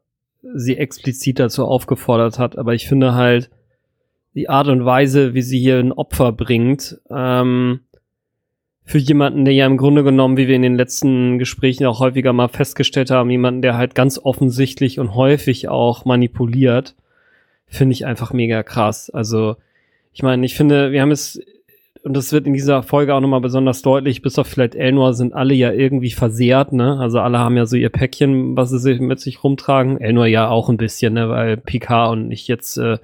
sie 0.54 0.76
explizit 0.76 1.38
dazu 1.40 1.64
aufgefordert 1.64 2.38
hat, 2.38 2.56
aber 2.56 2.74
ich 2.74 2.86
finde 2.86 3.14
halt 3.14 3.50
die 4.34 4.48
Art 4.48 4.68
und 4.68 4.84
Weise, 4.84 5.34
wie 5.34 5.42
sie 5.42 5.58
hier 5.58 5.78
ein 5.78 5.92
Opfer 5.92 6.30
bringt, 6.32 7.00
ähm, 7.10 7.80
für 8.84 8.98
jemanden, 8.98 9.44
der 9.44 9.52
ja 9.52 9.66
im 9.66 9.76
Grunde 9.76 10.02
genommen, 10.04 10.36
wie 10.38 10.48
wir 10.48 10.56
in 10.56 10.62
den 10.62 10.76
letzten 10.76 11.38
Gesprächen 11.38 11.84
auch 11.86 12.00
häufiger 12.00 12.32
mal 12.32 12.48
festgestellt 12.48 13.10
haben, 13.10 13.28
jemanden, 13.28 13.60
der 13.60 13.76
halt 13.76 13.94
ganz 13.94 14.18
offensichtlich 14.18 14.98
und 14.98 15.14
häufig 15.14 15.68
auch 15.68 16.04
manipuliert, 16.06 16.94
finde 17.66 17.92
ich 17.92 18.06
einfach 18.06 18.32
mega 18.32 18.62
krass. 18.62 19.10
Also 19.10 19.56
ich 20.14 20.22
meine, 20.22 20.46
ich 20.46 20.54
finde, 20.54 20.90
wir 20.92 21.02
haben 21.02 21.10
es 21.10 21.38
und 22.04 22.16
das 22.16 22.32
wird 22.32 22.46
in 22.46 22.52
dieser 22.52 22.82
Folge 22.82 23.14
auch 23.14 23.20
nochmal 23.20 23.40
besonders 23.40 23.82
deutlich, 23.82 24.22
bis 24.22 24.38
auf 24.38 24.46
vielleicht 24.46 24.74
Elnor 24.74 25.14
sind 25.14 25.34
alle 25.34 25.54
ja 25.54 25.72
irgendwie 25.72 26.10
versehrt, 26.10 26.72
ne? 26.72 26.98
Also 26.98 27.20
alle 27.20 27.38
haben 27.38 27.56
ja 27.56 27.66
so 27.66 27.76
ihr 27.76 27.90
Päckchen, 27.90 28.56
was 28.56 28.70
sie 28.70 28.78
sich 28.78 29.00
mit 29.00 29.20
sich 29.20 29.42
rumtragen. 29.42 30.00
Elnor 30.00 30.26
ja 30.26 30.48
auch 30.48 30.68
ein 30.68 30.76
bisschen, 30.76 31.14
ne? 31.14 31.28
Weil 31.28 31.56
Picard 31.56 32.12
und 32.12 32.28
nicht 32.28 32.48
jetzt 32.48 32.78
äh, 32.78 32.98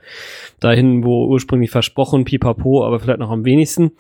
dahin, 0.61 1.05
wo 1.05 1.27
ursprünglich 1.27 1.71
versprochen, 1.71 2.25
pipapo, 2.25 2.85
aber 2.85 3.01
vielleicht 3.01 3.19
noch 3.19 3.31
am 3.31 3.45
wenigsten. 3.45 3.93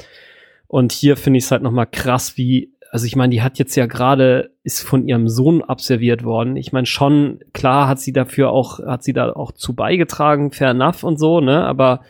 Und 0.66 0.92
hier 0.92 1.16
finde 1.16 1.38
ich 1.38 1.44
es 1.44 1.50
halt 1.50 1.62
nochmal 1.62 1.86
krass, 1.86 2.36
wie, 2.36 2.72
also 2.90 3.06
ich 3.06 3.16
meine, 3.16 3.30
die 3.30 3.42
hat 3.42 3.58
jetzt 3.58 3.76
ja 3.76 3.86
gerade, 3.86 4.50
ist 4.62 4.82
von 4.82 5.06
ihrem 5.06 5.28
Sohn 5.28 5.62
abserviert 5.62 6.24
worden. 6.24 6.56
Ich 6.56 6.72
meine, 6.72 6.86
schon, 6.86 7.40
klar 7.52 7.88
hat 7.88 8.00
sie 8.00 8.12
dafür 8.12 8.50
auch, 8.50 8.78
hat 8.78 9.02
sie 9.02 9.12
da 9.12 9.32
auch 9.32 9.52
zu 9.52 9.74
beigetragen, 9.74 10.50
fair 10.52 10.70
enough 10.70 11.02
und 11.02 11.18
so, 11.18 11.40
ne? 11.40 11.64
Aber 11.64 12.00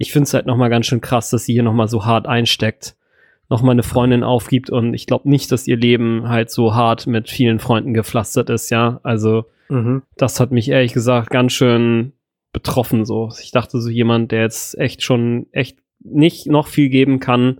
ich 0.00 0.12
finde 0.12 0.24
es 0.24 0.32
halt 0.34 0.46
nochmal 0.46 0.70
ganz 0.70 0.86
schön 0.86 1.02
krass, 1.02 1.28
dass 1.28 1.44
sie 1.44 1.52
hier 1.52 1.62
nochmal 1.62 1.86
so 1.86 2.06
hart 2.06 2.26
einsteckt, 2.26 2.96
nochmal 3.50 3.72
eine 3.72 3.82
Freundin 3.82 4.24
aufgibt 4.24 4.70
und 4.70 4.94
ich 4.94 5.06
glaube 5.06 5.28
nicht, 5.28 5.52
dass 5.52 5.66
ihr 5.66 5.76
Leben 5.76 6.28
halt 6.28 6.50
so 6.50 6.74
hart 6.74 7.06
mit 7.06 7.28
vielen 7.28 7.58
Freunden 7.58 7.92
gepflastert 7.92 8.48
ist, 8.48 8.70
ja. 8.70 8.98
Also 9.02 9.44
Mhm. 9.68 10.02
das 10.16 10.40
hat 10.40 10.50
mich 10.52 10.68
ehrlich 10.70 10.94
gesagt 10.94 11.28
ganz 11.30 11.52
schön 11.52 12.12
betroffen 12.52 13.04
so. 13.04 13.30
Ich 13.42 13.50
dachte 13.52 13.78
so 13.80 13.90
jemand, 13.90 14.32
der 14.32 14.40
jetzt 14.40 14.76
echt 14.78 15.02
schon 15.02 15.46
echt 15.52 15.78
nicht 16.00 16.46
noch 16.46 16.66
viel 16.66 16.88
geben 16.88 17.20
kann, 17.20 17.58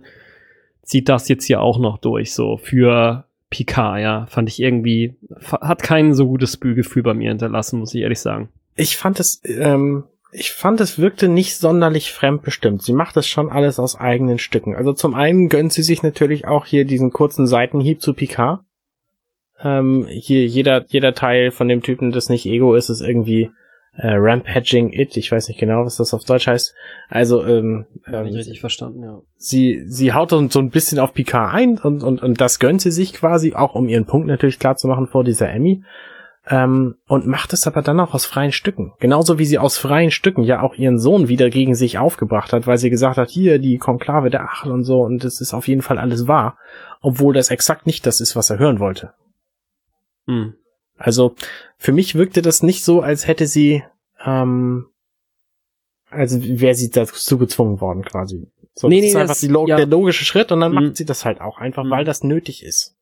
zieht 0.81 1.07
das 1.09 1.29
jetzt 1.29 1.45
hier 1.45 1.61
auch 1.61 1.77
noch 1.79 1.99
durch 1.99 2.33
so 2.33 2.57
für 2.57 3.25
Picard, 3.51 4.01
ja. 4.01 4.25
Fand 4.25 4.49
ich 4.49 4.59
irgendwie, 4.59 5.13
hat 5.61 5.83
kein 5.83 6.15
so 6.15 6.25
gutes 6.27 6.59
Gefühl 6.59 7.03
bei 7.03 7.13
mir 7.13 7.29
hinterlassen, 7.29 7.79
muss 7.79 7.93
ich 7.93 8.01
ehrlich 8.01 8.19
sagen. 8.19 8.49
Ich 8.75 8.97
fand 8.97 9.19
es, 9.19 9.41
ähm, 9.45 10.05
ich 10.31 10.51
fand 10.51 10.79
es 10.79 10.97
wirkte 10.97 11.27
nicht 11.27 11.57
sonderlich 11.57 12.11
fremdbestimmt. 12.11 12.81
Sie 12.81 12.93
macht 12.93 13.17
das 13.17 13.27
schon 13.27 13.49
alles 13.49 13.79
aus 13.79 13.99
eigenen 13.99 14.39
Stücken. 14.39 14.75
Also 14.75 14.93
zum 14.93 15.13
einen 15.13 15.49
gönnt 15.49 15.73
sie 15.73 15.83
sich 15.83 16.03
natürlich 16.03 16.47
auch 16.47 16.65
hier 16.65 16.85
diesen 16.85 17.11
kurzen 17.11 17.47
Seitenhieb 17.47 18.01
zu 18.01 18.13
Picard. 18.13 18.61
Ähm, 19.63 20.07
hier 20.09 20.45
jeder, 20.45 20.85
jeder 20.87 21.13
Teil 21.13 21.51
von 21.51 21.67
dem 21.67 21.83
Typen, 21.83 22.11
das 22.11 22.29
nicht 22.29 22.45
Ego 22.45 22.75
ist, 22.75 22.89
ist 22.89 23.01
irgendwie 23.01 23.51
äh, 23.95 24.13
Rampaging 24.13 24.93
It. 24.93 25.17
Ich 25.17 25.31
weiß 25.31 25.49
nicht 25.49 25.59
genau, 25.59 25.85
was 25.85 25.97
das 25.97 26.13
auf 26.13 26.23
Deutsch 26.23 26.47
heißt. 26.47 26.73
Also 27.09 27.45
ähm, 27.45 27.85
Hab 28.05 28.25
ich 28.25 28.31
ähm, 28.31 28.37
richtig 28.37 28.61
verstanden, 28.61 29.03
ja. 29.03 29.21
sie, 29.35 29.83
sie 29.85 30.13
haut 30.13 30.29
so 30.29 30.47
so 30.47 30.59
ein 30.59 30.69
bisschen 30.69 30.97
auf 30.97 31.13
Picard 31.13 31.53
ein 31.53 31.77
und, 31.77 32.03
und, 32.03 32.23
und 32.23 32.39
das 32.39 32.59
gönnt 32.59 32.81
sie 32.81 32.91
sich 32.91 33.13
quasi, 33.13 33.53
auch 33.53 33.75
um 33.75 33.89
ihren 33.89 34.05
Punkt 34.05 34.27
natürlich 34.27 34.59
klar 34.59 34.77
zu 34.77 34.87
machen 34.87 35.07
vor 35.07 35.23
dieser 35.23 35.51
Emmy. 35.51 35.83
Ähm, 36.53 36.95
und 37.07 37.25
macht 37.27 37.53
es 37.53 37.65
aber 37.65 37.81
dann 37.81 37.99
auch 38.01 38.13
aus 38.13 38.25
freien 38.25 38.51
Stücken. 38.51 38.91
Genauso 38.99 39.39
wie 39.39 39.45
sie 39.45 39.57
aus 39.57 39.77
freien 39.77 40.11
Stücken 40.11 40.43
ja 40.43 40.61
auch 40.61 40.75
ihren 40.75 40.99
Sohn 40.99 41.29
wieder 41.29 41.49
gegen 41.49 41.75
sich 41.75 41.97
aufgebracht 41.97 42.51
hat, 42.51 42.67
weil 42.67 42.77
sie 42.77 42.89
gesagt 42.89 43.15
hat, 43.17 43.29
hier, 43.29 43.57
die 43.57 43.77
Konklave 43.77 44.29
der 44.29 44.43
Acht 44.43 44.67
und 44.67 44.83
so, 44.83 45.01
und 45.01 45.23
das 45.23 45.39
ist 45.39 45.53
auf 45.53 45.67
jeden 45.69 45.81
Fall 45.81 45.97
alles 45.97 46.27
wahr. 46.27 46.57
Obwohl 46.99 47.33
das 47.33 47.51
exakt 47.51 47.85
nicht 47.87 48.05
das 48.05 48.19
ist, 48.19 48.35
was 48.35 48.49
er 48.49 48.59
hören 48.59 48.79
wollte. 48.79 49.13
Hm. 50.27 50.55
Also 50.97 51.35
für 51.77 51.93
mich 51.93 52.15
wirkte 52.15 52.41
das 52.41 52.61
nicht 52.63 52.83
so, 52.83 53.01
als 53.01 53.27
hätte 53.27 53.47
sie, 53.47 53.83
ähm, 54.23 54.87
also 56.09 56.37
wäre 56.43 56.75
sie 56.75 56.89
dazu 56.91 57.37
gezwungen 57.37 57.79
worden 57.79 58.03
quasi. 58.03 58.47
So, 58.73 58.87
Nee, 58.89 58.97
das 58.97 59.01
nee, 59.03 59.07
ist 59.09 59.15
einfach 59.15 59.35
das- 59.35 59.41
Log 59.49 59.67
ja. 59.69 59.77
der 59.77 59.85
logische 59.87 60.25
Schritt 60.25 60.51
und 60.51 60.59
dann 60.59 60.71
Mhm. 60.73 60.83
macht 60.83 60.97
sie 60.97 61.05
das 61.05 61.23
halt 61.23 61.39
auch 61.39 61.59
einfach, 61.59 61.83
Mhm. 61.85 61.89
weil 61.91 62.03
das 62.05 62.23
nötig 62.23 62.63
ist. 62.63 62.95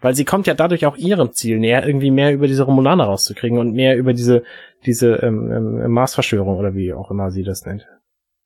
Weil 0.00 0.14
sie 0.14 0.24
kommt 0.24 0.46
ja 0.46 0.54
dadurch 0.54 0.86
auch 0.86 0.96
ihrem 0.96 1.32
Ziel 1.32 1.58
näher, 1.58 1.86
irgendwie 1.86 2.10
mehr 2.10 2.32
über 2.32 2.46
diese 2.46 2.64
Romulaner 2.64 3.04
rauszukriegen 3.04 3.58
und 3.58 3.72
mehr 3.72 3.96
über 3.96 4.12
diese 4.12 4.42
diese 4.84 5.16
ähm, 5.16 5.50
ähm, 5.50 5.90
Marsverschwörung 5.90 6.58
oder 6.58 6.74
wie 6.74 6.92
auch 6.92 7.10
immer 7.10 7.30
sie 7.30 7.42
das 7.42 7.64
nennt. 7.64 7.86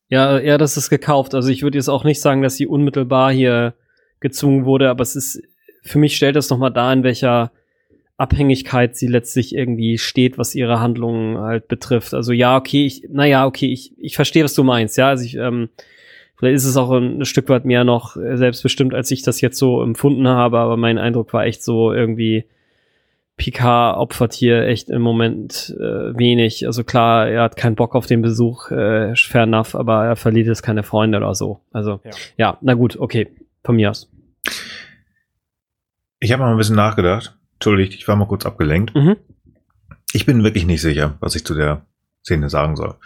Ja, 0.08 0.38
ja, 0.40 0.58
das 0.58 0.76
ist 0.76 0.90
gekauft. 0.90 1.34
Also 1.34 1.50
ich 1.50 1.62
würde 1.62 1.78
jetzt 1.78 1.88
auch 1.88 2.04
nicht 2.04 2.20
sagen, 2.20 2.42
dass 2.42 2.56
sie 2.56 2.66
unmittelbar 2.66 3.32
hier 3.32 3.74
gezwungen 4.18 4.64
wurde, 4.64 4.90
aber 4.90 5.02
es 5.02 5.14
ist, 5.14 5.42
für 5.82 5.98
mich 5.98 6.16
stellt 6.16 6.36
das 6.36 6.50
nochmal 6.50 6.72
dar, 6.72 6.92
in 6.92 7.04
welcher 7.04 7.52
Abhängigkeit 8.16 8.96
sie 8.96 9.06
letztlich 9.06 9.54
irgendwie 9.54 9.98
steht, 9.98 10.36
was 10.36 10.54
ihre 10.54 10.80
Handlungen 10.80 11.38
halt 11.38 11.68
betrifft. 11.68 12.12
Also 12.12 12.32
ja, 12.32 12.56
okay, 12.56 12.86
ich, 12.86 13.04
naja, 13.08 13.46
okay, 13.46 13.72
ich, 13.72 13.94
ich 13.98 14.16
verstehe, 14.16 14.44
was 14.44 14.54
du 14.54 14.64
meinst, 14.64 14.98
ja. 14.98 15.08
Also 15.08 15.24
ich, 15.24 15.36
ähm, 15.36 15.70
vielleicht 16.40 16.56
ist 16.56 16.64
es 16.64 16.76
auch 16.76 16.90
ein, 16.90 17.24
Stück 17.24 17.48
weit 17.48 17.64
mehr 17.64 17.84
noch 17.84 18.16
selbstbestimmt, 18.16 18.94
als 18.94 19.10
ich 19.10 19.22
das 19.22 19.40
jetzt 19.40 19.58
so 19.58 19.82
empfunden 19.82 20.26
habe, 20.26 20.58
aber 20.58 20.76
mein 20.76 20.98
Eindruck 20.98 21.32
war 21.32 21.44
echt 21.44 21.62
so 21.62 21.92
irgendwie, 21.92 22.46
Picard 23.36 23.96
opfert 23.96 24.34
hier 24.34 24.66
echt 24.66 24.90
im 24.90 25.00
Moment 25.00 25.74
äh, 25.78 26.18
wenig. 26.18 26.66
Also 26.66 26.84
klar, 26.84 27.26
er 27.28 27.42
hat 27.42 27.56
keinen 27.56 27.74
Bock 27.74 27.94
auf 27.94 28.04
den 28.06 28.20
Besuch, 28.20 28.70
äh, 28.70 29.14
fair 29.16 29.44
enough, 29.44 29.74
aber 29.74 30.04
er 30.04 30.16
verliert 30.16 30.46
jetzt 30.46 30.62
keine 30.62 30.82
Freunde 30.82 31.18
oder 31.18 31.34
so. 31.34 31.60
Also 31.72 32.00
Ja. 32.04 32.10
ja, 32.36 32.58
na 32.60 32.74
gut, 32.74 32.98
okay, 32.98 33.28
von 33.64 33.76
mir 33.76 33.90
aus. 33.90 34.10
Ich 36.18 36.32
habe 36.32 36.42
mal 36.42 36.50
ein 36.50 36.58
bisschen 36.58 36.76
nachgedacht. 36.76 37.38
Entschuldigt, 37.54 37.94
ich 37.94 38.08
war 38.08 38.16
mal 38.16 38.28
kurz 38.28 38.44
abgelenkt. 38.44 38.94
Mhm. 38.94 39.16
Ich 40.12 40.26
bin 40.26 40.42
wirklich 40.42 40.66
nicht 40.66 40.82
sicher, 40.82 41.16
was 41.20 41.34
ich 41.34 41.44
zu 41.44 41.54
der 41.54 41.86
Szene 42.22 42.50
sagen 42.50 42.76
soll. 42.76 42.96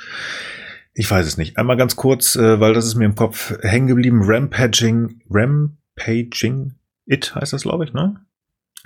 Ich 0.94 1.10
weiß 1.10 1.26
es 1.26 1.36
nicht. 1.36 1.58
Einmal 1.58 1.76
ganz 1.76 1.96
kurz, 1.96 2.36
äh, 2.36 2.60
weil 2.60 2.72
das 2.72 2.86
ist 2.86 2.94
mir 2.94 3.04
im 3.04 3.16
Kopf 3.16 3.52
hängen 3.62 3.88
geblieben. 3.88 4.22
Rampaging, 4.22 5.20
Rampaging, 5.28 6.74
it 7.06 7.34
heißt 7.34 7.52
das, 7.52 7.62
glaube 7.62 7.84
ich, 7.84 7.92
ne? 7.92 8.20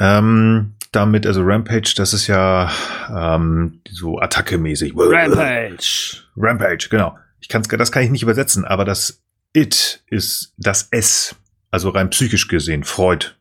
Ähm, 0.01 0.75
damit, 0.93 1.27
also 1.27 1.43
Rampage, 1.43 1.95
das 1.97 2.15
ist 2.15 2.27
ja 2.27 2.71
ähm, 3.11 3.83
so 3.91 4.19
Attacke-mäßig. 4.19 4.95
Rampage. 4.97 6.23
Rampage, 6.37 6.89
genau. 6.91 7.19
Ich 7.41 7.49
kann's, 7.49 7.69
das 7.69 7.93
kann 7.93 8.03
ich 8.03 8.11
nicht 8.11 8.23
übersetzen, 8.23 8.65
aber 8.65 8.85
das 8.85 9.23
It 9.53 10.03
ist 10.07 10.55
das 10.57 10.89
S, 10.91 11.35
also 11.71 11.91
rein 11.91 12.11
psychisch 12.11 12.49
gesehen, 12.49 12.85
Freud. 12.85 13.35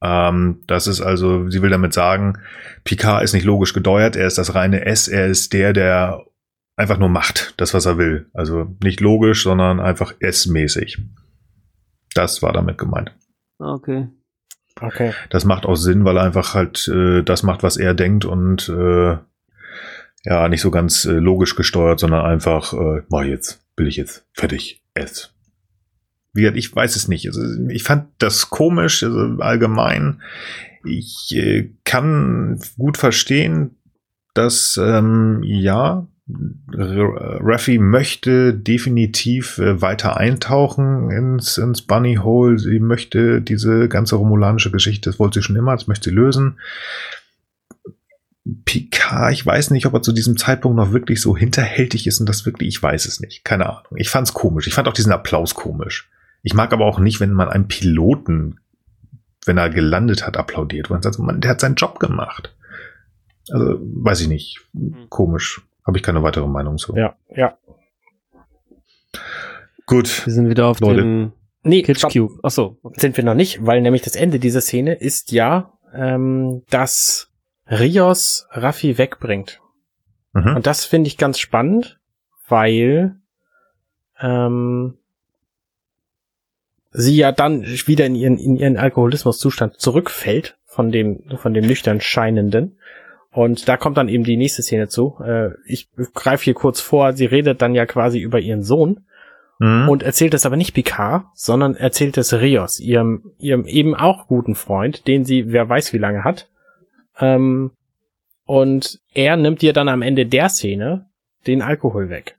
Ähm, 0.00 0.62
das 0.66 0.86
ist 0.86 1.00
also, 1.00 1.50
sie 1.50 1.60
will 1.60 1.70
damit 1.70 1.92
sagen, 1.92 2.38
Picard 2.84 3.24
ist 3.24 3.32
nicht 3.32 3.44
logisch 3.44 3.74
gedeuert, 3.74 4.16
er 4.16 4.26
ist 4.26 4.38
das 4.38 4.54
reine 4.54 4.86
S, 4.86 5.08
er 5.08 5.26
ist 5.26 5.52
der, 5.52 5.72
der 5.72 6.24
einfach 6.78 6.98
nur 6.98 7.08
macht, 7.08 7.54
das, 7.56 7.74
was 7.74 7.86
er 7.86 7.98
will. 7.98 8.30
Also 8.32 8.76
nicht 8.82 9.00
logisch, 9.00 9.42
sondern 9.42 9.80
einfach 9.80 10.14
S-mäßig. 10.20 10.98
Das 12.14 12.42
war 12.42 12.52
damit 12.52 12.78
gemeint. 12.78 13.12
Okay. 13.58 14.08
Okay. 14.80 15.12
Das 15.30 15.44
macht 15.44 15.66
auch 15.66 15.74
Sinn, 15.74 16.04
weil 16.04 16.16
er 16.16 16.22
einfach 16.22 16.54
halt 16.54 16.86
äh, 16.88 17.22
das 17.22 17.42
macht, 17.42 17.64
was 17.64 17.76
er 17.76 17.94
denkt 17.94 18.24
und 18.24 18.68
äh, 18.68 19.16
ja, 20.24 20.48
nicht 20.48 20.60
so 20.60 20.70
ganz 20.70 21.04
äh, 21.04 21.12
logisch 21.12 21.56
gesteuert, 21.56 21.98
sondern 22.00 22.24
einfach, 22.24 22.72
äh, 22.72 23.02
mach 23.08 23.22
jetzt, 23.22 23.64
will 23.76 23.88
ich 23.88 23.96
jetzt, 23.96 24.26
fertig, 24.32 24.82
S. 24.94 25.34
Wie 26.32 26.42
gesagt, 26.42 26.58
ich 26.58 26.74
weiß 26.74 26.94
es 26.94 27.08
nicht. 27.08 27.26
Also, 27.26 27.40
ich 27.68 27.82
fand 27.82 28.08
das 28.18 28.50
komisch, 28.50 29.02
also 29.02 29.40
allgemein. 29.40 30.22
Ich 30.84 31.34
äh, 31.34 31.70
kann 31.84 32.60
gut 32.76 32.98
verstehen, 32.98 33.76
dass 34.34 34.78
ähm, 34.80 35.42
ja, 35.42 36.06
Raffi 36.30 37.78
möchte 37.78 38.52
definitiv 38.52 39.58
äh, 39.58 39.80
weiter 39.80 40.18
eintauchen 40.18 41.10
ins, 41.10 41.56
ins 41.56 41.82
Bunny 41.82 42.16
Hole. 42.16 42.58
Sie 42.58 42.80
möchte 42.80 43.40
diese 43.40 43.88
ganze 43.88 44.16
romulanische 44.16 44.70
Geschichte, 44.70 45.08
das 45.08 45.18
wollte 45.18 45.40
sie 45.40 45.44
schon 45.44 45.56
immer, 45.56 45.72
das 45.72 45.86
möchte 45.86 46.10
sie 46.10 46.16
lösen. 46.16 46.58
Picard, 48.64 49.32
ich 49.32 49.44
weiß 49.44 49.70
nicht, 49.70 49.86
ob 49.86 49.94
er 49.94 50.02
zu 50.02 50.12
diesem 50.12 50.36
Zeitpunkt 50.36 50.76
noch 50.76 50.92
wirklich 50.92 51.20
so 51.20 51.36
hinterhältig 51.36 52.06
ist 52.06 52.20
und 52.20 52.28
das 52.28 52.46
wirklich, 52.46 52.68
ich 52.68 52.82
weiß 52.82 53.06
es 53.06 53.20
nicht. 53.20 53.44
Keine 53.44 53.68
Ahnung. 53.68 53.96
Ich 53.96 54.08
fand's 54.08 54.32
komisch. 54.32 54.66
Ich 54.66 54.74
fand 54.74 54.88
auch 54.88 54.94
diesen 54.94 55.12
Applaus 55.12 55.54
komisch. 55.54 56.10
Ich 56.42 56.54
mag 56.54 56.72
aber 56.72 56.86
auch 56.86 56.98
nicht, 56.98 57.20
wenn 57.20 57.32
man 57.32 57.48
einem 57.48 57.68
Piloten, 57.68 58.60
wenn 59.44 59.58
er 59.58 59.70
gelandet 59.70 60.26
hat, 60.26 60.36
applaudiert. 60.36 60.88
Man 60.88 61.02
sagt, 61.02 61.18
man, 61.18 61.40
der 61.40 61.50
hat 61.50 61.60
seinen 61.60 61.74
Job 61.74 62.00
gemacht. 62.00 62.54
Also, 63.50 63.78
weiß 63.80 64.20
ich 64.22 64.28
nicht. 64.28 64.60
Komisch. 65.08 65.62
Habe 65.88 65.96
ich 65.96 66.02
keine 66.04 66.22
weitere 66.22 66.46
Meinung 66.46 66.76
zu. 66.76 66.94
Ja, 66.94 67.16
ja. 67.34 67.56
Gut. 69.86 70.26
Wir 70.26 70.32
sind 70.34 70.50
wieder 70.50 70.66
auf 70.66 70.80
Leute. 70.80 71.00
dem 71.00 71.32
Nee, 71.62 71.82
Kitsch 71.82 71.98
stopp. 71.98 72.12
Cube. 72.12 72.38
Achso. 72.42 72.76
Okay. 72.82 73.00
sind 73.00 73.16
wir 73.16 73.24
noch 73.24 73.34
nicht, 73.34 73.64
weil 73.64 73.80
nämlich 73.80 74.02
das 74.02 74.14
Ende 74.14 74.38
dieser 74.38 74.60
Szene 74.60 74.94
ist 74.94 75.32
ja, 75.32 75.72
ähm, 75.94 76.62
dass 76.68 77.32
Rios 77.66 78.46
Raffi 78.50 78.98
wegbringt. 78.98 79.60
Mhm. 80.34 80.56
Und 80.56 80.66
das 80.66 80.84
finde 80.84 81.08
ich 81.08 81.16
ganz 81.16 81.38
spannend, 81.38 81.98
weil 82.48 83.16
ähm, 84.20 84.98
sie 86.90 87.16
ja 87.16 87.32
dann 87.32 87.62
wieder 87.62 88.04
in 88.04 88.14
ihren, 88.14 88.36
in 88.38 88.56
ihren 88.56 88.76
Alkoholismuszustand 88.76 89.80
zurückfällt 89.80 90.58
von 90.66 90.92
dem, 90.92 91.22
von 91.38 91.54
dem 91.54 91.66
nüchtern 91.66 92.02
Scheinenden. 92.02 92.78
Und 93.30 93.68
da 93.68 93.76
kommt 93.76 93.96
dann 93.98 94.08
eben 94.08 94.24
die 94.24 94.36
nächste 94.36 94.62
Szene 94.62 94.88
zu. 94.88 95.18
Äh, 95.24 95.50
ich 95.66 95.88
greife 96.14 96.44
hier 96.44 96.54
kurz 96.54 96.80
vor, 96.80 97.12
sie 97.12 97.26
redet 97.26 97.60
dann 97.62 97.74
ja 97.74 97.86
quasi 97.86 98.18
über 98.20 98.40
ihren 98.40 98.62
Sohn 98.62 99.04
Mhm. 99.60 99.88
und 99.88 100.02
erzählt 100.04 100.34
es 100.34 100.46
aber 100.46 100.56
nicht 100.56 100.72
Picard, 100.72 101.24
sondern 101.34 101.74
erzählt 101.74 102.16
es 102.16 102.32
Rios, 102.32 102.78
ihrem, 102.78 103.32
ihrem 103.40 103.66
eben 103.66 103.94
auch 103.96 104.28
guten 104.28 104.54
Freund, 104.54 105.08
den 105.08 105.24
sie 105.24 105.50
wer 105.52 105.68
weiß 105.68 105.92
wie 105.92 105.98
lange 105.98 106.22
hat. 106.22 106.48
Ähm, 107.18 107.72
und 108.44 109.00
er 109.12 109.36
nimmt 109.36 109.62
ihr 109.64 109.72
dann 109.72 109.88
am 109.88 110.00
Ende 110.02 110.26
der 110.26 110.48
Szene 110.48 111.06
den 111.48 111.60
Alkohol 111.60 112.08
weg. 112.08 112.38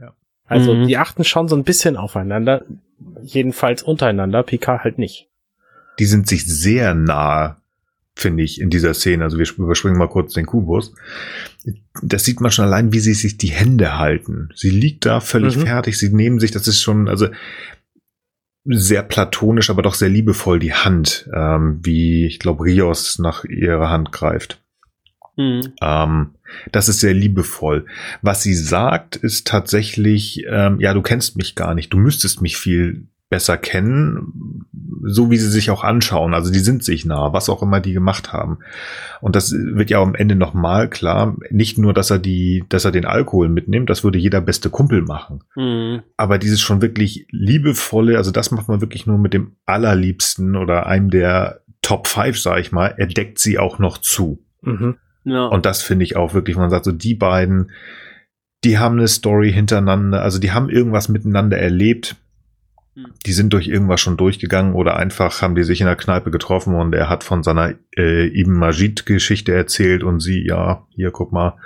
Ja. 0.00 0.14
Also 0.46 0.74
Mhm. 0.74 0.86
die 0.88 0.96
achten 0.96 1.22
schon 1.24 1.48
so 1.48 1.54
ein 1.56 1.64
bisschen 1.64 1.96
aufeinander, 1.98 2.64
jedenfalls 3.22 3.82
untereinander, 3.82 4.42
Picard 4.42 4.84
halt 4.84 4.98
nicht. 4.98 5.28
die 5.98 6.06
sind 6.06 6.26
sich 6.26 6.46
sehr 6.46 6.94
nah, 6.94 7.58
finde 8.14 8.42
ich, 8.42 8.60
in 8.60 8.70
dieser 8.70 8.94
Szene. 8.94 9.24
Also 9.24 9.38
wir 9.38 9.46
überspringen 9.56 9.98
mal 9.98 10.08
kurz 10.08 10.34
den 10.34 10.46
Kubus. 10.46 10.94
Das 12.02 12.24
sieht 12.24 12.40
man 12.40 12.50
schon 12.50 12.64
allein, 12.64 12.92
wie 12.92 13.00
sie 13.00 13.14
sich 13.14 13.38
die 13.38 13.50
Hände 13.50 13.98
halten. 13.98 14.50
Sie 14.54 14.70
liegt 14.70 15.06
da 15.06 15.20
völlig 15.20 15.56
Mhm. 15.56 15.62
fertig. 15.62 15.98
Sie 15.98 16.12
nehmen 16.12 16.38
sich, 16.38 16.50
das 16.50 16.68
ist 16.68 16.80
schon, 16.82 17.08
also 17.08 17.28
sehr 18.64 19.02
platonisch, 19.02 19.70
aber 19.70 19.82
doch 19.82 19.94
sehr 19.94 20.08
liebevoll 20.08 20.58
die 20.58 20.72
Hand, 20.74 21.28
ähm, 21.34 21.80
wie 21.82 22.26
ich 22.26 22.38
glaube 22.38 22.64
Rios 22.64 23.18
nach 23.18 23.44
ihrer 23.44 23.90
Hand 23.90 24.12
greift. 24.12 24.62
Mhm. 25.36 25.72
Ähm, 25.80 26.30
das 26.70 26.88
ist 26.88 27.00
sehr 27.00 27.14
liebevoll. 27.14 27.86
Was 28.20 28.42
sie 28.42 28.54
sagt, 28.54 29.16
ist 29.16 29.46
tatsächlich, 29.48 30.44
ähm, 30.48 30.78
ja, 30.80 30.94
du 30.94 31.02
kennst 31.02 31.36
mich 31.36 31.54
gar 31.54 31.74
nicht, 31.74 31.92
du 31.92 31.98
müsstest 31.98 32.42
mich 32.42 32.56
viel 32.56 33.08
besser 33.32 33.56
kennen, 33.56 34.66
so 35.04 35.30
wie 35.30 35.38
sie 35.38 35.48
sich 35.48 35.70
auch 35.70 35.84
anschauen. 35.84 36.34
Also 36.34 36.52
die 36.52 36.58
sind 36.58 36.84
sich 36.84 37.06
nah, 37.06 37.32
was 37.32 37.48
auch 37.48 37.62
immer 37.62 37.80
die 37.80 37.94
gemacht 37.94 38.34
haben. 38.34 38.58
Und 39.22 39.36
das 39.36 39.52
wird 39.52 39.88
ja 39.88 40.02
am 40.02 40.14
Ende 40.14 40.36
nochmal 40.36 40.90
klar. 40.90 41.34
Nicht 41.50 41.78
nur, 41.78 41.94
dass 41.94 42.10
er 42.10 42.18
die, 42.18 42.62
dass 42.68 42.84
er 42.84 42.92
den 42.92 43.06
Alkohol 43.06 43.48
mitnimmt, 43.48 43.88
das 43.88 44.04
würde 44.04 44.18
jeder 44.18 44.42
beste 44.42 44.68
Kumpel 44.68 45.00
machen. 45.00 45.40
Mhm. 45.56 46.02
Aber 46.18 46.36
dieses 46.36 46.60
schon 46.60 46.82
wirklich 46.82 47.26
liebevolle, 47.30 48.18
also 48.18 48.32
das 48.32 48.50
macht 48.50 48.68
man 48.68 48.82
wirklich 48.82 49.06
nur 49.06 49.16
mit 49.16 49.32
dem 49.32 49.52
allerliebsten 49.64 50.54
oder 50.54 50.84
einem 50.84 51.08
der 51.08 51.62
Top 51.80 52.08
5, 52.08 52.38
sag 52.38 52.60
ich 52.60 52.70
mal, 52.70 52.94
er 52.98 53.06
deckt 53.06 53.38
sie 53.38 53.58
auch 53.58 53.78
noch 53.78 53.96
zu. 53.96 54.44
Mhm. 54.60 54.96
Ja. 55.24 55.46
Und 55.46 55.64
das 55.64 55.80
finde 55.80 56.04
ich 56.04 56.16
auch 56.16 56.34
wirklich, 56.34 56.58
man 56.58 56.68
sagt 56.68 56.84
so, 56.84 56.92
die 56.92 57.14
beiden, 57.14 57.70
die 58.62 58.78
haben 58.78 58.98
eine 58.98 59.08
Story 59.08 59.50
hintereinander, 59.50 60.20
also 60.20 60.38
die 60.38 60.52
haben 60.52 60.68
irgendwas 60.68 61.08
miteinander 61.08 61.56
erlebt. 61.58 62.16
Hm. 62.94 63.06
Die 63.26 63.32
sind 63.32 63.52
durch 63.52 63.68
irgendwas 63.68 64.00
schon 64.00 64.16
durchgegangen 64.16 64.74
oder 64.74 64.96
einfach 64.96 65.42
haben 65.42 65.54
die 65.54 65.64
sich 65.64 65.80
in 65.80 65.86
der 65.86 65.96
Kneipe 65.96 66.30
getroffen 66.30 66.74
und 66.74 66.94
er 66.94 67.08
hat 67.08 67.24
von 67.24 67.42
seiner 67.42 67.74
äh, 67.96 68.26
Ibn 68.28 68.52
Majid-Geschichte 68.52 69.52
erzählt 69.52 70.02
und 70.02 70.20
sie, 70.20 70.46
ja, 70.46 70.86
hier 70.90 71.10
guck 71.10 71.32
mal, 71.32 71.56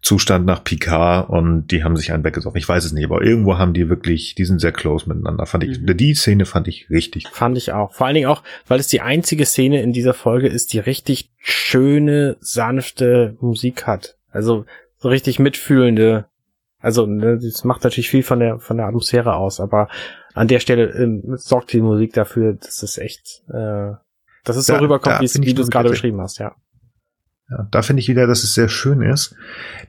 Zustand 0.00 0.46
nach 0.46 0.62
Picard 0.62 1.28
und 1.28 1.66
die 1.68 1.82
haben 1.82 1.96
sich 1.96 2.12
einen 2.12 2.22
weggesoffen. 2.22 2.56
Ich 2.56 2.68
weiß 2.68 2.84
es 2.84 2.92
nicht, 2.92 3.04
aber 3.04 3.20
irgendwo 3.22 3.58
haben 3.58 3.74
die 3.74 3.88
wirklich, 3.88 4.36
die 4.36 4.44
sind 4.44 4.60
sehr 4.60 4.70
close 4.70 5.08
miteinander. 5.08 5.44
Fand 5.44 5.64
ich, 5.64 5.80
Mhm. 5.80 5.96
die 5.96 6.14
Szene 6.14 6.46
fand 6.46 6.68
ich 6.68 6.88
richtig. 6.88 7.26
Fand 7.28 7.58
ich 7.58 7.72
auch. 7.72 7.92
Vor 7.92 8.06
allen 8.06 8.14
Dingen 8.14 8.28
auch, 8.28 8.44
weil 8.68 8.78
es 8.78 8.86
die 8.86 9.00
einzige 9.00 9.44
Szene 9.44 9.82
in 9.82 9.92
dieser 9.92 10.14
Folge 10.14 10.46
ist, 10.46 10.72
die 10.72 10.78
richtig 10.78 11.30
schöne, 11.38 12.36
sanfte 12.40 13.36
Musik 13.40 13.86
hat. 13.86 14.16
Also 14.30 14.66
so 14.98 15.08
richtig 15.08 15.40
mitfühlende. 15.40 16.26
Also 16.80 17.06
ne, 17.06 17.38
das 17.38 17.64
macht 17.64 17.82
natürlich 17.84 18.08
viel 18.10 18.22
von 18.22 18.38
der 18.40 18.60
von 18.60 18.76
der 18.76 18.86
Atmosphäre 18.86 19.34
aus, 19.34 19.60
aber 19.60 19.88
an 20.34 20.46
der 20.48 20.60
Stelle 20.60 20.90
ähm, 20.90 21.22
sorgt 21.36 21.72
die 21.72 21.80
Musik 21.80 22.12
dafür, 22.12 22.52
dass 22.54 22.82
es 22.82 22.98
echt, 22.98 23.42
äh, 23.48 23.92
dass 24.44 24.56
es 24.56 24.66
so 24.66 24.74
Da- 24.74 24.78
rüberkommt, 24.80 25.16
da 25.16 25.20
wie 25.42 25.54
du 25.54 25.62
es 25.62 25.70
gerade 25.70 25.88
beschrieben 25.90 26.20
hast, 26.20 26.38
ja. 26.38 26.54
Ja, 27.50 27.66
da 27.70 27.80
finde 27.80 28.00
ich 28.00 28.08
wieder, 28.08 28.26
dass 28.26 28.44
es 28.44 28.52
sehr 28.52 28.68
schön 28.68 29.00
ist, 29.00 29.34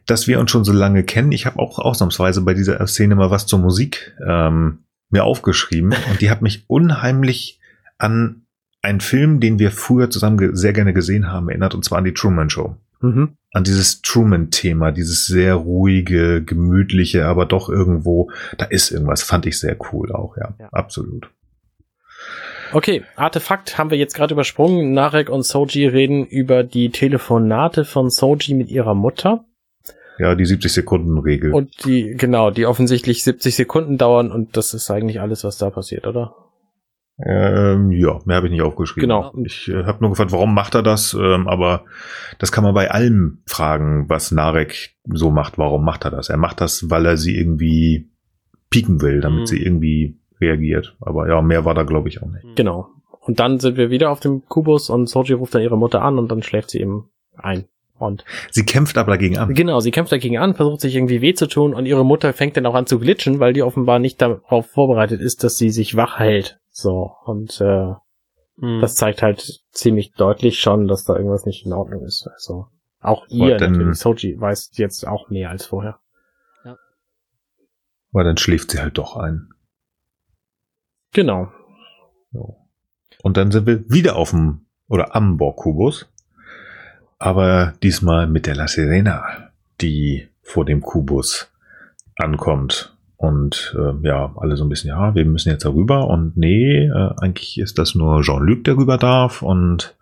dass 0.06 0.28
wir 0.28 0.40
uns 0.40 0.50
schon 0.50 0.64
so 0.64 0.72
lange 0.72 1.04
kennen. 1.04 1.34
Ich 1.34 1.46
habe 1.46 1.60
auch 1.60 1.78
ausnahmsweise 1.78 2.42
bei 2.42 2.54
dieser 2.54 2.86
Szene 2.88 3.16
mal 3.16 3.32
was 3.32 3.48
zur 3.48 3.60
Musik 3.60 4.16
ähm, 4.26 4.86
mir 5.10 5.26
aufgeschrieben 5.26 5.94
und 6.10 6.22
die 6.22 6.32
hat 6.32 6.42
mich 6.42 6.64
unheimlich 6.68 7.60
an 7.98 8.46
einen 8.82 9.02
Film, 9.02 9.42
den 9.42 9.60
wir 9.60 9.72
früher 9.72 10.10
zusammen 10.10 10.56
sehr 10.56 10.72
gerne 10.72 10.94
gesehen 10.94 11.28
haben, 11.30 11.50
erinnert, 11.50 11.76
und 11.76 11.84
zwar 11.84 11.98
an 11.98 12.06
die 12.06 12.14
Truman 12.14 12.50
Show. 12.50 12.78
Mhm. 13.02 13.38
An 13.52 13.64
dieses 13.64 14.02
Truman-Thema, 14.02 14.92
dieses 14.92 15.26
sehr 15.26 15.56
ruhige, 15.56 16.44
gemütliche, 16.44 17.26
aber 17.26 17.46
doch 17.46 17.70
irgendwo, 17.70 18.30
da 18.58 18.66
ist 18.66 18.92
irgendwas, 18.92 19.24
fand 19.24 19.46
ich 19.46 19.60
sehr 19.60 19.78
cool 19.92 20.12
auch, 20.12 20.38
ja, 20.38 20.54
Ja. 20.60 20.70
absolut. 20.72 21.32
Okay, 22.72 23.04
Artefakt 23.16 23.78
haben 23.80 23.90
wir 23.90 23.98
jetzt 23.98 24.14
gerade 24.14 24.34
übersprungen. 24.36 24.94
Narek 24.94 25.30
und 25.30 25.44
Soji 25.44 25.88
reden 25.88 26.26
über 26.26 26.64
die 26.64 26.92
Telefonate 26.92 27.84
von 27.84 28.12
Soji 28.12 28.54
mit 28.54 28.70
ihrer 28.70 28.94
Mutter. 28.94 29.46
Ja, 30.20 30.36
die 30.36 30.46
70-Sekunden-Regel. 30.46 31.54
Und 31.54 31.86
die, 31.86 32.14
genau, 32.16 32.52
die 32.52 32.66
offensichtlich 32.66 33.24
70 33.24 33.56
Sekunden 33.56 33.98
dauern 33.98 34.32
und 34.32 34.56
das 34.58 34.74
ist 34.74 34.92
eigentlich 34.92 35.22
alles, 35.22 35.44
was 35.44 35.58
da 35.58 35.70
passiert, 35.72 36.06
oder? 36.06 36.36
Ähm, 37.26 37.92
ja, 37.92 38.20
mehr 38.26 38.38
habe 38.38 38.48
ich 38.48 38.52
nicht 38.52 38.62
aufgeschrieben. 38.62 39.10
Genau. 39.10 39.34
Ich 39.44 39.68
äh, 39.68 39.84
habe 39.84 39.98
nur 40.02 40.12
gefragt, 40.12 40.32
warum 40.32 40.54
macht 40.54 40.76
er 40.76 40.84
das? 40.84 41.14
Ähm, 41.14 41.48
aber 41.48 41.84
das 42.38 42.52
kann 42.52 42.64
man 42.64 42.74
bei 42.74 42.92
allem 42.92 43.40
fragen, 43.46 44.06
was 44.08 44.32
Narek 44.32 44.96
so 45.06 45.30
macht. 45.30 45.58
Warum 45.58 45.84
macht 45.84 46.06
er 46.06 46.12
das? 46.12 46.30
Er 46.30 46.38
macht 46.38 46.62
das, 46.62 46.90
weil 46.90 47.06
er 47.06 47.18
sie 47.18 47.38
irgendwie 47.38 48.10
pieken 48.70 49.02
will, 49.02 49.20
damit 49.22 49.42
Mhm. 49.42 49.46
sie 49.48 49.62
irgendwie 49.62 50.18
reagiert. 50.40 50.96
Aber 51.02 51.28
ja, 51.28 51.42
mehr 51.42 51.66
war 51.66 51.74
da, 51.76 51.84
glaube 51.84 52.08
ich, 52.08 52.22
auch 52.24 52.30
nicht. 52.30 52.56
Genau. 52.56 52.88
und 53.22 53.40
dann 53.40 53.60
sind 53.60 53.76
wir 53.78 53.90
wieder 53.92 54.10
auf 54.12 54.22
dem 54.22 54.46
Kubus 54.48 54.90
und 54.90 55.08
Soji 55.10 55.34
ruft 55.34 55.54
dann 55.54 55.62
ihre 55.62 55.78
Mutter 55.78 56.02
an 56.02 56.18
und 56.18 56.32
dann 56.32 56.42
schläft 56.42 56.70
sie 56.72 56.80
eben 56.80 57.10
ein. 57.36 57.66
Und 57.98 58.24
Sie 58.50 58.64
kämpft 58.64 58.98
aber 58.98 59.12
dagegen 59.12 59.38
an. 59.38 59.54
genau, 59.54 59.82
sie 59.82 59.92
kämpft 59.92 60.14
dagegen 60.14 60.38
an, 60.38 60.56
versucht 60.56 60.80
sich 60.80 60.96
irgendwie 60.96 61.22
weh 61.22 61.34
zu 61.34 61.48
tun 61.48 61.74
und 61.74 61.86
ihre 61.86 62.06
Mutter 62.06 62.32
fängt 62.32 62.56
dann 62.56 62.66
auch 62.66 62.74
an 62.76 62.86
zu 62.88 62.98
glitschen, 62.98 63.40
weil 63.42 63.52
die 63.52 63.62
offenbar 63.62 64.00
nicht 64.00 64.22
darauf 64.22 64.68
vorbereitet 64.72 65.20
ist, 65.20 65.44
dass 65.44 65.58
sie 65.58 65.70
sich 65.70 65.98
wach 65.98 66.18
hält. 66.18 66.60
So, 66.82 67.16
und 67.26 67.60
äh, 67.62 67.94
Hm. 68.60 68.82
das 68.82 68.96
zeigt 68.96 69.22
halt 69.22 69.64
ziemlich 69.72 70.14
deutlich 70.14 70.60
schon, 70.60 70.88
dass 70.88 71.06
da 71.06 71.16
irgendwas 71.16 71.46
nicht 71.46 71.66
in 71.66 71.74
Ordnung 71.74 72.04
ist. 72.04 72.28
Also 72.28 72.68
auch 73.00 73.26
ihr 73.30 73.58
natürlich. 73.58 73.98
Soji 73.98 74.40
weiß 74.40 74.72
jetzt 74.74 75.08
auch 75.08 75.30
mehr 75.30 75.50
als 75.50 75.66
vorher. 75.66 76.00
Aber 78.12 78.24
dann 78.24 78.38
schläft 78.38 78.72
sie 78.72 78.80
halt 78.80 78.98
doch 78.98 79.16
ein. 79.16 79.50
Genau. 81.14 81.52
So. 82.32 82.58
Und 83.22 83.38
dann 83.38 83.52
sind 83.52 83.68
wir 83.68 83.88
wieder 83.90 84.16
auf 84.16 84.32
dem 84.32 84.66
oder 84.88 85.16
am 85.16 85.38
Borg-Kubus. 85.38 86.10
Aber 87.20 87.74
diesmal 87.84 88.26
mit 88.26 88.48
der 88.48 88.56
La 88.56 88.68
Serena, 88.68 89.52
die 89.80 90.28
vor 90.42 90.66
dem 90.66 90.82
Kubus 90.82 91.52
ankommt. 92.16 92.98
Und 93.20 93.76
äh, 93.78 94.08
ja, 94.08 94.34
alle 94.38 94.56
so 94.56 94.64
ein 94.64 94.70
bisschen, 94.70 94.88
ja, 94.88 95.14
wir 95.14 95.26
müssen 95.26 95.50
jetzt 95.50 95.66
darüber. 95.66 96.08
Und 96.08 96.38
nee, 96.38 96.86
äh, 96.86 97.10
eigentlich 97.18 97.58
ist 97.58 97.78
das 97.78 97.94
nur 97.94 98.22
Jean-Luc, 98.22 98.64
der 98.64 98.78
rüber 98.78 98.98
darf. 98.98 99.42
Und 99.42 99.98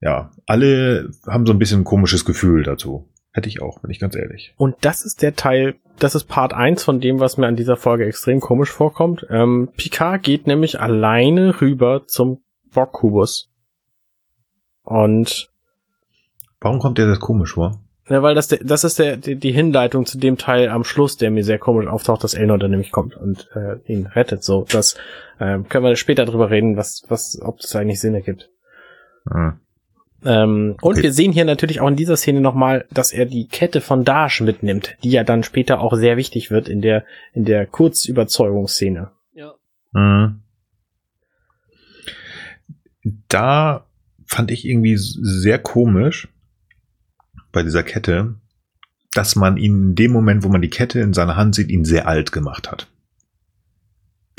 ja, 0.00 0.30
alle 0.46 1.10
haben 1.26 1.46
so 1.46 1.52
ein 1.52 1.58
bisschen 1.58 1.80
ein 1.80 1.84
komisches 1.84 2.24
Gefühl 2.24 2.62
dazu. 2.62 3.08
Hätte 3.32 3.48
ich 3.48 3.60
auch, 3.60 3.80
bin 3.80 3.90
ich 3.90 3.98
ganz 3.98 4.14
ehrlich. 4.14 4.54
Und 4.56 4.76
das 4.82 5.04
ist 5.04 5.20
der 5.20 5.34
Teil, 5.34 5.74
das 5.98 6.14
ist 6.14 6.28
Part 6.28 6.54
1 6.54 6.84
von 6.84 7.00
dem, 7.00 7.18
was 7.18 7.38
mir 7.38 7.48
an 7.48 7.56
dieser 7.56 7.76
Folge 7.76 8.06
extrem 8.06 8.38
komisch 8.38 8.70
vorkommt. 8.70 9.26
Ähm, 9.28 9.70
Picard 9.76 10.22
geht 10.22 10.46
nämlich 10.46 10.78
alleine 10.80 11.60
rüber 11.60 12.06
zum 12.06 12.40
Borg-Kubus. 12.72 13.50
Und 14.84 15.50
Warum 16.60 16.78
kommt 16.78 16.98
dir 16.98 17.08
das 17.08 17.18
komisch 17.18 17.54
vor? 17.54 17.80
Ja, 18.08 18.22
weil 18.22 18.34
das, 18.36 18.46
der- 18.48 18.60
das 18.62 18.84
ist 18.84 18.98
der, 19.00 19.16
die, 19.16 19.34
die 19.36 19.50
Hinleitung 19.52 20.06
zu 20.06 20.18
dem 20.18 20.38
Teil 20.38 20.68
am 20.68 20.84
Schluss, 20.84 21.16
der 21.16 21.30
mir 21.32 21.42
sehr 21.44 21.58
komisch 21.58 21.88
auftaucht, 21.88 22.22
dass 22.22 22.34
Elnor 22.34 22.58
dann 22.58 22.70
nämlich 22.70 22.92
kommt 22.92 23.16
und 23.16 23.48
äh, 23.54 23.76
ihn 23.92 24.06
rettet. 24.06 24.44
So, 24.44 24.64
das 24.70 24.96
ähm, 25.40 25.68
können 25.68 25.84
wir 25.84 25.96
später 25.96 26.24
drüber 26.24 26.50
reden, 26.50 26.76
was, 26.76 27.02
was, 27.08 27.38
ob 27.42 27.58
das 27.60 27.74
eigentlich 27.74 28.00
Sinn 28.00 28.14
ergibt. 28.14 28.48
Hm. 29.28 29.58
Ähm, 30.24 30.76
und 30.80 30.92
Okay. 30.92 31.02
wir 31.02 31.12
sehen 31.12 31.32
hier 31.32 31.44
natürlich 31.44 31.80
auch 31.80 31.88
in 31.88 31.96
dieser 31.96 32.16
Szene 32.16 32.40
nochmal, 32.40 32.86
dass 32.92 33.12
er 33.12 33.26
die 33.26 33.48
Kette 33.48 33.80
von 33.80 34.04
Dash 34.04 34.40
mitnimmt, 34.40 34.96
die 35.02 35.10
ja 35.10 35.24
dann 35.24 35.42
später 35.42 35.80
auch 35.80 35.94
sehr 35.94 36.16
wichtig 36.16 36.50
wird 36.52 36.68
in 36.68 36.80
der, 36.80 37.04
in 37.34 37.44
der 37.44 37.66
Kurzüberzeugungsszene. 37.66 39.10
ja. 39.34 39.54
Mhm. 39.92 40.42
Da 43.28 43.86
fand 44.26 44.50
ich 44.50 44.64
irgendwie 44.66 44.96
sehr 44.96 45.58
komisch 45.58 46.28
bei 47.56 47.62
dieser 47.62 47.82
Kette, 47.82 48.34
dass 49.14 49.34
man 49.34 49.56
ihn 49.56 49.88
in 49.88 49.94
dem 49.94 50.12
Moment, 50.12 50.44
wo 50.44 50.48
man 50.48 50.60
die 50.60 50.68
Kette 50.68 51.00
in 51.00 51.14
seiner 51.14 51.36
Hand 51.36 51.54
sieht, 51.54 51.70
ihn 51.70 51.86
sehr 51.86 52.06
alt 52.06 52.32
gemacht 52.32 52.70
hat. 52.70 52.86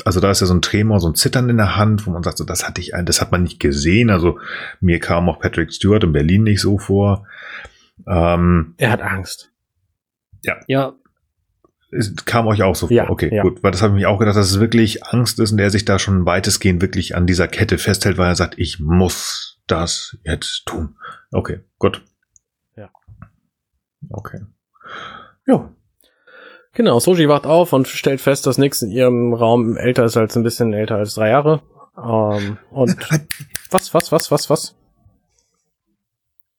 Also 0.04 0.20
da 0.20 0.30
ist 0.30 0.40
ja 0.40 0.46
so 0.46 0.54
ein 0.54 0.62
Tremor, 0.62 1.00
so 1.00 1.08
ein 1.08 1.16
Zittern 1.16 1.48
in 1.48 1.56
der 1.56 1.76
Hand, 1.76 2.06
wo 2.06 2.12
man 2.12 2.22
sagt, 2.22 2.38
so, 2.38 2.44
das 2.44 2.64
hatte 2.64 2.80
ich, 2.80 2.92
das 3.04 3.20
hat 3.20 3.32
man 3.32 3.42
nicht 3.42 3.58
gesehen. 3.58 4.10
Also 4.10 4.38
mir 4.80 5.00
kam 5.00 5.28
auch 5.28 5.40
Patrick 5.40 5.72
Stewart 5.72 6.04
in 6.04 6.12
Berlin 6.12 6.44
nicht 6.44 6.60
so 6.60 6.78
vor. 6.78 7.26
Ähm, 8.06 8.74
Er 8.76 8.92
hat 8.92 9.02
Angst. 9.02 9.50
Ja, 10.44 10.58
es 11.90 12.14
kam 12.24 12.46
euch 12.46 12.62
auch 12.62 12.76
so 12.76 12.86
vor. 12.86 12.96
Ja, 12.96 13.10
okay, 13.10 13.34
ja. 13.34 13.42
gut. 13.42 13.62
Weil 13.62 13.72
das 13.72 13.82
habe 13.82 13.92
ich 13.92 13.96
mich 13.96 14.06
auch 14.06 14.18
gedacht, 14.18 14.36
dass 14.36 14.50
es 14.50 14.60
wirklich 14.60 15.04
Angst 15.06 15.40
ist 15.40 15.50
und 15.50 15.58
der 15.58 15.70
sich 15.70 15.84
da 15.84 15.98
schon 15.98 16.26
weitestgehend 16.26 16.82
wirklich 16.82 17.16
an 17.16 17.26
dieser 17.26 17.48
Kette 17.48 17.78
festhält, 17.78 18.18
weil 18.18 18.28
er 18.28 18.36
sagt, 18.36 18.58
ich 18.58 18.78
muss 18.78 19.60
das 19.66 20.16
jetzt 20.22 20.66
tun. 20.66 20.96
Okay, 21.32 21.60
gut. 21.78 22.02
Okay. 24.10 24.40
Ja. 25.46 25.72
Genau, 26.74 27.00
Soji 27.00 27.28
wacht 27.28 27.46
auf 27.46 27.72
und 27.72 27.88
stellt 27.88 28.20
fest, 28.20 28.46
dass 28.46 28.58
nichts 28.58 28.82
in 28.82 28.90
ihrem 28.90 29.34
Raum 29.34 29.76
älter 29.76 30.04
ist 30.04 30.16
als 30.16 30.36
ein 30.36 30.42
bisschen 30.42 30.72
älter 30.72 30.96
als 30.96 31.14
drei 31.14 31.30
Jahre. 31.30 31.62
Ähm, 31.96 32.58
und 32.70 32.96
was, 33.70 33.92
was, 33.94 34.12
was, 34.12 34.30
was, 34.30 34.50
was? 34.50 34.76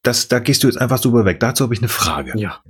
Das, 0.02 0.28
da 0.28 0.38
gehst 0.38 0.62
du 0.62 0.66
jetzt 0.66 0.80
einfach 0.80 0.98
super 0.98 1.24
weg. 1.24 1.40
Dazu 1.40 1.64
habe 1.64 1.74
ich 1.74 1.80
eine 1.80 1.88
Frage. 1.88 2.32
Ja. 2.36 2.60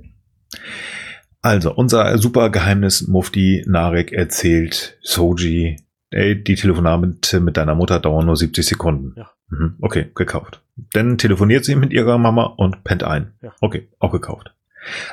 Also, 1.41 1.73
unser 1.73 2.17
super 2.17 2.49
Geheimnis 2.49 3.07
Mufti 3.07 3.63
Narek 3.67 4.11
erzählt 4.11 4.97
Soji, 5.01 5.77
ey, 6.11 6.41
die 6.41 6.55
Telefonate 6.55 7.39
mit 7.39 7.57
deiner 7.57 7.75
Mutter 7.75 7.99
dauern 7.99 8.27
nur 8.27 8.37
70 8.37 8.65
Sekunden. 8.65 9.13
Ja. 9.17 9.31
Mhm, 9.49 9.75
okay, 9.81 10.11
gekauft. 10.15 10.61
Dann 10.93 11.17
telefoniert 11.17 11.65
sie 11.65 11.75
mit 11.75 11.91
ihrer 11.91 12.17
Mama 12.17 12.43
und 12.43 12.83
pennt 12.83 13.03
ein. 13.03 13.33
Ja. 13.41 13.53
Okay, 13.59 13.89
auch 13.99 14.11
gekauft. 14.11 14.53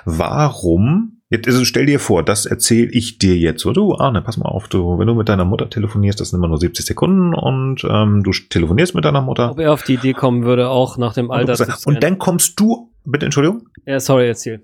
Warum? 0.04 1.14
Jetzt, 1.30 1.46
also 1.46 1.64
stell 1.66 1.84
dir 1.84 2.00
vor, 2.00 2.22
das 2.22 2.46
erzähle 2.46 2.88
ich 2.90 3.18
dir 3.18 3.36
jetzt 3.36 3.60
so. 3.60 3.72
Du, 3.72 3.94
Arne, 3.94 4.22
pass 4.22 4.38
mal 4.38 4.48
auf, 4.48 4.66
du, 4.68 4.98
wenn 4.98 5.06
du 5.06 5.14
mit 5.14 5.28
deiner 5.28 5.44
Mutter 5.44 5.68
telefonierst, 5.68 6.18
das 6.20 6.30
sind 6.30 6.38
immer 6.38 6.48
nur 6.48 6.58
70 6.58 6.86
Sekunden 6.86 7.34
und 7.34 7.84
ähm, 7.84 8.22
du 8.22 8.30
telefonierst 8.32 8.94
mit 8.94 9.04
deiner 9.04 9.20
Mutter. 9.20 9.50
ob 9.50 9.58
er 9.58 9.74
auf 9.74 9.82
die 9.82 9.94
Idee 9.94 10.14
kommen 10.14 10.44
würde, 10.44 10.70
auch 10.70 10.96
nach 10.96 11.12
dem 11.12 11.30
Alter 11.30 11.54
zu 11.54 11.64
und 11.64 11.72
scannen. 11.78 12.00
dann 12.00 12.18
kommst 12.18 12.58
du, 12.58 12.90
bitte 13.04 13.26
Entschuldigung, 13.26 13.68
Ja, 13.84 14.00
sorry, 14.00 14.28
erzähl. 14.28 14.62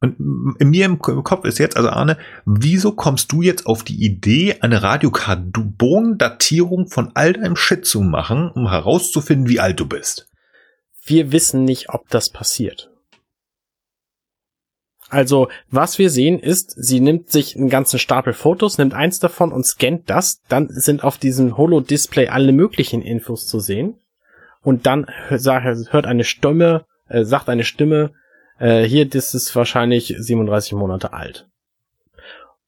Und 0.00 0.16
in 0.58 0.70
mir 0.70 0.86
im 0.86 0.98
Kopf 0.98 1.44
ist 1.44 1.58
jetzt, 1.58 1.76
also 1.76 1.90
Arne, 1.90 2.16
wieso 2.44 2.92
kommst 2.92 3.30
du 3.30 3.40
jetzt 3.40 3.66
auf 3.66 3.84
die 3.84 4.04
Idee, 4.04 4.56
eine 4.60 4.82
Radiokarbon-Datierung 4.82 6.88
von 6.88 7.12
all 7.14 7.34
deinem 7.34 7.54
Shit 7.54 7.86
zu 7.86 8.00
machen, 8.00 8.50
um 8.50 8.68
herauszufinden, 8.68 9.48
wie 9.48 9.60
alt 9.60 9.78
du 9.78 9.86
bist? 9.86 10.28
Wir 11.04 11.30
wissen 11.30 11.64
nicht, 11.64 11.90
ob 11.90 12.08
das 12.08 12.30
passiert. 12.30 12.88
Also, 15.12 15.48
was 15.70 15.98
wir 15.98 16.08
sehen 16.08 16.38
ist, 16.38 16.70
sie 16.70 17.00
nimmt 17.00 17.30
sich 17.30 17.54
einen 17.54 17.68
ganzen 17.68 17.98
Stapel 17.98 18.32
Fotos, 18.32 18.78
nimmt 18.78 18.94
eins 18.94 19.18
davon 19.18 19.52
und 19.52 19.66
scannt 19.66 20.08
das. 20.08 20.40
Dann 20.48 20.68
sind 20.70 21.04
auf 21.04 21.18
diesem 21.18 21.58
Holo-Display 21.58 22.28
alle 22.28 22.52
möglichen 22.52 23.02
Infos 23.02 23.46
zu 23.46 23.60
sehen. 23.60 23.98
Und 24.62 24.86
dann 24.86 25.06
hört 25.28 26.06
eine 26.06 26.24
Stimme, 26.24 26.86
äh, 27.08 27.24
sagt 27.24 27.50
eine 27.50 27.64
Stimme, 27.64 28.12
äh, 28.58 28.84
hier, 28.84 29.06
das 29.06 29.34
ist 29.34 29.54
wahrscheinlich 29.54 30.14
37 30.18 30.72
Monate 30.72 31.12
alt. 31.12 31.46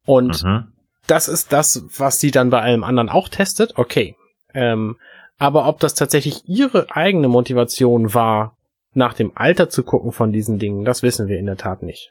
Und 0.04 0.44
Mhm. 0.44 0.68
das 1.06 1.28
ist 1.28 1.52
das, 1.52 1.84
was 1.96 2.20
sie 2.20 2.30
dann 2.30 2.50
bei 2.50 2.60
allem 2.60 2.84
anderen 2.84 3.08
auch 3.08 3.30
testet, 3.30 3.78
okay. 3.78 4.16
Ähm, 4.52 4.96
aber 5.38 5.66
ob 5.66 5.80
das 5.80 5.94
tatsächlich 5.94 6.42
ihre 6.46 6.90
eigene 6.90 7.28
Motivation 7.28 8.12
war, 8.12 8.56
nach 8.92 9.14
dem 9.14 9.32
Alter 9.34 9.70
zu 9.70 9.82
gucken 9.82 10.12
von 10.12 10.30
diesen 10.30 10.58
Dingen, 10.58 10.84
das 10.84 11.02
wissen 11.02 11.26
wir 11.26 11.38
in 11.38 11.46
der 11.46 11.56
Tat 11.56 11.82
nicht. 11.82 12.10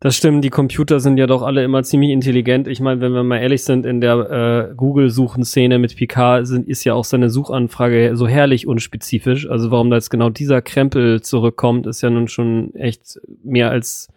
Das 0.00 0.14
stimmt, 0.14 0.44
die 0.44 0.50
Computer 0.50 1.00
sind 1.00 1.18
ja 1.18 1.26
doch 1.26 1.42
alle 1.42 1.64
immer 1.64 1.82
ziemlich 1.82 2.10
intelligent. 2.10 2.68
Ich 2.68 2.78
meine, 2.80 3.00
wenn 3.00 3.12
wir 3.12 3.24
mal 3.24 3.38
ehrlich 3.38 3.64
sind, 3.64 3.84
in 3.84 4.00
der 4.00 4.70
äh, 4.70 4.74
Google-Suchenszene 4.76 5.80
mit 5.80 5.96
Picard 5.96 6.46
sind, 6.46 6.68
ist 6.68 6.84
ja 6.84 6.94
auch 6.94 7.04
seine 7.04 7.30
Suchanfrage 7.30 8.16
so 8.16 8.28
herrlich 8.28 8.68
unspezifisch. 8.68 9.48
Also 9.48 9.72
warum 9.72 9.90
da 9.90 9.96
jetzt 9.96 10.10
genau 10.10 10.30
dieser 10.30 10.62
Krempel 10.62 11.20
zurückkommt, 11.22 11.88
ist 11.88 12.02
ja 12.02 12.10
nun 12.10 12.28
schon 12.28 12.72
echt 12.76 13.20
mehr 13.42 13.70
als 13.70 14.08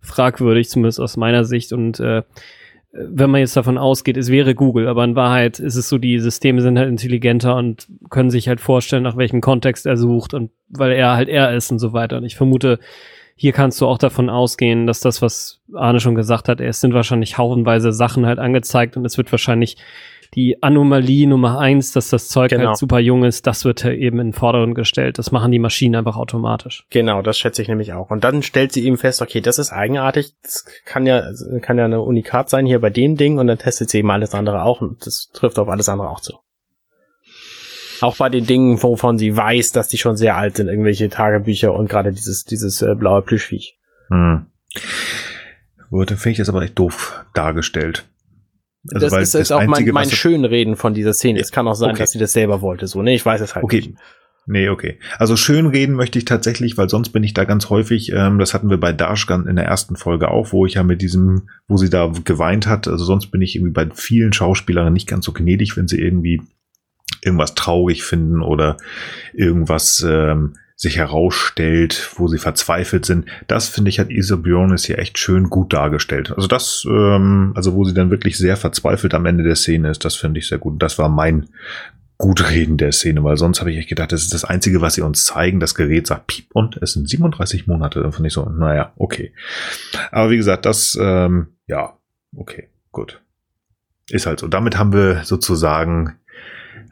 fragwürdig, 0.00 0.70
zumindest 0.70 1.00
aus 1.00 1.18
meiner 1.18 1.44
Sicht. 1.44 1.74
Und 1.74 2.00
äh, 2.00 2.22
wenn 2.92 3.30
man 3.30 3.40
jetzt 3.40 3.56
davon 3.56 3.76
ausgeht, 3.76 4.16
es 4.16 4.30
wäre 4.30 4.54
Google, 4.54 4.88
aber 4.88 5.04
in 5.04 5.16
Wahrheit 5.16 5.58
ist 5.58 5.76
es 5.76 5.90
so, 5.90 5.98
die 5.98 6.18
Systeme 6.18 6.62
sind 6.62 6.78
halt 6.78 6.88
intelligenter 6.88 7.56
und 7.56 7.88
können 8.08 8.30
sich 8.30 8.48
halt 8.48 8.62
vorstellen, 8.62 9.02
nach 9.02 9.18
welchem 9.18 9.42
Kontext 9.42 9.84
er 9.84 9.98
sucht 9.98 10.32
und 10.32 10.50
weil 10.70 10.92
er 10.92 11.14
halt 11.14 11.28
er 11.28 11.54
ist 11.54 11.70
und 11.70 11.78
so 11.78 11.92
weiter. 11.92 12.16
Und 12.16 12.24
ich 12.24 12.36
vermute, 12.36 12.78
hier 13.36 13.52
kannst 13.52 13.80
du 13.80 13.86
auch 13.86 13.98
davon 13.98 14.30
ausgehen, 14.30 14.86
dass 14.86 15.00
das, 15.00 15.20
was 15.20 15.60
Arne 15.74 16.00
schon 16.00 16.14
gesagt 16.14 16.48
hat, 16.48 16.60
es 16.60 16.80
sind 16.80 16.94
wahrscheinlich 16.94 17.36
haufenweise 17.36 17.92
Sachen 17.92 18.24
halt 18.26 18.38
angezeigt 18.38 18.96
und 18.96 19.04
es 19.04 19.18
wird 19.18 19.30
wahrscheinlich 19.30 19.76
die 20.34 20.62
Anomalie 20.62 21.28
Nummer 21.28 21.58
eins, 21.58 21.92
dass 21.92 22.08
das 22.08 22.28
Zeug 22.28 22.50
Genau. 22.50 22.68
halt 22.68 22.78
super 22.78 22.98
jung 22.98 23.24
ist, 23.24 23.46
das 23.46 23.64
wird 23.64 23.84
halt 23.84 23.98
eben 23.98 24.18
in 24.18 24.28
den 24.28 24.32
Vordergrund 24.32 24.74
gestellt. 24.74 25.18
Das 25.18 25.32
machen 25.32 25.52
die 25.52 25.58
Maschinen 25.58 25.94
einfach 25.94 26.16
automatisch. 26.16 26.86
Genau, 26.90 27.22
das 27.22 27.38
schätze 27.38 27.62
ich 27.62 27.68
nämlich 27.68 27.92
auch. 27.92 28.10
Und 28.10 28.24
dann 28.24 28.42
stellt 28.42 28.72
sie 28.72 28.84
eben 28.86 28.96
fest, 28.96 29.22
okay, 29.22 29.40
das 29.40 29.58
ist 29.58 29.72
eigenartig, 29.72 30.34
das 30.42 30.64
kann 30.84 31.06
ja, 31.06 31.22
kann 31.60 31.78
ja 31.78 31.84
eine 31.84 32.00
Unikat 32.00 32.48
sein 32.48 32.66
hier 32.66 32.80
bei 32.80 32.90
dem 32.90 33.16
Ding 33.16 33.38
und 33.38 33.46
dann 33.46 33.58
testet 33.58 33.90
sie 33.90 33.98
eben 33.98 34.10
alles 34.10 34.34
andere 34.34 34.62
auch 34.62 34.80
und 34.80 35.06
das 35.06 35.30
trifft 35.32 35.58
auf 35.58 35.68
alles 35.68 35.88
andere 35.88 36.08
auch 36.10 36.20
zu. 36.20 36.38
Auch 38.00 38.16
bei 38.16 38.28
den 38.28 38.46
Dingen, 38.46 38.82
wovon 38.82 39.18
sie 39.18 39.36
weiß, 39.36 39.72
dass 39.72 39.88
die 39.88 39.98
schon 39.98 40.16
sehr 40.16 40.36
alt 40.36 40.56
sind, 40.56 40.68
irgendwelche 40.68 41.08
Tagebücher 41.08 41.74
und 41.74 41.88
gerade 41.88 42.12
dieses, 42.12 42.44
dieses 42.44 42.82
äh, 42.82 42.94
blaue 42.94 43.22
Plüschviech. 43.22 43.78
Hm. 44.10 44.46
Wurde, 45.90 46.16
finde 46.16 46.32
ich 46.32 46.38
das 46.38 46.48
aber 46.48 46.62
echt 46.62 46.78
doof 46.78 47.24
dargestellt. 47.34 48.06
Also, 48.92 49.08
das 49.08 49.22
ist 49.22 49.34
jetzt 49.34 49.52
auch 49.52 49.60
mein, 49.60 49.70
Einzige, 49.70 49.92
mein 49.92 50.08
du- 50.08 50.14
Schönreden 50.14 50.76
von 50.76 50.94
dieser 50.94 51.12
Szene. 51.12 51.40
Es 51.40 51.50
kann 51.52 51.66
auch 51.66 51.74
sein, 51.74 51.90
Okay. 51.90 51.98
dass 52.00 52.10
sie 52.12 52.18
das 52.18 52.32
selber 52.32 52.60
wollte, 52.60 52.86
so, 52.86 53.02
ne? 53.02 53.14
Ich 53.14 53.24
weiß 53.26 53.40
es 53.40 53.54
halt 53.54 53.64
Okay. 53.64 53.78
nicht. 53.78 53.94
Nee, 54.48 54.68
okay. 54.68 55.00
Also 55.18 55.34
schön 55.36 55.66
reden 55.66 55.94
möchte 55.96 56.20
ich 56.20 56.24
tatsächlich, 56.24 56.78
weil 56.78 56.88
sonst 56.88 57.08
bin 57.08 57.24
ich 57.24 57.34
da 57.34 57.42
ganz 57.42 57.68
häufig, 57.68 58.12
ähm, 58.12 58.38
das 58.38 58.54
hatten 58.54 58.70
wir 58.70 58.78
bei 58.78 58.92
Darshgan 58.92 59.48
in 59.48 59.56
der 59.56 59.64
ersten 59.64 59.96
Folge 59.96 60.28
auch, 60.30 60.52
wo 60.52 60.66
ich 60.66 60.74
ja 60.74 60.84
mit 60.84 61.02
diesem, 61.02 61.48
wo 61.66 61.76
sie 61.76 61.90
da 61.90 62.12
geweint 62.24 62.68
hat, 62.68 62.86
also 62.86 63.04
sonst 63.04 63.32
bin 63.32 63.42
ich 63.42 63.56
irgendwie 63.56 63.72
bei 63.72 63.88
vielen 63.92 64.32
Schauspielerinnen 64.32 64.92
nicht 64.92 65.08
ganz 65.08 65.24
so 65.24 65.32
gnädig, 65.32 65.76
wenn 65.76 65.88
sie 65.88 66.00
irgendwie 66.00 66.42
irgendwas 67.26 67.54
traurig 67.54 68.04
finden 68.04 68.40
oder 68.40 68.76
irgendwas 69.34 70.04
ähm, 70.06 70.54
sich 70.76 70.98
herausstellt, 70.98 72.10
wo 72.16 72.28
sie 72.28 72.38
verzweifelt 72.38 73.06
sind. 73.06 73.26
Das 73.48 73.68
finde 73.68 73.88
ich 73.88 73.98
hat 73.98 74.10
Isa 74.10 74.36
Briones 74.36 74.84
hier 74.84 74.98
echt 74.98 75.18
schön 75.18 75.48
gut 75.48 75.72
dargestellt. 75.72 76.32
Also 76.36 76.48
das, 76.48 76.84
ähm, 76.86 77.52
also 77.54 77.74
wo 77.74 77.84
sie 77.84 77.94
dann 77.94 78.10
wirklich 78.10 78.36
sehr 78.36 78.58
verzweifelt 78.58 79.14
am 79.14 79.24
Ende 79.24 79.42
der 79.42 79.56
Szene 79.56 79.90
ist, 79.90 80.04
das 80.04 80.16
finde 80.16 80.38
ich 80.38 80.48
sehr 80.48 80.58
gut. 80.58 80.82
Das 80.82 80.98
war 80.98 81.08
mein 81.08 81.48
Gutreden 82.18 82.76
der 82.76 82.92
Szene, 82.92 83.24
weil 83.24 83.38
sonst 83.38 83.60
habe 83.60 83.72
ich 83.72 83.78
echt 83.78 83.88
gedacht, 83.88 84.12
das 84.12 84.22
ist 84.22 84.34
das 84.34 84.44
Einzige, 84.44 84.82
was 84.82 84.94
sie 84.94 85.02
uns 85.02 85.24
zeigen. 85.24 85.60
Das 85.60 85.74
Gerät 85.74 86.06
sagt 86.06 86.26
Piep 86.26 86.46
und 86.52 86.76
es 86.82 86.92
sind 86.92 87.08
37 87.08 87.66
Monate. 87.66 88.02
Dann 88.02 88.12
fand 88.12 88.26
ich 88.26 88.32
so, 88.34 88.44
naja, 88.46 88.92
okay. 88.96 89.32
Aber 90.12 90.30
wie 90.30 90.36
gesagt, 90.36 90.66
das, 90.66 90.96
ähm, 91.00 91.48
ja, 91.66 91.96
okay, 92.34 92.68
gut. 92.92 93.20
Ist 94.10 94.26
halt 94.26 94.40
so. 94.40 94.46
Damit 94.46 94.78
haben 94.78 94.92
wir 94.92 95.24
sozusagen 95.24 96.14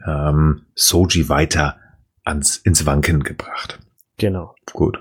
ähm, 0.05 0.65
Soji 0.75 1.29
weiter 1.29 1.79
ans, 2.23 2.57
ins 2.57 2.85
Wanken 2.85 3.23
gebracht. 3.23 3.79
Genau. 4.17 4.55
Gut. 4.71 4.99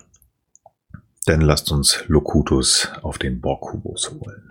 Dann 1.27 1.41
lasst 1.41 1.71
uns 1.73 2.05
Locutus 2.07 2.91
auf 3.03 3.19
den 3.19 3.41
Borg-Kubus 3.41 4.11
holen. 4.11 4.49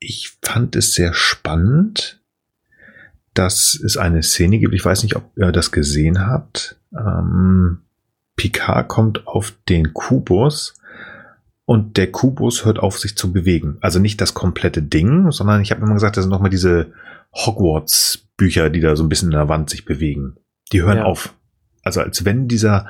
Ich 0.00 0.36
fand 0.42 0.74
es 0.74 0.94
sehr 0.94 1.14
spannend, 1.14 2.20
dass 3.34 3.74
es 3.74 3.96
eine 3.96 4.22
Szene 4.22 4.58
gibt. 4.58 4.74
Ich 4.74 4.84
weiß 4.84 5.04
nicht, 5.04 5.14
ob 5.16 5.30
ihr 5.36 5.52
das 5.52 5.70
gesehen 5.70 6.26
habt. 6.26 6.76
Ähm, 6.92 7.82
Picard 8.36 8.88
kommt 8.88 9.26
auf 9.26 9.54
den 9.68 9.94
Kubus 9.94 10.74
und 11.64 11.96
der 11.96 12.10
Kubus 12.10 12.64
hört 12.64 12.78
auf, 12.78 12.98
sich 12.98 13.16
zu 13.16 13.32
bewegen. 13.32 13.78
Also 13.80 13.98
nicht 13.98 14.20
das 14.20 14.34
komplette 14.34 14.82
Ding, 14.82 15.30
sondern 15.30 15.62
ich 15.62 15.70
habe 15.70 15.82
immer 15.82 15.94
gesagt, 15.94 16.16
das 16.16 16.24
sind 16.24 16.30
nochmal 16.32 16.50
diese 16.50 16.92
Hogwarts-Bücher, 17.34 18.70
die 18.70 18.80
da 18.80 18.96
so 18.96 19.04
ein 19.04 19.08
bisschen 19.08 19.28
in 19.28 19.36
der 19.36 19.48
Wand 19.48 19.70
sich 19.70 19.84
bewegen. 19.84 20.36
Die 20.72 20.82
hören 20.82 20.98
ja. 20.98 21.04
auf. 21.04 21.34
Also 21.82 22.00
als 22.00 22.24
wenn 22.24 22.48
dieser 22.48 22.88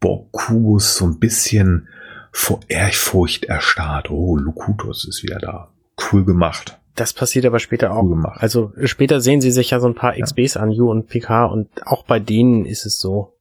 Borg-Kubus 0.00 0.96
so 0.96 1.06
ein 1.06 1.18
bisschen 1.18 1.88
vor 2.30 2.60
Ehrfurcht 2.68 3.46
erstarrt. 3.46 4.10
Oh, 4.10 4.36
Lukutus 4.36 5.06
ist 5.06 5.22
wieder 5.22 5.38
da. 5.38 5.72
Cool 5.96 6.24
gemacht. 6.24 6.78
Das 6.94 7.12
passiert 7.12 7.46
aber 7.46 7.58
später 7.58 7.92
auch. 7.92 8.02
Cool 8.02 8.10
gemacht. 8.10 8.40
Also 8.40 8.72
später 8.84 9.20
sehen 9.20 9.40
sie 9.40 9.50
sich 9.50 9.70
ja 9.70 9.80
so 9.80 9.88
ein 9.88 9.94
paar 9.94 10.14
XBs 10.16 10.54
ja. 10.54 10.62
an, 10.62 10.70
Yu 10.70 10.90
und 10.90 11.08
PK, 11.08 11.46
und 11.46 11.86
auch 11.86 12.04
bei 12.04 12.20
denen 12.20 12.64
ist 12.64 12.86
es 12.86 12.98
so. 12.98 13.38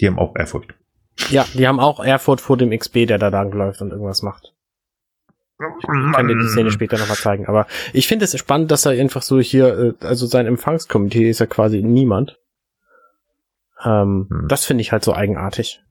Die 0.00 0.06
haben 0.06 0.18
auch 0.18 0.34
Ehrfurcht. 0.36 0.74
Ja, 1.28 1.46
die 1.54 1.68
haben 1.68 1.80
auch 1.80 2.04
Ehrfurcht 2.04 2.40
vor 2.40 2.56
dem 2.56 2.76
XB, 2.76 3.06
der 3.06 3.18
da 3.18 3.28
lang 3.28 3.52
läuft 3.52 3.82
und 3.82 3.90
irgendwas 3.90 4.22
macht. 4.22 4.54
Ich 5.78 5.86
kann 5.86 6.26
dir 6.26 6.38
die 6.38 6.48
Szene 6.48 6.70
später 6.70 6.98
nochmal 6.98 7.16
zeigen. 7.16 7.46
Aber 7.46 7.66
ich 7.92 8.08
finde 8.08 8.24
es 8.24 8.38
spannend, 8.38 8.70
dass 8.70 8.86
er 8.86 8.92
einfach 8.92 9.22
so 9.22 9.40
hier, 9.40 9.94
äh, 10.00 10.06
also 10.06 10.26
sein 10.26 10.46
Empfangskomitee 10.46 11.28
ist 11.28 11.40
ja 11.40 11.46
quasi 11.46 11.82
niemand. 11.82 12.38
Ähm, 13.84 14.26
hm. 14.30 14.48
Das 14.48 14.64
finde 14.64 14.82
ich 14.82 14.92
halt 14.92 15.04
so 15.04 15.14
eigenartig. 15.14 15.82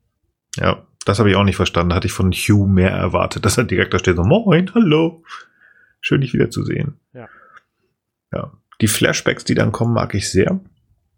Ja, 0.55 0.87
das 1.05 1.19
habe 1.19 1.29
ich 1.29 1.35
auch 1.35 1.43
nicht 1.43 1.55
verstanden. 1.55 1.93
Hatte 1.93 2.07
ich 2.07 2.13
von 2.13 2.31
Hugh 2.31 2.67
mehr 2.67 2.91
erwartet, 2.91 3.45
dass 3.45 3.57
er 3.57 3.63
direkt 3.63 3.93
da 3.93 3.99
steht 3.99 4.15
so, 4.15 4.23
moin, 4.23 4.71
hallo. 4.73 5.23
Schön, 6.01 6.21
dich 6.21 6.33
wiederzusehen. 6.33 6.99
Ja. 7.13 7.27
Ja. 8.33 8.51
Die 8.81 8.87
Flashbacks, 8.87 9.43
die 9.43 9.55
dann 9.55 9.71
kommen, 9.71 9.93
mag 9.93 10.15
ich 10.15 10.29
sehr. 10.31 10.59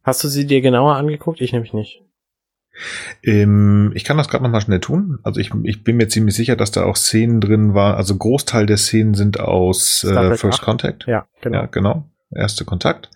Hast 0.03 0.23
du 0.23 0.27
sie 0.27 0.47
dir 0.47 0.61
genauer 0.61 0.95
angeguckt? 0.95 1.41
Ich 1.41 1.53
nämlich 1.53 1.73
nicht. 1.73 2.03
Ähm, 3.23 3.91
ich 3.95 4.03
kann 4.03 4.17
das 4.17 4.27
gerade 4.27 4.43
nochmal 4.43 4.61
schnell 4.61 4.79
tun. 4.79 5.19
Also 5.23 5.39
ich, 5.39 5.51
ich 5.63 5.83
bin 5.83 5.97
mir 5.97 6.07
ziemlich 6.07 6.35
sicher, 6.35 6.55
dass 6.55 6.71
da 6.71 6.83
auch 6.83 6.95
Szenen 6.95 7.41
drin 7.41 7.73
waren. 7.73 7.95
Also 7.95 8.15
Großteil 8.15 8.65
der 8.65 8.77
Szenen 8.77 9.13
sind 9.13 9.39
aus 9.39 10.03
äh, 10.03 10.35
First 10.35 10.59
8. 10.59 10.61
Contact. 10.61 11.07
Ja, 11.07 11.27
genau. 11.41 11.59
Ja, 11.59 11.65
genau. 11.67 12.09
Erste 12.33 12.65
Kontakt. 12.65 13.09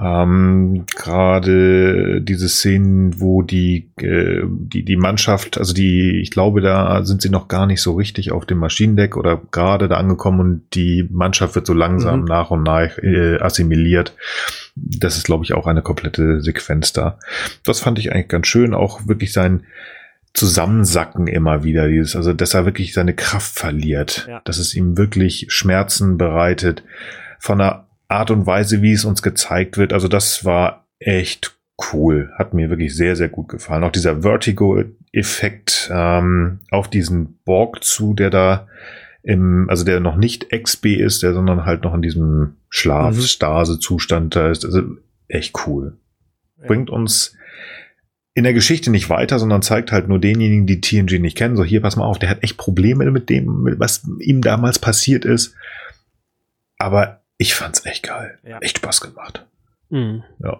Ähm, 0.00 0.84
Gerade 0.94 2.20
diese 2.22 2.48
Szenen, 2.48 3.20
wo 3.20 3.42
die, 3.42 3.90
äh, 3.96 4.42
die, 4.46 4.84
die 4.84 4.96
Mannschaft, 4.96 5.58
also 5.58 5.74
die, 5.74 6.20
ich 6.20 6.30
glaube, 6.30 6.60
da 6.60 7.04
sind 7.04 7.20
sie 7.20 7.30
noch 7.30 7.48
gar 7.48 7.66
nicht 7.66 7.82
so 7.82 7.94
richtig 7.94 8.30
auf 8.30 8.46
dem 8.46 8.58
Maschinendeck 8.58 9.16
oder 9.16 9.42
gerade 9.50 9.88
da 9.88 9.96
angekommen 9.96 10.40
und 10.40 10.62
die 10.74 11.08
Mannschaft 11.10 11.56
wird 11.56 11.66
so 11.66 11.74
langsam 11.74 12.20
mhm. 12.20 12.26
nach 12.26 12.50
und 12.52 12.62
nach 12.62 12.96
äh, 12.98 13.38
assimiliert. 13.40 14.14
Das 14.76 15.16
ist, 15.16 15.24
glaube 15.24 15.44
ich, 15.44 15.52
auch 15.54 15.66
eine 15.66 15.82
komplette 15.82 16.40
Sequenz 16.42 16.92
da. 16.92 17.18
Das 17.64 17.80
fand 17.80 17.98
ich 17.98 18.12
eigentlich 18.12 18.28
ganz 18.28 18.46
schön, 18.46 18.74
auch 18.74 19.08
wirklich 19.08 19.32
sein 19.32 19.64
Zusammensacken 20.32 21.26
immer 21.26 21.64
wieder, 21.64 21.88
dieses, 21.88 22.14
also 22.14 22.32
dass 22.32 22.54
er 22.54 22.64
wirklich 22.64 22.92
seine 22.94 23.14
Kraft 23.14 23.58
verliert, 23.58 24.26
ja. 24.28 24.40
dass 24.44 24.58
es 24.58 24.74
ihm 24.74 24.96
wirklich 24.96 25.46
Schmerzen 25.48 26.18
bereitet. 26.18 26.84
Von 27.40 27.58
der 27.58 27.87
Art 28.08 28.30
und 28.30 28.46
Weise, 28.46 28.82
wie 28.82 28.92
es 28.92 29.04
uns 29.04 29.22
gezeigt 29.22 29.76
wird. 29.76 29.92
Also 29.92 30.08
das 30.08 30.44
war 30.44 30.86
echt 30.98 31.58
cool. 31.92 32.32
Hat 32.36 32.54
mir 32.54 32.70
wirklich 32.70 32.96
sehr, 32.96 33.16
sehr 33.16 33.28
gut 33.28 33.48
gefallen. 33.48 33.84
Auch 33.84 33.92
dieser 33.92 34.22
Vertigo-Effekt 34.22 35.90
ähm, 35.92 36.60
auf 36.70 36.88
diesen 36.88 37.38
Borg 37.44 37.84
zu, 37.84 38.14
der 38.14 38.30
da 38.30 38.66
im, 39.22 39.68
also 39.68 39.84
der 39.84 40.00
noch 40.00 40.16
nicht 40.16 40.50
XB 40.50 40.86
ist, 40.96 41.22
der 41.22 41.34
sondern 41.34 41.66
halt 41.66 41.84
noch 41.84 41.94
in 41.94 42.02
diesem 42.02 42.56
Schlaf-Stase-Zustand 42.70 44.34
da 44.34 44.50
ist. 44.50 44.64
Also 44.64 44.82
echt 45.28 45.54
cool. 45.66 45.98
Bringt 46.66 46.90
uns 46.90 47.36
in 48.34 48.44
der 48.44 48.52
Geschichte 48.52 48.90
nicht 48.90 49.10
weiter, 49.10 49.38
sondern 49.38 49.62
zeigt 49.62 49.92
halt 49.92 50.08
nur 50.08 50.18
denjenigen, 50.18 50.66
die 50.66 50.80
TNG 50.80 51.20
nicht 51.20 51.36
kennen. 51.36 51.56
So, 51.56 51.64
hier, 51.64 51.82
pass 51.82 51.96
mal 51.96 52.06
auf, 52.06 52.18
der 52.18 52.30
hat 52.30 52.42
echt 52.42 52.56
Probleme 52.56 53.10
mit 53.10 53.28
dem, 53.28 53.74
was 53.78 54.08
ihm 54.20 54.42
damals 54.42 54.78
passiert 54.78 55.24
ist. 55.24 55.54
Aber 56.78 57.17
ich 57.38 57.54
fand's 57.54 57.86
echt 57.86 58.02
geil. 58.02 58.38
Ja. 58.46 58.58
Echt 58.58 58.78
Spaß 58.78 59.00
gemacht. 59.00 59.46
Mhm. 59.88 60.24
Ja. 60.42 60.58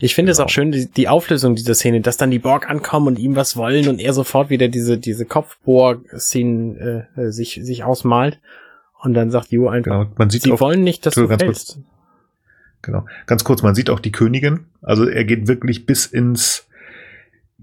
Ich 0.00 0.14
finde 0.14 0.30
genau. 0.32 0.42
es 0.42 0.46
auch 0.46 0.48
schön, 0.48 0.70
die, 0.70 0.86
die, 0.86 1.08
Auflösung 1.08 1.56
dieser 1.56 1.74
Szene, 1.74 2.00
dass 2.00 2.16
dann 2.16 2.30
die 2.30 2.38
Borg 2.38 2.70
ankommen 2.70 3.08
und 3.08 3.18
ihm 3.18 3.34
was 3.34 3.56
wollen 3.56 3.88
und 3.88 4.00
er 4.00 4.12
sofort 4.12 4.48
wieder 4.48 4.68
diese, 4.68 4.96
diese 4.96 5.26
Kopfbohr-Szenen 5.26 7.08
äh, 7.16 7.32
sich, 7.32 7.60
sich 7.62 7.82
ausmalt. 7.82 8.40
Und 9.00 9.14
dann 9.14 9.32
sagt 9.32 9.50
Yu 9.50 9.66
einfach, 9.66 10.04
genau. 10.04 10.14
man 10.16 10.30
sieht 10.30 10.42
sie 10.42 10.52
auch, 10.52 10.60
wollen 10.60 10.84
nicht, 10.84 11.04
dass 11.04 11.14
du 11.14 11.26
fällst. 11.26 11.74
Kurz, 11.74 11.78
genau. 12.82 13.04
Ganz 13.26 13.42
kurz, 13.42 13.62
man 13.62 13.74
sieht 13.74 13.90
auch 13.90 13.98
die 13.98 14.12
Königin. 14.12 14.66
Also 14.80 15.08
er 15.08 15.24
geht 15.24 15.48
wirklich 15.48 15.84
bis 15.84 16.06
ins 16.06 16.68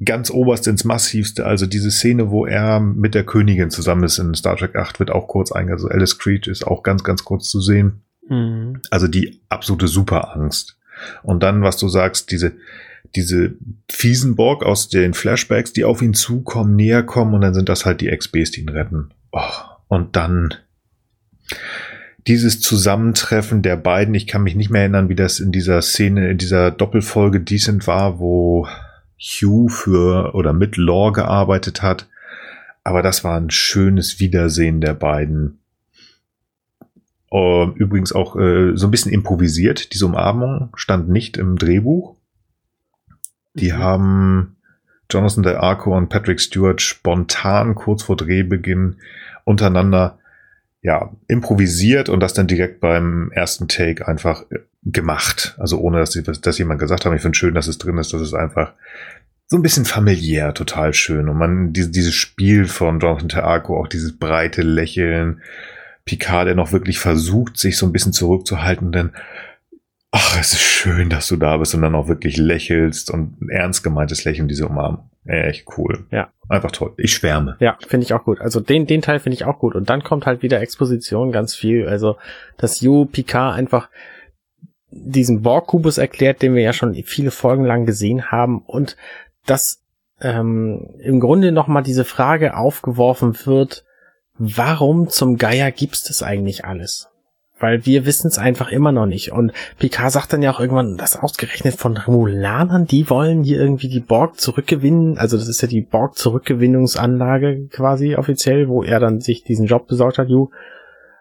ganz 0.03 0.29
oberst 0.29 0.67
ins 0.67 0.83
Massivste. 0.83 1.45
Also 1.45 1.65
diese 1.65 1.91
Szene, 1.91 2.29
wo 2.29 2.45
er 2.45 2.81
mit 2.81 3.15
der 3.15 3.25
Königin 3.25 3.69
zusammen 3.69 4.03
ist 4.03 4.17
in 4.17 4.33
Star 4.35 4.57
Trek 4.57 4.75
8, 4.75 4.99
wird 4.99 5.11
auch 5.11 5.27
kurz 5.27 5.53
eingegangen. 5.53 5.85
Also 5.85 5.87
Alice 5.87 6.17
Creed 6.17 6.47
ist 6.47 6.67
auch 6.67 6.83
ganz, 6.83 7.05
ganz 7.05 7.23
kurz 7.23 7.49
zu 7.49 7.61
sehen. 7.61 8.01
Mhm. 8.29 8.81
Also 8.89 9.07
die 9.07 9.41
absolute 9.49 9.87
Superangst. 9.87 10.77
Und 11.23 11.43
dann, 11.43 11.61
was 11.61 11.77
du 11.77 11.87
sagst, 11.87 12.31
diese, 12.31 12.53
diese 13.15 13.53
fiesen 13.89 14.35
Borg 14.35 14.63
aus 14.63 14.89
den 14.89 15.13
Flashbacks, 15.13 15.73
die 15.73 15.83
auf 15.83 16.01
ihn 16.01 16.13
zukommen, 16.13 16.75
näher 16.75 17.03
kommen 17.03 17.33
und 17.33 17.41
dann 17.41 17.53
sind 17.53 17.69
das 17.69 17.85
halt 17.85 18.01
die 18.01 18.15
XBs, 18.15 18.51
die 18.51 18.61
ihn 18.61 18.69
retten. 18.69 19.11
Oh, 19.31 19.41
und 19.87 20.15
dann 20.15 20.53
dieses 22.27 22.61
Zusammentreffen 22.61 23.61
der 23.61 23.75
beiden, 23.75 24.13
ich 24.13 24.27
kann 24.27 24.43
mich 24.43 24.55
nicht 24.55 24.69
mehr 24.69 24.81
erinnern, 24.81 25.09
wie 25.09 25.15
das 25.15 25.39
in 25.39 25.51
dieser 25.51 25.81
Szene, 25.81 26.29
in 26.29 26.37
dieser 26.37 26.69
Doppelfolge 26.69 27.39
Decent 27.39 27.87
war, 27.87 28.19
wo 28.19 28.67
Hugh 29.19 29.69
für 29.69 30.35
oder 30.35 30.53
mit 30.53 30.77
Law 30.77 31.11
gearbeitet 31.11 31.81
hat. 31.81 32.07
Aber 32.83 33.01
das 33.01 33.23
war 33.23 33.39
ein 33.39 33.49
schönes 33.49 34.19
Wiedersehen 34.19 34.81
der 34.81 34.93
beiden. 34.93 35.58
Uh, 37.31 37.71
übrigens 37.75 38.11
auch 38.11 38.35
äh, 38.37 38.75
so 38.75 38.87
ein 38.87 38.91
bisschen 38.91 39.11
improvisiert. 39.11 39.93
Diese 39.93 40.07
Umarmung 40.07 40.71
stand 40.75 41.09
nicht 41.09 41.37
im 41.37 41.57
Drehbuch. 41.57 42.15
Die 43.53 43.71
mhm. 43.71 43.77
haben 43.77 44.55
Jonathan 45.11 45.43
Del 45.43 45.57
Arco 45.57 45.95
und 45.95 46.09
Patrick 46.09 46.39
Stewart 46.39 46.81
spontan 46.81 47.75
kurz 47.75 48.03
vor 48.03 48.17
Drehbeginn 48.17 48.97
untereinander 49.43 50.19
ja 50.81 51.11
improvisiert 51.27 52.09
und 52.09 52.19
das 52.21 52.33
dann 52.33 52.47
direkt 52.47 52.79
beim 52.79 53.31
ersten 53.31 53.67
Take 53.67 54.07
einfach 54.07 54.43
äh, 54.49 54.59
gemacht. 54.83 55.55
Also 55.59 55.79
ohne, 55.79 55.99
dass, 55.99 56.41
dass 56.41 56.57
jemand 56.57 56.79
gesagt 56.79 57.05
hat, 57.05 57.13
ich 57.13 57.21
finde 57.21 57.37
schön, 57.37 57.53
dass 57.53 57.67
es 57.67 57.77
drin 57.77 57.97
ist. 57.97 58.13
Das 58.13 58.21
ist 58.21 58.33
einfach 58.33 58.73
so 59.47 59.57
ein 59.57 59.63
bisschen 59.63 59.85
familiär, 59.85 60.53
total 60.53 60.93
schön. 60.93 61.27
Und 61.27 61.37
man, 61.37 61.73
diese, 61.73 61.89
dieses 61.89 62.13
Spiel 62.13 62.65
von 62.65 62.99
Jonathan 62.99 63.43
Arco, 63.43 63.79
auch 63.79 63.87
dieses 63.87 64.17
breite 64.17 64.61
Lächeln, 64.61 65.41
Picard, 66.09 66.47
der 66.47 66.55
noch 66.55 66.71
wirklich 66.71 66.97
versucht, 66.97 67.57
sich 67.57 67.77
so 67.77 67.85
ein 67.85 67.91
bisschen 67.91 68.13
zurückzuhalten, 68.13 68.91
denn 68.91 69.11
ach, 70.09 70.39
es 70.39 70.53
ist 70.53 70.61
schön, 70.61 71.11
dass 71.11 71.27
du 71.27 71.35
da 71.35 71.57
bist 71.57 71.75
und 71.75 71.83
dann 71.83 71.93
auch 71.93 72.07
wirklich 72.07 72.37
lächelst 72.37 73.11
und 73.11 73.39
ein 73.41 73.49
ernst 73.49 73.83
gemeintes 73.83 74.23
Lächeln, 74.23 74.47
diese 74.47 74.67
Umarmung. 74.67 75.07
Echt 75.25 75.67
cool. 75.77 76.07
Ja. 76.09 76.29
Einfach 76.47 76.71
toll. 76.71 76.93
Ich 76.97 77.13
schwärme. 77.13 77.57
Ja, 77.59 77.77
finde 77.87 78.05
ich 78.05 78.13
auch 78.15 78.23
gut. 78.23 78.41
Also 78.41 78.59
den, 78.59 78.87
den 78.87 79.03
Teil 79.03 79.19
finde 79.19 79.35
ich 79.35 79.45
auch 79.45 79.59
gut. 79.59 79.75
Und 79.75 79.91
dann 79.91 80.03
kommt 80.03 80.25
halt 80.25 80.41
wieder 80.41 80.59
Exposition 80.61 81.31
ganz 81.31 81.53
viel. 81.53 81.87
Also, 81.87 82.17
dass 82.57 82.81
Yu 82.81 83.05
Picard 83.05 83.55
einfach 83.55 83.89
diesen 84.89 85.43
Borg-Kubus 85.43 85.99
erklärt, 85.99 86.41
den 86.41 86.55
wir 86.55 86.63
ja 86.63 86.73
schon 86.73 86.95
viele 87.03 87.29
Folgen 87.29 87.65
lang 87.65 87.85
gesehen 87.85 88.31
haben 88.31 88.63
und 88.65 88.97
dass 89.45 89.83
ähm, 90.21 90.95
im 90.99 91.19
Grunde 91.19 91.51
nochmal 91.51 91.83
diese 91.83 92.05
Frage 92.05 92.57
aufgeworfen 92.57 93.37
wird, 93.45 93.85
warum 94.39 95.09
zum 95.09 95.37
Geier 95.37 95.71
gibt's 95.71 96.03
das 96.03 96.23
eigentlich 96.23 96.65
alles? 96.65 97.09
weil 97.59 97.85
wir 97.85 98.05
wissen 98.05 98.27
es 98.27 98.37
einfach 98.37 98.71
immer 98.71 98.91
noch 98.91 99.05
nicht. 99.05 99.31
Und 99.31 99.51
Picard 99.77 100.11
sagt 100.11 100.33
dann 100.33 100.41
ja 100.41 100.51
auch 100.51 100.59
irgendwann, 100.59 100.97
das 100.97 101.17
ausgerechnet 101.17 101.75
von 101.75 101.97
Remulanern, 101.97 102.85
die 102.85 103.09
wollen 103.09 103.43
hier 103.43 103.59
irgendwie 103.59 103.89
die 103.89 103.99
Borg 103.99 104.39
zurückgewinnen. 104.39 105.17
Also 105.17 105.37
das 105.37 105.47
ist 105.47 105.61
ja 105.61 105.67
die 105.67 105.81
Borg-Zurückgewinnungsanlage 105.81 107.67
quasi 107.67 108.15
offiziell, 108.15 108.69
wo 108.69 108.83
er 108.83 108.99
dann 108.99 109.21
sich 109.21 109.43
diesen 109.43 109.65
Job 109.65 109.87
besorgt 109.87 110.17
hat, 110.17 110.29
Ju. 110.29 110.49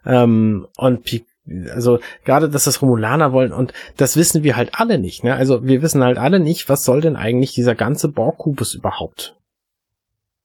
Ähm, 0.06 0.66
und 0.76 1.04
P 1.04 1.24
also 1.72 1.98
gerade, 2.26 2.50
dass 2.50 2.64
das 2.64 2.82
Romulaner 2.82 3.32
wollen 3.32 3.54
und 3.54 3.72
das 3.96 4.18
wissen 4.18 4.42
wir 4.42 4.54
halt 4.54 4.72
alle 4.74 4.98
nicht. 4.98 5.24
Ne? 5.24 5.34
Also 5.34 5.64
wir 5.64 5.80
wissen 5.80 6.04
halt 6.04 6.18
alle 6.18 6.40
nicht, 6.40 6.68
was 6.68 6.84
soll 6.84 7.00
denn 7.00 7.16
eigentlich 7.16 7.54
dieser 7.54 7.74
ganze 7.74 8.08
Borg-Kubus 8.08 8.74
überhaupt? 8.74 9.34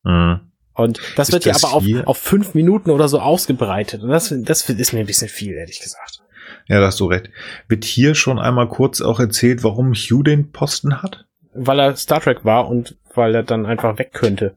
Mhm. 0.03 0.52
Und 0.75 0.99
das 1.15 1.29
Ist 1.29 1.33
wird 1.33 1.45
ja 1.45 1.55
aber 1.55 1.73
auf, 1.73 1.83
hier- 1.83 2.07
auf 2.07 2.17
fünf 2.17 2.53
Minuten 2.55 2.89
oder 2.89 3.07
so 3.07 3.19
ausgebreitet. 3.19 4.01
Und 4.01 4.09
das, 4.09 4.33
das 4.35 4.67
ist 4.69 4.93
mir 4.93 4.99
ein 5.01 5.05
bisschen 5.05 5.29
viel, 5.29 5.53
ehrlich 5.53 5.79
gesagt. 5.81 6.21
Ja, 6.67 6.79
da 6.79 6.87
hast 6.87 6.99
du 6.99 7.05
recht. 7.05 7.29
Wird 7.67 7.83
hier 7.85 8.15
schon 8.15 8.39
einmal 8.39 8.67
kurz 8.69 9.01
auch 9.01 9.19
erzählt, 9.19 9.63
warum 9.63 9.93
Hugh 9.93 10.23
den 10.23 10.51
Posten 10.51 11.01
hat? 11.01 11.25
Weil 11.53 11.79
er 11.79 11.95
Star 11.95 12.21
Trek 12.21 12.43
war 12.45 12.67
und 12.69 12.97
weil 13.13 13.35
er 13.35 13.43
dann 13.43 13.65
einfach 13.65 13.99
weg 13.99 14.11
könnte. 14.13 14.55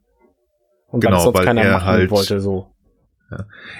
Und 0.87 1.01
Genau, 1.01 1.19
sonst 1.19 1.37
weil 1.37 1.45
keiner 1.45 1.61
er 1.63 1.71
machen 1.73 1.85
halt- 1.85 2.11
wollte, 2.11 2.39
so. 2.39 2.71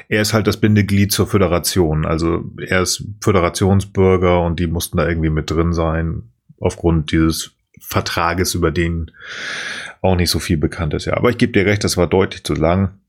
Er 0.10 0.22
ist 0.22 0.34
halt 0.34 0.46
das 0.46 0.58
Bindeglied 0.58 1.12
zur 1.14 1.26
Föderation. 1.26 2.06
Also 2.06 2.44
er 2.68 2.82
ist 2.82 3.06
Föderationsbürger 3.22 4.42
und 4.42 4.60
die 4.60 4.68
mussten 4.68 4.98
da 4.98 5.08
irgendwie 5.08 5.30
mit 5.30 5.50
drin 5.50 5.72
sein, 5.72 6.24
aufgrund 6.60 7.14
dieses 7.14 7.56
Vertrages, 7.80 8.56
über 8.56 8.72
den 8.72 9.12
auch 10.02 10.16
nicht 10.16 10.30
so 10.30 10.40
viel 10.40 10.58
bekannt 10.58 10.94
ist. 10.94 11.06
Ja, 11.06 11.18
aber 11.18 11.30
ich 11.30 11.38
gebe 11.38 11.54
dir 11.54 11.66
recht, 11.66 11.84
das 11.84 11.98
war 11.98 12.08
deutlich 12.08 12.44
zu 12.44 12.54
lang. 12.54 13.00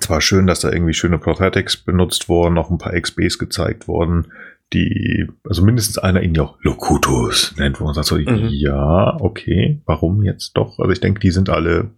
Zwar 0.00 0.20
schön, 0.20 0.46
dass 0.46 0.60
da 0.60 0.70
irgendwie 0.70 0.94
schöne 0.94 1.18
Prosthetics 1.18 1.76
benutzt 1.76 2.28
wurden, 2.28 2.54
noch 2.54 2.70
ein 2.70 2.78
paar 2.78 2.92
XBs 2.98 3.38
gezeigt 3.38 3.88
worden, 3.88 4.28
die, 4.72 5.26
also 5.42 5.64
mindestens 5.64 5.98
einer 5.98 6.22
ihn 6.22 6.34
ja 6.34 6.42
auch 6.44 6.58
Locutus 6.62 7.54
nennt, 7.58 7.80
wo 7.80 7.84
man 7.84 7.94
sagt 7.94 8.06
so, 8.06 8.16
Mhm. 8.16 8.48
ja, 8.50 9.16
okay, 9.18 9.80
warum 9.86 10.22
jetzt 10.22 10.52
doch? 10.56 10.78
Also 10.78 10.92
ich 10.92 11.00
denke, 11.00 11.18
die 11.18 11.32
sind 11.32 11.50
alle 11.50 11.90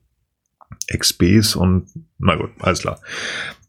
XBs 0.91 1.55
und 1.55 1.89
na 2.19 2.37
gut, 2.37 2.51
alles 2.61 2.81
klar. 2.81 2.99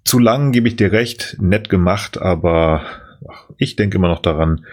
Zu 0.06 0.20
lang 0.20 0.52
gebe 0.54 0.68
ich 0.70 0.78
dir 0.78 0.92
recht, 0.94 1.38
nett 1.42 1.70
gemacht, 1.70 2.18
aber 2.18 2.82
ach, 3.30 3.50
ich 3.58 3.76
denke 3.76 3.98
immer 3.98 4.08
noch 4.08 4.22
daran, 4.22 4.66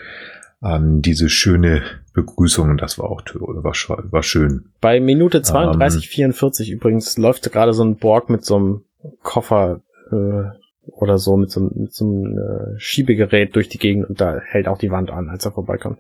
an 0.61 1.03
diese 1.03 1.29
schöne 1.29 1.83
Begrüßung, 2.13 2.77
das 2.77 2.99
war 2.99 3.11
auch 3.11 3.23
toll, 3.23 3.41
war, 3.63 3.75
war 4.13 4.23
schön. 4.23 4.71
Bei 4.81 5.01
Minute 5.01 5.39
Ähm. 5.39 5.45
32, 5.45 6.09
44 6.09 6.71
übrigens 6.71 7.17
läuft 7.19 7.51
gerade 7.53 7.73
so 7.73 7.85
ein 7.85 7.97
Borg 7.97 8.31
mit 8.31 8.45
so 8.45 8.57
einem 8.57 8.85
Koffer 9.23 9.81
äh, 10.11 10.43
oder 10.87 11.19
so, 11.19 11.37
mit 11.37 11.51
so, 11.51 11.61
einem- 11.61 11.71
mit 11.75 11.95
so 11.95 12.05
einem 12.05 12.39
äh, 12.39 12.79
Schiebegerät 12.81 13.55
durch 13.55 13.69
die 13.69 13.79
Gegend 13.79 14.09
und 14.09 14.21
da 14.21 14.41
hält 14.41 14.67
auch 14.69 14.79
die 14.79 14.91
Wand 14.91 15.11
an, 15.11 15.29
als 15.29 15.45
er 15.45 15.53
vorbeikommt. 15.53 15.99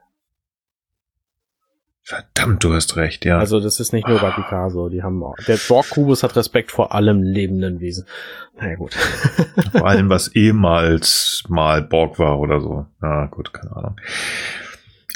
Verdammt, 2.02 2.64
du 2.64 2.72
hast 2.72 2.96
recht, 2.96 3.24
ja. 3.24 3.38
Also 3.38 3.60
das 3.60 3.78
ist 3.78 3.92
nicht 3.92 4.08
nur 4.08 4.18
bei 4.18 4.30
Picard 4.30 4.72
so. 4.72 4.88
Die 4.88 5.02
haben 5.02 5.22
auch, 5.22 5.36
der 5.46 5.58
Borg-Kubus 5.68 6.22
hat 6.24 6.34
Respekt 6.34 6.72
vor 6.72 6.92
allem 6.92 7.22
lebenden 7.22 7.78
Wesen. 7.78 8.06
Naja 8.58 8.74
gut. 8.76 8.94
Vor 9.70 9.86
allem, 9.86 10.08
was 10.08 10.28
ehemals 10.34 11.44
mal 11.48 11.82
Borg 11.82 12.18
war 12.18 12.40
oder 12.40 12.60
so. 12.60 12.86
Ja, 13.02 13.26
gut, 13.26 13.52
keine 13.52 13.76
Ahnung. 13.76 13.96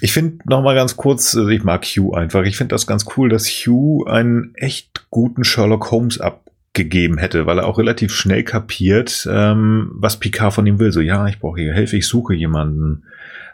Ich 0.05 0.13
finde 0.13 0.37
noch 0.45 0.61
mal 0.61 0.75
ganz 0.75 0.99
kurz, 0.99 1.35
also 1.35 1.49
ich 1.49 1.65
mag 1.65 1.83
Hugh 1.87 2.15
einfach. 2.15 2.43
Ich 2.43 2.59
finde 2.59 2.75
das 2.75 2.87
ganz 2.87 3.07
cool, 3.17 3.31
dass 3.31 3.49
Hugh 3.49 4.05
einen 4.07 4.55
echt 4.55 5.07
guten 5.09 5.45
Sherlock 5.45 5.91
Holmes 5.91 6.21
abgegeben 6.21 7.17
hätte, 7.17 7.47
weil 7.47 7.59
er 7.59 7.67
auch 7.67 7.79
relativ 7.79 8.13
schnell 8.13 8.43
kapiert, 8.43 9.27
ähm, 9.33 9.93
was 9.95 10.21
Picard 10.21 10.53
von 10.53 10.67
ihm 10.67 10.79
will. 10.79 10.93
So, 10.93 11.01
ja, 11.01 11.27
ich 11.27 11.39
brauche 11.41 11.59
hier 11.59 11.73
Hilfe, 11.73 11.97
ich 11.97 12.07
suche 12.07 12.35
jemanden. 12.35 13.05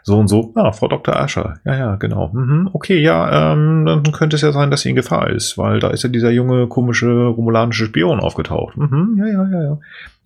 So 0.03 0.19
und 0.19 0.27
so. 0.27 0.51
Ah, 0.55 0.73
Frau 0.73 0.89
Dr. 0.89 1.15
Ascher. 1.15 1.53
Ja, 1.63 1.77
ja, 1.77 1.95
genau. 1.95 2.31
Mhm, 2.33 2.69
okay, 2.73 2.99
ja, 2.99 3.53
ähm, 3.53 3.85
dann 3.85 4.11
könnte 4.11 4.35
es 4.35 4.41
ja 4.41 4.51
sein, 4.51 4.71
dass 4.71 4.81
sie 4.81 4.89
in 4.89 4.97
Gefahr 4.97 5.29
ist, 5.29 5.57
weil 5.57 5.79
da 5.79 5.91
ist 5.91 6.03
ja 6.03 6.09
dieser 6.09 6.31
junge, 6.31 6.67
komische, 6.67 7.27
romulanische 7.27 7.85
Spion 7.85 8.19
aufgetaucht. 8.19 8.75
Mhm, 8.75 9.15
ja, 9.17 9.25
ja, 9.25 9.49
ja, 9.49 9.63
ja. 9.63 9.79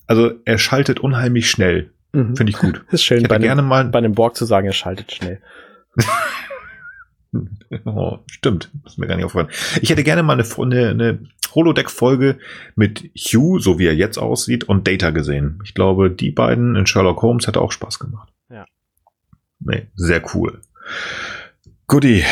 Also 0.07 0.31
er 0.43 0.57
schaltet 0.57 0.99
unheimlich 0.99 1.51
schnell. 1.51 1.91
Mhm. 2.13 2.35
Finde 2.35 2.49
ich 2.49 2.57
gut. 2.57 2.83
ist 2.91 3.03
schön, 3.03 3.21
Ich 3.21 3.27
bei 3.27 3.35
hätte 3.35 3.45
gerne 3.45 3.61
einem, 3.61 3.69
mal. 3.69 3.85
bei 3.85 3.99
einem 3.99 4.13
Borg 4.13 4.35
zu 4.35 4.45
sagen, 4.45 4.65
er 4.65 4.73
schaltet 4.73 5.11
schnell. 5.11 5.39
Oh, 7.83 8.19
stimmt, 8.27 8.71
ist 8.85 8.97
mir 8.97 9.07
gar 9.07 9.17
nicht 9.17 9.25
aufgefallen. 9.25 9.51
Ich 9.81 9.89
hätte 9.89 10.03
gerne 10.03 10.23
mal 10.23 10.39
eine, 10.39 10.45
eine, 10.57 10.89
eine 10.89 11.19
Holodeck-Folge 11.53 12.37
mit 12.75 13.11
Hugh, 13.15 13.59
so 13.59 13.79
wie 13.79 13.87
er 13.87 13.95
jetzt 13.95 14.17
aussieht, 14.17 14.65
und 14.65 14.87
Data 14.87 15.09
gesehen. 15.09 15.59
Ich 15.63 15.73
glaube, 15.73 16.11
die 16.11 16.31
beiden 16.31 16.75
in 16.75 16.85
Sherlock 16.85 17.21
Holmes 17.21 17.47
hätte 17.47 17.61
auch 17.61 17.71
Spaß 17.71 17.99
gemacht. 17.99 18.31
Ja. 18.49 18.65
Nee, 19.59 19.87
sehr 19.95 20.21
cool. 20.33 20.61
Guti. 21.87 22.23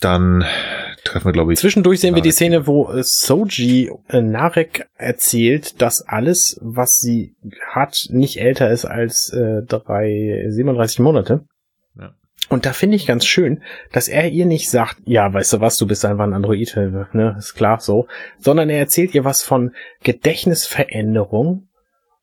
Dann 0.00 0.44
treffen 1.04 1.26
wir, 1.26 1.32
glaube 1.32 1.52
ich. 1.52 1.58
Zwischendurch 1.58 2.00
sehen 2.00 2.14
wir 2.14 2.22
die 2.22 2.30
Narek. 2.30 2.36
Szene, 2.36 2.66
wo 2.66 2.90
äh, 2.90 3.02
Soji 3.02 3.90
äh, 4.08 4.22
Narek 4.22 4.86
erzählt, 4.94 5.80
dass 5.82 6.00
alles, 6.00 6.58
was 6.62 6.98
sie 6.98 7.36
hat, 7.68 8.06
nicht 8.08 8.40
älter 8.40 8.70
ist 8.70 8.86
als 8.86 9.30
äh, 9.30 9.62
drei, 9.62 10.46
37 10.48 11.00
Monate. 11.00 11.44
Und 12.50 12.66
da 12.66 12.72
finde 12.72 12.96
ich 12.96 13.06
ganz 13.06 13.24
schön, 13.24 13.62
dass 13.92 14.08
er 14.08 14.28
ihr 14.28 14.44
nicht 14.44 14.68
sagt, 14.68 14.96
ja, 15.06 15.32
weißt 15.32 15.52
du 15.52 15.60
was, 15.60 15.78
du 15.78 15.86
bist 15.86 16.04
einfach 16.04 16.24
ein 16.24 16.34
Android, 16.34 16.76
ne, 17.12 17.36
ist 17.38 17.54
klar 17.54 17.78
so, 17.80 18.08
sondern 18.38 18.68
er 18.68 18.80
erzählt 18.80 19.14
ihr 19.14 19.24
was 19.24 19.42
von 19.42 19.70
Gedächtnisveränderung 20.02 21.68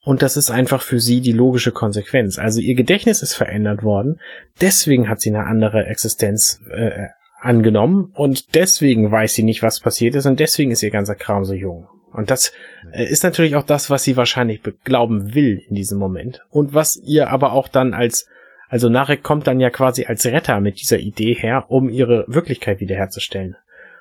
und 0.04 0.22
das 0.22 0.36
ist 0.36 0.52
einfach 0.52 0.82
für 0.82 0.99
sie 0.99 1.22
die 1.22 1.32
logische 1.32 1.72
Konsequenz. 1.72 2.38
Also 2.38 2.60
ihr 2.60 2.76
Gedächtnis 2.76 3.22
ist 3.22 3.36
verändert 3.36 3.84
worden, 3.84 4.20
deswegen 4.60 5.08
hat 5.08 5.22
sie 5.22 5.30
eine 5.30 5.45
andere 5.45 5.86
Existenz 5.86 6.62
äh, 6.72 7.08
angenommen 7.40 8.12
und 8.14 8.54
deswegen 8.54 9.10
weiß 9.10 9.34
sie 9.34 9.44
nicht, 9.44 9.64
was 9.64 9.80
passiert 9.80 10.14
ist 10.16 10.26
und 10.26 10.41
deswegen 10.41 10.72
ist 10.72 10.84
ihr 10.84 10.91
ganzer 10.91 11.16
Kram 11.16 11.45
so 11.45 11.54
jung. 11.54 11.88
Und 12.12 12.32
das 12.32 12.52
äh, 12.91 13.06
ist 13.06 13.24
natürlich 13.24 13.56
auch 13.56 13.66
das, 13.66 13.90
was 13.90 14.04
sie 14.04 14.18
wahrscheinlich 14.18 14.62
be- 14.62 14.74
glauben 14.84 15.34
will 15.36 15.64
in 15.70 15.76
diesem 15.76 15.99
Moment 15.99 16.41
und 16.49 16.74
was 16.74 16.98
ihr 16.98 17.30
aber 17.30 17.54
auch 17.54 17.70
dann 17.70 17.94
als 17.94 18.28
also 18.69 18.89
Narek 18.89 19.23
kommt 19.23 19.48
dann 19.48 19.60
ja 19.60 19.69
quasi 19.69 20.06
als 20.06 20.26
Retter 20.26 20.60
mit 20.60 20.81
dieser 20.81 20.99
Idee 20.99 21.34
her, 21.34 21.65
um 21.69 21.89
ihre 21.89 22.26
Wirklichkeit 22.27 22.80
wiederherzustellen. 22.80 23.56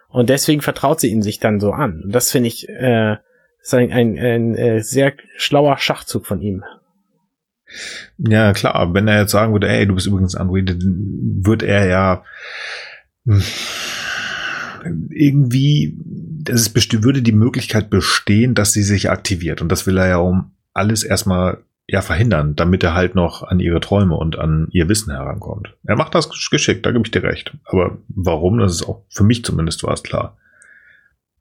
Und 0.09 0.28
deswegen 0.30 0.62
vertraut 0.62 1.01
sie 1.01 1.10
ihn 1.10 1.22
sich 1.22 1.40
dann 1.40 1.60
so 1.60 1.72
an. 1.72 2.02
Und 2.05 2.14
das 2.14 2.30
finde 2.30 2.48
ich 2.48 2.68
äh, 2.68 3.16
ist 3.66 3.74
ein, 3.74 3.93
ein, 3.93 4.18
ein 4.18 4.55
äh, 4.55 4.80
sehr 4.80 5.14
schlauer 5.36 5.78
Schachzug 5.78 6.26
von 6.26 6.40
ihm. 6.40 6.62
Ja, 8.16 8.52
klar, 8.52 8.94
wenn 8.94 9.09
er 9.09 9.22
jetzt 9.22 9.32
sagen 9.32 9.52
würde, 9.52 9.68
ey, 9.68 9.86
du 9.86 9.94
bist 9.94 10.06
übrigens 10.06 10.36
Android, 10.36 10.68
dann 10.68 11.40
wird 11.43 11.64
er 11.64 11.86
ja 11.86 12.24
hm, 13.24 13.43
irgendwie, 15.10 15.98
besti- 16.44 17.02
würde 17.02 17.22
die 17.22 17.32
Möglichkeit 17.32 17.90
bestehen, 17.90 18.55
dass 18.55 18.72
sie 18.72 18.84
sich 18.84 19.10
aktiviert. 19.10 19.60
Und 19.60 19.72
das 19.72 19.84
will 19.84 19.98
er 19.98 20.06
ja 20.06 20.18
um 20.18 20.52
alles 20.72 21.02
erstmal 21.02 21.64
ja 21.88 22.00
verhindern, 22.02 22.56
damit 22.56 22.82
er 22.82 22.94
halt 22.94 23.14
noch 23.14 23.42
an 23.44 23.60
ihre 23.60 23.78
Träume 23.80 24.16
und 24.16 24.38
an 24.38 24.66
ihr 24.72 24.88
Wissen 24.88 25.12
herankommt. 25.12 25.74
Er 25.84 25.96
macht 25.96 26.14
das 26.14 26.28
geschickt, 26.50 26.84
da 26.84 26.90
gebe 26.90 27.04
ich 27.04 27.12
dir 27.12 27.22
recht. 27.22 27.56
Aber 27.64 27.98
warum, 28.08 28.58
das 28.58 28.72
ist 28.72 28.88
auch 28.88 29.04
für 29.08 29.22
mich 29.24 29.44
zumindest 29.44 29.82
war 29.84 29.94
es 29.94 30.02
klar. 30.02 30.36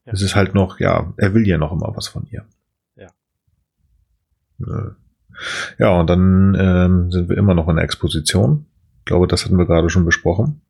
Ja. 0.06 0.14
Es 0.14 0.22
ist 0.22 0.36
halt 0.36 0.54
noch, 0.54 0.80
ja, 0.80 1.14
er 1.18 1.34
will 1.34 1.48
ja 1.48 1.58
noch 1.58 1.72
immer 1.72 1.92
was 1.96 2.08
von 2.08 2.28
ihr. 2.30 2.46
Ja. 2.96 3.08
Ja, 5.78 5.90
und 6.00 6.10
dann 6.10 6.56
ähm, 6.60 7.12
sind 7.12 7.30
wir 7.30 7.38
immer 7.38 7.54
noch 7.54 7.68
in 7.68 7.76
der 7.76 7.84
Exposition. 7.84 8.66
Ich 9.00 9.06
glaube, 9.06 9.28
das 9.28 9.46
hatten 9.46 9.58
wir 9.58 9.66
gerade 9.66 9.90
schon 9.90 10.06
besprochen. 10.06 10.62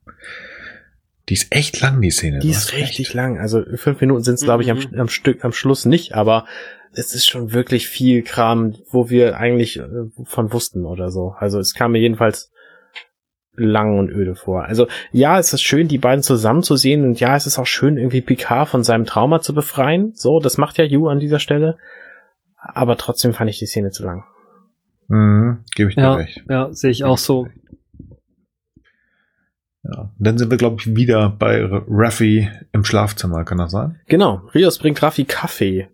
Die 1.30 1.34
ist 1.34 1.52
echt 1.52 1.80
lang, 1.82 2.02
die 2.02 2.12
Szene. 2.12 2.40
Die 2.40 2.48
Du 2.48 2.54
ist 2.54 2.74
richtig 2.74 3.08
recht. 3.08 3.14
lang. 3.14 3.40
Also 3.40 3.64
fünf 3.76 4.00
Minuten 4.02 4.24
sind 4.24 4.36
es, 4.36 4.42
glaube 4.42 4.64
ich, 4.64 4.72
am, 4.72 4.78
Mhm. 4.78 5.00
am 5.00 5.10
Stück, 5.10 5.44
am 5.46 5.52
Schluss 5.54 5.86
nicht, 5.86 6.14
aber 6.16 6.46
es 6.96 7.14
ist 7.14 7.28
schon 7.28 7.52
wirklich 7.54 7.88
viel 7.88 8.24
Kram, 8.24 8.76
wo 8.90 9.10
wir 9.10 9.38
eigentlich 9.38 9.80
äh, 9.80 9.88
von 10.24 10.52
wussten 10.54 10.86
oder 10.86 11.12
so. 11.12 11.36
Also 11.38 11.60
es 11.60 11.74
kam 11.74 11.92
mir 11.94 12.00
jedenfalls 12.00 12.52
lang 13.58 13.98
und 14.00 14.10
öde 14.10 14.36
vor. 14.36 14.64
Also 14.66 14.88
ja, 15.12 15.40
es 15.40 15.54
ist 15.54 15.62
schön, 15.62 15.88
die 15.88 15.98
beiden 15.98 16.24
zusammen 16.24 16.62
zu 16.64 16.76
sehen 16.76 17.04
und 17.06 17.20
ja, 17.20 17.36
es 17.36 17.48
ist 17.48 17.58
auch 17.58 17.66
schön, 17.68 17.98
irgendwie 17.98 18.22
Picard 18.22 18.68
von 18.68 18.84
seinem 18.84 19.06
Trauma 19.06 19.40
zu 19.42 19.54
befreien. 19.54 20.12
So, 20.16 20.40
das 20.40 20.58
macht 20.58 20.78
ja 20.78 20.84
Yu 20.84 21.08
an 21.08 21.20
dieser 21.20 21.40
Stelle. 21.40 21.78
Aber 22.58 22.98
trotzdem 22.98 23.34
fand 23.34 23.50
ich 23.50 23.60
die 23.60 23.66
Szene 23.68 23.92
zu 23.92 24.04
lang. 24.04 24.24
Mhm, 25.08 25.64
Gebe 25.76 25.90
ich 25.90 25.96
dir 25.96 26.02
Ja, 26.02 26.14
recht. 26.16 26.44
ja, 26.50 26.74
sehe 26.74 26.90
ich 26.92 27.04
auch 27.04 27.18
so. 27.20 27.48
Ja. 29.84 30.12
Dann 30.18 30.38
sind 30.38 30.50
wir, 30.50 30.58
glaube 30.58 30.78
ich, 30.80 30.96
wieder 30.96 31.30
bei 31.30 31.64
Raffi 31.64 32.50
im 32.72 32.84
Schlafzimmer. 32.84 33.44
Kann 33.46 33.60
das 33.60 33.72
sein? 33.72 34.00
Genau, 34.08 34.42
Rios 34.56 34.80
bringt 34.80 35.02
Raffi 35.04 35.26
Kaffee. 35.26 35.88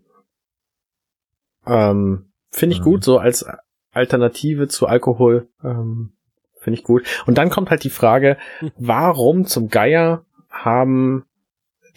Ähm, 1.66 2.26
Finde 2.50 2.74
ich 2.74 2.80
Mhm. 2.80 2.84
gut, 2.84 3.04
so 3.04 3.18
als 3.18 3.46
Alternative 3.92 4.68
zu 4.68 4.86
Alkohol. 4.86 5.48
Ähm, 5.64 6.12
Finde 6.58 6.78
ich 6.78 6.84
gut. 6.84 7.04
Und 7.26 7.38
dann 7.38 7.50
kommt 7.50 7.70
halt 7.70 7.82
die 7.84 7.90
Frage, 7.90 8.36
warum 8.78 9.46
zum 9.46 9.68
Geier 9.68 10.24
haben 10.48 11.24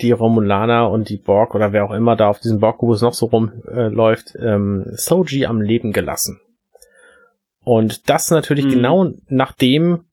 die 0.01 0.11
Romulaner 0.11 0.89
und 0.89 1.09
die 1.09 1.17
Borg 1.17 1.55
oder 1.55 1.71
wer 1.71 1.85
auch 1.85 1.93
immer 1.93 2.15
da 2.15 2.27
auf 2.29 2.39
diesem 2.39 2.59
Borg-Kubus 2.59 3.01
noch 3.01 3.13
so 3.13 3.27
rumläuft, 3.27 4.35
äh, 4.35 4.55
ähm, 4.55 4.85
Soji 4.95 5.45
am 5.45 5.61
Leben 5.61 5.93
gelassen. 5.93 6.39
Und 7.63 8.09
das 8.09 8.29
natürlich 8.31 8.65
Mhm. 8.65 8.69
genau 8.71 9.11
nachdem 9.27 10.05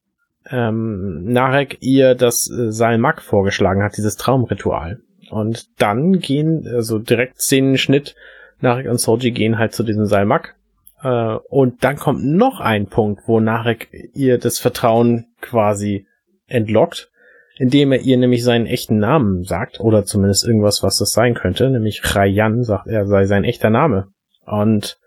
ähm, 0.51 1.23
Narek 1.31 1.77
ihr 1.79 2.15
das 2.15 2.49
äh, 2.51 2.71
Salmak 2.71 3.21
vorgeschlagen 3.21 3.81
hat, 3.81 3.95
dieses 3.97 4.17
Traumritual. 4.17 4.99
Und 5.29 5.69
dann 5.81 6.19
gehen, 6.19 6.67
also 6.67 6.99
direkt 6.99 7.41
Szenenschnitt, 7.41 8.15
Narek 8.63 8.89
und 8.89 8.99
Soji 8.99 9.31
gehen 9.31 9.59
halt 9.59 9.73
zu 9.73 9.83
diesem 9.83 10.05
Salmak. 10.05 10.55
Äh, 11.03 11.35
und 11.49 11.83
dann 11.83 11.97
kommt 11.97 12.25
noch 12.25 12.59
ein 12.59 12.87
Punkt, 12.87 13.23
wo 13.27 13.39
Narek 13.39 13.89
ihr 14.13 14.39
das 14.39 14.57
Vertrauen 14.57 15.27
quasi 15.41 16.07
entlockt, 16.47 17.11
indem 17.57 17.91
er 17.91 18.01
ihr 18.01 18.17
nämlich 18.17 18.43
seinen 18.43 18.65
echten 18.65 18.97
Namen 18.97 19.43
sagt, 19.43 19.79
oder 19.79 20.05
zumindest 20.05 20.47
irgendwas, 20.47 20.81
was 20.81 20.97
das 20.97 21.11
sein 21.11 21.35
könnte, 21.35 21.69
nämlich 21.69 22.15
Rayan 22.15 22.63
sagt 22.63 22.87
er 22.87 23.05
sei 23.05 23.25
sein 23.25 23.43
echter 23.43 23.69
Name. 23.69 24.07
Und 24.45 24.97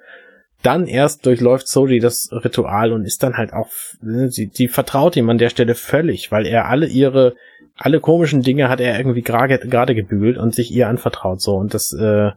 dann 0.63 0.87
erst 0.87 1.27
durchläuft 1.27 1.69
Soji 1.69 1.99
das 1.99 2.29
Ritual 2.33 2.93
und 2.93 3.05
ist 3.05 3.23
dann 3.23 3.37
halt 3.37 3.53
auch, 3.53 3.69
ne, 4.01 4.31
sie, 4.31 4.49
die 4.49 4.69
vertraut 4.69 5.17
ihm 5.17 5.31
an 5.31 5.39
der 5.39 5.51
Stelle 5.51 5.75
völlig, 5.75 6.33
weil 6.33 6.47
er 6.47 6.69
alle 6.69 6.87
ihre, 6.87 7.35
alle 7.77 8.01
komischen 8.01 8.43
Dinge 8.43 8.69
hat 8.69 8.81
er 8.81 8.99
irgendwie 8.99 9.23
gerade 9.23 9.59
gerade 9.59 9.95
gebügelt 9.95 10.39
und 10.39 10.55
sich 10.55 10.73
ihr 10.73 10.89
anvertraut 10.89 11.41
so 11.41 11.57
und 11.57 11.75
das 11.75 11.93
äh, 11.93 12.31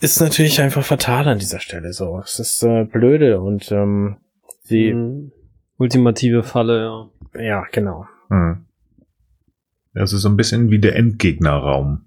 ist 0.00 0.20
natürlich 0.20 0.60
einfach 0.60 0.84
fatal 0.84 1.26
an 1.28 1.38
dieser 1.38 1.60
Stelle 1.60 1.92
so. 1.92 2.20
Es 2.24 2.38
ist 2.38 2.62
äh, 2.62 2.84
blöde 2.84 3.40
und 3.40 3.70
ähm, 3.72 4.16
sie, 4.62 4.92
Mhm. 4.92 5.32
Ultimative 5.78 6.42
Falle, 6.42 7.08
ja. 7.34 7.42
ja 7.42 7.64
genau. 7.70 8.06
Hm. 8.30 8.64
Das 9.92 10.12
ist 10.12 10.22
so 10.22 10.28
ein 10.28 10.36
bisschen 10.36 10.70
wie 10.70 10.78
der 10.78 10.96
Endgegnerraum 10.96 12.06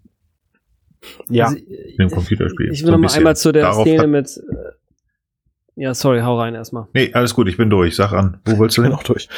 Ja, 1.28 1.46
Also, 1.46 1.58
in 1.58 1.98
dem 2.00 2.10
Computerspiel. 2.10 2.72
Ich 2.72 2.80
So 2.82 2.88
will 2.88 2.94
ein 2.96 3.02
noch 3.02 3.10
mal 3.10 3.16
einmal 3.16 3.36
zu 3.36 3.52
der 3.52 3.64
Darauf 3.64 3.86
Szene 3.86 4.08
mit. 4.08 4.38
Äh, 4.38 5.82
ja, 5.82 5.94
sorry, 5.94 6.22
hau 6.22 6.38
rein 6.40 6.56
erstmal. 6.56 6.88
Nee, 6.94 7.12
alles 7.14 7.34
gut, 7.34 7.48
ich 7.48 7.58
bin 7.58 7.70
durch. 7.70 7.96
Sag 7.96 8.12
an. 8.12 8.42
Wo 8.46 8.58
wolltest 8.58 8.78
du 8.80 8.84
hin? 8.84 8.92
noch 8.92 9.04
durch. 9.04 9.30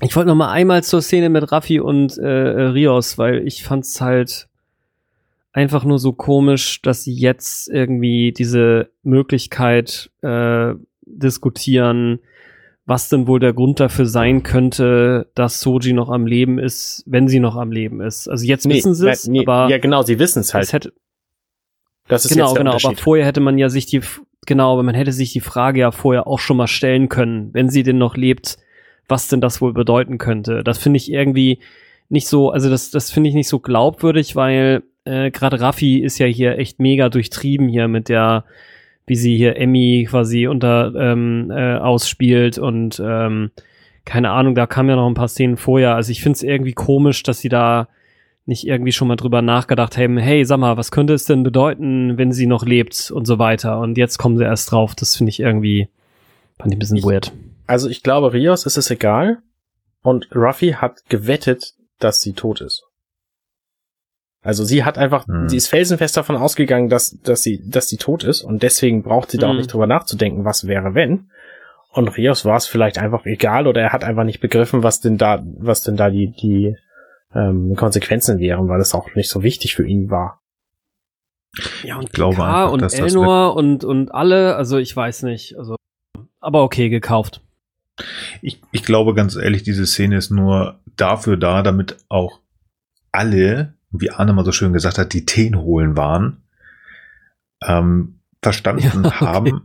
Ich 0.00 0.14
wollte 0.14 0.28
noch 0.28 0.34
mal 0.36 0.50
einmal 0.50 0.82
zur 0.84 1.02
Szene 1.02 1.28
mit 1.28 1.50
Raffi 1.52 1.80
und 1.80 2.18
äh, 2.18 2.26
Rios, 2.26 3.18
weil 3.18 3.46
ich 3.46 3.64
fand's 3.64 4.00
halt 4.00 4.48
einfach 5.56 5.84
nur 5.84 5.98
so 5.98 6.12
komisch, 6.12 6.82
dass 6.82 7.02
sie 7.02 7.14
jetzt 7.14 7.68
irgendwie 7.68 8.30
diese 8.30 8.90
Möglichkeit 9.02 10.10
äh, 10.20 10.74
diskutieren, 11.06 12.18
was 12.84 13.08
denn 13.08 13.26
wohl 13.26 13.40
der 13.40 13.54
Grund 13.54 13.80
dafür 13.80 14.04
sein 14.04 14.42
könnte, 14.42 15.30
dass 15.34 15.60
Soji 15.62 15.94
noch 15.94 16.10
am 16.10 16.26
Leben 16.26 16.58
ist, 16.58 17.04
wenn 17.06 17.26
sie 17.26 17.40
noch 17.40 17.56
am 17.56 17.72
Leben 17.72 18.02
ist. 18.02 18.28
Also 18.28 18.44
jetzt 18.44 18.68
wissen 18.68 18.94
sie 18.94 19.08
es, 19.08 19.26
nee, 19.26 19.40
aber 19.46 19.70
ja 19.70 19.78
genau, 19.78 20.02
sie 20.02 20.18
wissen 20.18 20.40
es 20.40 20.48
es 20.48 20.54
halt. 20.54 20.72
hätte, 20.74 20.92
Das 22.06 22.26
ist 22.26 22.32
genau, 22.32 22.48
jetzt 22.48 22.56
der 22.56 22.64
genau. 22.64 22.76
Aber 22.76 22.96
vorher 22.96 23.24
hätte 23.24 23.40
man 23.40 23.56
ja 23.56 23.70
sich 23.70 23.86
die, 23.86 24.02
genau, 24.44 24.74
aber 24.74 24.82
man 24.82 24.94
hätte 24.94 25.12
sich 25.12 25.32
die 25.32 25.40
Frage 25.40 25.80
ja 25.80 25.90
vorher 25.90 26.26
auch 26.26 26.38
schon 26.38 26.58
mal 26.58 26.66
stellen 26.66 27.08
können, 27.08 27.48
wenn 27.54 27.70
sie 27.70 27.82
denn 27.82 27.96
noch 27.96 28.14
lebt, 28.14 28.58
was 29.08 29.28
denn 29.28 29.40
das 29.40 29.62
wohl 29.62 29.72
bedeuten 29.72 30.18
könnte. 30.18 30.62
Das 30.62 30.76
finde 30.76 30.98
ich 30.98 31.10
irgendwie 31.10 31.60
nicht 32.10 32.28
so, 32.28 32.50
also 32.50 32.68
das, 32.68 32.90
das 32.90 33.10
finde 33.10 33.30
ich 33.30 33.34
nicht 33.34 33.48
so 33.48 33.58
glaubwürdig, 33.58 34.36
weil 34.36 34.82
äh, 35.06 35.30
gerade 35.30 35.60
Raffi 35.60 35.98
ist 36.00 36.18
ja 36.18 36.26
hier 36.26 36.58
echt 36.58 36.78
mega 36.80 37.08
durchtrieben 37.08 37.68
hier 37.68 37.88
mit 37.88 38.08
der, 38.08 38.44
wie 39.06 39.16
sie 39.16 39.36
hier 39.36 39.56
Emmy 39.56 40.06
quasi 40.10 40.46
unter 40.46 40.92
ähm, 40.96 41.50
äh, 41.50 41.76
ausspielt 41.76 42.58
und 42.58 43.00
ähm, 43.04 43.50
keine 44.04 44.30
Ahnung, 44.30 44.54
da 44.54 44.66
kamen 44.66 44.88
ja 44.90 44.96
noch 44.96 45.08
ein 45.08 45.14
paar 45.14 45.28
Szenen 45.28 45.56
vorher. 45.56 45.94
Also 45.96 46.12
ich 46.12 46.22
finde 46.22 46.36
es 46.36 46.42
irgendwie 46.42 46.72
komisch, 46.74 47.22
dass 47.24 47.40
sie 47.40 47.48
da 47.48 47.88
nicht 48.44 48.64
irgendwie 48.64 48.92
schon 48.92 49.08
mal 49.08 49.16
drüber 49.16 49.42
nachgedacht 49.42 49.96
haben, 49.98 50.16
hey, 50.18 50.44
sag 50.44 50.58
mal, 50.58 50.76
was 50.76 50.92
könnte 50.92 51.14
es 51.14 51.24
denn 51.24 51.42
bedeuten, 51.42 52.16
wenn 52.16 52.30
sie 52.30 52.46
noch 52.46 52.64
lebt 52.64 53.10
und 53.10 53.26
so 53.26 53.40
weiter. 53.40 53.80
Und 53.80 53.98
jetzt 53.98 54.18
kommen 54.18 54.36
sie 54.38 54.44
erst 54.44 54.70
drauf. 54.70 54.94
Das 54.94 55.16
finde 55.16 55.30
ich 55.30 55.40
irgendwie, 55.40 55.88
fand 56.56 56.70
ich 56.72 56.76
ein 56.76 56.78
bisschen 56.78 56.98
Ich- 56.98 57.04
weird. 57.04 57.32
Also 57.66 57.88
ich 57.88 58.04
glaube, 58.04 58.32
Rios 58.32 58.64
ist 58.64 58.76
es 58.76 58.88
egal. 58.92 59.38
Und 60.02 60.28
Ruffy 60.32 60.74
hat 60.74 61.00
gewettet, 61.08 61.74
dass 61.98 62.20
sie 62.20 62.32
tot 62.34 62.60
ist. 62.60 62.85
Also 64.46 64.64
sie 64.64 64.84
hat 64.84 64.96
einfach, 64.96 65.26
Hm. 65.26 65.48
sie 65.48 65.56
ist 65.56 65.68
felsenfest 65.68 66.16
davon 66.16 66.36
ausgegangen, 66.36 66.88
dass, 66.88 67.18
dass 67.22 67.42
sie, 67.42 67.60
dass 67.68 67.88
sie 67.88 67.96
tot 67.96 68.24
ist 68.24 68.42
und 68.42 68.62
deswegen 68.62 69.02
braucht 69.02 69.30
sie 69.30 69.38
da 69.38 69.46
auch 69.48 69.50
Hm. 69.50 69.58
nicht 69.58 69.72
drüber 69.72 69.86
nachzudenken, 69.86 70.44
was 70.44 70.66
wäre, 70.66 70.94
wenn. 70.94 71.30
Und 71.90 72.08
Rios 72.08 72.44
war 72.44 72.56
es 72.56 72.66
vielleicht 72.66 72.98
einfach 72.98 73.24
egal 73.26 73.66
oder 73.66 73.80
er 73.80 73.92
hat 73.92 74.04
einfach 74.04 74.24
nicht 74.24 74.40
begriffen, 74.40 74.82
was 74.82 75.00
denn 75.00 75.16
da, 75.18 75.42
was 75.58 75.82
denn 75.82 75.96
da 75.96 76.10
die, 76.10 76.32
die 76.32 76.76
ähm, 77.34 77.74
Konsequenzen 77.74 78.38
wären, 78.38 78.68
weil 78.68 78.80
es 78.80 78.94
auch 78.94 79.14
nicht 79.14 79.30
so 79.30 79.42
wichtig 79.42 79.74
für 79.74 79.86
ihn 79.86 80.10
war. 80.10 80.40
Ja, 81.82 81.96
und 81.96 82.12
glaube 82.12 82.36
Picard 82.36 82.54
einfach, 82.54 82.72
und 82.72 82.82
dass 82.82 82.92
das 82.92 83.00
Elnor 83.14 83.56
und, 83.56 83.82
und 83.82 84.14
alle, 84.14 84.56
also 84.56 84.76
ich 84.76 84.94
weiß 84.94 85.22
nicht, 85.22 85.56
also, 85.56 85.76
aber 86.38 86.62
okay, 86.62 86.90
gekauft. 86.90 87.40
Ich, 88.42 88.60
ich 88.72 88.82
glaube 88.84 89.14
ganz 89.14 89.36
ehrlich, 89.36 89.62
diese 89.62 89.86
Szene 89.86 90.16
ist 90.16 90.30
nur 90.30 90.78
dafür 90.96 91.38
da, 91.38 91.62
damit 91.62 91.96
auch 92.10 92.40
alle, 93.10 93.72
wie 93.90 94.10
Arne 94.10 94.32
mal 94.32 94.44
so 94.44 94.52
schön 94.52 94.72
gesagt 94.72 94.98
hat, 94.98 95.12
die 95.12 95.26
Teen 95.26 95.56
holen 95.56 95.96
waren, 95.96 96.42
ähm, 97.62 98.20
verstanden 98.42 98.82
Ja, 98.92 98.98
okay. 99.00 99.10
haben, 99.24 99.62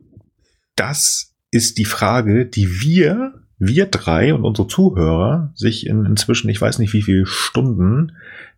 das 0.76 1.34
ist 1.52 1.78
die 1.78 1.86
Frage, 1.86 2.46
die 2.46 2.82
wir, 2.82 3.34
wir 3.60 3.86
drei 3.88 4.34
und 4.34 4.44
unsere 4.44 4.68
Zuhörer 4.68 5.52
sich 5.56 5.86
in 5.86 6.06
inzwischen, 6.06 6.50
ich 6.50 6.62
weiß 6.62 6.80
nicht 6.80 6.94
wie 6.94 7.02
viele 7.04 7.26
Stunden, 7.26 8.14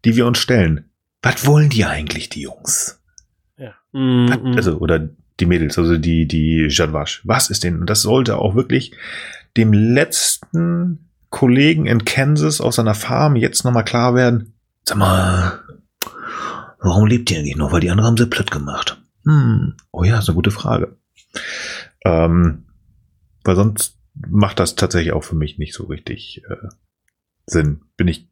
die 0.05 0.15
wir 0.15 0.25
uns 0.27 0.37
stellen. 0.37 0.85
Was 1.21 1.45
wollen 1.45 1.69
die 1.69 1.85
eigentlich, 1.85 2.29
die 2.29 2.41
Jungs? 2.41 3.01
Mm, 3.93 4.27
Was- 4.29 4.37
mm. 4.41 4.53
Also, 4.55 4.77
oder 4.77 5.09
die 5.39 5.45
Mädels, 5.45 5.77
also 5.77 5.97
die, 5.97 6.27
die 6.27 6.67
Jadwasch. 6.69 7.21
Was 7.25 7.49
ist 7.49 7.63
denn? 7.63 7.79
Und 7.79 7.89
das 7.89 8.01
sollte 8.03 8.37
auch 8.37 8.55
wirklich 8.55 8.93
dem 9.57 9.73
letzten 9.73 11.09
Kollegen 11.29 11.85
in 11.87 12.05
Kansas 12.05 12.61
aus 12.61 12.75
seiner 12.75 12.93
Farm 12.93 13.35
jetzt 13.35 13.65
nochmal 13.65 13.83
klar 13.85 14.13
werden. 14.15 14.52
Sag 14.85 14.97
mal, 14.97 15.59
warum 16.79 17.07
lebt 17.07 17.31
ihr 17.31 17.39
eigentlich 17.39 17.55
noch? 17.55 17.71
Weil 17.71 17.79
die 17.81 17.89
anderen 17.89 18.07
haben 18.07 18.17
sie 18.17 18.27
platt 18.27 18.51
gemacht. 18.51 19.01
Hm. 19.25 19.75
Oh 19.91 20.03
ja, 20.03 20.19
ist 20.19 20.27
eine 20.29 20.35
gute 20.35 20.51
Frage. 20.51 20.97
Ähm, 22.05 22.65
weil 23.43 23.55
sonst 23.55 23.97
macht 24.15 24.59
das 24.59 24.75
tatsächlich 24.75 25.13
auch 25.13 25.23
für 25.23 25.35
mich 25.35 25.57
nicht 25.57 25.73
so 25.73 25.85
richtig 25.85 26.43
äh, 26.49 26.55
Sinn. 27.45 27.81
Bin 27.97 28.07
ich 28.07 28.29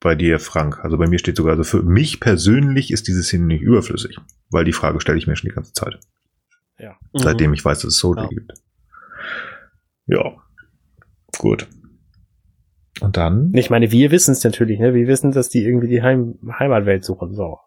bei 0.00 0.14
dir, 0.14 0.40
Frank. 0.40 0.80
Also 0.82 0.96
bei 0.98 1.06
mir 1.06 1.18
steht 1.18 1.36
sogar, 1.36 1.52
also 1.52 1.64
für 1.64 1.82
mich 1.82 2.18
persönlich 2.20 2.90
ist 2.90 3.06
diese 3.06 3.22
Szene 3.22 3.44
nicht 3.46 3.62
überflüssig, 3.62 4.16
weil 4.50 4.64
die 4.64 4.72
Frage 4.72 5.00
stelle 5.00 5.18
ich 5.18 5.26
mir 5.26 5.36
schon 5.36 5.48
die 5.50 5.54
ganze 5.54 5.72
Zeit, 5.74 6.00
Ja. 6.78 6.96
Mhm. 7.12 7.18
seitdem 7.18 7.54
ich 7.54 7.64
weiß, 7.64 7.80
dass 7.80 7.88
es 7.94 7.98
Soul 7.98 8.16
Ja. 8.16 8.26
gibt. 8.28 8.52
Ja, 10.06 10.32
gut. 11.38 11.68
Und 13.02 13.16
dann? 13.16 13.52
Ich 13.54 13.70
meine, 13.70 13.90
wir 13.90 14.10
wissen 14.10 14.32
es 14.32 14.44
natürlich, 14.44 14.78
ne? 14.78 14.94
Wir 14.94 15.06
wissen, 15.06 15.32
dass 15.32 15.48
die 15.48 15.64
irgendwie 15.64 15.88
die 15.88 16.02
Heim 16.02 16.38
Heimatwelt 16.58 17.04
suchen. 17.04 17.34
So. 17.34 17.58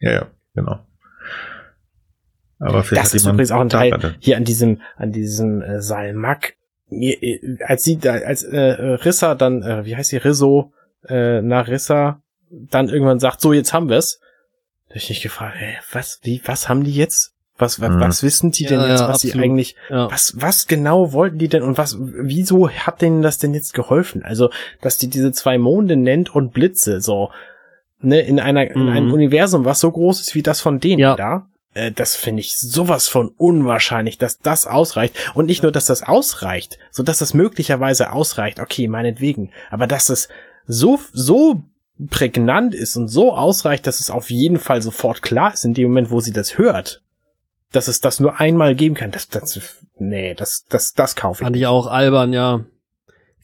Ja, 0.00 0.12
ja, 0.12 0.26
genau. 0.54 0.80
Aber 2.58 2.84
vielleicht 2.84 3.06
Das 3.06 3.14
ist 3.14 3.26
übrigens 3.26 3.50
auch 3.50 3.60
ein 3.60 3.68
Teil 3.68 4.16
hier 4.20 4.36
an 4.36 4.44
diesem, 4.44 4.80
an 4.96 5.12
diesem 5.12 5.62
äh, 5.62 5.80
Salmak. 5.80 6.54
Mir, 6.88 7.20
äh, 7.22 7.58
Als 7.64 7.84
sie 7.84 7.98
da, 7.98 8.12
als 8.12 8.44
äh, 8.44 8.60
Rissa 8.60 9.34
dann, 9.34 9.62
äh, 9.62 9.84
wie 9.84 9.96
heißt 9.96 10.10
sie, 10.10 10.18
Rizzo, 10.18 10.72
äh, 11.08 11.42
nach 11.42 11.68
Rissa 11.68 12.22
dann 12.50 12.88
irgendwann 12.88 13.18
sagt, 13.18 13.40
so 13.40 13.52
jetzt 13.52 13.72
haben 13.72 13.88
wir's. 13.88 14.20
Da 14.88 14.90
hab 14.90 14.96
ich 14.96 15.08
mich 15.08 15.22
gefragt, 15.22 15.56
hä, 15.58 15.74
was, 15.92 16.20
wie, 16.22 16.40
was 16.44 16.68
haben 16.68 16.84
die 16.84 16.94
jetzt? 16.94 17.34
Was, 17.62 17.80
was, 17.80 17.90
Mhm. 17.90 18.00
was 18.00 18.22
wissen 18.22 18.50
die 18.50 18.66
denn 18.66 18.80
Ja, 18.80 18.88
jetzt, 18.88 19.00
ja, 19.00 19.08
was 19.08 19.20
sie 19.22 19.28
absolut. 19.30 19.44
eigentlich, 19.44 19.76
Ja. 19.88 20.10
was, 20.10 20.34
was 20.36 20.66
genau 20.66 21.12
wollten 21.12 21.38
die 21.38 21.48
denn 21.48 21.62
und 21.62 21.78
was, 21.78 21.96
wieso 21.98 22.68
hat 22.68 23.00
denen 23.00 23.22
das 23.22 23.38
denn 23.38 23.54
jetzt 23.54 23.72
geholfen? 23.72 24.22
Also, 24.22 24.50
dass 24.82 24.98
die 24.98 25.08
diese 25.08 25.32
zwei 25.32 25.56
Monde 25.58 25.96
nennt 25.96 26.34
und 26.34 26.52
Blitze, 26.52 27.00
so, 27.00 27.30
ne, 28.00 28.20
in 28.20 28.38
einer, 28.40 28.70
in 28.70 28.82
Mhm. 28.82 28.88
einem 28.88 29.12
Universum, 29.12 29.64
was 29.64 29.80
so 29.80 29.90
groß 29.90 30.20
ist 30.20 30.34
wie 30.34 30.42
das 30.42 30.60
von 30.60 30.80
denen 30.80 30.98
Ja. 31.00 31.16
da. 31.16 31.46
Äh, 31.74 31.90
das 31.92 32.16
finde 32.16 32.40
ich 32.40 32.56
sowas 32.58 33.08
von 33.08 33.28
unwahrscheinlich, 33.38 34.18
dass 34.18 34.38
das 34.40 34.66
ausreicht. 34.66 35.14
Und 35.34 35.46
nicht 35.46 35.62
nur, 35.62 35.72
dass 35.72 35.86
das 35.86 36.02
ausreicht, 36.02 36.78
so 36.90 37.02
dass 37.02 37.18
das 37.20 37.32
möglicherweise 37.32 38.12
ausreicht, 38.12 38.60
okay, 38.60 38.88
meinetwegen. 38.88 39.52
Aber 39.70 39.86
dass 39.86 40.10
es 40.10 40.28
so, 40.66 40.98
so 41.14 41.62
prägnant 42.10 42.74
ist 42.74 42.96
und 42.96 43.08
so 43.08 43.32
ausreicht, 43.32 43.86
dass 43.86 44.00
es 44.00 44.10
auf 44.10 44.30
jeden 44.30 44.58
Fall 44.58 44.82
sofort 44.82 45.22
klar 45.22 45.52
ist 45.54 45.64
in 45.64 45.74
dem 45.74 45.88
Moment, 45.88 46.10
wo 46.10 46.20
sie 46.20 46.32
das 46.32 46.58
hört, 46.58 47.02
dass 47.72 47.88
es 47.88 48.00
das 48.00 48.20
nur 48.20 48.38
einmal 48.40 48.74
geben 48.74 48.94
kann. 48.94 49.10
Das, 49.10 49.28
das, 49.28 49.78
nee, 49.98 50.34
das, 50.34 50.64
das, 50.68 50.92
das 50.92 51.16
kaufe 51.16 51.42
ich. 51.42 51.44
Fand 51.44 51.56
nicht. 51.56 51.62
ich 51.62 51.66
auch 51.66 51.86
albern, 51.86 52.32
ja. 52.32 52.64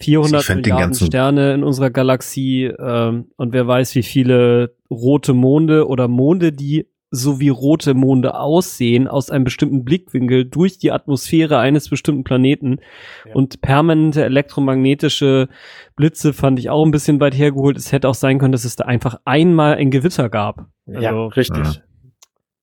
400 0.00 0.40
Ich 0.40 0.46
fand 0.46 0.66
den 0.66 0.74
Milliarden 0.74 0.94
Sterne 0.94 1.54
in 1.54 1.64
unserer 1.64 1.90
Galaxie 1.90 2.66
ähm, 2.66 3.32
und 3.36 3.52
wer 3.52 3.66
weiß, 3.66 3.94
wie 3.96 4.04
viele 4.04 4.76
rote 4.90 5.34
Monde 5.34 5.88
oder 5.88 6.06
Monde, 6.06 6.52
die 6.52 6.86
so 7.10 7.40
wie 7.40 7.48
rote 7.48 7.94
Monde 7.94 8.34
aussehen, 8.34 9.08
aus 9.08 9.30
einem 9.30 9.44
bestimmten 9.44 9.84
Blickwinkel 9.84 10.44
durch 10.44 10.78
die 10.78 10.92
Atmosphäre 10.92 11.58
eines 11.58 11.88
bestimmten 11.88 12.22
Planeten. 12.22 12.80
Ja. 13.26 13.34
Und 13.34 13.62
permanente 13.62 14.24
elektromagnetische 14.24 15.48
Blitze 15.96 16.34
fand 16.34 16.58
ich 16.58 16.68
auch 16.68 16.84
ein 16.84 16.90
bisschen 16.90 17.18
weit 17.18 17.36
hergeholt. 17.36 17.78
Es 17.78 17.92
hätte 17.92 18.08
auch 18.08 18.14
sein 18.14 18.38
können, 18.38 18.52
dass 18.52 18.64
es 18.64 18.76
da 18.76 18.84
einfach 18.84 19.20
einmal 19.24 19.76
ein 19.76 19.90
Gewitter 19.90 20.28
gab. 20.28 20.66
Ja, 20.86 21.10
Also, 21.10 21.26
richtig. 21.28 21.82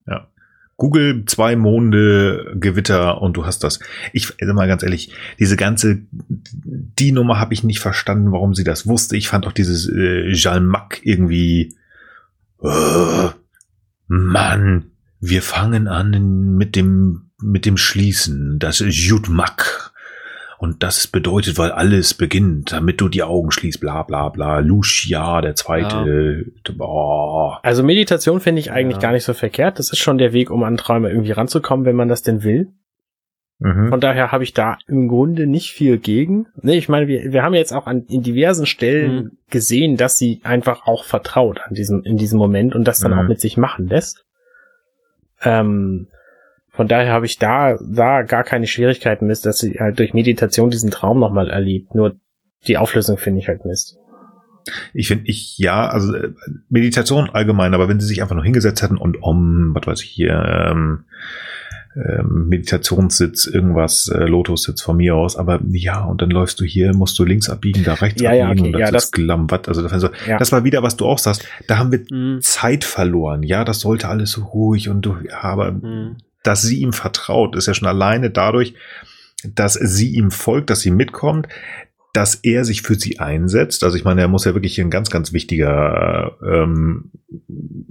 Ja. 0.07 0.27
Google 0.77 1.23
zwei 1.25 1.55
Monde, 1.55 2.53
Gewitter 2.55 3.21
und 3.21 3.37
du 3.37 3.45
hast 3.45 3.63
das. 3.63 3.79
Ich 4.11 4.33
also 4.41 4.53
mal 4.53 4.67
ganz 4.67 4.83
ehrlich, 4.83 5.11
diese 5.39 5.55
ganze 5.55 6.01
die 6.11 7.11
Nummer 7.11 7.39
habe 7.39 7.53
ich 7.53 7.63
nicht 7.63 7.79
verstanden, 7.79 8.31
warum 8.31 8.53
sie 8.53 8.65
das 8.65 8.85
wusste. 8.85 9.15
Ich 9.15 9.29
fand 9.29 9.47
auch 9.47 9.53
dieses 9.53 9.87
äh, 9.87 10.31
Jalmac 10.31 10.99
irgendwie 11.03 11.75
äh, 12.61 13.29
Mann, 14.07 14.91
wir 15.19 15.41
fangen 15.41 15.87
an 15.87 16.55
mit 16.55 16.75
dem 16.75 17.31
mit 17.41 17.65
dem 17.65 17.77
Schließen. 17.77 18.59
Das 18.59 18.83
Jutmak. 18.85 19.84
Und 20.65 20.81
das 20.81 21.05
bedeutet, 21.05 21.59
weil 21.59 21.71
alles 21.71 22.15
beginnt, 22.15 22.71
damit 22.71 22.99
du 22.99 23.07
die 23.07 23.21
Augen 23.21 23.51
schließt, 23.51 23.79
bla 23.79 24.01
bla 24.01 24.29
bla. 24.29 24.57
Lucia, 24.59 25.39
der 25.41 25.53
zweite. 25.53 26.43
Ja. 26.67 26.73
Boah. 26.75 27.59
Also 27.61 27.83
Meditation 27.83 28.39
finde 28.39 28.61
ich 28.61 28.71
eigentlich 28.71 28.95
ja. 28.95 29.01
gar 29.01 29.11
nicht 29.11 29.25
so 29.25 29.35
verkehrt. 29.35 29.77
Das 29.77 29.91
ist 29.91 29.99
schon 29.99 30.17
der 30.17 30.33
Weg, 30.33 30.49
um 30.49 30.63
an 30.63 30.75
Träume 30.75 31.11
irgendwie 31.11 31.33
ranzukommen, 31.33 31.85
wenn 31.85 31.95
man 31.95 32.07
das 32.07 32.23
denn 32.23 32.41
will. 32.41 32.69
Mhm. 33.59 33.89
Von 33.89 33.99
daher 33.99 34.31
habe 34.31 34.43
ich 34.43 34.53
da 34.53 34.79
im 34.87 35.07
Grunde 35.07 35.45
nicht 35.45 35.69
viel 35.69 35.99
gegen. 35.99 36.47
Nee, 36.59 36.79
ich 36.79 36.89
meine, 36.89 37.07
wir, 37.07 37.31
wir 37.31 37.43
haben 37.43 37.53
jetzt 37.53 37.71
auch 37.71 37.85
an, 37.85 38.05
in 38.07 38.23
diversen 38.23 38.65
Stellen 38.65 39.15
mhm. 39.15 39.31
gesehen, 39.51 39.97
dass 39.97 40.17
sie 40.17 40.41
einfach 40.43 40.87
auch 40.87 41.03
vertraut 41.03 41.61
an 41.63 41.75
diesem, 41.75 42.01
in 42.01 42.17
diesem 42.17 42.39
Moment 42.39 42.73
und 42.73 42.85
das 42.85 42.99
dann 42.99 43.11
mhm. 43.11 43.19
auch 43.19 43.27
mit 43.27 43.39
sich 43.39 43.55
machen 43.55 43.87
lässt. 43.87 44.25
Ähm, 45.43 46.07
von 46.75 46.87
daher 46.87 47.13
habe 47.13 47.25
ich 47.25 47.37
da, 47.37 47.77
da 47.81 48.23
gar 48.23 48.43
keine 48.43 48.67
Schwierigkeiten 48.67 49.27
mit, 49.27 49.45
dass 49.45 49.59
sie 49.59 49.79
halt 49.79 49.97
durch 49.97 50.13
Meditation 50.13 50.69
diesen 50.69 50.91
Traum 50.91 51.19
nochmal 51.19 51.49
erlebt. 51.49 51.95
Nur 51.95 52.17
die 52.67 52.77
Auflösung 52.77 53.17
finde 53.17 53.39
ich 53.39 53.47
halt 53.47 53.65
Mist. 53.65 53.97
Ich 54.93 55.07
finde, 55.07 55.25
ich, 55.27 55.57
ja, 55.57 55.87
also 55.87 56.13
äh, 56.15 56.31
Meditation 56.69 57.29
allgemein, 57.29 57.73
aber 57.73 57.87
wenn 57.87 57.99
sie 57.99 58.07
sich 58.07 58.21
einfach 58.21 58.35
nur 58.35 58.43
hingesetzt 58.43 58.81
hätten 58.81 58.97
und 58.97 59.21
um, 59.21 59.75
was 59.75 59.85
weiß 59.85 60.01
ich 60.01 60.09
hier, 60.09 60.33
ähm, 60.33 61.05
ähm, 61.95 62.47
Meditationssitz, 62.49 63.45
irgendwas, 63.45 64.07
äh, 64.07 64.25
Lotussitz 64.25 64.81
von 64.81 64.97
mir 64.97 65.15
aus, 65.15 65.37
aber 65.37 65.61
ja, 65.69 66.03
und 66.03 66.21
dann 66.21 66.31
läufst 66.31 66.59
du 66.59 66.65
hier, 66.65 66.93
musst 66.93 67.17
du 67.19 67.23
links 67.23 67.49
abbiegen, 67.49 67.83
da 67.83 67.93
rechts 67.93 68.21
ja, 68.21 68.31
abbiegen, 68.31 68.47
ja, 68.47 68.51
okay, 68.51 68.65
und 68.65 68.73
das 68.73 68.79
ja, 68.79 68.85
ist 68.87 68.93
das, 68.93 69.11
Glammwatt, 69.11 69.67
also 69.69 69.81
das, 69.83 69.93
also 69.93 70.09
ja. 70.27 70.37
das 70.37 70.51
war 70.51 70.63
wieder, 70.63 70.83
was 70.83 70.97
du 70.97 71.05
auch 71.05 71.19
sagst, 71.19 71.47
da 71.67 71.77
haben 71.77 71.91
wir 71.91 72.03
mhm. 72.09 72.41
Zeit 72.41 72.83
verloren, 72.83 73.43
ja, 73.43 73.63
das 73.63 73.79
sollte 73.79 74.09
alles 74.09 74.31
so 74.31 74.43
ruhig 74.43 74.89
und 74.89 75.03
du, 75.03 75.15
ja, 75.29 75.41
aber 75.41 75.71
mhm 75.71 76.17
dass 76.45 76.61
sie 76.61 76.79
ihm 76.79 76.93
vertraut, 76.93 77.55
ist 77.55 77.67
ja 77.67 77.73
schon 77.73 77.87
alleine 77.87 78.29
dadurch, 78.29 78.73
dass 79.43 79.73
sie 79.73 80.09
ihm 80.15 80.31
folgt, 80.31 80.69
dass 80.69 80.81
sie 80.81 80.91
mitkommt, 80.91 81.47
dass 82.13 82.35
er 82.35 82.63
sich 82.63 82.81
für 82.81 82.95
sie 82.95 83.19
einsetzt. 83.19 83.83
Also 83.83 83.97
ich 83.97 84.05
meine, 84.05 84.21
er 84.21 84.29
muss 84.29 84.45
ja 84.45 84.53
wirklich 84.53 84.79
ein 84.79 84.89
ganz, 84.89 85.09
ganz 85.09 85.33
wichtiger 85.33 86.37
ähm, 86.41 87.11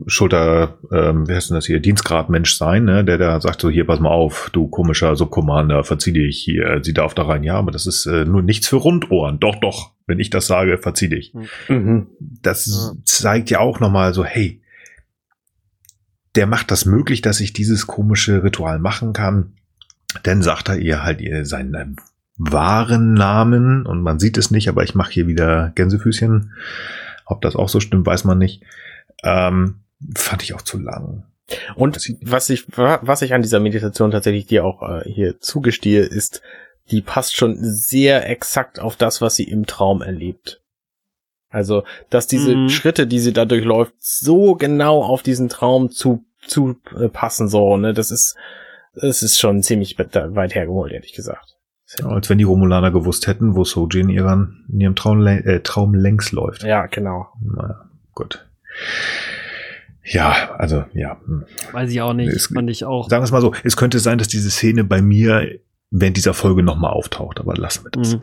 Schulter, 0.06 0.78
ähm, 0.90 1.28
wie 1.28 1.34
heißt 1.34 1.50
denn 1.50 1.56
das 1.56 1.66
hier, 1.66 1.78
Dienstgradmensch 1.78 2.56
sein, 2.56 2.84
ne? 2.84 3.04
der 3.04 3.18
da 3.18 3.38
sagt 3.40 3.60
so, 3.60 3.68
hier, 3.68 3.86
pass 3.86 4.00
mal 4.00 4.10
auf, 4.10 4.48
du 4.52 4.68
komischer 4.68 5.14
Subcommander, 5.14 5.84
verzieh 5.84 6.12
dich 6.12 6.38
hier, 6.38 6.80
sie 6.82 6.94
darf 6.94 7.12
da 7.12 7.24
rein. 7.24 7.44
Ja, 7.44 7.56
aber 7.56 7.70
das 7.70 7.86
ist 7.86 8.06
äh, 8.06 8.24
nur 8.24 8.40
nichts 8.40 8.66
für 8.66 8.76
Rundohren. 8.76 9.40
Doch, 9.40 9.56
doch, 9.56 9.90
wenn 10.06 10.20
ich 10.20 10.30
das 10.30 10.46
sage, 10.46 10.78
verzieh 10.78 11.10
dich. 11.10 11.34
Mhm. 11.68 12.06
Das 12.18 12.94
zeigt 13.04 13.50
ja 13.50 13.60
auch 13.60 13.78
nochmal 13.80 14.14
so, 14.14 14.24
hey, 14.24 14.62
der 16.34 16.46
macht 16.46 16.70
das 16.70 16.84
möglich, 16.84 17.22
dass 17.22 17.40
ich 17.40 17.52
dieses 17.52 17.86
komische 17.86 18.42
Ritual 18.42 18.78
machen 18.78 19.12
kann. 19.12 19.54
Dann 20.22 20.42
sagt 20.42 20.68
er 20.68 20.78
ihr 20.78 21.02
halt 21.02 21.20
ihr 21.20 21.44
seinen 21.44 21.96
wahren 22.36 23.14
Namen 23.14 23.86
und 23.86 24.02
man 24.02 24.18
sieht 24.18 24.36
es 24.38 24.50
nicht, 24.50 24.68
aber 24.68 24.82
ich 24.82 24.94
mache 24.94 25.12
hier 25.12 25.26
wieder 25.26 25.72
Gänsefüßchen. 25.74 26.52
Ob 27.26 27.40
das 27.42 27.56
auch 27.56 27.68
so 27.68 27.80
stimmt, 27.80 28.06
weiß 28.06 28.24
man 28.24 28.38
nicht. 28.38 28.62
Ähm, 29.22 29.80
fand 30.16 30.42
ich 30.42 30.54
auch 30.54 30.62
zu 30.62 30.78
lang. 30.78 31.24
Und 31.74 31.96
was 32.22 32.50
ich, 32.50 32.66
was 32.76 33.22
ich 33.22 33.34
an 33.34 33.42
dieser 33.42 33.60
Meditation 33.60 34.10
tatsächlich 34.10 34.46
dir 34.46 34.64
auch 34.64 34.82
äh, 34.82 35.08
hier 35.08 35.40
zugestehe, 35.40 36.02
ist, 36.02 36.42
die 36.90 37.00
passt 37.00 37.36
schon 37.36 37.56
sehr 37.60 38.28
exakt 38.28 38.78
auf 38.80 38.96
das, 38.96 39.20
was 39.20 39.36
sie 39.36 39.44
im 39.44 39.66
Traum 39.66 40.02
erlebt. 40.02 40.62
Also, 41.54 41.84
dass 42.10 42.26
diese 42.26 42.56
mhm. 42.56 42.68
Schritte, 42.68 43.06
die 43.06 43.20
sie 43.20 43.32
da 43.32 43.44
durchläuft, 43.44 43.94
so 44.00 44.56
genau 44.56 45.04
auf 45.04 45.22
diesen 45.22 45.48
Traum 45.48 45.90
zu, 45.90 46.24
zu 46.44 46.76
äh, 46.98 47.08
passen, 47.08 47.48
so, 47.48 47.76
ne, 47.76 47.94
das 47.94 48.10
ist, 48.10 48.36
das 48.94 49.22
ist 49.22 49.38
schon 49.38 49.62
ziemlich 49.62 49.96
weit 49.98 50.54
hergeholt, 50.54 50.92
ehrlich 50.92 51.12
gesagt. 51.12 51.56
Ja, 51.98 52.06
als 52.08 52.28
wenn 52.28 52.38
die 52.38 52.44
Romulaner 52.44 52.90
gewusst 52.90 53.28
hätten, 53.28 53.54
wo 53.54 53.62
Sojin 53.62 54.08
ihren, 54.08 54.66
in 54.68 54.80
ihrem 54.80 54.96
Traum, 54.96 55.24
äh, 55.24 55.60
Traum 55.60 55.94
längs 55.94 56.32
läuft. 56.32 56.64
Ja, 56.64 56.86
genau. 56.86 57.28
Naja, 57.40 57.88
gut. 58.14 58.44
Ja, 60.02 60.56
also, 60.58 60.84
ja. 60.92 61.20
Hm. 61.24 61.44
Weiß 61.70 61.88
ich 61.90 62.00
auch 62.00 62.14
nicht, 62.14 62.32
es, 62.32 62.48
fand 62.48 62.68
ich 62.68 62.84
auch. 62.84 63.08
Sagen 63.08 63.22
wir 63.22 63.26
es 63.26 63.32
mal 63.32 63.40
so, 63.40 63.54
es 63.62 63.76
könnte 63.76 64.00
sein, 64.00 64.18
dass 64.18 64.26
diese 64.26 64.50
Szene 64.50 64.82
bei 64.82 65.00
mir 65.00 65.60
während 65.90 66.16
dieser 66.16 66.34
Folge 66.34 66.64
nochmal 66.64 66.92
auftaucht, 66.92 67.38
aber 67.38 67.54
lassen 67.54 67.84
wir 67.84 67.90
das. 67.92 68.16
Mhm. 68.16 68.22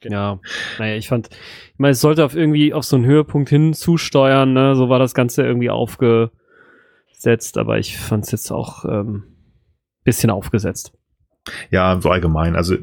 Genau. 0.00 0.34
Ja, 0.34 0.40
naja, 0.78 0.96
ich 0.96 1.08
fand, 1.08 1.28
ich 1.28 1.78
meine, 1.78 1.92
es 1.92 2.00
sollte 2.00 2.24
auf 2.24 2.34
irgendwie 2.34 2.72
auf 2.72 2.84
so 2.84 2.96
einen 2.96 3.04
Höhepunkt 3.04 3.50
hin 3.50 3.74
zusteuern, 3.74 4.52
ne? 4.52 4.74
So 4.74 4.88
war 4.88 4.98
das 4.98 5.14
Ganze 5.14 5.42
irgendwie 5.42 5.70
aufgesetzt, 5.70 7.58
aber 7.58 7.78
ich 7.78 7.98
fand 7.98 8.24
es 8.24 8.32
jetzt 8.32 8.50
auch 8.50 8.84
ähm, 8.86 9.24
bisschen 10.04 10.30
aufgesetzt. 10.30 10.92
Ja, 11.70 12.00
so 12.00 12.10
allgemein. 12.10 12.56
Also 12.56 12.76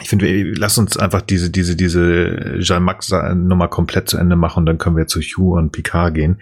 ich 0.00 0.08
finde, 0.08 0.52
lass 0.54 0.78
uns 0.78 0.96
einfach 0.96 1.22
diese, 1.22 1.50
diese, 1.50 1.76
diese 1.76 2.58
Jean 2.60 2.82
Max 2.82 3.10
Nummer 3.10 3.68
komplett 3.68 4.08
zu 4.08 4.18
Ende 4.18 4.36
machen 4.36 4.60
und 4.60 4.66
dann 4.66 4.78
können 4.78 4.96
wir 4.96 5.06
zu 5.06 5.20
Hugh 5.20 5.58
und 5.58 5.72
Picard 5.72 6.14
gehen. 6.14 6.40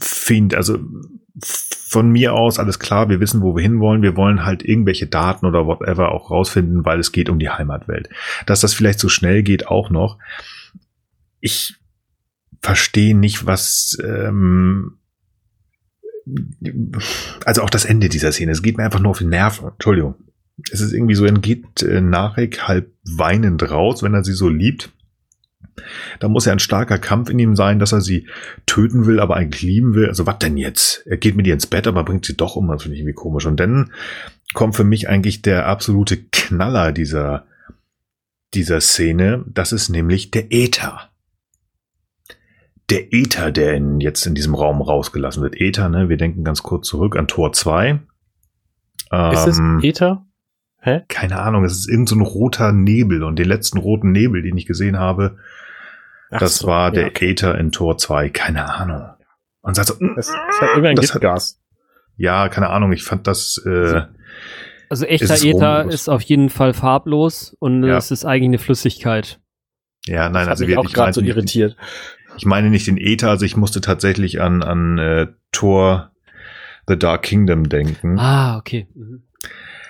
Find, 0.00 0.54
also 0.54 0.78
von 1.40 2.10
mir 2.10 2.34
aus 2.34 2.58
alles 2.58 2.78
klar, 2.78 3.08
wir 3.08 3.20
wissen, 3.20 3.42
wo 3.42 3.54
wir 3.54 3.62
hinwollen. 3.62 4.02
Wir 4.02 4.16
wollen 4.16 4.44
halt 4.44 4.64
irgendwelche 4.64 5.06
Daten 5.06 5.46
oder 5.46 5.66
whatever 5.66 6.12
auch 6.12 6.30
rausfinden, 6.30 6.84
weil 6.84 7.00
es 7.00 7.12
geht 7.12 7.28
um 7.28 7.38
die 7.38 7.50
Heimatwelt. 7.50 8.08
Dass 8.46 8.60
das 8.60 8.74
vielleicht 8.74 8.98
so 8.98 9.08
schnell 9.08 9.42
geht, 9.42 9.66
auch 9.66 9.90
noch. 9.90 10.18
Ich 11.40 11.76
verstehe 12.60 13.16
nicht, 13.16 13.46
was 13.46 13.98
ähm, 14.02 14.98
also 17.44 17.62
auch 17.62 17.70
das 17.70 17.84
Ende 17.84 18.08
dieser 18.08 18.32
Szene. 18.32 18.52
Es 18.52 18.62
geht 18.62 18.76
mir 18.76 18.84
einfach 18.84 19.00
nur 19.00 19.10
auf 19.10 19.18
den 19.18 19.30
Nerv. 19.30 19.62
Entschuldigung. 19.62 20.14
Es 20.70 20.80
ist 20.80 20.92
irgendwie 20.92 21.14
so, 21.14 21.24
er 21.24 21.32
geht 21.32 21.82
äh, 21.82 22.00
Narek 22.00 22.68
halb 22.68 22.92
weinend 23.04 23.68
raus, 23.70 24.02
wenn 24.02 24.14
er 24.14 24.22
sie 24.24 24.34
so 24.34 24.48
liebt. 24.48 24.92
Da 26.20 26.28
muss 26.28 26.44
ja 26.44 26.52
ein 26.52 26.58
starker 26.58 26.98
Kampf 26.98 27.30
in 27.30 27.38
ihm 27.38 27.56
sein, 27.56 27.78
dass 27.78 27.92
er 27.92 28.00
sie 28.00 28.28
töten 28.66 29.06
will, 29.06 29.20
aber 29.20 29.36
eigentlich 29.36 29.62
lieben 29.62 29.94
will. 29.94 30.08
Also 30.08 30.26
was 30.26 30.38
denn 30.38 30.56
jetzt? 30.56 31.06
Er 31.06 31.16
geht 31.16 31.36
mit 31.36 31.46
ihr 31.46 31.54
ins 31.54 31.66
Bett, 31.66 31.86
aber 31.86 32.04
bringt 32.04 32.24
sie 32.24 32.36
doch 32.36 32.56
um. 32.56 32.68
Das 32.68 32.82
finde 32.82 32.94
ich 32.94 33.00
irgendwie 33.00 33.14
komisch. 33.14 33.46
Und 33.46 33.58
dann 33.58 33.92
kommt 34.54 34.76
für 34.76 34.84
mich 34.84 35.08
eigentlich 35.08 35.42
der 35.42 35.66
absolute 35.66 36.18
Knaller 36.30 36.92
dieser, 36.92 37.46
dieser 38.54 38.80
Szene. 38.80 39.44
Das 39.46 39.72
ist 39.72 39.88
nämlich 39.88 40.30
der 40.30 40.52
Äther. 40.52 41.10
Der 42.90 43.12
Äther, 43.12 43.50
der 43.50 43.74
in, 43.74 44.00
jetzt 44.00 44.26
in 44.26 44.34
diesem 44.34 44.54
Raum 44.54 44.82
rausgelassen 44.82 45.42
wird. 45.42 45.58
Äther, 45.58 45.88
ne? 45.88 46.08
Wir 46.08 46.18
denken 46.18 46.44
ganz 46.44 46.62
kurz 46.62 46.86
zurück 46.88 47.16
an 47.16 47.28
Tor 47.28 47.52
2. 47.52 48.00
Ist 49.32 49.46
es 49.46 49.58
ähm, 49.58 49.80
Äther? 49.82 50.26
Hä? 50.84 51.02
Keine 51.08 51.38
Ahnung, 51.38 51.64
es 51.64 51.78
ist 51.78 51.88
irgendein 51.88 52.18
so 52.18 52.24
roter 52.24 52.72
Nebel 52.72 53.22
und 53.22 53.38
den 53.38 53.46
letzten 53.46 53.78
roten 53.78 54.10
Nebel, 54.10 54.42
den 54.42 54.56
ich 54.56 54.66
gesehen 54.66 54.98
habe, 54.98 55.38
Ach 56.32 56.40
das 56.40 56.58
so, 56.58 56.66
war 56.66 56.90
der 56.90 57.06
okay. 57.06 57.30
Äther 57.30 57.56
in 57.56 57.70
Tor 57.70 57.98
2, 57.98 58.30
keine 58.30 58.68
Ahnung. 58.74 59.04
Und 59.60 59.76
sagt 59.76 59.88
so, 59.88 59.94
das, 60.16 60.26
das 60.26 60.60
hat 60.60 60.70
irgendein 60.70 60.96
das 60.96 61.12
Giftgas. 61.12 61.60
ja, 62.16 62.48
keine 62.48 62.70
Ahnung, 62.70 62.92
ich 62.92 63.04
fand 63.04 63.28
das. 63.28 63.62
Äh, 63.64 64.02
also 64.90 65.06
echter 65.06 65.34
Äther 65.34 65.84
ist 65.88 66.08
auf 66.08 66.22
jeden 66.22 66.50
Fall 66.50 66.74
farblos 66.74 67.56
und 67.60 67.84
ja. 67.84 67.96
es 67.96 68.10
ist 68.10 68.24
eigentlich 68.24 68.48
eine 68.48 68.58
Flüssigkeit. 68.58 69.40
Ja, 70.06 70.28
nein, 70.28 70.46
das 70.46 70.60
also 70.60 70.66
wir 70.66 70.80
auch 70.80 70.92
gerade 70.92 71.12
so 71.12 71.20
irritiert. 71.20 71.76
Ich 72.36 72.44
meine 72.44 72.70
nicht 72.70 72.88
den 72.88 72.98
Äther, 72.98 73.30
also 73.30 73.46
ich 73.46 73.56
musste 73.56 73.80
tatsächlich 73.80 74.40
an 74.40 74.64
an 74.64 74.98
äh, 74.98 75.28
Tor 75.52 76.10
The 76.88 76.98
Dark 76.98 77.22
Kingdom 77.22 77.68
denken. 77.68 78.18
Ah, 78.18 78.56
okay. 78.58 78.88
Mhm. 78.94 79.22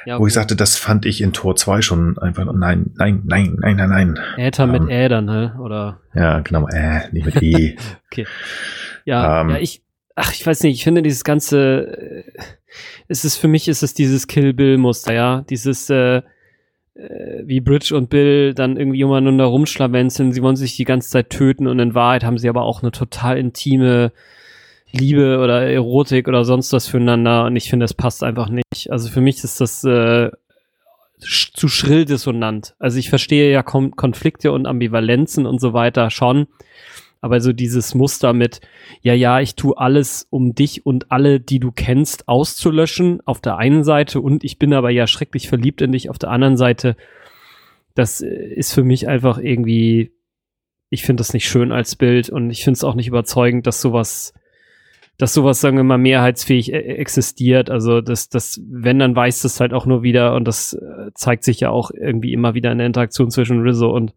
Ja, 0.05 0.15
okay. 0.15 0.23
Wo 0.23 0.27
ich 0.27 0.33
sagte, 0.33 0.57
das 0.57 0.77
fand 0.77 1.07
ich 1.07 1.21
in 1.21 1.33
Tor 1.33 1.57
2 1.57 1.83
schon 1.83 2.19
einfach, 2.19 2.45
nein, 2.53 2.91
nein, 2.97 3.23
nein, 3.25 3.57
nein, 3.61 3.77
nein, 3.77 3.89
nein. 3.89 4.19
Äther 4.37 4.65
ähm, 4.65 4.73
mit 4.73 4.89
Ä 4.89 5.09
dann, 5.09 5.25
ne? 5.27 5.57
Oder? 5.61 6.01
Ja, 6.15 6.41
genau, 6.41 6.67
äh, 6.69 7.03
nicht 7.13 7.27
mit 7.27 7.43
E. 7.43 7.77
okay. 8.11 8.27
Ja, 9.05 9.41
ähm, 9.41 9.51
ja, 9.51 9.59
ich, 9.59 9.83
ach, 10.17 10.33
ich 10.33 10.47
weiß 10.47 10.63
nicht, 10.63 10.75
ich 10.75 10.85
finde 10.85 11.03
dieses 11.03 11.25
ganze, 11.25 11.87
äh, 11.87 12.25
es 13.09 13.25
ist, 13.25 13.37
für 13.37 13.49
mich 13.49 13.69
ist 13.69 13.83
es 13.83 13.95
dieses 13.95 14.27
Kill-Bill-Muster, 14.27 15.13
ja, 15.13 15.45
dieses, 15.49 15.89
äh, 15.91 16.23
äh, 16.95 17.43
wie 17.45 17.61
Bridge 17.61 17.97
und 17.97 18.11
Bill 18.11 18.55
dann 18.55 18.77
irgendwie 18.77 19.05
umeinander 19.05 19.45
rumschlawenzeln, 19.45 20.33
sie 20.33 20.43
wollen 20.43 20.57
sich 20.57 20.77
die 20.77 20.85
ganze 20.85 21.11
Zeit 21.11 21.31
töten 21.31 21.67
und 21.67 21.79
in 21.79 21.95
Wahrheit 21.95 22.25
haben 22.25 22.39
sie 22.39 22.49
aber 22.49 22.63
auch 22.63 22.83
eine 22.83 22.93
total 22.93 23.39
intime 23.39 24.13
Liebe 24.93 25.39
oder 25.39 25.63
Erotik 25.63 26.29
oder 26.29 26.45
sonst 26.45 26.73
was 26.73 26.87
füreinander 26.87 27.47
und 27.47 27.57
ich 27.57 27.69
finde, 27.71 27.85
das 27.85 27.95
passt 27.95 28.23
einfach 28.23 28.49
nicht. 28.49 28.91
Also 28.91 29.09
für 29.09 29.21
mich 29.21 29.43
ist 29.43 29.61
das 29.61 29.83
äh, 29.85 30.31
zu 31.19 31.69
schrill 31.69 32.05
dissonant. 32.05 32.75
Also 32.79 32.99
ich 32.99 33.09
verstehe 33.09 33.51
ja 33.51 33.63
Kon 33.63 33.93
Konflikte 33.93 34.53
und 34.53 34.67
Ambivalenzen 34.67 35.47
und 35.47 35.61
so 35.61 35.73
weiter 35.73 36.11
schon, 36.11 36.47
Aber 37.25 37.41
so 37.41 37.53
dieses 37.53 37.95
Muster 37.95 38.33
mit, 38.33 38.61
ja, 39.01 39.15
ja, 39.15 39.41
ich 39.41 39.55
tue 39.55 39.79
alles, 39.79 40.27
um 40.29 40.57
dich 40.57 40.85
und 40.85 41.13
alle, 41.13 41.39
die 41.39 41.61
du 41.61 41.71
kennst, 41.71 42.27
auszulöschen, 42.27 43.21
auf 43.25 43.41
der 43.41 43.57
einen 43.59 43.85
Seite 43.85 44.21
und 44.21 44.43
ich 44.43 44.59
bin 44.59 44.75
aber 44.75 44.91
ja 44.91 45.07
schrecklich 45.07 45.49
verliebt 45.49 45.81
in 45.81 45.93
dich 45.93 46.11
auf 46.11 46.19
der 46.19 46.31
anderen 46.31 46.57
Seite, 46.57 46.97
das 47.95 48.21
ist 48.21 48.75
für 48.75 48.83
mich 48.83 49.07
einfach 49.07 49.39
irgendwie, 49.39 50.11
ich 50.91 51.05
finde 51.05 51.21
das 51.21 51.33
nicht 51.33 51.47
schön 51.49 51.71
als 51.71 51.95
Bild 51.95 52.29
und 52.29 52.51
ich 52.51 52.65
finde 52.65 52.79
es 52.79 52.85
auch 52.85 52.97
nicht 52.97 53.07
überzeugend, 53.07 53.69
dass 53.69 53.81
sowas 53.81 54.35
dass 55.19 55.35
sowas, 55.35 55.61
sagen 55.61 55.77
wir 55.77 55.85
mal, 55.85 55.99
mehrheitsfähig 55.99 56.73
e 56.73 56.77
existiert. 56.77 57.71
Also 57.71 58.01
das, 58.01 58.29
das, 58.29 58.61
wenn, 58.69 58.99
dann 58.99 59.15
weiß 59.15 59.43
das 59.43 59.61
halt 59.61 59.73
auch 59.73 59.87
nur 59.87 60.03
wieder 60.03 60.35
und 60.35 60.47
das 60.47 60.73
äh, 60.73 61.11
zeigt 61.15 61.45
sich 61.45 61.61
ja 61.61 61.71
auch 61.71 61.91
irgendwie 61.91 62.33
immer 62.33 62.55
wieder 62.55 62.73
in 62.73 62.79
der 62.79 62.87
Interaktion 62.87 63.31
zwischen 63.31 63.61
Rizzo 63.61 63.91
und 63.91 64.15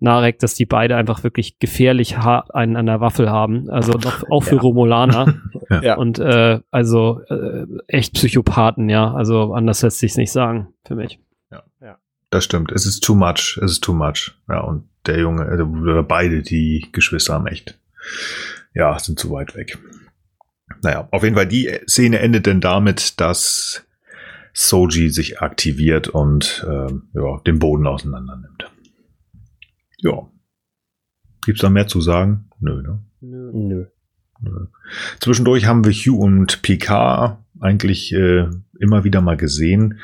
Narek, 0.00 0.38
dass 0.38 0.54
die 0.54 0.66
beide 0.66 0.96
einfach 0.96 1.24
wirklich 1.24 1.58
gefährlich 1.58 2.16
einen 2.18 2.76
an 2.76 2.86
der 2.86 3.00
Waffel 3.00 3.30
haben. 3.30 3.68
Also 3.68 3.94
auch, 3.94 4.22
auch 4.30 4.42
für 4.44 4.56
ja. 4.56 4.60
Romulaner. 4.60 5.34
ja. 5.82 5.96
Und 5.96 6.18
äh, 6.18 6.60
also 6.70 7.20
äh, 7.28 7.66
echt 7.88 8.14
Psychopathen, 8.14 8.88
ja. 8.88 9.12
Also 9.12 9.54
anders 9.54 9.82
lässt 9.82 9.98
sich 9.98 10.16
nicht 10.16 10.30
sagen 10.30 10.68
für 10.84 10.94
mich. 10.94 11.18
Ja. 11.50 11.64
ja. 11.80 11.98
Das 12.30 12.44
stimmt. 12.44 12.70
Es 12.70 12.86
ist 12.86 13.00
too 13.00 13.14
much. 13.14 13.58
Es 13.62 13.72
ist 13.72 13.82
too 13.82 13.92
much. 13.92 14.36
Ja, 14.48 14.60
und 14.60 14.84
der 15.06 15.18
Junge, 15.18 15.46
also, 15.46 15.64
oder 15.64 16.02
beide, 16.02 16.42
die 16.42 16.86
Geschwister 16.92 17.34
haben 17.34 17.46
echt, 17.46 17.78
ja, 18.74 18.96
sind 18.98 19.18
zu 19.18 19.30
weit 19.30 19.56
weg. 19.56 19.78
Naja, 20.82 21.08
auf 21.10 21.22
jeden 21.22 21.34
Fall, 21.34 21.46
die 21.46 21.70
Szene 21.88 22.20
endet 22.20 22.46
denn 22.46 22.60
damit, 22.60 23.20
dass 23.20 23.84
Soji 24.52 25.10
sich 25.10 25.40
aktiviert 25.40 26.08
und 26.08 26.66
äh, 26.68 26.92
ja, 27.14 27.40
den 27.46 27.58
Boden 27.58 27.86
auseinander 27.86 28.36
nimmt. 28.36 28.70
Ja. 29.98 30.28
Gibt's 31.44 31.62
da 31.62 31.70
mehr 31.70 31.86
zu 31.86 32.00
sagen? 32.00 32.50
Nö, 32.60 32.82
ne? 32.82 32.98
Nö. 33.20 33.50
Nö. 33.52 33.86
Nö. 34.40 34.66
Zwischendurch 35.20 35.66
haben 35.66 35.84
wir 35.84 35.92
Hugh 35.92 36.18
und 36.18 36.62
Picard 36.62 37.38
eigentlich 37.60 38.12
äh, 38.12 38.48
immer 38.78 39.04
wieder 39.04 39.20
mal 39.20 39.36
gesehen. 39.36 40.00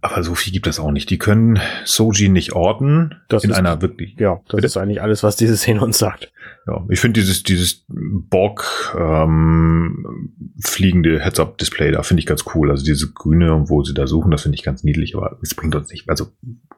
Aber 0.00 0.22
so 0.22 0.34
viel 0.34 0.52
gibt 0.52 0.66
es 0.66 0.78
auch 0.78 0.90
nicht. 0.90 1.10
Die 1.10 1.18
können 1.18 1.60
Soji 1.84 2.28
nicht 2.28 2.52
orten 2.52 3.16
das 3.28 3.44
in 3.44 3.50
ist, 3.50 3.56
einer 3.56 3.82
wirklich. 3.82 4.16
Ja, 4.18 4.40
das 4.46 4.56
bitte? 4.56 4.66
ist 4.66 4.76
eigentlich 4.76 5.02
alles, 5.02 5.22
was 5.22 5.36
diese 5.36 5.56
Szene 5.56 5.80
uns 5.82 5.98
sagt. 5.98 6.32
Ja, 6.66 6.84
ich 6.88 7.00
finde 7.00 7.20
dieses 7.20 7.42
dieses 7.42 7.84
Borg 7.88 8.94
ähm, 8.98 10.32
fliegende 10.64 11.20
Heads-up-Display 11.20 11.92
da 11.92 12.02
finde 12.02 12.20
ich 12.20 12.26
ganz 12.26 12.44
cool. 12.54 12.70
Also 12.70 12.84
diese 12.84 13.12
grüne, 13.12 13.68
wo 13.68 13.82
sie 13.82 13.94
da 13.94 14.06
suchen, 14.06 14.30
das 14.30 14.42
finde 14.42 14.56
ich 14.56 14.64
ganz 14.64 14.82
niedlich. 14.82 15.16
Aber 15.16 15.38
es 15.42 15.54
bringt 15.54 15.74
uns 15.74 15.90
nicht, 15.90 16.08
also 16.08 16.28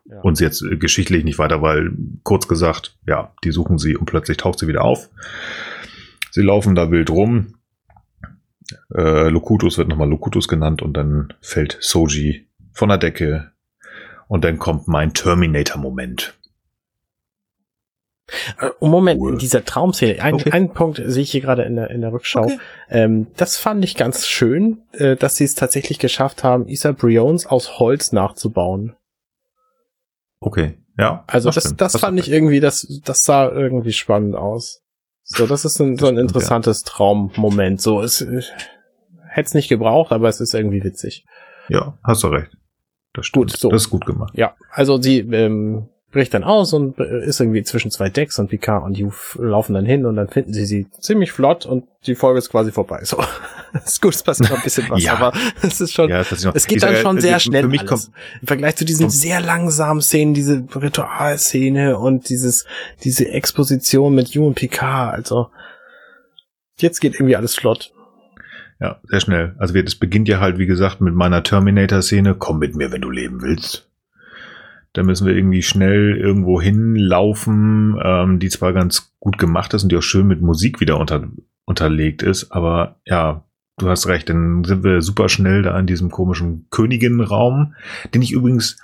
ja. 0.04 0.20
uns 0.20 0.40
jetzt 0.40 0.64
geschichtlich 0.78 1.24
nicht 1.24 1.38
weiter, 1.38 1.62
weil 1.62 1.92
kurz 2.22 2.48
gesagt, 2.48 2.96
ja, 3.06 3.32
die 3.44 3.50
suchen 3.50 3.78
sie 3.78 3.96
und 3.96 4.06
plötzlich 4.06 4.38
taucht 4.38 4.58
sie 4.58 4.68
wieder 4.68 4.84
auf. 4.84 5.08
Sie 6.30 6.42
laufen 6.42 6.74
da 6.74 6.90
wild 6.90 7.10
rum. 7.10 7.54
Äh, 8.94 9.28
Locutus 9.28 9.78
wird 9.78 9.88
nochmal 9.88 10.08
Locutus 10.08 10.48
genannt 10.48 10.82
und 10.82 10.94
dann 10.94 11.32
fällt 11.40 11.78
Soji 11.80 12.47
von 12.78 12.88
der 12.88 12.98
Decke. 12.98 13.50
Und 14.28 14.44
dann 14.44 14.58
kommt 14.58 14.86
mein 14.86 15.12
Terminator-Moment. 15.12 16.38
Äh, 18.60 18.68
Moment, 18.80 19.20
cool. 19.20 19.32
in 19.32 19.38
dieser 19.38 19.64
Traumszene, 19.64 20.22
ein, 20.22 20.34
okay. 20.34 20.52
einen 20.52 20.72
Punkt 20.72 21.02
sehe 21.04 21.22
ich 21.22 21.32
hier 21.32 21.40
gerade 21.40 21.62
in 21.62 21.74
der, 21.74 21.90
in 21.90 22.02
der 22.02 22.12
Rückschau. 22.12 22.44
Okay. 22.44 22.58
Ähm, 22.88 23.26
das 23.36 23.56
fand 23.56 23.82
ich 23.84 23.96
ganz 23.96 24.26
schön, 24.26 24.82
äh, 24.92 25.16
dass 25.16 25.36
sie 25.36 25.44
es 25.44 25.56
tatsächlich 25.56 25.98
geschafft 25.98 26.44
haben, 26.44 26.68
Isa 26.68 26.92
Briones 26.92 27.46
aus 27.46 27.80
Holz 27.80 28.12
nachzubauen. 28.12 28.94
Okay, 30.40 30.78
ja. 30.96 31.24
Also 31.26 31.50
das, 31.50 31.64
das, 31.64 31.92
das 31.92 32.00
fand 32.00 32.20
ich 32.20 32.30
irgendwie, 32.30 32.60
das, 32.60 33.00
das 33.04 33.24
sah 33.24 33.50
irgendwie 33.50 33.92
spannend 33.92 34.36
aus. 34.36 34.82
So, 35.24 35.46
das 35.46 35.64
ist 35.64 35.80
ein, 35.80 35.96
so 35.96 36.06
ein 36.06 36.16
interessantes 36.16 36.84
ja. 36.86 36.92
Traummoment. 36.92 37.80
So, 37.80 38.02
es 38.02 38.20
äh, 38.20 38.42
hätte 39.26 39.46
es 39.48 39.54
nicht 39.54 39.68
gebraucht, 39.68 40.12
aber 40.12 40.28
es 40.28 40.40
ist 40.40 40.54
irgendwie 40.54 40.84
witzig. 40.84 41.24
Ja, 41.68 41.98
hast 42.04 42.22
du 42.22 42.28
recht. 42.28 42.57
Das 43.18 43.26
stimmt. 43.26 43.50
Gut, 43.50 43.56
so. 43.56 43.68
Das 43.68 43.82
ist 43.82 43.90
gut 43.90 44.06
gemacht. 44.06 44.32
Ja, 44.36 44.54
also 44.70 45.00
sie 45.00 45.18
ähm, 45.18 45.88
bricht 46.10 46.32
dann 46.32 46.44
aus 46.44 46.72
und 46.72 46.98
äh, 46.98 47.24
ist 47.26 47.40
irgendwie 47.40 47.62
zwischen 47.62 47.90
zwei 47.90 48.08
Decks 48.08 48.38
und 48.38 48.48
Picard 48.48 48.82
und 48.84 48.96
Hugh 48.96 49.12
laufen 49.38 49.74
dann 49.74 49.84
hin 49.84 50.06
und 50.06 50.16
dann 50.16 50.28
finden 50.28 50.54
sie 50.54 50.64
sie 50.64 50.86
ziemlich 51.00 51.32
flott 51.32 51.66
und 51.66 51.84
die 52.06 52.14
Folge 52.14 52.38
ist 52.38 52.48
quasi 52.48 52.72
vorbei. 52.72 53.00
So, 53.02 53.22
ist 53.84 54.00
gut, 54.00 54.14
es 54.14 54.22
passiert 54.22 54.50
noch 54.50 54.58
ein 54.58 54.62
bisschen 54.62 54.88
was, 54.88 55.02
ja. 55.02 55.14
aber 55.14 55.32
es 55.62 55.80
ist 55.80 55.92
schon, 55.92 56.08
ja, 56.08 56.20
es 56.54 56.66
geht 56.66 56.82
dann 56.82 56.96
schon 56.96 57.20
sehr 57.20 57.40
schnell 57.40 57.62
für 57.62 57.68
mich 57.68 57.80
alles. 57.80 58.06
Kommt, 58.06 58.16
Im 58.40 58.46
Vergleich 58.46 58.76
zu 58.76 58.84
diesen 58.86 59.10
sehr 59.10 59.40
langsamen 59.40 60.00
Szenen, 60.00 60.32
diese 60.32 60.64
Ritualszene 60.74 61.98
und 61.98 62.30
dieses, 62.30 62.64
diese 63.04 63.28
Exposition 63.28 64.14
mit 64.14 64.28
Hugh 64.28 64.46
und 64.46 64.54
Picard, 64.54 65.14
also 65.14 65.48
jetzt 66.78 67.00
geht 67.00 67.14
irgendwie 67.14 67.36
alles 67.36 67.54
flott. 67.54 67.92
Ja, 68.80 69.00
sehr 69.04 69.20
schnell. 69.20 69.54
Also 69.58 69.74
das 69.80 69.96
beginnt 69.96 70.28
ja 70.28 70.40
halt, 70.40 70.58
wie 70.58 70.66
gesagt, 70.66 71.00
mit 71.00 71.14
meiner 71.14 71.42
Terminator-Szene. 71.42 72.36
Komm 72.36 72.58
mit 72.60 72.76
mir, 72.76 72.92
wenn 72.92 73.00
du 73.00 73.10
leben 73.10 73.42
willst. 73.42 73.88
Da 74.92 75.02
müssen 75.02 75.26
wir 75.26 75.34
irgendwie 75.34 75.62
schnell 75.62 76.16
irgendwo 76.16 76.60
hinlaufen, 76.60 77.98
ähm, 78.02 78.38
die 78.38 78.48
zwar 78.48 78.72
ganz 78.72 79.12
gut 79.20 79.38
gemacht 79.38 79.74
ist 79.74 79.82
und 79.82 79.92
die 79.92 79.96
auch 79.96 80.02
schön 80.02 80.26
mit 80.26 80.40
Musik 80.40 80.80
wieder 80.80 80.98
unter, 80.98 81.28
unterlegt 81.64 82.22
ist, 82.22 82.50
aber 82.52 82.96
ja, 83.04 83.44
du 83.76 83.88
hast 83.88 84.06
recht, 84.06 84.28
dann 84.28 84.64
sind 84.64 84.84
wir 84.84 85.02
super 85.02 85.28
schnell 85.28 85.62
da 85.62 85.78
in 85.78 85.86
diesem 85.86 86.10
komischen 86.10 86.66
Königinnenraum, 86.70 87.74
den 88.14 88.22
ich 88.22 88.32
übrigens 88.32 88.80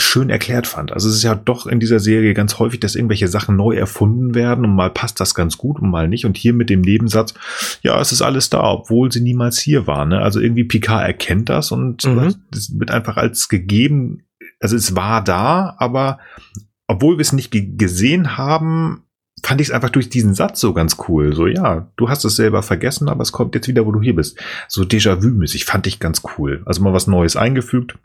schön 0.00 0.30
erklärt 0.30 0.66
fand. 0.66 0.92
Also 0.92 1.08
es 1.08 1.16
ist 1.16 1.22
ja 1.24 1.34
doch 1.34 1.66
in 1.66 1.80
dieser 1.80 1.98
Serie 1.98 2.32
ganz 2.32 2.58
häufig, 2.58 2.78
dass 2.80 2.94
irgendwelche 2.94 3.26
Sachen 3.26 3.56
neu 3.56 3.74
erfunden 3.74 4.34
werden 4.34 4.64
und 4.64 4.74
mal 4.74 4.90
passt 4.90 5.20
das 5.20 5.34
ganz 5.34 5.58
gut 5.58 5.80
und 5.80 5.90
mal 5.90 6.08
nicht. 6.08 6.24
Und 6.24 6.36
hier 6.36 6.52
mit 6.52 6.70
dem 6.70 6.80
Nebensatz, 6.80 7.34
ja, 7.82 8.00
es 8.00 8.12
ist 8.12 8.22
alles 8.22 8.48
da, 8.48 8.62
obwohl 8.62 9.10
sie 9.10 9.20
niemals 9.20 9.58
hier 9.58 9.86
waren. 9.86 10.10
Ne? 10.10 10.20
Also 10.20 10.40
irgendwie 10.40 10.64
Picard 10.64 11.06
erkennt 11.06 11.48
das 11.48 11.72
und 11.72 12.04
mhm. 12.04 12.36
das 12.50 12.78
wird 12.78 12.92
einfach 12.92 13.16
als 13.16 13.48
gegeben, 13.48 14.22
also 14.60 14.76
es 14.76 14.94
war 14.94 15.22
da, 15.22 15.74
aber 15.78 16.18
obwohl 16.86 17.18
wir 17.18 17.22
es 17.22 17.32
nicht 17.32 17.50
gesehen 17.52 18.36
haben, 18.36 19.02
fand 19.42 19.60
ich 19.60 19.68
es 19.68 19.74
einfach 19.74 19.90
durch 19.90 20.08
diesen 20.08 20.34
Satz 20.34 20.60
so 20.60 20.72
ganz 20.72 20.96
cool. 21.08 21.34
So, 21.34 21.46
ja, 21.46 21.90
du 21.96 22.08
hast 22.08 22.24
es 22.24 22.36
selber 22.36 22.62
vergessen, 22.62 23.08
aber 23.08 23.22
es 23.22 23.32
kommt 23.32 23.54
jetzt 23.54 23.68
wieder, 23.68 23.86
wo 23.86 23.92
du 23.92 24.00
hier 24.00 24.14
bist. 24.14 24.38
So 24.68 24.82
Déjà-vu-mäßig 24.82 25.64
fand 25.64 25.86
ich 25.86 26.00
ganz 26.00 26.22
cool. 26.36 26.62
Also 26.66 26.82
mal 26.82 26.92
was 26.92 27.06
Neues 27.06 27.36
eingefügt. 27.36 27.98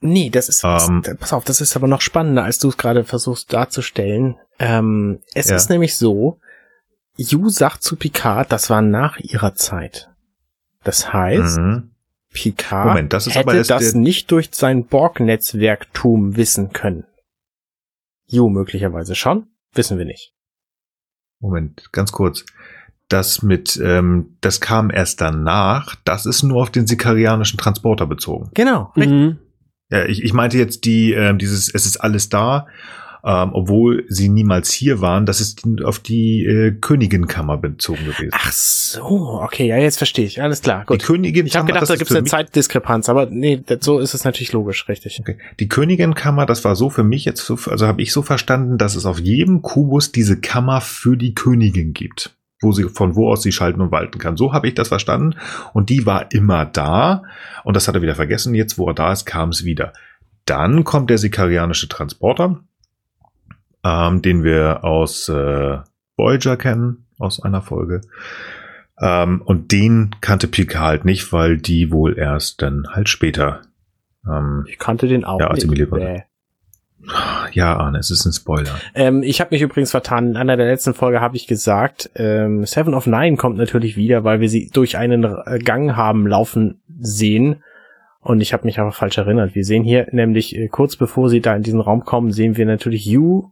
Nee, 0.00 0.30
das 0.30 0.48
ist, 0.48 0.62
ähm. 0.64 1.02
pass 1.18 1.32
auf, 1.32 1.44
das 1.44 1.60
ist 1.60 1.74
aber 1.74 1.88
noch 1.88 2.00
spannender, 2.00 2.44
als 2.44 2.58
du 2.58 2.68
es 2.68 2.76
gerade 2.76 3.04
versuchst 3.04 3.52
darzustellen. 3.52 4.36
Ähm, 4.58 5.20
es 5.34 5.48
ja. 5.48 5.56
ist 5.56 5.70
nämlich 5.70 5.96
so, 5.96 6.38
Yu 7.16 7.48
sagt 7.48 7.82
zu 7.82 7.96
Picard, 7.96 8.52
das 8.52 8.70
war 8.70 8.80
nach 8.80 9.18
ihrer 9.18 9.54
Zeit. 9.54 10.08
Das 10.84 11.12
heißt, 11.12 11.58
mhm. 11.58 11.90
Picard 12.32 12.86
Moment, 12.86 13.12
das 13.12 13.34
hätte 13.34 13.62
das 13.62 13.94
nicht 13.94 14.30
durch 14.30 14.50
sein 14.52 14.86
Borg-Netzwerktum 14.86 16.36
wissen 16.36 16.72
können. 16.72 17.04
Yu 18.26 18.48
möglicherweise 18.48 19.16
schon, 19.16 19.48
wissen 19.72 19.98
wir 19.98 20.04
nicht. 20.04 20.32
Moment, 21.40 21.92
ganz 21.92 22.12
kurz. 22.12 22.44
Das 23.08 23.42
mit, 23.42 23.80
ähm, 23.82 24.36
das 24.42 24.60
kam 24.60 24.90
erst 24.90 25.20
danach, 25.20 25.96
das 26.04 26.26
ist 26.26 26.42
nur 26.42 26.62
auf 26.62 26.70
den 26.70 26.86
sikarianischen 26.86 27.58
Transporter 27.58 28.06
bezogen. 28.06 28.50
Genau, 28.54 28.92
richtig. 28.96 29.12
Mhm. 29.12 29.38
Ja, 29.90 30.04
ich, 30.04 30.22
ich 30.22 30.32
meinte 30.32 30.58
jetzt 30.58 30.84
die, 30.84 31.14
äh, 31.14 31.36
dieses, 31.36 31.72
es 31.72 31.86
ist 31.86 31.96
alles 31.98 32.28
da, 32.28 32.66
ähm, 33.24 33.50
obwohl 33.52 34.04
sie 34.08 34.28
niemals 34.28 34.70
hier 34.70 35.00
waren, 35.00 35.26
das 35.26 35.40
ist 35.40 35.62
auf 35.82 35.98
die 35.98 36.44
äh, 36.44 36.72
Königinkammer 36.72 37.56
bezogen 37.56 38.04
gewesen. 38.04 38.30
Ach 38.32 38.52
so, 38.52 39.40
okay, 39.42 39.66
ja, 39.66 39.76
jetzt 39.76 39.98
verstehe 39.98 40.24
ich. 40.24 40.40
Alles 40.40 40.60
klar, 40.60 40.84
gut. 40.84 41.02
Die 41.02 41.06
Königinkammer, 41.06 41.46
ich 41.46 41.56
habe 41.56 41.66
gedacht, 41.66 41.90
da 41.90 41.96
gibt 41.96 42.10
es 42.10 42.16
eine 42.16 42.26
Zeitdiskrepanz, 42.26 43.08
aber 43.08 43.26
nee, 43.26 43.62
das, 43.64 43.78
so 43.82 43.98
ist 43.98 44.14
es 44.14 44.24
natürlich 44.24 44.52
logisch, 44.52 44.88
richtig. 44.88 45.18
Okay. 45.20 45.38
Die 45.58 45.68
Königinkammer, 45.68 46.46
das 46.46 46.64
war 46.64 46.76
so 46.76 46.90
für 46.90 47.04
mich 47.04 47.24
jetzt 47.24 47.44
so, 47.44 47.58
also 47.66 47.86
habe 47.86 48.02
ich 48.02 48.12
so 48.12 48.22
verstanden, 48.22 48.78
dass 48.78 48.94
es 48.94 49.04
auf 49.04 49.18
jedem 49.18 49.62
Kubus 49.62 50.12
diese 50.12 50.40
Kammer 50.40 50.80
für 50.80 51.16
die 51.16 51.34
Königin 51.34 51.92
gibt 51.92 52.37
wo 52.60 52.72
sie, 52.72 52.84
von 52.88 53.14
wo 53.14 53.30
aus 53.30 53.42
sie 53.42 53.52
schalten 53.52 53.80
und 53.80 53.92
walten 53.92 54.18
kann. 54.18 54.36
So 54.36 54.52
habe 54.52 54.68
ich 54.68 54.74
das 54.74 54.88
verstanden. 54.88 55.36
Und 55.72 55.90
die 55.90 56.06
war 56.06 56.32
immer 56.32 56.64
da. 56.64 57.22
Und 57.64 57.74
das 57.74 57.88
hat 57.88 57.94
er 57.94 58.02
wieder 58.02 58.14
vergessen. 58.14 58.54
Jetzt, 58.54 58.78
wo 58.78 58.88
er 58.88 58.94
da 58.94 59.12
ist, 59.12 59.24
kam 59.24 59.50
es 59.50 59.64
wieder. 59.64 59.92
Dann 60.44 60.84
kommt 60.84 61.10
der 61.10 61.18
sikarianische 61.18 61.88
Transporter, 61.88 62.60
ähm, 63.84 64.22
den 64.22 64.44
wir 64.44 64.84
aus 64.84 65.28
äh, 65.28 65.78
Voyager 66.16 66.56
kennen, 66.56 67.06
aus 67.18 67.42
einer 67.42 67.62
Folge. 67.62 68.00
Ähm, 69.00 69.42
und 69.42 69.70
den 69.70 70.16
kannte 70.20 70.48
Pika 70.48 70.80
halt 70.80 71.04
nicht, 71.04 71.32
weil 71.32 71.58
die 71.58 71.92
wohl 71.92 72.18
erst 72.18 72.62
dann 72.62 72.88
halt 72.90 73.08
später. 73.08 73.62
Ähm, 74.26 74.64
ich 74.66 74.78
kannte 74.78 75.06
den 75.06 75.24
auch 75.24 75.38
ja, 75.38 75.52
nicht. 75.52 76.27
Ja, 77.52 77.76
Arne, 77.76 77.98
es 77.98 78.10
ist 78.10 78.26
ein 78.26 78.32
Spoiler. 78.32 78.74
Ähm, 78.94 79.22
ich 79.22 79.40
habe 79.40 79.54
mich 79.54 79.62
übrigens 79.62 79.90
vertan. 79.90 80.30
In 80.30 80.36
einer 80.36 80.56
der 80.56 80.66
letzten 80.66 80.94
Folge 80.94 81.20
habe 81.20 81.36
ich 81.36 81.46
gesagt, 81.46 82.10
ähm, 82.16 82.66
Seven 82.66 82.94
of 82.94 83.06
Nine 83.06 83.36
kommt 83.36 83.56
natürlich 83.56 83.96
wieder, 83.96 84.24
weil 84.24 84.40
wir 84.40 84.48
sie 84.48 84.70
durch 84.72 84.98
einen 84.98 85.24
Gang 85.64 85.96
haben 85.96 86.26
laufen 86.26 86.80
sehen. 87.00 87.62
Und 88.20 88.40
ich 88.40 88.52
habe 88.52 88.66
mich 88.66 88.78
aber 88.78 88.92
falsch 88.92 89.16
erinnert. 89.16 89.54
Wir 89.54 89.64
sehen 89.64 89.84
hier 89.84 90.08
nämlich 90.10 90.56
äh, 90.56 90.68
kurz 90.68 90.96
bevor 90.96 91.30
sie 91.30 91.40
da 91.40 91.54
in 91.54 91.62
diesen 91.62 91.80
Raum 91.80 92.04
kommen, 92.04 92.32
sehen 92.32 92.56
wir 92.56 92.66
natürlich 92.66 93.06
You 93.06 93.50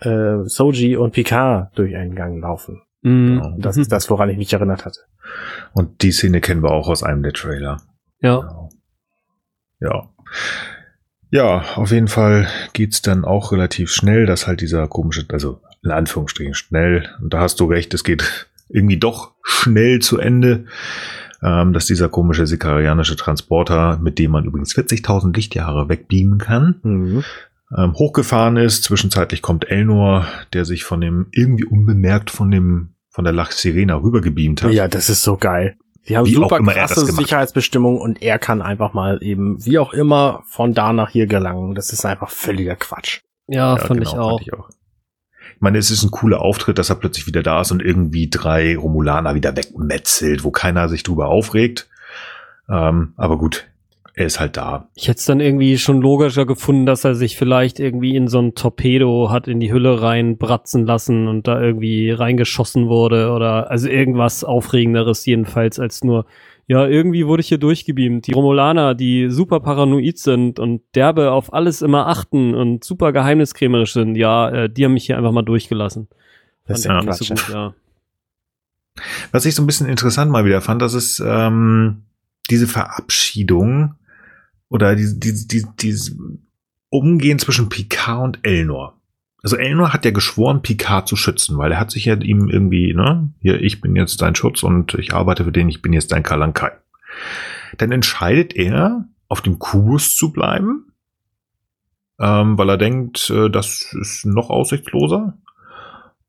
äh, 0.00 0.44
Soji 0.44 0.96
und 0.96 1.12
Picard 1.12 1.76
durch 1.76 1.96
einen 1.96 2.14
Gang 2.14 2.40
laufen. 2.40 2.82
Mhm. 3.02 3.40
Genau. 3.42 3.56
Das 3.58 3.76
ist 3.76 3.92
das, 3.92 4.08
woran 4.10 4.30
ich 4.30 4.38
mich 4.38 4.52
erinnert 4.52 4.84
hatte. 4.84 5.00
Und 5.72 6.02
die 6.02 6.12
Szene 6.12 6.40
kennen 6.40 6.62
wir 6.62 6.70
auch 6.70 6.88
aus 6.88 7.02
einem 7.02 7.22
der 7.22 7.32
Trailer. 7.32 7.82
Ja. 8.20 8.38
Genau. 8.38 8.68
Ja. 9.80 10.08
Ja, 11.34 11.64
auf 11.74 11.90
jeden 11.90 12.06
Fall 12.06 12.46
geht's 12.74 13.02
dann 13.02 13.24
auch 13.24 13.50
relativ 13.50 13.90
schnell, 13.90 14.24
dass 14.24 14.46
halt 14.46 14.60
dieser 14.60 14.86
komische, 14.86 15.24
also 15.32 15.60
in 15.82 15.90
Anführungsstrichen 15.90 16.54
schnell, 16.54 17.08
und 17.20 17.34
da 17.34 17.40
hast 17.40 17.58
du 17.58 17.64
recht, 17.64 17.92
es 17.92 18.04
geht 18.04 18.46
irgendwie 18.68 18.98
doch 19.00 19.32
schnell 19.42 19.98
zu 19.98 20.18
Ende, 20.18 20.66
ähm, 21.42 21.72
dass 21.72 21.86
dieser 21.86 22.08
komische 22.08 22.46
sikarianische 22.46 23.16
Transporter, 23.16 23.98
mit 24.00 24.20
dem 24.20 24.30
man 24.30 24.44
übrigens 24.44 24.76
40.000 24.76 25.34
Lichtjahre 25.34 25.88
wegbeamen 25.88 26.38
kann, 26.38 26.76
Mhm. 26.84 27.24
ähm, 27.76 27.94
hochgefahren 27.94 28.56
ist. 28.56 28.84
Zwischenzeitlich 28.84 29.42
kommt 29.42 29.68
Elnor, 29.68 30.26
der 30.52 30.64
sich 30.64 30.84
von 30.84 31.00
dem 31.00 31.26
irgendwie 31.32 31.64
unbemerkt 31.64 32.30
von 32.30 32.52
dem 32.52 32.90
von 33.10 33.24
der 33.24 33.32
Lach 33.32 33.50
Sirena 33.50 33.96
rübergebeamt 33.96 34.62
hat. 34.62 34.72
Ja, 34.72 34.86
das 34.86 35.08
ist 35.10 35.22
so 35.24 35.36
geil. 35.36 35.76
Die 36.08 36.16
haben 36.16 36.26
Wie 36.26 36.36
auch 36.36 36.42
super 36.42 36.58
er 36.58 36.86
krasse. 36.86 37.06
Sicherheitsbestimmungen 37.06 38.00
und 38.00 38.22
er 38.22 38.38
kann 38.38 38.60
einfach 38.60 38.92
mal 38.92 39.22
eben, 39.22 39.64
wie 39.64 39.78
auch 39.78 39.92
immer, 39.92 40.42
von 40.46 40.74
da 40.74 40.92
nach 40.92 41.10
hier 41.10 41.26
gelangen. 41.26 41.74
Das 41.74 41.92
ist 41.92 42.04
einfach 42.04 42.30
völliger 42.30 42.76
Quatsch. 42.76 43.20
Ja, 43.46 43.76
Ja, 43.76 43.76
fand 43.76 44.00
genau, 44.00 44.38
ich 44.40 44.52
auch. 44.52 44.68
Ich 45.54 45.60
meine, 45.60 45.78
es 45.78 45.90
ist 45.90 46.02
ein 46.02 46.10
cooler 46.10 46.40
Auftritt, 46.40 46.78
dass 46.78 46.90
er 46.90 46.96
plötzlich 46.96 47.26
wieder 47.26 47.42
da 47.42 47.60
ist 47.60 47.70
und 47.70 47.80
irgendwie 47.80 48.28
drei 48.28 48.76
Romulaner 48.76 49.34
wieder 49.34 49.56
wegmetzelt, 49.56 50.44
wo 50.44 50.50
keiner 50.50 50.88
sich 50.88 51.02
drüber 51.02 51.28
aufregt. 51.28 51.88
Ähm, 52.68 53.14
aber 53.16 53.38
gut, 53.38 53.66
er 54.16 54.26
ist 54.26 54.38
halt 54.38 54.56
da. 54.56 54.88
Ich 54.94 55.08
hätte 55.08 55.18
es 55.18 55.24
dann 55.24 55.40
irgendwie 55.40 55.76
schon 55.76 56.00
logischer 56.00 56.46
gefunden, 56.46 56.86
dass 56.86 57.02
er 57.02 57.16
sich 57.16 57.36
vielleicht 57.36 57.80
irgendwie 57.80 58.14
in 58.14 58.28
so 58.28 58.38
ein 58.38 58.54
Torpedo 58.54 59.30
hat 59.30 59.48
in 59.48 59.58
die 59.58 59.72
Hülle 59.72 60.00
reinbratzen 60.00 60.86
lassen 60.86 61.26
und 61.26 61.48
da 61.48 61.60
irgendwie 61.60 62.12
reingeschossen 62.12 62.88
wurde 62.88 63.32
oder 63.32 63.72
also 63.72 63.88
irgendwas 63.88 64.44
Aufregenderes 64.44 65.26
jedenfalls 65.26 65.80
als 65.80 66.04
nur, 66.04 66.26
ja, 66.68 66.86
irgendwie 66.86 67.26
wurde 67.26 67.40
ich 67.40 67.48
hier 67.48 67.58
durchgebeamt. 67.58 68.28
Die 68.28 68.32
Romulaner, 68.32 68.94
die 68.94 69.30
super 69.30 69.58
paranoid 69.58 70.16
sind 70.16 70.60
und 70.60 70.82
derbe 70.94 71.32
auf 71.32 71.52
alles 71.52 71.82
immer 71.82 72.06
achten 72.06 72.54
und 72.54 72.84
super 72.84 73.12
geheimniskrämerisch 73.12 73.94
sind, 73.94 74.14
ja, 74.14 74.48
äh, 74.48 74.70
die 74.70 74.84
haben 74.84 74.94
mich 74.94 75.06
hier 75.06 75.18
einfach 75.18 75.32
mal 75.32 75.42
durchgelassen. 75.42 76.06
Das 76.66 76.78
ist 76.78 76.84
ja 76.84 77.00
ich 77.00 77.06
nicht 77.06 77.16
so 77.16 77.34
gut, 77.34 77.48
ja. 77.52 77.74
Was 79.32 79.44
ich 79.44 79.56
so 79.56 79.62
ein 79.62 79.66
bisschen 79.66 79.88
interessant 79.88 80.30
mal 80.30 80.44
wieder 80.44 80.60
fand, 80.60 80.80
das 80.80 80.94
ist 80.94 81.20
ähm, 81.26 82.04
diese 82.48 82.68
Verabschiedung 82.68 83.96
oder 84.74 84.96
diese, 84.96 85.16
diese, 85.20 85.46
diese, 85.46 85.68
dieses 85.78 86.16
Umgehen 86.88 87.38
zwischen 87.38 87.68
Picard 87.68 88.24
und 88.24 88.38
Elnor. 88.42 89.00
Also 89.40 89.56
Elnor 89.56 89.92
hat 89.92 90.04
ja 90.04 90.10
geschworen, 90.10 90.62
Picard 90.62 91.06
zu 91.06 91.14
schützen, 91.14 91.56
weil 91.58 91.70
er 91.70 91.78
hat 91.78 91.92
sich 91.92 92.06
ja 92.06 92.16
ihm 92.16 92.48
irgendwie, 92.48 92.92
ne, 92.92 93.32
hier, 93.38 93.60
ich 93.60 93.80
bin 93.80 93.94
jetzt 93.94 94.20
dein 94.20 94.34
Schutz 94.34 94.64
und 94.64 94.94
ich 94.94 95.14
arbeite 95.14 95.44
für 95.44 95.52
den, 95.52 95.68
ich 95.68 95.80
bin 95.80 95.92
jetzt 95.92 96.10
dein 96.10 96.24
Kalankai. 96.24 96.72
Dann 97.78 97.92
entscheidet 97.92 98.56
er, 98.56 99.04
auf 99.28 99.42
dem 99.42 99.60
Kubus 99.60 100.16
zu 100.16 100.32
bleiben, 100.32 100.92
ähm, 102.18 102.58
weil 102.58 102.68
er 102.68 102.76
denkt, 102.76 103.30
äh, 103.30 103.50
das 103.50 103.94
ist 104.00 104.26
noch 104.26 104.50
aussichtsloser. 104.50 105.38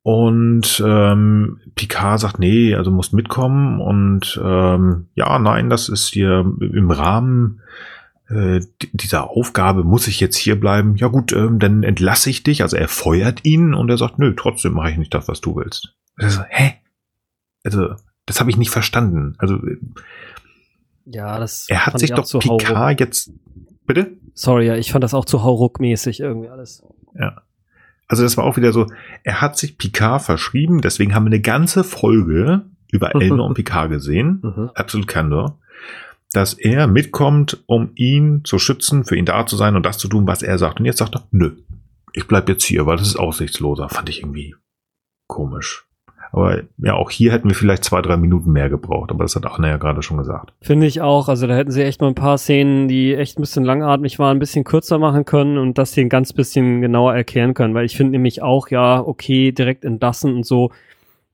Und 0.03 0.83
ähm, 0.85 1.61
Picard 1.73 2.19
sagt, 2.19 2.37
nee, 2.37 2.75
also 2.75 2.91
musst 2.91 3.13
mitkommen. 3.13 3.81
Und 3.81 4.39
ähm, 4.43 5.07
ja, 5.15 5.39
nein, 5.39 5.71
das 5.71 5.89
ist 5.89 6.09
hier 6.09 6.45
im 6.59 6.91
Rahmen 6.91 7.61
äh, 8.29 8.59
dieser 8.93 9.29
Aufgabe, 9.29 9.83
muss 9.83 10.07
ich 10.07 10.19
jetzt 10.19 10.37
hier 10.37 10.59
bleiben. 10.59 10.95
Ja 10.95 11.07
gut, 11.07 11.31
ähm, 11.33 11.59
dann 11.59 11.83
entlasse 11.83 12.29
ich 12.29 12.43
dich. 12.43 12.61
Also 12.63 12.75
er 12.77 12.87
feuert 12.87 13.45
ihn 13.45 13.73
und 13.73 13.89
er 13.89 13.97
sagt, 13.97 14.19
nö, 14.19 14.33
trotzdem 14.35 14.73
mache 14.73 14.91
ich 14.91 14.97
nicht 14.97 15.13
das, 15.13 15.27
was 15.27 15.41
du 15.41 15.55
willst. 15.55 15.93
Also, 16.17 16.41
hä? 16.49 16.73
Also, 17.63 17.95
das 18.25 18.39
habe 18.39 18.49
ich 18.49 18.57
nicht 18.57 18.69
verstanden. 18.71 19.35
Also, 19.37 19.55
äh, 19.55 19.77
Ja, 21.05 21.39
das 21.39 21.69
er 21.69 21.85
hat 21.85 21.99
sich 21.99 22.11
doch 22.11 22.25
zu 22.25 22.39
Hauruck. 22.39 22.59
Picard 22.63 22.99
jetzt. 22.99 23.31
Bitte? 23.85 24.13
Sorry, 24.33 24.65
ja, 24.67 24.75
ich 24.75 24.91
fand 24.91 25.03
das 25.03 25.13
auch 25.13 25.25
zu 25.25 25.43
Hauruck-mäßig 25.43 26.19
irgendwie 26.19 26.49
alles. 26.49 26.83
Ja. 27.13 27.41
Also 28.07 28.23
das 28.23 28.37
war 28.37 28.43
auch 28.43 28.57
wieder 28.57 28.71
so, 28.71 28.87
er 29.23 29.41
hat 29.41 29.57
sich 29.57 29.77
Picard 29.77 30.21
verschrieben, 30.21 30.81
deswegen 30.81 31.15
haben 31.15 31.25
wir 31.25 31.31
eine 31.31 31.41
ganze 31.41 31.83
Folge 31.83 32.65
über 32.91 33.15
Elnor 33.15 33.47
und 33.47 33.53
Picard 33.55 33.89
gesehen, 33.89 34.39
Mhm. 34.43 34.69
Absolute 34.75 35.07
Candor, 35.07 35.57
dass 36.35 36.53
er 36.53 36.87
mitkommt, 36.87 37.63
um 37.65 37.91
ihn 37.95 38.41
zu 38.43 38.59
schützen, 38.59 39.05
für 39.05 39.15
ihn 39.15 39.25
da 39.25 39.45
zu 39.45 39.55
sein 39.55 39.75
und 39.75 39.85
das 39.85 39.97
zu 39.97 40.07
tun, 40.07 40.27
was 40.27 40.43
er 40.43 40.57
sagt. 40.57 40.79
Und 40.79 40.85
jetzt 40.85 40.99
sagt 40.99 41.15
er, 41.15 41.23
nö, 41.31 41.51
ich 42.13 42.27
bleib 42.27 42.49
jetzt 42.49 42.65
hier, 42.65 42.85
weil 42.85 42.97
das 42.97 43.07
ist 43.07 43.17
aussichtsloser. 43.17 43.89
Fand 43.89 44.09
ich 44.09 44.21
irgendwie 44.21 44.55
komisch. 45.27 45.85
Aber 46.31 46.63
ja, 46.77 46.95
auch 46.95 47.11
hier 47.11 47.31
hätten 47.31 47.47
wir 47.47 47.55
vielleicht 47.55 47.85
zwei, 47.85 48.01
drei 48.01 48.17
Minuten 48.17 48.51
mehr 48.51 48.69
gebraucht, 48.69 49.09
aber 49.09 49.23
das 49.23 49.37
hat 49.37 49.45
Anna 49.45 49.69
ja 49.69 49.77
gerade 49.77 50.01
schon 50.01 50.17
gesagt. 50.17 50.53
Finde 50.61 50.85
ich 50.85 50.99
auch. 50.99 51.29
Also 51.29 51.47
da 51.47 51.55
hätten 51.55 51.71
sie 51.71 51.83
echt 51.83 52.01
mal 52.01 52.09
ein 52.09 52.15
paar 52.15 52.37
Szenen, 52.37 52.89
die 52.89 53.15
echt 53.15 53.39
ein 53.39 53.41
bisschen 53.41 53.63
langatmig 53.63 54.19
waren, 54.19 54.35
ein 54.35 54.39
bisschen 54.39 54.65
kürzer 54.65 54.97
machen 54.97 55.23
können 55.23 55.57
und 55.57 55.77
das 55.77 55.93
hier 55.93 56.03
ein 56.03 56.09
ganz 56.09 56.33
bisschen 56.33 56.81
genauer 56.81 57.15
erklären 57.15 57.53
können. 57.53 57.73
Weil 57.73 57.85
ich 57.85 57.95
finde 57.95 58.11
nämlich 58.11 58.41
auch, 58.41 58.67
ja, 58.69 58.99
okay, 58.99 59.53
direkt 59.53 59.85
entlassen 59.85 60.35
und 60.35 60.45
so. 60.45 60.71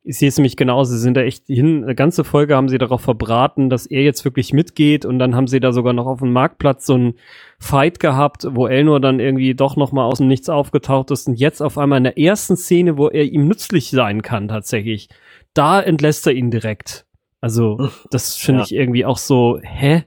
Ich 0.04 0.18
sehe 0.18 0.30
es 0.30 0.38
nämlich 0.38 0.58
genauso. 0.58 0.94
Sie 0.94 1.00
sind 1.00 1.16
da 1.16 1.22
echt 1.22 1.46
hin, 1.46 1.84
eine 1.84 1.94
ganze 1.94 2.24
Folge 2.24 2.56
haben 2.56 2.70
sie 2.70 2.80
darauf 2.80 3.02
verbraten, 3.02 3.70
dass 3.70 3.86
er 3.86 4.02
jetzt 4.02 4.26
wirklich 4.26 4.52
mitgeht 4.52 5.06
und 5.06 5.20
dann 5.20 5.36
haben 5.36 5.46
sie 5.46 5.60
da 5.60 5.72
sogar 5.74 5.94
noch 5.94 6.08
auf 6.08 6.20
dem 6.20 6.34
Marktplatz 6.34 6.88
so 6.88 6.96
einen 6.96 7.14
Fight 7.60 8.00
gehabt, 8.00 8.48
wo 8.50 8.66
Elnor 8.66 9.00
dann 9.00 9.20
irgendwie 9.20 9.54
doch 9.54 9.76
noch 9.76 9.92
mal 9.92 10.06
aus 10.06 10.18
dem 10.18 10.28
Nichts 10.28 10.50
aufgetaucht 10.50 11.12
ist 11.12 11.28
und 11.28 11.36
jetzt 11.36 11.62
auf 11.62 11.78
einmal 11.78 11.98
in 12.00 12.06
der 12.06 12.18
ersten 12.18 12.58
Szene, 12.58 12.98
wo 12.98 13.10
er 13.10 13.26
ihm 13.26 13.48
nützlich 13.48 13.92
sein 13.92 14.24
kann 14.24 14.48
tatsächlich, 14.48 15.08
da 15.54 15.80
entlässt 15.80 16.26
er 16.26 16.34
ihn 16.34 16.50
direkt. 16.50 17.06
Also, 17.40 17.90
das 18.10 18.36
finde 18.38 18.62
Ja. 18.62 18.66
ich 18.66 18.74
irgendwie 18.74 19.06
auch 19.06 19.18
so, 19.20 19.60
hä? 19.62 20.04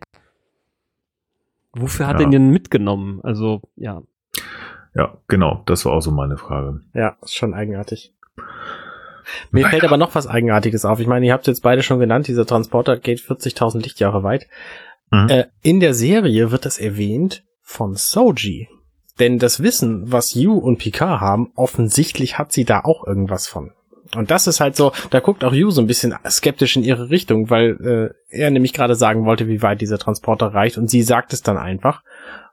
Wofür 1.72 2.06
hat 2.08 2.14
Ja. 2.14 2.20
er 2.20 2.24
ihn 2.26 2.30
denn 2.32 2.50
mitgenommen? 2.50 3.20
Also, 3.22 3.62
ja. 3.76 4.02
Ja, 4.96 5.18
genau, 5.28 5.62
das 5.66 5.84
war 5.84 5.92
auch 5.92 6.00
so 6.00 6.10
meine 6.10 6.36
Frage. 6.36 6.80
Ja, 6.94 7.16
ist 7.22 7.34
schon 7.34 7.54
eigenartig. 7.54 8.12
Mir 9.50 9.62
Naja. 9.62 9.70
fällt 9.70 9.84
aber 9.84 9.96
noch 9.96 10.14
was 10.14 10.26
Eigenartiges 10.26 10.84
auf. 10.84 11.00
Ich 11.00 11.06
meine, 11.06 11.26
ihr 11.26 11.32
habt 11.32 11.46
jetzt 11.46 11.62
beide 11.62 11.82
schon 11.82 12.00
genannt, 12.00 12.28
dieser 12.28 12.46
Transporter 12.46 12.98
geht 12.98 13.20
40.000 13.20 13.82
Lichtjahre 13.82 14.22
weit. 14.22 14.46
Mhm. 15.10 15.28
Äh, 15.28 15.44
in 15.62 15.80
der 15.80 15.94
Serie 15.94 16.50
wird 16.50 16.64
das 16.64 16.78
erwähnt 16.78 17.44
von 17.62 17.94
Soji. 17.94 18.68
Denn 19.20 19.38
das 19.38 19.62
Wissen, 19.62 20.10
was 20.10 20.34
Yu 20.34 20.54
und 20.58 20.78
Picard 20.78 21.20
haben, 21.20 21.52
offensichtlich 21.54 22.36
hat 22.38 22.52
sie 22.52 22.64
da 22.64 22.80
auch 22.80 23.06
irgendwas 23.06 23.46
von. 23.46 23.70
Und 24.16 24.30
das 24.30 24.46
ist 24.46 24.60
halt 24.60 24.76
so, 24.76 24.92
da 25.10 25.20
guckt 25.20 25.44
auch 25.44 25.52
Yu 25.52 25.70
so 25.70 25.80
ein 25.80 25.86
bisschen 25.86 26.14
skeptisch 26.28 26.76
in 26.76 26.84
ihre 26.84 27.10
Richtung, 27.10 27.48
weil 27.48 28.14
äh, 28.30 28.36
er 28.36 28.50
nämlich 28.50 28.72
gerade 28.72 28.94
sagen 28.96 29.24
wollte, 29.24 29.48
wie 29.48 29.62
weit 29.62 29.80
dieser 29.80 29.98
Transporter 29.98 30.48
reicht 30.48 30.78
und 30.78 30.88
sie 30.90 31.02
sagt 31.02 31.32
es 31.32 31.42
dann 31.42 31.56
einfach, 31.56 32.02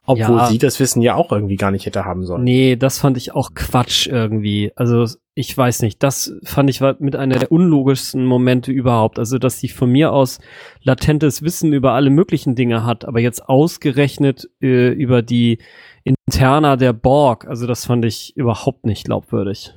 obwohl 0.05 0.37
Ja. 0.37 0.47
sie 0.47 0.57
das 0.57 0.79
Wissen 0.79 1.01
ja 1.01 1.15
auch 1.15 1.31
irgendwie 1.31 1.55
gar 1.57 1.71
nicht 1.71 1.85
hätte 1.85 2.05
haben 2.05 2.25
sollen. 2.25 2.43
Nee, 2.43 2.75
das 2.75 2.97
fand 2.99 3.17
ich 3.17 3.33
auch 3.33 3.53
Quatsch 3.53 4.07
irgendwie. 4.07 4.71
Also, 4.75 5.05
ich 5.35 5.55
weiß 5.55 5.81
nicht, 5.83 6.01
das 6.03 6.33
fand 6.43 6.69
ich 6.69 6.81
war 6.81 6.95
mit 6.99 7.15
einer 7.15 7.37
der 7.39 7.51
unlogischsten 7.51 8.25
Momente 8.25 8.71
überhaupt. 8.71 9.19
Also, 9.19 9.37
dass 9.37 9.59
sie 9.59 9.69
von 9.69 9.91
mir 9.91 10.11
aus 10.11 10.39
latentes 10.81 11.41
Wissen 11.43 11.71
über 11.73 11.91
alle 11.93 12.09
möglichen 12.09 12.55
Dinge 12.55 12.85
hat, 12.85 13.05
aber 13.05 13.19
jetzt 13.19 13.47
ausgerechnet 13.47 14.49
äh, 14.61 14.89
über 14.89 15.21
die 15.21 15.59
Interna 16.03 16.75
der 16.77 16.93
Borg. 16.93 17.45
Also, 17.47 17.67
das 17.67 17.85
fand 17.85 18.03
ich 18.05 18.35
überhaupt 18.35 18.85
nicht 18.85 19.05
glaubwürdig. 19.05 19.73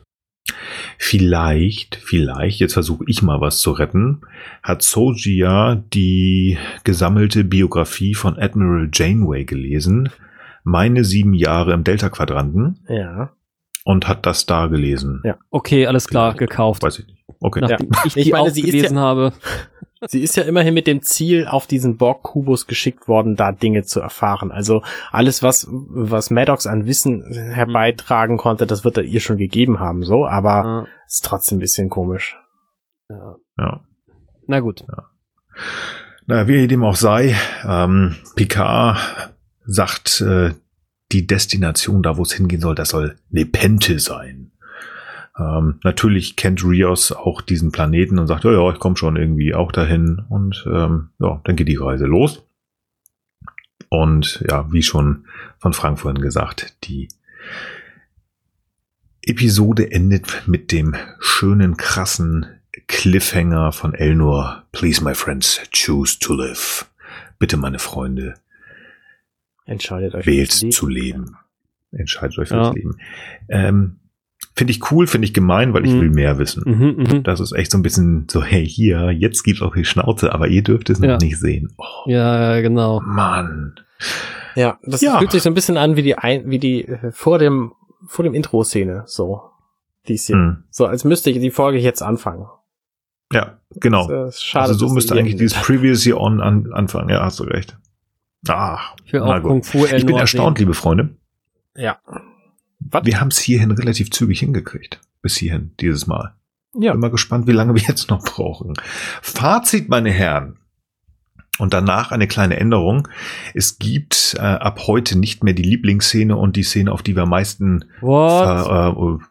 Vielleicht, 0.98 1.96
vielleicht, 1.96 2.60
jetzt 2.60 2.74
versuche 2.74 3.04
ich 3.06 3.22
mal 3.22 3.40
was 3.40 3.58
zu 3.60 3.72
retten, 3.72 4.20
hat 4.62 4.82
Soji 4.82 5.36
ja 5.36 5.74
die 5.76 6.58
gesammelte 6.84 7.44
Biografie 7.44 8.14
von 8.14 8.38
Admiral 8.38 8.88
Janeway 8.92 9.44
gelesen, 9.44 10.10
meine 10.62 11.04
sieben 11.04 11.34
Jahre 11.34 11.72
im 11.72 11.84
Delta-Quadranten, 11.84 12.80
Ja. 12.88 13.32
und 13.84 14.08
hat 14.08 14.24
das 14.26 14.46
da 14.46 14.66
gelesen. 14.66 15.20
Ja. 15.24 15.36
Okay, 15.50 15.86
alles 15.86 16.08
klar, 16.08 16.34
gekauft. 16.34 16.82
Weiß 16.82 16.98
ich 17.00 17.06
nicht. 17.06 17.18
Okay. 17.40 17.60
Nachdem 17.60 17.90
ich 18.06 18.16
Ich 18.16 18.24
die 18.24 18.30
meine, 18.32 18.44
auch 18.44 18.50
sie 18.50 18.60
ist 18.62 18.70
gelesen 18.70 18.98
habe. 18.98 19.32
Sie 20.06 20.20
ist 20.20 20.36
ja 20.36 20.42
immerhin 20.42 20.74
mit 20.74 20.86
dem 20.86 21.02
Ziel 21.02 21.46
auf 21.46 21.66
diesen 21.66 21.96
Borg-Kubus 21.96 22.66
geschickt 22.66 23.08
worden, 23.08 23.36
da 23.36 23.52
Dinge 23.52 23.84
zu 23.84 24.00
erfahren. 24.00 24.52
Also 24.52 24.82
alles, 25.10 25.42
was, 25.42 25.66
was 25.70 26.30
Maddox 26.30 26.66
an 26.66 26.86
Wissen 26.86 27.24
herbeitragen 27.32 28.36
konnte, 28.36 28.66
das 28.66 28.84
wird 28.84 28.98
er 28.98 29.04
ihr 29.04 29.20
schon 29.20 29.38
gegeben 29.38 29.80
haben, 29.80 30.02
so, 30.02 30.26
aber 30.26 30.64
Ah, 30.64 30.86
ist 31.06 31.24
trotzdem 31.24 31.56
ein 31.56 31.60
bisschen 31.60 31.88
komisch. 31.88 32.36
ja. 33.08 33.36
Ja. 33.56 33.80
Na 34.46 34.60
gut. 34.60 34.84
Na, 36.26 36.48
wie 36.48 36.66
dem 36.66 36.84
auch 36.84 36.96
sei, 36.96 37.34
ähm, 37.66 38.16
Picard 38.34 39.32
sagt, 39.64 40.20
äh, 40.20 40.52
die 41.12 41.26
Destination, 41.26 42.02
da 42.02 42.16
wo 42.16 42.22
es 42.22 42.32
hingehen 42.32 42.60
soll, 42.60 42.74
das 42.74 42.88
soll 42.90 43.16
Nepente 43.30 43.98
sein. 44.00 44.50
Ähm, 45.38 45.80
natürlich 45.82 46.36
kennt 46.36 46.64
Rios 46.64 47.10
auch 47.12 47.40
diesen 47.40 47.72
Planeten 47.72 48.18
und 48.18 48.26
sagt, 48.28 48.44
ja, 48.44 48.52
ja, 48.52 48.72
ich 48.72 48.78
komme 48.78 48.96
schon 48.96 49.16
irgendwie 49.16 49.54
auch 49.54 49.72
dahin. 49.72 50.22
Und 50.28 50.64
ähm, 50.70 51.10
ja, 51.18 51.40
dann 51.44 51.56
geht 51.56 51.68
die 51.68 51.76
Reise 51.76 52.06
los. 52.06 52.46
Und 53.88 54.44
ja, 54.48 54.70
wie 54.72 54.82
schon 54.82 55.26
von 55.58 55.72
Frank 55.72 55.98
vorhin 56.00 56.20
gesagt, 56.22 56.76
die 56.84 57.08
Episode 59.22 59.90
endet 59.90 60.42
mit 60.46 60.70
dem 60.72 60.94
schönen, 61.18 61.76
krassen 61.76 62.46
Cliffhanger 62.86 63.72
von 63.72 63.94
Elnor. 63.94 64.64
Please, 64.72 65.02
my 65.02 65.14
friends, 65.14 65.60
choose 65.72 66.18
to 66.18 66.34
live. 66.34 66.86
Bitte, 67.38 67.56
meine 67.56 67.78
Freunde, 67.78 68.34
Entscheidet 69.64 70.14
euch. 70.14 70.26
wählt 70.26 70.52
zu 70.52 70.86
leben. 70.88 71.36
Entscheidet 71.92 72.38
euch 72.38 72.50
Ja. 72.50 72.64
fürs 72.64 72.74
Leben. 72.76 72.98
Ähm, 73.48 73.96
finde 74.54 74.70
ich 74.72 74.90
cool, 74.90 75.06
finde 75.06 75.26
ich 75.26 75.34
gemein, 75.34 75.74
weil 75.74 75.84
ich 75.84 75.92
Mhm. 75.92 76.00
will 76.00 76.10
mehr 76.10 76.38
wissen. 76.38 76.62
Mhm, 76.64 77.04
mhm. 77.16 77.22
Das 77.24 77.40
ist 77.40 77.52
echt 77.52 77.70
so 77.72 77.78
ein 77.78 77.82
bisschen 77.82 78.26
so, 78.30 78.42
hey, 78.42 78.66
hier, 78.66 79.10
jetzt 79.10 79.42
gibt's 79.42 79.62
auch 79.62 79.74
die 79.74 79.84
Schnauze, 79.84 80.32
aber 80.32 80.48
ihr 80.48 80.62
dürft 80.62 80.90
es 80.90 81.00
noch 81.00 81.08
Ja. 81.08 81.18
nicht 81.18 81.38
sehen. 81.38 81.72
Oh, 81.76 81.84
Ja, 82.08 82.60
genau. 82.60 83.00
Mann. 83.00 83.74
Ja, 84.54 84.78
das 84.84 85.00
Ja. 85.00 85.18
fühlt 85.18 85.32
sich 85.32 85.42
so 85.42 85.50
ein 85.50 85.54
bisschen 85.54 85.76
an 85.76 85.96
wie 85.96 86.02
die 86.02 86.16
ein, 86.16 86.48
wie 86.50 86.58
die 86.58 86.86
äh, 86.86 87.10
vor 87.12 87.38
dem 87.38 87.72
vor 88.06 88.22
dem 88.22 88.34
Intro-Szene 88.34 89.04
so. 89.06 89.40
Die 90.06 90.14
ist 90.14 90.26
hier. 90.26 90.36
Hm. 90.36 90.64
So 90.70 90.84
als 90.86 91.04
müsste 91.04 91.30
ich 91.30 91.40
die 91.40 91.50
Folge 91.50 91.78
jetzt 91.78 92.02
anfangen. 92.02 92.46
Ja, 93.32 93.58
genau. 93.80 94.06
Das 94.06 94.34
ist 94.36 94.44
schade. 94.44 94.68
also 94.68 94.86
so 94.88 94.94
müsste 94.94 95.14
eigentlich 95.14 95.36
dieses 95.36 95.60
Previous 95.60 96.04
Year 96.04 96.20
On 96.20 96.40
an, 96.42 96.70
anfangen. 96.72 97.08
Ja, 97.08 97.24
hast 97.24 97.40
du 97.40 97.44
recht. 97.44 97.76
Ach, 98.46 98.94
Ich 99.06 99.12
will 99.14 99.20
auch. 99.22 99.40
Kung 99.42 99.62
Fu 99.62 99.86
Ich 99.86 100.04
bin 100.04 100.16
erstaunt, 100.16 100.58
liebe 100.58 100.74
Freunde. 100.74 101.16
Ja. 101.74 101.96
Was? 102.90 103.04
Wir 103.04 103.20
haben 103.20 103.28
es 103.28 103.38
hierhin 103.38 103.70
relativ 103.70 104.10
zügig 104.10 104.40
hingekriegt. 104.40 105.00
Bis 105.22 105.36
hierhin, 105.36 105.72
dieses 105.80 106.06
Mal. 106.06 106.34
Ja. 106.78 106.92
Bin 106.92 107.00
mal 107.00 107.10
gespannt, 107.10 107.46
wie 107.46 107.52
lange 107.52 107.74
wir 107.74 107.82
jetzt 107.82 108.10
noch 108.10 108.22
brauchen. 108.24 108.74
Fazit, 109.22 109.88
meine 109.88 110.10
Herren. 110.10 110.58
Und 111.58 111.72
danach 111.72 112.10
eine 112.10 112.26
kleine 112.26 112.56
Änderung. 112.58 113.06
Es 113.54 113.78
gibt 113.78 114.34
äh, 114.38 114.40
ab 114.42 114.80
heute 114.88 115.16
nicht 115.16 115.44
mehr 115.44 115.54
die 115.54 115.62
Lieblingsszene 115.62 116.36
und 116.36 116.56
die 116.56 116.64
Szene, 116.64 116.90
auf 116.90 117.02
die 117.02 117.14
wir 117.14 117.22
am 117.22 117.30
meisten. 117.30 117.84
What? 118.00 118.42
ver, 118.66 119.18
äh, 119.20 119.24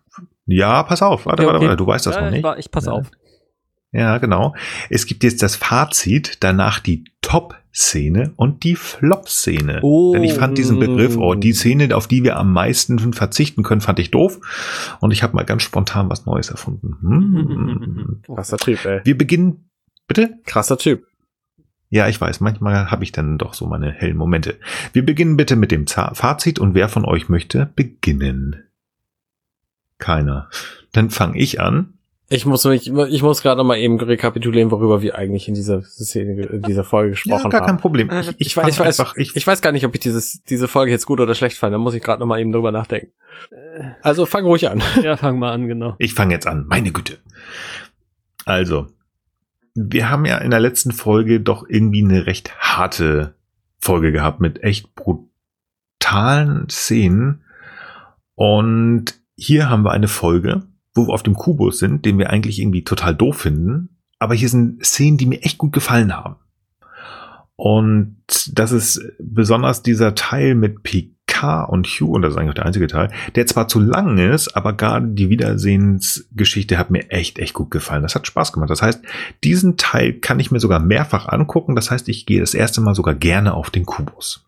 ja, 0.45 0.83
pass 0.83 1.01
auf, 1.01 1.25
warte, 1.25 1.43
Okay, 1.43 1.47
warte, 1.47 1.57
okay. 1.57 1.67
warte, 1.67 1.77
du 1.77 1.87
weißt 1.87 2.05
das 2.05 2.15
ja, 2.15 2.21
noch 2.21 2.27
ich, 2.27 2.33
nicht. 2.35 2.43
war, 2.43 2.57
ich 2.57 2.71
pass 2.71 2.85
Ja. 2.85 2.93
auf. 2.93 3.11
Ja, 3.93 4.17
genau. 4.17 4.55
Es 4.89 5.05
gibt 5.05 5.23
jetzt 5.23 5.43
das 5.43 5.55
Fazit, 5.55 6.37
danach 6.39 6.79
die 6.79 7.05
Top-Szene 7.21 8.33
und 8.35 8.63
die 8.63 8.75
Flop-Szene. 8.75 9.79
Oh. 9.83 10.13
Denn 10.13 10.23
ich 10.23 10.33
fand 10.33 10.57
diesen 10.57 10.79
Begriff, 10.79 11.15
oh, 11.15 11.35
die 11.35 11.53
Szene, 11.53 11.95
auf 11.95 12.07
die 12.07 12.23
wir 12.23 12.37
am 12.37 12.51
meisten 12.51 13.13
verzichten 13.13 13.61
können, 13.61 13.81
fand 13.81 13.99
ich 13.99 14.09
doof. 14.09 14.39
Und 14.99 15.11
ich 15.11 15.21
habe 15.21 15.35
mal 15.35 15.45
ganz 15.45 15.61
spontan 15.61 16.09
was 16.09 16.25
Neues 16.25 16.49
erfunden. 16.49 16.97
Hm. 17.01 18.21
Krasser 18.25 18.57
Typ, 18.57 18.83
ey. 18.83 19.01
Wir 19.03 19.17
beginnen, 19.17 19.69
bitte? 20.07 20.39
Krasser 20.45 20.77
Typ. 20.79 21.05
Ja, 21.89 22.07
ich 22.07 22.19
weiß, 22.19 22.39
manchmal 22.39 22.89
habe 22.89 23.03
ich 23.03 23.11
dann 23.11 23.37
doch 23.37 23.53
so 23.53 23.67
meine 23.67 23.91
hellen 23.91 24.17
Momente. 24.17 24.57
Wir 24.93 25.05
beginnen 25.05 25.37
bitte 25.37 25.55
mit 25.55 25.71
dem 25.71 25.85
Fazit 25.85 26.57
und 26.57 26.73
wer 26.73 26.89
von 26.89 27.05
euch 27.05 27.29
möchte 27.29 27.69
beginnen? 27.75 28.63
Keiner. 29.99 30.49
Dann 30.91 31.11
fange 31.11 31.37
ich 31.37 31.61
an. 31.61 31.92
Ich 32.33 32.45
muss 32.45 32.65
mich, 32.65 32.91
ich 32.91 33.23
muss 33.23 33.41
gerade 33.41 33.57
noch 33.57 33.63
mal 33.65 33.77
eben 33.77 33.99
rekapitulieren, 33.99 34.71
worüber 34.71 35.01
wir 35.01 35.15
eigentlich 35.15 35.47
in 35.47 35.53
dieser 35.53 35.83
Szene, 35.83 36.41
in 36.43 36.61
dieser 36.63 36.83
Folge 36.83 37.09
Ja, 37.09 37.11
gesprochen 37.11 37.49
gar 37.51 37.61
kein 37.61 37.69
haben. 37.69 37.77
Problem. 37.77 38.09
Ich, 38.11 38.29
Ich, 38.29 38.35
ich, 38.39 38.57
weiß, 38.57 38.69
ich, 38.69 38.79
weiß, 38.79 38.99
einfach, 38.99 39.15
ich, 39.17 39.47
weiß 39.47 39.61
gar 39.61 39.71
nicht, 39.71 39.85
ob 39.85 39.93
ich 39.93 40.01
dieses, 40.01 40.43
diese 40.43 40.67
Folge 40.67 40.91
jetzt 40.91 41.05
gut 41.05 41.19
oder 41.19 41.35
schlecht 41.35 41.57
fand. 41.57 41.73
Da 41.73 41.77
muss 41.77 41.93
ich 41.93 42.01
gerade 42.01 42.19
noch 42.19 42.27
mal 42.27 42.39
eben 42.39 42.51
drüber 42.51 42.71
nachdenken. 42.71 43.11
Also 44.01 44.25
fang 44.25 44.45
ruhig 44.45 44.69
an. 44.69 44.81
Ja, 45.03 45.15
fang 45.17 45.37
mal 45.37 45.51
an, 45.51 45.67
genau. 45.67 45.95
Ich 45.99 46.13
fange 46.13 46.33
jetzt 46.33 46.47
an, 46.47 46.65
meine 46.67 46.91
Güte. 46.91 47.19
Also, 48.45 48.87
wir 49.75 50.09
haben 50.09 50.25
ja 50.25 50.37
in 50.39 50.51
der 50.51 50.59
letzten 50.59 50.91
Folge 50.91 51.39
doch 51.39 51.65
irgendwie 51.67 52.03
eine 52.03 52.25
recht 52.25 52.55
harte 52.57 53.35
Folge 53.79 54.11
gehabt 54.11 54.39
mit 54.39 54.63
echt 54.63 54.95
brutalen 54.95 56.69
Szenen. 56.69 57.43
Und 58.35 59.19
hier 59.35 59.69
haben 59.69 59.83
wir 59.83 59.91
eine 59.91 60.07
Folge, 60.07 60.63
wo 60.93 61.07
wir 61.07 61.13
auf 61.13 61.23
dem 61.23 61.33
Kubus 61.33 61.79
sind, 61.79 62.05
den 62.05 62.17
wir 62.17 62.29
eigentlich 62.29 62.59
irgendwie 62.59 62.83
total 62.83 63.15
doof 63.15 63.37
finden. 63.37 63.97
Aber 64.19 64.35
hier 64.35 64.49
sind 64.49 64.85
Szenen, 64.85 65.17
die 65.17 65.25
mir 65.25 65.41
echt 65.43 65.57
gut 65.57 65.73
gefallen 65.73 66.15
haben. 66.15 66.35
Und 67.55 68.17
das 68.53 68.71
ist 68.71 69.01
besonders 69.19 69.83
dieser 69.83 70.15
Teil 70.15 70.55
mit 70.55 70.83
Picard 70.83 71.69
und 71.69 71.87
Hugh, 71.87 72.13
und 72.13 72.21
das 72.21 72.33
ist 72.33 72.37
eigentlich 72.37 72.51
auch 72.51 72.55
der 72.55 72.65
einzige 72.65 72.87
Teil, 72.87 73.11
der 73.35 73.45
zwar 73.45 73.67
zu 73.67 73.79
lang 73.79 74.17
ist, 74.17 74.55
aber 74.55 74.73
gerade 74.73 75.07
die 75.09 75.29
Wiedersehensgeschichte 75.29 76.77
hat 76.77 76.89
mir 76.89 77.11
echt, 77.11 77.37
echt 77.37 77.53
gut 77.53 77.69
gefallen. 77.69 78.01
Das 78.01 78.15
hat 78.15 78.25
Spaß 78.25 78.53
gemacht. 78.53 78.69
Das 78.69 78.81
heißt, 78.81 79.01
diesen 79.43 79.77
Teil 79.77 80.13
kann 80.13 80.39
ich 80.39 80.51
mir 80.51 80.59
sogar 80.59 80.79
mehrfach 80.79 81.27
angucken. 81.27 81.75
Das 81.75 81.91
heißt, 81.91 82.09
ich 82.09 82.25
gehe 82.25 82.39
das 82.39 82.53
erste 82.53 82.81
Mal 82.81 82.95
sogar 82.95 83.13
gerne 83.13 83.53
auf 83.53 83.69
den 83.69 83.85
Kubus. 83.85 84.45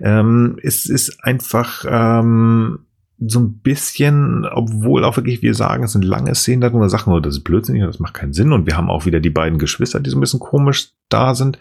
Ähm, 0.00 0.58
es 0.62 0.86
ist 0.86 1.22
einfach 1.24 1.84
ähm, 1.88 2.86
so 3.20 3.40
ein 3.40 3.58
bisschen, 3.58 4.44
obwohl 4.44 5.04
auch 5.04 5.16
wirklich 5.16 5.42
wir 5.42 5.54
sagen, 5.54 5.82
es 5.84 5.92
sind 5.92 6.04
lange 6.04 6.34
Szenen, 6.34 6.60
da 6.60 6.70
nur 6.70 6.88
Sachen, 6.88 7.12
oh, 7.12 7.20
das 7.20 7.36
ist 7.36 7.44
blödsinnig, 7.44 7.82
das 7.82 7.98
macht 7.98 8.14
keinen 8.14 8.32
Sinn. 8.32 8.52
Und 8.52 8.66
wir 8.66 8.76
haben 8.76 8.90
auch 8.90 9.06
wieder 9.06 9.20
die 9.20 9.30
beiden 9.30 9.58
Geschwister, 9.58 10.00
die 10.00 10.10
so 10.10 10.16
ein 10.16 10.20
bisschen 10.20 10.40
komisch 10.40 10.90
da 11.08 11.34
sind. 11.34 11.58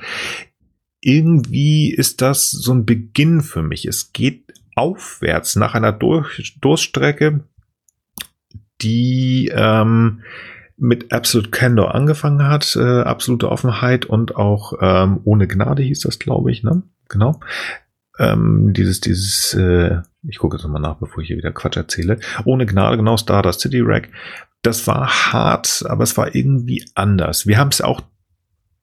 Irgendwie 1.01 1.91
ist 1.91 2.21
das 2.21 2.51
so 2.51 2.73
ein 2.73 2.85
Beginn 2.85 3.41
für 3.41 3.63
mich. 3.63 3.85
Es 3.85 4.13
geht 4.13 4.53
aufwärts 4.75 5.55
nach 5.55 5.73
einer 5.73 5.91
Durch 5.91 6.57
Durststrecke, 6.61 7.43
die 8.81 9.51
ähm, 9.53 10.21
mit 10.77 11.11
Absolute 11.11 11.49
Candor 11.49 11.95
angefangen 11.95 12.47
hat, 12.47 12.75
äh, 12.75 13.01
absolute 13.01 13.49
Offenheit 13.49 14.05
und 14.05 14.35
auch 14.35 14.73
ähm, 14.79 15.21
ohne 15.23 15.47
Gnade 15.47 15.81
hieß 15.81 16.01
das, 16.01 16.19
glaube 16.19 16.51
ich, 16.51 16.63
ne? 16.63 16.84
Genau. 17.09 17.39
Ähm, 18.19 18.73
dieses, 18.73 19.02
dieses, 19.02 19.53
äh, 19.53 20.02
ich 20.23 20.39
gucke 20.39 20.57
jetzt 20.57 20.64
nochmal 20.64 20.81
nach, 20.81 20.95
bevor 20.95 21.22
ich 21.22 21.27
hier 21.27 21.38
wieder 21.38 21.52
Quatsch 21.52 21.77
erzähle. 21.77 22.19
Ohne 22.45 22.65
Gnade, 22.65 22.98
genau, 22.98 23.18
Stardust 23.18 23.61
City 23.61 23.81
Rack. 23.81 24.10
Das 24.61 24.88
war 24.88 25.07
hart, 25.07 25.84
aber 25.88 26.03
es 26.03 26.18
war 26.18 26.35
irgendwie 26.35 26.85
anders. 26.95 27.48
Wir 27.48 27.57
haben 27.57 27.69
es 27.69 27.81
auch 27.81 28.02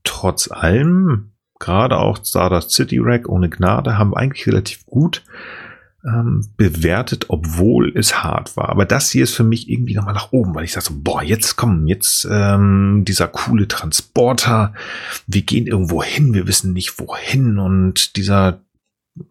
trotz 0.05 0.51
allem, 0.51 1.32
gerade 1.59 1.98
auch 1.98 2.24
Stardust 2.24 2.70
City 2.70 2.98
Rack 3.01 3.28
ohne 3.28 3.48
Gnade, 3.48 3.98
haben 3.98 4.15
eigentlich 4.15 4.47
relativ 4.47 4.86
gut 4.86 5.24
ähm, 6.06 6.47
bewertet, 6.56 7.27
obwohl 7.28 7.93
es 7.97 8.23
hart 8.23 8.56
war. 8.56 8.69
Aber 8.69 8.85
das 8.85 9.11
hier 9.11 9.24
ist 9.24 9.35
für 9.35 9.44
mich 9.44 9.69
irgendwie 9.70 9.94
nochmal 9.94 10.15
nach 10.15 10.32
oben, 10.32 10.55
weil 10.55 10.65
ich 10.65 10.73
sage 10.73 10.86
so, 10.86 10.94
boah, 10.97 11.23
jetzt 11.23 11.56
kommen, 11.56 11.86
jetzt 11.86 12.28
ähm, 12.31 13.05
dieser 13.06 13.28
coole 13.28 13.69
Transporter, 13.69 14.74
wir 15.27 15.43
gehen 15.43 15.66
irgendwo 15.66 16.02
hin, 16.02 16.35
wir 16.35 16.47
wissen 16.47 16.73
nicht 16.73 16.98
wohin 16.98 17.59
und 17.59 18.16
dieser 18.16 18.61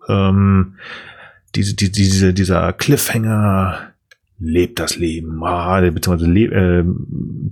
ähm, 0.07 0.77
diese, 1.55 1.76
die, 1.76 1.91
diese, 1.91 2.34
dieser 2.34 2.73
Cliffhanger 2.73 3.93
lebt 4.39 4.80
das 4.80 4.97
Leben, 4.97 5.43
ah, 5.43 5.80
beziehungsweise 5.80 6.30
le 6.30 6.45
äh, 6.45 6.84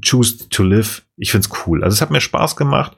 choose 0.01 0.49
to 0.49 0.63
live. 0.63 1.03
Ich 1.15 1.31
find's 1.31 1.49
cool. 1.65 1.83
Also 1.83 1.93
es 1.93 2.01
hat 2.01 2.11
mir 2.11 2.19
Spaß 2.19 2.55
gemacht. 2.55 2.97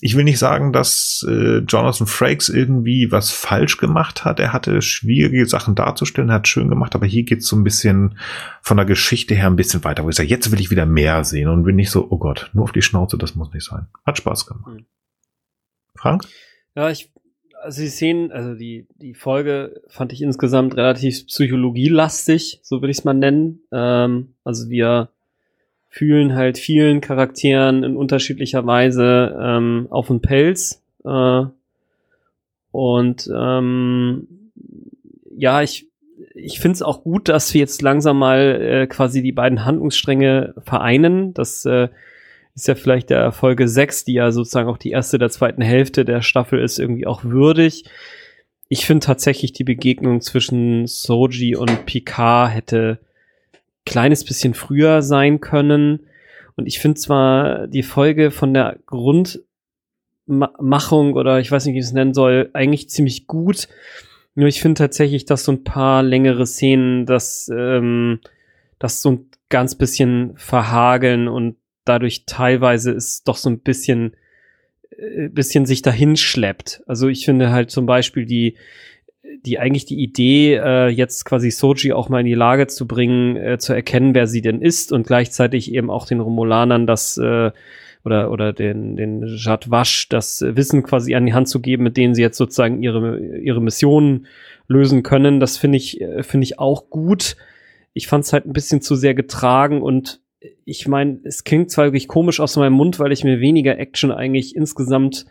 Ich 0.00 0.16
will 0.16 0.24
nicht 0.24 0.38
sagen, 0.38 0.72
dass 0.72 1.26
äh, 1.28 1.58
Jonathan 1.58 2.06
Frakes 2.06 2.48
irgendwie 2.48 3.10
was 3.10 3.30
falsch 3.30 3.76
gemacht 3.76 4.24
hat. 4.24 4.40
Er 4.40 4.52
hatte 4.52 4.80
schwierige 4.80 5.46
Sachen 5.46 5.74
darzustellen, 5.74 6.32
hat 6.32 6.48
schön 6.48 6.68
gemacht, 6.68 6.94
aber 6.94 7.06
hier 7.06 7.24
geht's 7.24 7.46
so 7.46 7.56
ein 7.56 7.64
bisschen 7.64 8.18
von 8.62 8.76
der 8.76 8.86
Geschichte 8.86 9.34
her 9.34 9.48
ein 9.48 9.56
bisschen 9.56 9.84
weiter, 9.84 10.04
wo 10.04 10.08
ich 10.08 10.16
sage, 10.16 10.28
jetzt 10.28 10.50
will 10.50 10.60
ich 10.60 10.70
wieder 10.70 10.86
mehr 10.86 11.24
sehen 11.24 11.48
und 11.48 11.64
bin 11.64 11.76
nicht 11.76 11.90
so, 11.90 12.06
oh 12.10 12.18
Gott, 12.18 12.50
nur 12.54 12.64
auf 12.64 12.72
die 12.72 12.82
Schnauze, 12.82 13.18
das 13.18 13.34
muss 13.34 13.52
nicht 13.52 13.66
sein. 13.66 13.88
Hat 14.06 14.16
Spaß 14.16 14.46
gemacht. 14.46 14.72
Mhm. 14.72 14.86
Frank? 15.96 16.24
Ja, 16.74 16.90
ich, 16.90 17.12
also 17.64 17.80
die 17.80 17.88
Szenen, 17.88 18.30
also 18.30 18.54
die, 18.54 18.86
die 18.96 19.14
Folge 19.14 19.80
fand 19.88 20.12
ich 20.12 20.22
insgesamt 20.22 20.76
relativ 20.76 21.26
psychologielastig, 21.26 22.60
so 22.62 22.82
würde 22.82 22.90
ich 22.90 22.98
es 22.98 23.04
mal 23.04 23.14
nennen. 23.14 23.60
Ähm, 23.72 24.34
also 24.44 24.68
wir 24.68 25.08
fühlen 25.88 26.34
halt 26.34 26.58
vielen 26.58 27.00
Charakteren 27.00 27.82
in 27.82 27.96
unterschiedlicher 27.96 28.66
Weise 28.66 29.36
ähm, 29.40 29.86
auf 29.90 30.08
den 30.08 30.20
Pelz. 30.20 30.82
Äh, 31.04 31.44
und 32.70 33.30
ähm, 33.34 34.28
ja, 35.36 35.62
ich, 35.62 35.86
ich 36.34 36.60
finde 36.60 36.74
es 36.74 36.82
auch 36.82 37.02
gut, 37.02 37.28
dass 37.28 37.54
wir 37.54 37.60
jetzt 37.60 37.80
langsam 37.80 38.18
mal 38.18 38.60
äh, 38.60 38.86
quasi 38.86 39.22
die 39.22 39.32
beiden 39.32 39.64
Handlungsstränge 39.64 40.54
vereinen. 40.64 41.32
Das 41.34 41.64
äh, 41.64 41.88
ist 42.54 42.68
ja 42.68 42.74
vielleicht 42.74 43.10
der 43.10 43.32
Folge 43.32 43.68
6, 43.68 44.04
die 44.04 44.14
ja 44.14 44.30
sozusagen 44.30 44.68
auch 44.68 44.78
die 44.78 44.92
erste 44.92 45.18
der 45.18 45.30
zweiten 45.30 45.62
Hälfte 45.62 46.04
der 46.04 46.22
Staffel 46.22 46.60
ist, 46.60 46.78
irgendwie 46.78 47.06
auch 47.06 47.24
würdig. 47.24 47.84
Ich 48.68 48.86
finde 48.86 49.04
tatsächlich 49.04 49.52
die 49.52 49.64
Begegnung 49.64 50.20
zwischen 50.20 50.86
Soji 50.86 51.56
und 51.56 51.86
Picard 51.86 52.54
hätte 52.54 53.00
kleines 53.84 54.24
bisschen 54.24 54.54
früher 54.54 55.02
sein 55.02 55.40
können. 55.40 56.06
Und 56.56 56.66
ich 56.66 56.78
finde 56.78 57.00
zwar 57.00 57.66
die 57.66 57.82
Folge 57.82 58.30
von 58.30 58.54
der 58.54 58.78
Grundmachung 58.86 61.14
oder 61.14 61.40
ich 61.40 61.50
weiß 61.50 61.66
nicht, 61.66 61.74
wie 61.74 61.80
ich 61.80 61.84
es 61.84 61.92
nennen 61.92 62.14
soll, 62.14 62.50
eigentlich 62.52 62.88
ziemlich 62.88 63.26
gut. 63.26 63.68
Nur 64.36 64.48
ich 64.48 64.60
finde 64.60 64.78
tatsächlich, 64.78 65.24
dass 65.24 65.44
so 65.44 65.52
ein 65.52 65.64
paar 65.64 66.02
längere 66.02 66.46
Szenen 66.46 67.06
das, 67.06 67.50
ähm, 67.54 68.20
das 68.78 69.02
so 69.02 69.10
ein 69.10 69.30
ganz 69.48 69.74
bisschen 69.74 70.36
verhageln 70.36 71.28
und 71.28 71.56
dadurch 71.84 72.24
teilweise 72.26 72.92
ist 72.92 73.28
doch 73.28 73.36
so 73.36 73.50
ein 73.50 73.60
bisschen, 73.60 74.14
äh, 74.90 75.28
bisschen 75.28 75.66
sich 75.66 75.82
dahin 75.82 76.16
schleppt. 76.16 76.82
Also 76.86 77.08
ich 77.08 77.24
finde 77.24 77.50
halt 77.50 77.70
zum 77.70 77.86
Beispiel 77.86 78.26
die, 78.26 78.56
die 79.44 79.58
eigentlich 79.58 79.84
die 79.84 80.02
Idee, 80.02 80.54
äh, 80.56 80.88
jetzt 80.88 81.24
quasi 81.24 81.50
Soji 81.50 81.92
auch 81.92 82.08
mal 82.08 82.20
in 82.20 82.26
die 82.26 82.34
Lage 82.34 82.66
zu 82.66 82.86
bringen, 82.86 83.36
äh, 83.36 83.58
zu 83.58 83.72
erkennen, 83.72 84.14
wer 84.14 84.26
sie 84.26 84.42
denn 84.42 84.62
ist 84.62 84.92
und 84.92 85.06
gleichzeitig 85.06 85.72
eben 85.72 85.90
auch 85.90 86.06
den 86.06 86.20
Romulanern 86.20 86.86
das 86.86 87.18
äh, 87.18 87.50
oder 88.04 88.30
oder 88.30 88.52
den 88.52 88.96
den 88.96 89.24
Jadwasch 89.26 90.08
das 90.08 90.44
Wissen 90.46 90.82
quasi 90.82 91.14
an 91.14 91.26
die 91.26 91.32
Hand 91.32 91.48
zu 91.48 91.60
geben, 91.60 91.84
mit 91.84 91.96
denen 91.96 92.14
sie 92.14 92.22
jetzt 92.22 92.36
sozusagen 92.36 92.82
ihre 92.82 93.18
ihre 93.18 93.62
Mission 93.62 94.26
lösen 94.68 95.02
können. 95.02 95.40
Das 95.40 95.56
finde 95.56 95.78
ich 95.78 96.00
äh, 96.00 96.22
finde 96.22 96.44
ich 96.44 96.58
auch 96.58 96.90
gut. 96.90 97.36
Ich 97.92 98.06
fand 98.06 98.24
es 98.24 98.32
halt 98.32 98.46
ein 98.46 98.52
bisschen 98.52 98.82
zu 98.82 98.94
sehr 98.94 99.14
getragen 99.14 99.80
und 99.80 100.20
ich 100.64 100.88
meine, 100.88 101.20
es 101.24 101.44
klingt 101.44 101.70
zwar 101.70 101.86
wirklich 101.86 102.08
komisch 102.08 102.40
aus 102.40 102.56
meinem 102.56 102.74
Mund, 102.74 102.98
weil 102.98 103.12
ich 103.12 103.24
mir 103.24 103.40
weniger 103.40 103.78
Action 103.78 104.10
eigentlich 104.10 104.56
insgesamt 104.56 105.26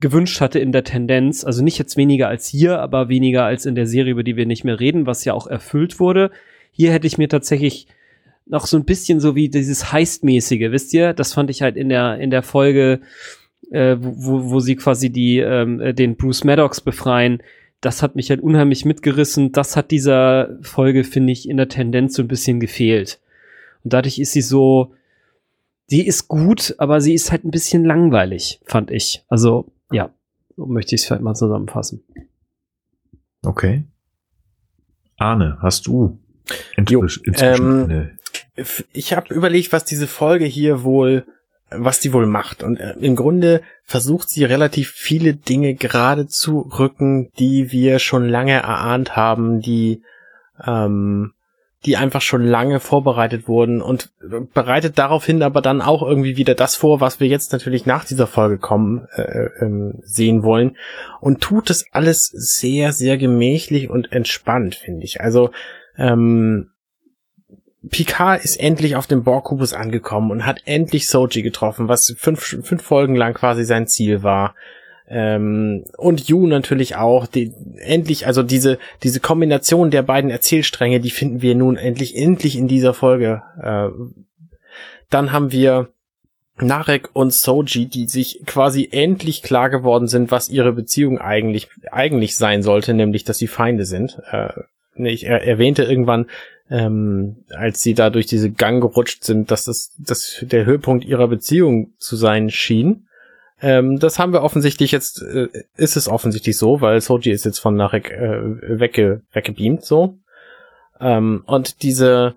gewünscht 0.00 0.40
hatte 0.40 0.58
in 0.58 0.72
der 0.72 0.84
Tendenz. 0.84 1.44
Also 1.44 1.62
nicht 1.62 1.78
jetzt 1.78 1.96
weniger 1.96 2.28
als 2.28 2.46
hier, 2.46 2.80
aber 2.80 3.08
weniger 3.08 3.44
als 3.44 3.66
in 3.66 3.74
der 3.74 3.86
Serie, 3.86 4.12
über 4.12 4.22
die 4.22 4.36
wir 4.36 4.46
nicht 4.46 4.64
mehr 4.64 4.78
reden, 4.78 5.06
was 5.06 5.24
ja 5.24 5.34
auch 5.34 5.46
erfüllt 5.46 5.98
wurde. 5.98 6.30
Hier 6.70 6.92
hätte 6.92 7.06
ich 7.06 7.18
mir 7.18 7.28
tatsächlich 7.28 7.88
noch 8.46 8.66
so 8.66 8.76
ein 8.76 8.84
bisschen 8.84 9.20
so 9.20 9.34
wie 9.34 9.48
dieses 9.48 9.92
Heistmäßige, 9.92 10.70
wisst 10.70 10.94
ihr? 10.94 11.12
Das 11.12 11.34
fand 11.34 11.50
ich 11.50 11.62
halt 11.62 11.76
in 11.76 11.88
der, 11.88 12.18
in 12.18 12.30
der 12.30 12.42
Folge, 12.42 13.00
äh, 13.70 13.96
wo, 13.98 14.50
wo 14.50 14.60
sie 14.60 14.76
quasi 14.76 15.10
die, 15.10 15.38
ähm, 15.38 15.80
äh, 15.80 15.92
den 15.92 16.16
Bruce 16.16 16.44
Maddox 16.44 16.80
befreien. 16.80 17.42
Das 17.80 18.02
hat 18.02 18.16
mich 18.16 18.30
halt 18.30 18.40
unheimlich 18.40 18.84
mitgerissen. 18.84 19.52
Das 19.52 19.76
hat 19.76 19.90
dieser 19.90 20.58
Folge, 20.62 21.04
finde 21.04 21.32
ich, 21.32 21.48
in 21.48 21.56
der 21.56 21.68
Tendenz 21.68 22.14
so 22.14 22.22
ein 22.22 22.28
bisschen 22.28 22.60
gefehlt. 22.60 23.20
Und 23.84 23.92
dadurch 23.92 24.18
ist 24.18 24.32
sie 24.32 24.42
so, 24.42 24.94
sie 25.86 26.06
ist 26.06 26.28
gut, 26.28 26.74
aber 26.78 27.00
sie 27.00 27.14
ist 27.14 27.30
halt 27.30 27.44
ein 27.44 27.50
bisschen 27.50 27.84
langweilig, 27.84 28.60
fand 28.64 28.90
ich. 28.90 29.24
Also 29.28 29.72
ja, 29.90 30.10
so 30.56 30.66
möchte 30.66 30.94
ich 30.94 31.02
es 31.02 31.06
vielleicht 31.06 31.22
mal 31.22 31.34
zusammenfassen. 31.34 32.02
Okay. 33.42 33.84
Arne, 35.16 35.58
hast 35.60 35.86
du 35.86 36.18
jo, 36.88 37.06
ähm, 37.38 38.18
ich 38.92 39.12
habe 39.12 39.34
überlegt, 39.34 39.72
was 39.72 39.84
diese 39.84 40.06
Folge 40.06 40.44
hier 40.44 40.82
wohl, 40.82 41.26
was 41.70 42.00
die 42.00 42.12
wohl 42.12 42.26
macht. 42.26 42.62
Und 42.62 42.78
äh, 42.78 42.94
im 43.00 43.16
Grunde 43.16 43.62
versucht 43.84 44.28
sie 44.28 44.44
relativ 44.44 44.90
viele 44.90 45.34
Dinge 45.34 45.74
gerade 45.74 46.26
zu 46.26 46.60
rücken, 46.60 47.30
die 47.38 47.72
wir 47.72 47.98
schon 47.98 48.28
lange 48.28 48.52
erahnt 48.52 49.16
haben, 49.16 49.60
die 49.60 50.02
ähm, 50.64 51.32
die 51.86 51.96
einfach 51.96 52.20
schon 52.20 52.44
lange 52.44 52.80
vorbereitet 52.80 53.46
wurden 53.46 53.80
und 53.80 54.10
bereitet 54.52 54.98
daraufhin 54.98 55.42
aber 55.42 55.62
dann 55.62 55.80
auch 55.80 56.02
irgendwie 56.02 56.36
wieder 56.36 56.54
das 56.54 56.74
vor, 56.74 57.00
was 57.00 57.20
wir 57.20 57.28
jetzt 57.28 57.52
natürlich 57.52 57.86
nach 57.86 58.04
dieser 58.04 58.26
Folge 58.26 58.58
kommen 58.58 59.06
äh, 59.14 59.22
äh, 59.22 59.92
sehen 60.02 60.42
wollen 60.42 60.76
und 61.20 61.40
tut 61.40 61.70
es 61.70 61.86
alles 61.92 62.26
sehr 62.26 62.92
sehr 62.92 63.16
gemächlich 63.16 63.88
und 63.90 64.12
entspannt 64.12 64.74
finde 64.74 65.04
ich. 65.04 65.20
Also 65.20 65.50
ähm, 65.96 66.70
Picard 67.90 68.44
ist 68.44 68.56
endlich 68.56 68.96
auf 68.96 69.06
dem 69.06 69.22
Borg-Kubus 69.22 69.72
angekommen 69.72 70.30
und 70.30 70.46
hat 70.46 70.62
endlich 70.64 71.08
Soji 71.08 71.42
getroffen, 71.42 71.88
was 71.88 72.14
fünf, 72.18 72.40
fünf 72.40 72.82
Folgen 72.82 73.14
lang 73.14 73.34
quasi 73.34 73.64
sein 73.64 73.86
Ziel 73.86 74.22
war. 74.22 74.54
Ähm, 75.10 75.84
und 75.96 76.28
Yu 76.28 76.46
natürlich 76.46 76.96
auch. 76.96 77.26
Die, 77.26 77.52
endlich, 77.78 78.26
also 78.26 78.42
diese, 78.42 78.78
diese 79.02 79.20
Kombination 79.20 79.90
der 79.90 80.02
beiden 80.02 80.30
Erzählstränge, 80.30 81.00
die 81.00 81.10
finden 81.10 81.42
wir 81.42 81.54
nun 81.54 81.76
endlich, 81.76 82.16
endlich 82.16 82.56
in 82.56 82.68
dieser 82.68 82.94
Folge. 82.94 83.42
Äh, 83.62 83.88
dann 85.10 85.32
haben 85.32 85.52
wir 85.52 85.88
Narek 86.60 87.10
und 87.14 87.32
Soji, 87.32 87.86
die 87.86 88.08
sich 88.08 88.42
quasi 88.46 88.88
endlich 88.90 89.42
klar 89.42 89.70
geworden 89.70 90.08
sind, 90.08 90.30
was 90.30 90.48
ihre 90.48 90.72
Beziehung 90.72 91.18
eigentlich, 91.18 91.68
eigentlich 91.90 92.36
sein 92.36 92.62
sollte, 92.62 92.94
nämlich, 92.94 93.24
dass 93.24 93.38
sie 93.38 93.46
Feinde 93.46 93.84
sind. 93.84 94.20
Äh, 94.30 94.50
ich 94.96 95.24
er 95.24 95.46
erwähnte 95.46 95.84
irgendwann, 95.84 96.26
ähm, 96.70 97.44
als 97.50 97.80
sie 97.80 97.94
da 97.94 98.10
durch 98.10 98.26
diese 98.26 98.50
Gang 98.50 98.80
gerutscht 98.82 99.24
sind, 99.24 99.50
dass 99.50 99.64
das, 99.64 99.94
das 99.98 100.38
der 100.42 100.66
Höhepunkt 100.66 101.04
ihrer 101.04 101.28
Beziehung 101.28 101.92
zu 101.98 102.16
sein 102.16 102.50
schien. 102.50 103.07
Ähm, 103.60 103.98
das 103.98 104.18
haben 104.18 104.32
wir 104.32 104.42
offensichtlich 104.42 104.92
jetzt, 104.92 105.22
äh, 105.22 105.48
ist 105.76 105.96
es 105.96 106.08
offensichtlich 106.08 106.56
so, 106.56 106.80
weil 106.80 107.00
Soji 107.00 107.32
ist 107.32 107.44
jetzt 107.44 107.58
von 107.58 107.74
Narek 107.74 108.10
äh, 108.10 108.78
wegge, 108.80 109.22
weggebeamt 109.32 109.84
so. 109.84 110.18
Ähm, 111.00 111.42
und 111.46 111.82
diese, 111.82 112.36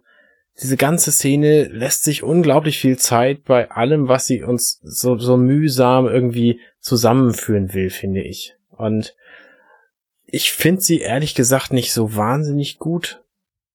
diese 0.62 0.78
ganze 0.78 1.12
Szene 1.12 1.66
lässt 1.66 2.04
sich 2.04 2.24
unglaublich 2.24 2.80
viel 2.80 2.98
Zeit 2.98 3.44
bei 3.46 3.70
allem, 3.70 4.08
was 4.08 4.26
sie 4.26 4.44
uns 4.44 4.80
so, 4.84 5.18
so 5.18 5.38
mühsam 5.38 6.08
irgendwie 6.08 6.60
zusammenführen 6.80 7.74
will, 7.74 7.90
finde 7.90 8.22
ich. 8.22 8.56
Und 8.70 9.16
ich 10.26 10.54
finde 10.54 10.82
sie 10.82 11.00
ehrlich 11.00 11.36
gesagt 11.36 11.72
nicht 11.74 11.94
so 11.94 12.16
wahnsinnig 12.16 12.80
gut. 12.80 13.22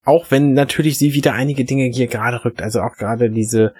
Auch 0.03 0.31
wenn 0.31 0.53
natürlich 0.53 0.97
sie 0.97 1.13
wieder 1.13 1.33
einige 1.33 1.65
Dinge 1.65 1.85
hier 1.85 2.07
gerade 2.07 2.43
rückt. 2.43 2.61
Also 2.61 2.81
auch 2.81 2.95
gerade 2.97 3.29
diese, 3.29 3.73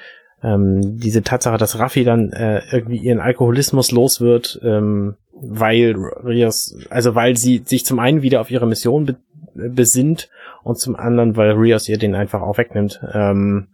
ähm, 0.43 0.99
diese 0.99 1.23
Tatsache, 1.23 1.57
dass 1.57 1.79
Raffi 1.79 2.03
dann 2.03 2.31
äh, 2.31 2.61
irgendwie 2.71 2.97
ihren 2.97 3.19
Alkoholismus 3.19 3.91
los 3.91 4.21
wird, 4.21 4.59
ähm, 4.63 5.15
weil 5.33 5.95
Rios, 5.95 6.77
also 6.89 7.15
weil 7.15 7.37
sie 7.37 7.63
sich 7.65 7.85
zum 7.85 7.99
einen 7.99 8.21
wieder 8.21 8.41
auf 8.41 8.51
ihre 8.51 8.67
Mission 8.67 9.05
be 9.05 9.15
besinnt 9.53 10.29
und 10.61 10.77
zum 10.77 10.95
anderen, 10.95 11.35
weil 11.35 11.49
Rios 11.53 11.89
ihr 11.89 11.97
den 11.97 12.13
einfach 12.13 12.41
auch 12.43 12.59
wegnimmt. 12.59 13.01
Ähm, 13.11 13.69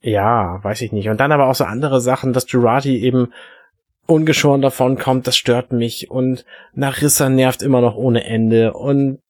ja, 0.00 0.62
weiß 0.62 0.82
ich 0.82 0.92
nicht. 0.92 1.08
Und 1.08 1.18
dann 1.18 1.32
aber 1.32 1.48
auch 1.48 1.56
so 1.56 1.64
andere 1.64 2.00
Sachen, 2.00 2.32
dass 2.32 2.50
Jurati 2.52 3.02
eben 3.02 3.32
ungeschoren 4.06 4.62
davon 4.62 4.96
kommt, 4.96 5.26
das 5.26 5.36
stört 5.36 5.72
mich. 5.72 6.10
Und 6.10 6.44
Narissa 6.72 7.28
nervt 7.28 7.62
immer 7.62 7.80
noch 7.80 7.96
ohne 7.96 8.24
Ende. 8.24 8.74
Und 8.74 9.20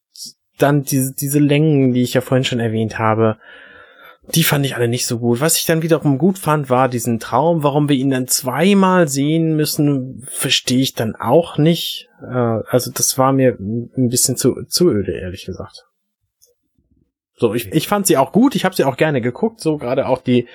dann 0.59 0.83
diese, 0.83 1.15
diese 1.15 1.39
Längen, 1.39 1.95
die 1.95 2.03
ich 2.03 2.15
ja 2.15 2.21
vorhin 2.21 2.45
schon 2.45 2.61
erwähnt 2.61 2.99
habe, 2.99 3.39
die 4.29 4.45
fand 4.45 4.65
ich 4.65 4.75
alle 4.75 4.89
nicht 4.89 5.07
so 5.07 5.19
gut. 5.19 5.41
Was 5.41 5.59
ich 5.59 5.67
dann 5.67 5.83
wiederum 5.83 6.17
gut 6.17 6.39
fand, 6.39 6.71
war 6.71 6.89
diesen 6.89 7.19
Traum. 7.19 7.63
Warum 7.63 7.89
wir 7.89 7.97
ihn 7.97 8.11
dann 8.11 8.27
zweimal 8.27 9.07
sehen 9.07 9.55
müssen, 9.55 10.27
verstehe 10.31 10.81
ich 10.81 10.95
dann 10.95 11.15
auch 11.15 11.59
nicht. 11.59 12.09
Äh, 12.23 12.61
also 12.69 12.91
das 12.91 13.19
war 13.19 13.33
mir 13.33 13.57
ein 13.61 14.09
bisschen 14.09 14.37
zu, 14.37 14.65
zu 14.65 14.91
öde, 14.91 15.13
ehrlich 15.13 15.45
gesagt. 15.45 15.85
So, 17.37 17.53
ich, 17.55 17.73
ich 17.73 17.87
fand 17.87 18.07
sie 18.07 18.17
auch 18.17 18.33
gut. 18.33 18.55
Ich 18.55 18.65
habe 18.65 18.75
sie 18.75 18.85
auch 18.85 18.97
gerne 18.97 19.21
geguckt. 19.21 19.61
So 19.61 19.77
gerade 19.77 20.09
auch 20.09 20.23
die, 20.23 20.47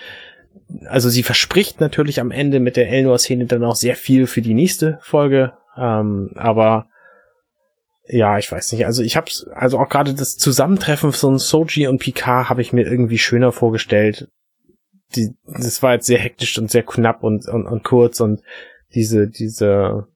also 0.86 1.10
sie 1.10 1.24
verspricht 1.24 1.80
natürlich 1.80 2.20
am 2.20 2.32
Ende 2.32 2.60
mit 2.60 2.76
der 2.76 2.90
Elnor-Szene 2.90 3.46
dann 3.46 3.64
auch 3.64 3.76
sehr 3.76 3.96
viel 3.96 4.26
für 4.26 4.42
die 4.42 4.56
nächste 4.56 4.98
Folge. 5.02 5.54
Ähm, 5.78 6.32
aber 6.36 6.88
ja, 8.10 8.40
ich 8.40 8.52
weiß 8.52 8.72
nicht. 8.72 8.86
Also 8.86 9.04
ich 9.04 9.16
hab's, 9.16 9.46
also 9.54 9.78
auch 9.80 9.88
gerade 9.88 10.14
das 10.14 10.38
Zusammentreffen 10.38 11.14
von 11.14 11.38
Soji 11.38 11.88
und 11.88 12.00
Picard 12.00 12.50
habe 12.50 12.62
ich 12.62 12.74
mir 12.74 12.86
irgendwie 12.86 13.20
schöner 13.20 13.52
vorgestellt. 13.52 14.30
Die, 15.16 15.36
das 15.46 15.82
war 15.84 15.94
jetzt 15.94 16.08
sehr 16.08 16.20
hektisch 16.20 16.58
und 16.58 16.72
sehr 16.72 16.84
knapp 16.84 17.24
und, 17.24 17.48
und, 17.48 17.68
und 17.68 17.84
kurz 17.84 18.20
und 18.20 18.42
diese, 18.94 19.28
diese 19.28 20.08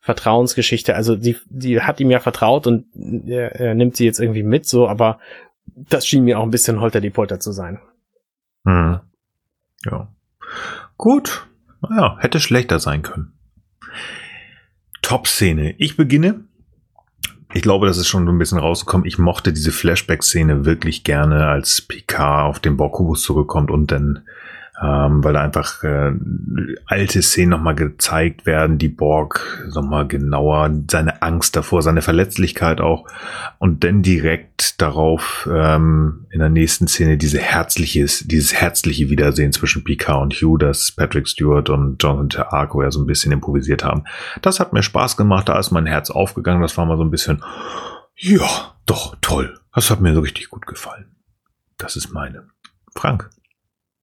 Vertrauensgeschichte, 0.00 0.96
also 0.96 1.16
die, 1.16 1.36
die 1.46 1.80
hat 1.80 2.00
ihm 2.00 2.10
ja 2.10 2.18
vertraut 2.18 2.66
und 2.66 2.86
er, 3.26 3.52
er 3.56 3.74
nimmt 3.74 3.96
sie 3.96 4.04
jetzt 4.04 4.20
irgendwie 4.20 4.42
mit, 4.42 4.66
so, 4.66 4.88
aber 4.88 5.20
das 5.66 6.06
schien 6.06 6.24
mir 6.24 6.38
auch 6.38 6.44
ein 6.44 6.50
bisschen 6.50 6.80
holter 6.80 7.00
die 7.00 7.10
Polter 7.10 7.40
zu 7.40 7.52
sein. 7.52 7.78
Hm. 8.64 9.00
Ja. 9.84 10.12
Gut. 10.96 11.46
Naja, 11.80 12.16
hätte 12.20 12.40
schlechter 12.40 12.80
sein 12.80 13.02
können. 13.02 13.32
Top-Szene. 15.02 15.74
Ich 15.78 15.96
beginne 15.96 16.44
ich 17.58 17.62
glaube, 17.62 17.88
das 17.88 17.98
ist 17.98 18.06
schon 18.06 18.28
ein 18.28 18.38
bisschen 18.38 18.58
rausgekommen. 18.58 19.04
Ich 19.04 19.18
mochte 19.18 19.52
diese 19.52 19.72
Flashback-Szene 19.72 20.64
wirklich 20.64 21.02
gerne, 21.02 21.48
als 21.48 21.80
Picard 21.82 22.48
auf 22.48 22.60
den 22.60 22.76
Borkubus 22.76 23.22
zurückkommt 23.22 23.72
und 23.72 23.90
dann 23.90 24.20
ähm, 24.80 25.24
weil 25.24 25.32
da 25.32 25.42
einfach 25.42 25.82
äh, 25.82 26.12
alte 26.86 27.22
Szenen 27.22 27.50
nochmal 27.50 27.74
gezeigt 27.74 28.46
werden, 28.46 28.78
die 28.78 28.88
Borg 28.88 29.68
nochmal 29.74 30.06
genauer, 30.06 30.70
seine 30.88 31.20
Angst 31.22 31.56
davor, 31.56 31.82
seine 31.82 32.02
Verletzlichkeit 32.02 32.80
auch 32.80 33.06
und 33.58 33.82
dann 33.82 34.02
direkt 34.02 34.80
darauf 34.80 35.48
ähm, 35.52 36.26
in 36.30 36.38
der 36.38 36.48
nächsten 36.48 36.86
Szene 36.86 37.18
diese 37.18 37.40
herzliches, 37.40 38.24
dieses 38.26 38.54
herzliche 38.54 39.10
Wiedersehen 39.10 39.52
zwischen 39.52 39.82
Picard 39.82 40.22
und 40.22 40.34
Hugh, 40.34 40.58
das 40.58 40.92
Patrick 40.92 41.26
Stewart 41.26 41.70
und 41.70 42.02
Jonathan 42.02 42.46
Arco 42.48 42.82
ja 42.82 42.90
so 42.90 43.00
ein 43.00 43.06
bisschen 43.06 43.32
improvisiert 43.32 43.84
haben. 43.84 44.04
Das 44.42 44.60
hat 44.60 44.72
mir 44.72 44.82
Spaß 44.82 45.16
gemacht, 45.16 45.48
da 45.48 45.58
ist 45.58 45.72
mein 45.72 45.86
Herz 45.86 46.10
aufgegangen, 46.10 46.62
das 46.62 46.76
war 46.76 46.86
mal 46.86 46.96
so 46.96 47.04
ein 47.04 47.10
bisschen, 47.10 47.42
ja, 48.16 48.74
doch, 48.86 49.16
toll. 49.20 49.58
Das 49.74 49.90
hat 49.90 50.00
mir 50.00 50.14
so 50.14 50.20
richtig 50.20 50.50
gut 50.50 50.66
gefallen. 50.66 51.06
Das 51.76 51.94
ist 51.94 52.12
meine. 52.12 52.48
Frank. 52.94 53.30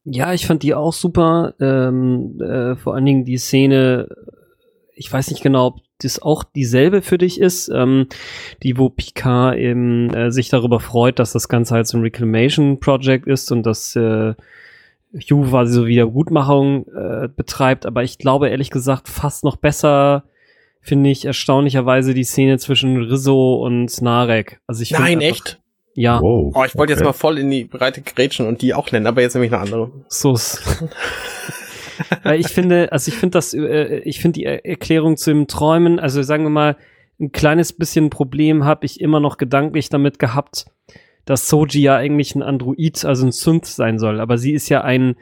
Ja, 0.05 0.33
ich 0.33 0.45
fand 0.45 0.63
die 0.63 0.73
auch 0.73 0.93
super. 0.93 1.55
Ähm, 1.59 2.39
äh, 2.39 2.75
vor 2.75 2.93
allen 2.93 3.05
Dingen 3.05 3.25
die 3.25 3.37
Szene, 3.37 4.07
ich 4.93 5.11
weiß 5.11 5.31
nicht 5.31 5.41
genau, 5.41 5.67
ob 5.67 5.81
das 5.99 6.21
auch 6.21 6.43
dieselbe 6.43 7.01
für 7.01 7.17
dich 7.17 7.39
ist, 7.39 7.69
ähm, 7.69 8.07
die, 8.63 8.77
wo 8.77 8.89
Picard 8.89 9.57
eben 9.57 10.13
äh, 10.13 10.31
sich 10.31 10.49
darüber 10.49 10.79
freut, 10.79 11.19
dass 11.19 11.31
das 11.31 11.49
Ganze 11.49 11.73
halt 11.73 11.87
so 11.87 11.97
ein 11.97 12.03
Reclamation 12.03 12.79
Project 12.79 13.27
ist 13.27 13.51
und 13.51 13.63
dass 13.65 13.95
äh, 13.95 14.35
Hugh 15.13 15.49
quasi 15.49 15.73
so 15.73 15.87
Wiedergutmachung 15.87 16.85
äh, 16.87 17.27
betreibt. 17.27 17.85
Aber 17.85 18.03
ich 18.03 18.19
glaube 18.19 18.49
ehrlich 18.49 18.69
gesagt 18.69 19.07
fast 19.07 19.43
noch 19.43 19.55
besser 19.55 20.25
finde 20.81 21.09
ich 21.09 21.25
erstaunlicherweise 21.25 22.13
die 22.13 22.23
Szene 22.23 22.59
zwischen 22.59 22.97
Rizzo 22.97 23.55
und 23.55 24.01
Narek. 24.01 24.61
Also 24.67 24.83
ich 24.83 24.91
Nein, 24.91 25.19
echt? 25.19 25.59
Ja. 25.95 26.21
Wow, 26.21 26.53
oh, 26.55 26.63
ich 26.65 26.75
wollte 26.75 26.93
okay. 26.93 26.99
jetzt 26.99 27.03
mal 27.03 27.13
voll 27.13 27.39
in 27.39 27.49
die 27.49 27.63
Breite 27.63 28.01
grätschen 28.01 28.45
und 28.47 28.61
die 28.61 28.73
auch 28.73 28.91
nennen, 28.91 29.07
aber 29.07 29.21
jetzt 29.21 29.33
nehme 29.33 29.45
ich 29.45 29.53
eine 29.53 29.61
andere. 29.61 29.91
So. 30.09 30.33
Weil 32.23 32.39
ich 32.41 32.49
finde, 32.49 32.91
also 32.91 33.09
ich 33.09 33.17
finde 33.17 33.37
das, 33.37 33.53
äh, 33.53 33.99
ich 33.99 34.19
finde 34.19 34.39
die 34.39 34.45
Erklärung 34.45 35.15
zu 35.15 35.31
dem 35.31 35.47
Träumen, 35.47 35.99
also 35.99 36.21
sagen 36.21 36.43
wir 36.43 36.49
mal, 36.49 36.77
ein 37.19 37.31
kleines 37.31 37.71
bisschen 37.71 38.09
Problem 38.09 38.65
habe 38.65 38.85
ich 38.85 38.99
immer 38.99 39.21
noch 39.21 39.37
gedanklich 39.37 39.87
damit 39.87 40.19
gehabt, 40.19 40.65
dass 41.23 41.47
Soji 41.47 41.81
ja 41.81 41.95
eigentlich 41.95 42.35
ein 42.35 42.43
Android, 42.43 43.05
also 43.05 43.25
ein 43.25 43.31
Synth 43.31 43.65
sein 43.65 43.97
soll, 43.97 44.19
aber 44.19 44.37
sie 44.37 44.51
ist 44.51 44.67
ja 44.67 44.81
ein, 44.81 45.15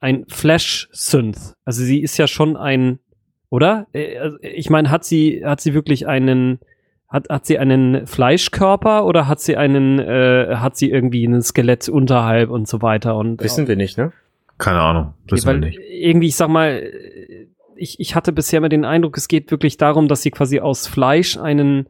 ein 0.00 0.24
Flash-Synth. 0.26 1.54
Also 1.64 1.84
sie 1.84 2.00
ist 2.00 2.16
ja 2.16 2.26
schon 2.26 2.56
ein, 2.56 2.98
oder? 3.48 3.86
Äh, 3.92 4.18
also 4.18 4.38
ich 4.42 4.70
meine, 4.70 4.90
hat 4.90 5.04
sie, 5.04 5.42
hat 5.44 5.60
sie 5.60 5.72
wirklich 5.72 6.08
einen, 6.08 6.58
hat, 7.10 7.28
hat 7.28 7.44
sie 7.44 7.58
einen 7.58 8.06
Fleischkörper 8.06 9.04
oder 9.04 9.26
hat 9.26 9.40
sie 9.40 9.56
einen, 9.56 9.98
äh, 9.98 10.56
hat 10.56 10.76
sie 10.76 10.90
irgendwie 10.90 11.26
ein 11.26 11.42
Skelett 11.42 11.88
unterhalb 11.88 12.50
und 12.50 12.68
so 12.68 12.80
weiter 12.82 13.16
und 13.16 13.42
wissen 13.42 13.66
wir 13.66 13.76
nicht, 13.76 13.98
ne? 13.98 14.12
Keine 14.58 14.80
Ahnung, 14.80 15.14
wissen 15.26 15.48
okay, 15.48 15.60
wir 15.60 15.66
nicht. 15.66 15.80
Irgendwie, 15.90 16.28
ich 16.28 16.36
sag 16.36 16.48
mal, 16.48 16.82
ich, 17.76 17.98
ich 17.98 18.14
hatte 18.14 18.32
bisher 18.32 18.58
immer 18.58 18.68
den 18.68 18.84
Eindruck, 18.84 19.16
es 19.16 19.26
geht 19.26 19.50
wirklich 19.50 19.76
darum, 19.76 20.06
dass 20.06 20.22
sie 20.22 20.30
quasi 20.30 20.60
aus 20.60 20.86
Fleisch 20.86 21.36
einen, 21.36 21.88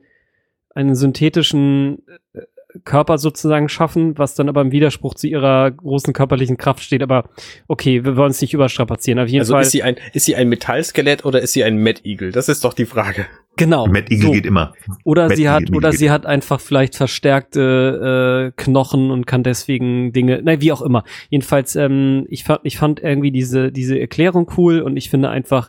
einen 0.75 0.95
synthetischen 0.95 2.03
äh, 2.33 2.41
Körper 2.85 3.19
sozusagen 3.19 3.69
schaffen, 3.69 4.17
was 4.17 4.37
dann 4.37 4.49
aber 4.49 4.61
im 4.61 4.71
Widerspruch 4.71 5.15
zu 5.15 5.27
ihrer 5.27 5.71
großen 5.73 6.13
körperlichen 6.13 6.57
Kraft 6.57 6.85
steht. 6.85 7.03
Aber 7.03 7.29
okay, 7.67 8.05
wir 8.05 8.17
wollen 8.17 8.31
es 8.31 8.41
nicht 8.41 8.55
überstrapazieren. 8.55 9.19
Auf 9.19 9.29
jeden 9.29 9.41
also 9.41 9.55
Fall. 9.55 9.63
Ist 9.63 9.73
sie 9.73 9.83
ein, 9.83 9.97
ist 10.13 10.25
sie 10.25 10.37
ein 10.37 10.49
Metallskelett 10.49 11.25
oder 11.25 11.41
ist 11.41 11.53
sie 11.53 11.65
ein 11.65 11.83
Mad 11.83 12.01
Eagle? 12.05 12.31
Das 12.31 12.49
ist 12.49 12.65
doch 12.65 12.73
die 12.73 12.87
Frage. 12.87 13.27
Genau. 13.57 13.87
Mad 13.87 14.07
Eagle 14.11 14.27
so. 14.27 14.33
geht 14.33 14.47
immer. 14.47 14.73
Oder 15.05 15.25
Mad 15.25 15.37
sie 15.37 15.43
Eagle, 15.43 15.55
hat, 15.55 15.73
oder 15.77 15.93
sie 15.93 16.11
hat 16.11 16.27
einfach 16.27 16.61
vielleicht 16.61 16.97
verstärkte 16.97 18.53
äh, 18.57 18.63
Knochen 18.63 19.11
und 19.11 19.27
kann 19.27 19.43
deswegen 19.43 20.13
Dinge, 20.13 20.41
nein, 20.43 20.61
wie 20.61 20.73
auch 20.73 20.83
immer. 20.83 21.05
Jedenfalls, 21.29 21.77
ähm, 21.77 22.27
ich 22.29 22.45
fand, 22.45 22.61
ich 22.63 22.79
fand 22.79 23.01
irgendwie 23.01 23.31
diese, 23.31 23.71
diese 23.71 23.99
Erklärung 23.99 24.51
cool 24.57 24.81
und 24.81 24.97
ich 24.97 25.11
finde 25.11 25.29
einfach, 25.29 25.69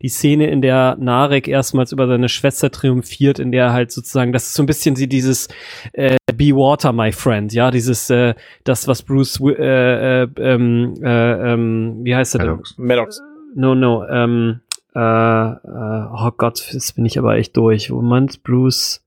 die 0.00 0.08
Szene, 0.08 0.48
in 0.48 0.62
der 0.62 0.96
Narek 1.00 1.48
erstmals 1.48 1.92
über 1.92 2.06
seine 2.06 2.28
Schwester 2.28 2.70
triumphiert, 2.70 3.38
in 3.38 3.50
der 3.50 3.72
halt 3.72 3.90
sozusagen, 3.90 4.32
das 4.32 4.44
ist 4.44 4.54
so 4.54 4.62
ein 4.62 4.66
bisschen 4.66 4.94
sie 4.94 5.08
dieses 5.08 5.48
äh, 5.92 6.16
Be 6.34 6.54
Water, 6.54 6.92
my 6.92 7.10
friend, 7.10 7.52
ja, 7.52 7.70
dieses, 7.70 8.08
äh, 8.10 8.34
das, 8.64 8.86
was 8.86 9.02
Bruce, 9.02 9.40
äh, 9.40 10.22
äh, 10.22 10.28
ähm, 10.38 10.94
äh, 11.02 11.52
ähm, 11.52 12.00
wie 12.04 12.14
heißt 12.14 12.36
er 12.36 12.46
denn? 12.46 12.60
Maddox. 12.76 13.20
No, 13.54 13.74
no, 13.74 14.06
ähm, 14.08 14.60
äh, 14.98 15.50
äh, 15.52 16.06
oh 16.12 16.30
Gott, 16.36 16.60
jetzt 16.72 16.96
bin 16.96 17.06
ich 17.06 17.18
aber 17.18 17.36
echt 17.36 17.56
durch. 17.56 17.90
Moment, 17.90 18.42
Bruce. 18.42 19.04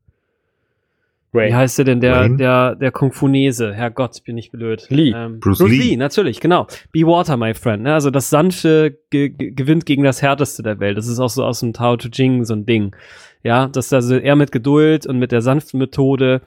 Ray. 1.33 1.49
Wie 1.49 1.55
heißt 1.55 1.77
der 1.77 1.85
denn 1.85 2.01
der, 2.01 2.15
Wayne? 2.15 2.37
der, 2.37 2.75
der 2.75 2.91
Kung 2.91 3.11
Fu-Nese? 3.11 3.73
Herrgott, 3.73 4.23
bin 4.25 4.37
ich 4.37 4.51
blöd. 4.51 4.87
Lee. 4.89 5.13
Ähm, 5.15 5.39
Bruce, 5.39 5.59
Bruce 5.59 5.69
Lee. 5.69 5.77
Lee. 5.77 5.97
natürlich, 5.97 6.39
genau. 6.41 6.67
Be 6.91 7.01
Water, 7.01 7.37
my 7.37 7.53
friend. 7.53 7.83
Ne? 7.83 7.93
Also 7.93 8.09
das 8.09 8.29
Sanfte 8.29 8.97
ge 9.09 9.29
gewinnt 9.29 9.85
gegen 9.85 10.03
das 10.03 10.21
Härteste 10.21 10.61
der 10.63 10.79
Welt. 10.79 10.97
Das 10.97 11.07
ist 11.07 11.19
auch 11.19 11.29
so 11.29 11.45
aus 11.45 11.61
dem 11.61 11.73
Tao 11.73 11.95
Te 11.95 12.11
Ching 12.11 12.43
so 12.43 12.53
ein 12.53 12.65
Ding. 12.65 12.95
Ja, 13.43 13.67
dass 13.67 13.91
also 13.91 14.15
er 14.15 14.35
mit 14.35 14.51
Geduld 14.51 15.05
und 15.05 15.19
mit 15.19 15.31
der 15.31 15.41
sanften 15.41 15.79
Methode 15.79 16.41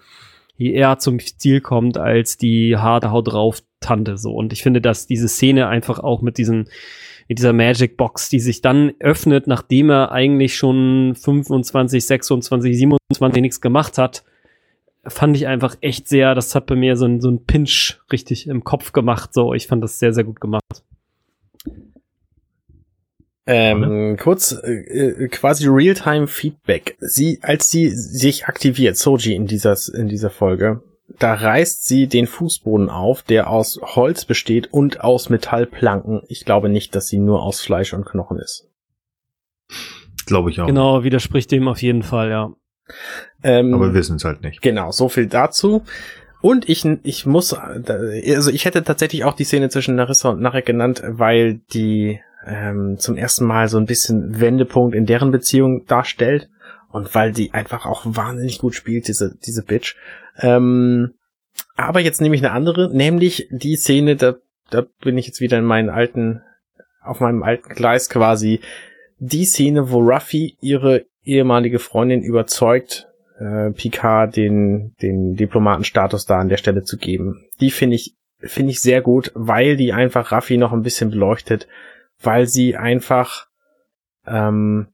eher 0.59 0.99
zum 0.99 1.19
Ziel 1.19 1.61
kommt 1.61 1.99
als 1.99 2.37
die 2.37 2.77
harte 2.77 3.11
Haut 3.11 3.33
drauf 3.33 3.63
Tante 3.81 4.17
so. 4.17 4.33
Und 4.33 4.53
ich 4.53 4.63
finde, 4.63 4.81
dass 4.81 5.07
diese 5.07 5.29
Szene 5.29 5.67
einfach 5.67 5.99
auch 5.99 6.23
mit 6.23 6.39
diesen 6.39 6.69
mit 7.29 7.39
dieser 7.39 7.53
Magic 7.53 7.97
Box, 7.97 8.29
die 8.29 8.41
sich 8.41 8.61
dann 8.61 8.93
öffnet, 9.01 9.47
nachdem 9.47 9.91
er 9.91 10.13
eigentlich 10.13 10.57
schon 10.57 11.15
25, 11.15 12.05
26, 12.07 12.77
27 12.77 13.41
nichts 13.41 13.61
gemacht 13.61 13.99
hat, 13.99 14.25
fand 15.07 15.37
ich 15.37 15.47
einfach 15.47 15.77
echt 15.81 16.09
sehr, 16.09 16.35
das 16.35 16.55
hat 16.55 16.67
bei 16.67 16.77
mir 16.77 16.97
so 16.97 17.07
ein, 17.07 17.21
so 17.21 17.31
ein 17.31 17.45
Pinch 17.45 18.01
richtig 18.11 18.47
im 18.47 18.65
Kopf 18.65 18.93
gemacht. 18.93 19.35
So, 19.35 19.55
ich 19.55 19.67
fand 19.67 19.83
das 19.83 19.99
sehr, 19.99 20.13
sehr 20.13 20.25
gut 20.25 20.41
gemacht. 20.41 20.63
Ähm, 23.47 24.17
kurz 24.19 24.53
äh 24.53 25.29
quasi 25.29 25.67
Realtime 25.69 26.27
Feedback. 26.27 26.97
Sie, 27.01 27.41
als 27.43 27.71
sie 27.71 27.91
sich 27.91 28.47
aktiviert, 28.47 28.97
Soji 28.97 29.35
in 29.35 29.47
dieser 29.47 29.77
in 29.95 30.09
dieser 30.09 30.31
Folge, 30.31 30.83
da 31.09 31.35
reißt 31.35 31.87
sie 31.87 32.07
den 32.07 32.27
Fußboden 32.27 32.89
auf, 32.89 33.23
der 33.23 33.51
aus 33.51 33.79
Holz 33.83 34.25
besteht 34.25 34.73
und 34.73 35.01
aus 35.03 35.29
Metallplanken. 35.29 36.23
Ich 36.29 36.45
glaube 36.45 36.69
nicht, 36.69 36.95
dass 36.95 37.07
sie 37.07 37.19
nur 37.19 37.43
aus 37.43 37.61
Fleisch 37.61 37.93
und 37.93 38.05
Knochen 38.05 38.39
ist. 38.39 38.69
Glaube 40.27 40.51
ich 40.51 40.61
auch. 40.61 40.67
Genau, 40.67 41.05
widerspricht 41.05 41.51
dem 41.51 41.69
auf 41.69 41.83
jeden 41.83 42.03
Fall, 42.03 42.31
ja. 42.31 42.53
Ähm, 43.43 43.75
Aber 43.75 43.89
wir 43.89 43.95
wissen 43.95 44.17
es 44.17 44.25
halt 44.25 44.43
nicht. 44.43 44.63
Genau, 44.63 44.91
so 44.91 45.09
viel 45.09 45.27
dazu. 45.27 45.83
Und 46.41 46.69
ich, 46.69 46.85
ich 47.05 47.25
muss, 47.25 47.55
also 47.55 48.51
ich 48.51 48.65
hätte 48.67 48.85
tatsächlich 48.85 49.25
auch 49.25 49.35
die 49.35 49.45
Szene 49.45 49.71
zwischen 49.71 49.95
Narissa 49.95 50.31
und 50.31 50.43
Narek 50.43 50.67
genannt, 50.67 51.03
weil 51.07 51.61
die 51.73 52.21
ähm, 52.47 52.99
zum 52.99 53.17
ersten 53.17 53.47
Mal 53.47 53.69
so 53.69 53.79
ein 53.79 53.87
bisschen 53.87 54.41
Wendepunkt 54.41 54.95
in 54.95 55.07
deren 55.07 55.31
Beziehung 55.31 55.87
darstellt 55.87 56.51
und 56.91 57.15
weil 57.15 57.33
die 57.33 57.55
einfach 57.55 57.87
auch 57.87 58.03
wahnsinnig 58.05 58.59
gut 58.59 58.75
spielt, 58.75 59.09
diese, 59.09 59.35
diese 59.37 59.63
Bitch. 59.63 59.97
Ähm, 60.39 61.15
aber 61.77 62.01
jetzt 62.01 62.21
nehme 62.21 62.35
ich 62.35 62.45
eine 62.45 62.53
andere, 62.53 62.95
nämlich 62.95 63.49
die 63.51 63.77
Szene, 63.77 64.17
da, 64.17 64.37
da 64.71 64.85
bin 65.01 65.19
ich 65.19 65.27
jetzt 65.27 65.41
wieder 65.41 65.59
in 65.59 65.65
meinen 65.65 65.91
alten, 65.91 66.43
auf 67.03 67.21
meinem 67.21 67.43
alten 67.43 67.75
Gleis 67.75 68.09
quasi, 68.09 68.61
die 69.19 69.45
Szene, 69.45 69.91
wo 69.91 70.01
Ruffy 70.01 70.57
ihre 70.61 71.07
ehemalige 71.23 71.79
Freundin 71.79 72.23
überzeugt, 72.23 73.09
äh, 73.39 73.71
Picard 73.71 74.37
den, 74.37 74.95
den 75.03 75.35
Diplomatenstatus 75.35 76.27
da 76.27 76.39
an 76.39 76.49
der 76.49 76.57
Stelle 76.57 76.83
zu 76.83 76.97
geben. 76.97 77.47
Die 77.61 77.71
finde 77.71 77.97
ich, 77.97 78.15
finde 78.39 78.73
ich 78.73 78.81
sehr 78.81 79.01
gut, 79.01 79.33
weil 79.35 79.77
die 79.77 79.93
einfach 79.93 80.33
Raffi 80.33 80.57
noch 80.57 80.73
ein 80.73 80.83
bisschen 80.83 81.11
beleuchtet, 81.11 81.67
weil 82.21 82.47
sie 82.47 82.77
einfach 82.77 83.47
ähm, 84.27 84.89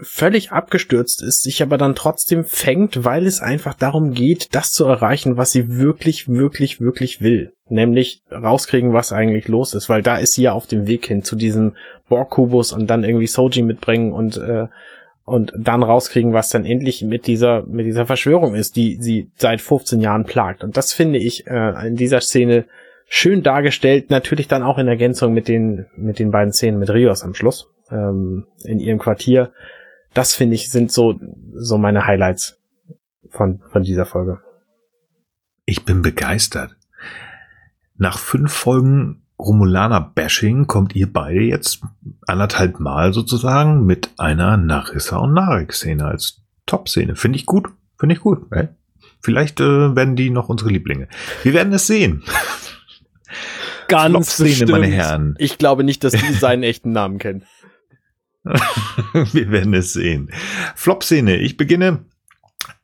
völlig 0.00 0.52
abgestürzt 0.52 1.22
ist, 1.22 1.42
sich 1.42 1.62
aber 1.62 1.78
dann 1.78 1.94
trotzdem 1.94 2.44
fängt, 2.44 3.04
weil 3.04 3.26
es 3.26 3.40
einfach 3.40 3.74
darum 3.74 4.12
geht, 4.12 4.54
das 4.54 4.72
zu 4.72 4.84
erreichen, 4.84 5.36
was 5.36 5.52
sie 5.52 5.78
wirklich, 5.78 6.28
wirklich, 6.28 6.80
wirklich 6.80 7.20
will. 7.20 7.52
Nämlich 7.68 8.22
rauskriegen, 8.30 8.92
was 8.92 9.12
eigentlich 9.12 9.48
los 9.48 9.74
ist, 9.74 9.88
weil 9.88 10.02
da 10.02 10.16
ist 10.16 10.34
sie 10.34 10.42
ja 10.42 10.52
auf 10.52 10.66
dem 10.66 10.86
Weg 10.86 11.06
hin 11.06 11.22
zu 11.22 11.36
diesem 11.36 11.74
Borg-Kubus 12.08 12.72
und 12.72 12.88
dann 12.88 13.04
irgendwie 13.04 13.26
Soji 13.26 13.62
mitbringen 13.62 14.12
und 14.12 14.36
äh, 14.36 14.66
und 15.24 15.52
dann 15.58 15.82
rauskriegen, 15.82 16.32
was 16.32 16.50
dann 16.50 16.64
endlich 16.64 17.02
mit 17.02 17.26
dieser 17.26 17.64
mit 17.66 17.84
dieser 17.84 18.06
Verschwörung 18.06 18.54
ist, 18.54 18.76
die 18.76 18.96
sie 19.00 19.28
seit 19.36 19.60
15 19.60 20.00
Jahren 20.00 20.24
plagt. 20.24 20.62
Und 20.62 20.76
das 20.76 20.92
finde 20.92 21.18
ich 21.18 21.48
äh, 21.48 21.88
in 21.88 21.96
dieser 21.96 22.20
Szene 22.20 22.66
schön 23.08 23.42
dargestellt, 23.42 24.08
natürlich 24.08 24.46
dann 24.46 24.62
auch 24.62 24.78
in 24.78 24.86
Ergänzung 24.86 25.34
mit 25.34 25.48
den 25.48 25.86
mit 25.96 26.20
den 26.20 26.30
beiden 26.30 26.52
Szenen 26.52 26.78
mit 26.78 26.90
Rios 26.90 27.24
am 27.24 27.34
Schluss 27.34 27.68
ähm, 27.90 28.46
in 28.64 28.78
ihrem 28.78 28.98
Quartier. 28.98 29.50
Das 30.16 30.34
finde 30.34 30.54
ich 30.54 30.70
sind 30.70 30.90
so 30.90 31.20
so 31.54 31.76
meine 31.76 32.06
Highlights 32.06 32.58
von 33.28 33.60
von 33.70 33.82
dieser 33.82 34.06
Folge. 34.06 34.40
Ich 35.66 35.84
bin 35.84 36.00
begeistert. 36.00 36.74
Nach 37.98 38.18
fünf 38.18 38.52
Folgen 38.52 39.22
Romulaner-Bashing 39.38 40.66
kommt 40.66 40.96
ihr 40.96 41.12
beide 41.12 41.40
jetzt 41.40 41.82
anderthalb 42.26 42.80
Mal 42.80 43.12
sozusagen 43.12 43.84
mit 43.84 44.10
einer 44.16 44.56
Narissa 44.56 45.18
und 45.18 45.34
Narek-Szene 45.34 46.06
als 46.06 46.42
Top-Szene. 46.64 47.16
Finde 47.16 47.36
ich 47.36 47.44
gut. 47.44 47.68
Finde 47.98 48.14
ich 48.14 48.20
gut. 48.22 48.46
Ey. 48.52 48.68
Vielleicht 49.20 49.60
äh, 49.60 49.94
werden 49.94 50.16
die 50.16 50.30
noch 50.30 50.48
unsere 50.48 50.70
Lieblinge. 50.70 51.08
Wir 51.42 51.52
werden 51.52 51.72
es 51.74 51.86
sehen. 51.86 52.22
Ganz 53.88 54.32
Szene, 54.32 54.70
meine 54.70 54.86
Herren. 54.86 55.34
Ich 55.38 55.58
glaube 55.58 55.84
nicht, 55.84 56.04
dass 56.04 56.12
die 56.12 56.32
seinen 56.32 56.62
echten 56.62 56.92
Namen 56.92 57.18
kennen. 57.18 57.44
Wir 59.32 59.50
werden 59.50 59.74
es 59.74 59.92
sehen. 59.92 60.30
Flop-Szene. 60.74 61.36
Ich 61.38 61.56
beginne. 61.56 62.04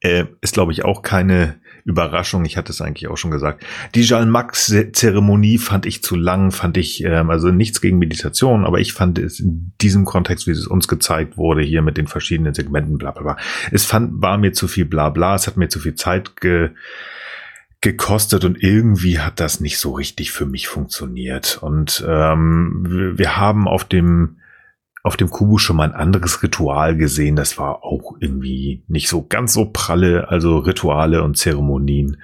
Äh, 0.00 0.26
ist, 0.40 0.54
glaube 0.54 0.72
ich, 0.72 0.84
auch 0.84 1.02
keine 1.02 1.60
Überraschung. 1.84 2.44
Ich 2.44 2.56
hatte 2.56 2.72
es 2.72 2.80
eigentlich 2.80 3.08
auch 3.08 3.16
schon 3.16 3.30
gesagt. 3.30 3.64
Die 3.94 4.02
Jalmax-Zeremonie 4.02 5.58
fand 5.58 5.86
ich 5.86 6.02
zu 6.02 6.16
lang, 6.16 6.50
fand 6.52 6.76
ich, 6.76 7.04
ähm, 7.04 7.30
also 7.30 7.50
nichts 7.50 7.80
gegen 7.80 7.98
Meditation, 7.98 8.64
aber 8.64 8.78
ich 8.80 8.92
fand 8.92 9.18
es 9.18 9.40
in 9.40 9.72
diesem 9.80 10.04
Kontext, 10.04 10.46
wie 10.46 10.52
es 10.52 10.66
uns 10.66 10.88
gezeigt 10.88 11.36
wurde, 11.36 11.62
hier 11.62 11.82
mit 11.82 11.96
den 11.96 12.06
verschiedenen 12.06 12.54
Segmenten, 12.54 12.98
bla 12.98 13.10
bla 13.10 13.22
bla. 13.22 13.36
Es 13.70 13.84
fand, 13.84 14.22
war 14.22 14.38
mir 14.38 14.52
zu 14.52 14.68
viel 14.68 14.84
bla 14.84 15.10
bla, 15.10 15.34
es 15.34 15.46
hat 15.46 15.56
mir 15.56 15.68
zu 15.68 15.80
viel 15.80 15.94
Zeit 15.94 16.36
ge, 16.40 16.70
gekostet 17.80 18.44
und 18.44 18.62
irgendwie 18.62 19.18
hat 19.18 19.40
das 19.40 19.58
nicht 19.58 19.78
so 19.78 19.92
richtig 19.92 20.30
für 20.30 20.46
mich 20.46 20.68
funktioniert. 20.68 21.58
Und 21.60 22.04
ähm, 22.06 23.14
wir 23.16 23.36
haben 23.36 23.66
auf 23.66 23.84
dem 23.84 24.36
auf 25.02 25.16
dem 25.16 25.30
Kubus 25.30 25.62
schon 25.62 25.76
mal 25.76 25.84
ein 25.84 25.94
anderes 25.94 26.42
Ritual 26.42 26.96
gesehen. 26.96 27.36
Das 27.36 27.58
war 27.58 27.82
auch 27.82 28.16
irgendwie 28.20 28.84
nicht 28.86 29.08
so 29.08 29.26
ganz 29.26 29.52
so 29.52 29.66
pralle. 29.72 30.28
Also 30.28 30.58
Rituale 30.58 31.22
und 31.22 31.36
Zeremonien. 31.36 32.22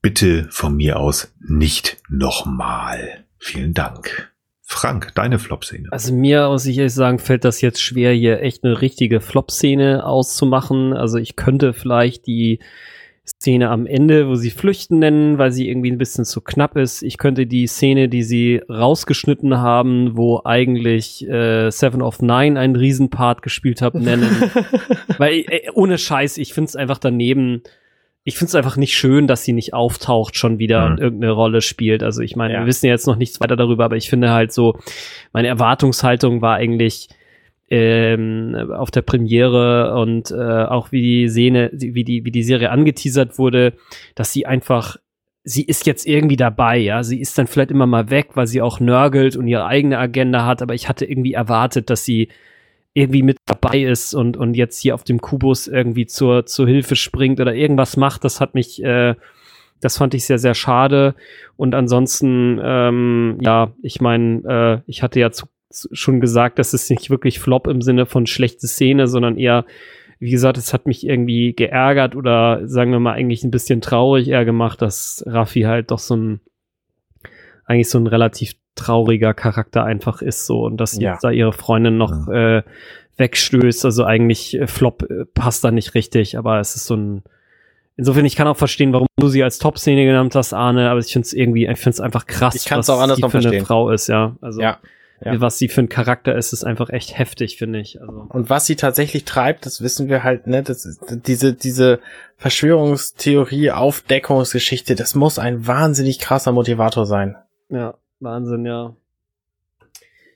Bitte 0.00 0.46
von 0.50 0.76
mir 0.76 0.98
aus 0.98 1.34
nicht 1.40 1.98
nochmal. 2.08 3.24
Vielen 3.38 3.74
Dank. 3.74 4.32
Frank, 4.62 5.12
deine 5.14 5.38
Flop-Szene. 5.38 5.88
Also 5.92 6.12
mir, 6.12 6.48
muss 6.48 6.66
ich 6.66 6.76
ehrlich 6.76 6.92
sagen, 6.92 7.20
fällt 7.20 7.44
das 7.44 7.60
jetzt 7.60 7.80
schwer, 7.80 8.12
hier 8.12 8.42
echt 8.42 8.64
eine 8.64 8.80
richtige 8.80 9.20
Flop-Szene 9.20 10.04
auszumachen. 10.04 10.92
Also 10.92 11.18
ich 11.18 11.36
könnte 11.36 11.72
vielleicht 11.72 12.26
die 12.26 12.58
Szene 13.26 13.70
am 13.70 13.86
Ende, 13.86 14.28
wo 14.28 14.36
sie 14.36 14.50
flüchten 14.50 15.00
nennen, 15.00 15.36
weil 15.36 15.50
sie 15.50 15.68
irgendwie 15.68 15.90
ein 15.90 15.98
bisschen 15.98 16.24
zu 16.24 16.40
knapp 16.40 16.76
ist. 16.76 17.02
Ich 17.02 17.18
könnte 17.18 17.46
die 17.46 17.66
Szene, 17.66 18.08
die 18.08 18.22
sie 18.22 18.62
rausgeschnitten 18.68 19.58
haben, 19.58 20.16
wo 20.16 20.42
eigentlich 20.44 21.28
äh, 21.28 21.70
Seven 21.70 22.02
of 22.02 22.22
Nine 22.22 22.58
einen 22.58 22.76
Riesenpart 22.76 23.42
gespielt 23.42 23.82
hat, 23.82 23.94
nennen. 23.94 24.50
weil 25.18 25.44
äh, 25.48 25.70
ohne 25.74 25.98
Scheiß, 25.98 26.38
ich 26.38 26.54
finde 26.54 26.68
es 26.68 26.76
einfach 26.76 26.98
daneben 26.98 27.62
ich 28.28 28.36
finde 28.36 28.48
es 28.48 28.54
einfach 28.56 28.76
nicht 28.76 28.94
schön, 28.94 29.28
dass 29.28 29.44
sie 29.44 29.52
nicht 29.52 29.72
auftaucht 29.72 30.36
schon 30.36 30.58
wieder 30.58 30.84
mhm. 30.84 30.90
und 30.90 31.00
irgendeine 31.00 31.32
Rolle 31.32 31.60
spielt. 31.60 32.02
Also 32.02 32.22
ich 32.22 32.34
meine, 32.34 32.54
ja. 32.54 32.60
wir 32.60 32.66
wissen 32.66 32.86
ja 32.86 32.92
jetzt 32.92 33.06
noch 33.06 33.14
nichts 33.14 33.38
weiter 33.38 33.54
darüber, 33.54 33.84
aber 33.84 33.96
ich 33.96 34.10
finde 34.10 34.32
halt 34.32 34.52
so, 34.52 34.76
meine 35.32 35.46
Erwartungshaltung 35.46 36.42
war 36.42 36.56
eigentlich 36.56 37.08
ähm, 37.68 38.54
auf 38.72 38.90
der 38.90 39.02
Premiere 39.02 39.94
und 40.00 40.30
äh, 40.30 40.64
auch 40.64 40.92
wie 40.92 41.02
die 41.02 41.28
Szene, 41.28 41.70
wie 41.72 42.04
die, 42.04 42.24
wie 42.24 42.30
die 42.30 42.42
Serie 42.42 42.70
angeteasert 42.70 43.38
wurde, 43.38 43.72
dass 44.14 44.32
sie 44.32 44.46
einfach 44.46 44.96
sie 45.48 45.62
ist 45.62 45.86
jetzt 45.86 46.06
irgendwie 46.06 46.36
dabei, 46.36 46.76
ja. 46.76 47.04
Sie 47.04 47.20
ist 47.20 47.38
dann 47.38 47.46
vielleicht 47.46 47.70
immer 47.70 47.86
mal 47.86 48.10
weg, 48.10 48.30
weil 48.34 48.48
sie 48.48 48.60
auch 48.60 48.80
nörgelt 48.80 49.36
und 49.36 49.46
ihre 49.46 49.64
eigene 49.64 49.96
Agenda 49.96 50.44
hat, 50.44 50.60
aber 50.60 50.74
ich 50.74 50.88
hatte 50.88 51.04
irgendwie 51.04 51.34
erwartet, 51.34 51.88
dass 51.88 52.04
sie 52.04 52.28
irgendwie 52.94 53.22
mit 53.22 53.38
dabei 53.46 53.82
ist 53.82 54.12
und, 54.14 54.36
und 54.36 54.54
jetzt 54.54 54.80
hier 54.80 54.94
auf 54.94 55.04
dem 55.04 55.20
Kubus 55.20 55.68
irgendwie 55.68 56.06
zur, 56.06 56.46
zur 56.46 56.66
Hilfe 56.66 56.96
springt 56.96 57.40
oder 57.40 57.54
irgendwas 57.54 57.96
macht, 57.96 58.24
das 58.24 58.40
hat 58.40 58.54
mich, 58.54 58.82
äh, 58.82 59.14
das 59.80 59.98
fand 59.98 60.14
ich 60.14 60.24
sehr, 60.24 60.38
sehr 60.38 60.54
schade. 60.54 61.14
Und 61.56 61.74
ansonsten, 61.74 62.58
ähm, 62.60 63.38
ja, 63.40 63.72
ich 63.82 64.00
meine, 64.00 64.82
äh, 64.86 64.90
ich 64.90 65.02
hatte 65.02 65.20
ja 65.20 65.30
zu, 65.30 65.46
schon 65.92 66.20
gesagt, 66.20 66.58
das 66.58 66.74
ist 66.74 66.90
nicht 66.90 67.10
wirklich 67.10 67.40
Flop 67.40 67.66
im 67.66 67.82
Sinne 67.82 68.06
von 68.06 68.26
schlechte 68.26 68.66
Szene, 68.66 69.08
sondern 69.08 69.36
eher, 69.36 69.64
wie 70.18 70.30
gesagt, 70.30 70.58
es 70.58 70.72
hat 70.72 70.86
mich 70.86 71.06
irgendwie 71.06 71.54
geärgert 71.54 72.16
oder 72.16 72.66
sagen 72.66 72.92
wir 72.92 73.00
mal 73.00 73.12
eigentlich 73.12 73.44
ein 73.44 73.50
bisschen 73.50 73.80
traurig 73.80 74.28
eher 74.28 74.44
gemacht, 74.44 74.80
dass 74.82 75.22
Raffi 75.26 75.62
halt 75.62 75.90
doch 75.90 75.98
so 75.98 76.16
ein, 76.16 76.40
eigentlich 77.64 77.90
so 77.90 77.98
ein 77.98 78.06
relativ 78.06 78.54
trauriger 78.76 79.34
Charakter 79.34 79.84
einfach 79.84 80.22
ist 80.22 80.46
so 80.46 80.64
und 80.64 80.76
dass 80.76 80.98
ja. 80.98 81.12
jetzt 81.12 81.24
da 81.24 81.30
ihre 81.30 81.52
Freundin 81.52 81.96
noch 81.96 82.28
äh, 82.28 82.62
wegstößt. 83.16 83.84
Also 83.84 84.04
eigentlich 84.04 84.58
äh, 84.58 84.66
Flop 84.66 85.02
äh, 85.02 85.24
passt 85.24 85.64
da 85.64 85.70
nicht 85.70 85.94
richtig, 85.94 86.38
aber 86.38 86.60
es 86.60 86.76
ist 86.76 86.86
so 86.86 86.94
ein. 86.94 87.22
Insofern, 87.98 88.26
ich 88.26 88.36
kann 88.36 88.46
auch 88.46 88.58
verstehen, 88.58 88.92
warum 88.92 89.06
du 89.16 89.28
sie 89.28 89.42
als 89.42 89.58
Top-Szene 89.58 90.04
genannt 90.04 90.34
hast, 90.34 90.52
Arne, 90.52 90.90
aber 90.90 91.00
ich 91.00 91.10
finde 91.10 91.24
es 91.24 91.32
irgendwie, 91.32 91.66
ich 91.66 91.78
finde 91.78 91.94
es 91.94 92.00
einfach 92.00 92.26
krass, 92.26 92.54
ich 92.54 92.70
was 92.70 92.90
auch 92.90 93.00
anders 93.00 93.16
sie 93.16 93.22
für 93.22 93.30
verstehen. 93.30 93.54
eine 93.54 93.64
Frau 93.64 93.88
ist, 93.88 94.08
ja. 94.08 94.36
Also 94.42 94.60
ja. 94.60 94.78
Ja. 95.24 95.40
was 95.40 95.58
sie 95.58 95.68
für 95.68 95.80
ein 95.80 95.88
Charakter 95.88 96.34
ist, 96.34 96.52
ist 96.52 96.64
einfach 96.64 96.90
echt 96.90 97.18
heftig, 97.18 97.56
finde 97.56 97.80
ich. 97.80 98.00
Also. 98.00 98.26
Und 98.28 98.50
was 98.50 98.66
sie 98.66 98.76
tatsächlich 98.76 99.24
treibt, 99.24 99.64
das 99.64 99.80
wissen 99.80 100.08
wir 100.08 100.22
halt, 100.22 100.46
ne, 100.46 100.62
das 100.62 100.84
ist, 100.84 101.00
diese, 101.26 101.54
diese 101.54 102.00
Verschwörungstheorie, 102.36 103.70
Aufdeckungsgeschichte, 103.70 104.94
das 104.94 105.14
muss 105.14 105.38
ein 105.38 105.66
wahnsinnig 105.66 106.18
krasser 106.18 106.52
Motivator 106.52 107.06
sein. 107.06 107.36
Ja, 107.70 107.94
Wahnsinn, 108.20 108.66
ja. 108.66 108.94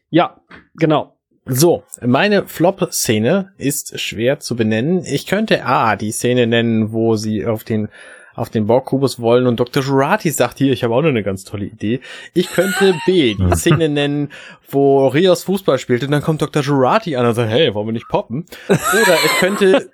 Ja, 0.09 0.40
genau. 0.74 1.16
So, 1.44 1.85
meine 2.01 2.47
Flop-Szene 2.47 3.52
ist 3.59 3.98
schwer 4.01 4.40
zu 4.40 4.57
benennen. 4.57 5.05
Ich 5.05 5.27
könnte 5.27 5.65
A, 5.65 5.97
die 5.97 6.12
Szene 6.12 6.47
nennen, 6.47 6.93
wo 6.93 7.16
sie 7.16 7.44
auf 7.47 7.65
den 7.65 7.89
auf 8.35 8.51
den 8.51 8.66
Borgkubus 8.66 9.20
wollen 9.20 9.47
und 9.47 9.61
Dr. 9.61 9.82
Jurati 9.82 10.31
sagt 10.31 10.59
hier, 10.59 10.73
ich 10.73 10.85
habe 10.85 10.94
auch 10.94 11.02
noch 11.02 11.09
eine 11.09 11.23
ganz 11.23 11.44
tolle 11.44 11.66
Idee. 11.66 12.01
Ich 12.35 12.51
könnte 12.51 12.94
B, 13.07 13.35
die 13.35 13.57
Szene 13.57 13.89
nennen, 13.89 14.31
wo 14.69 15.09
Rios 15.09 15.44
Fußball 15.44 15.78
spielt 15.78 16.02
und 16.05 16.11
dann 16.11 16.23
kommt 16.23 16.43
Dr. 16.43 16.62
Jurati 16.62 17.16
an 17.16 17.27
und 17.27 17.35
sagt, 17.35 17.51
hey, 17.51 17.74
wollen 17.74 17.89
wir 17.89 17.93
nicht 17.93 18.09
poppen? 18.09 18.47
Oder 18.69 19.15
ich 19.24 19.32
könnte 19.39 19.90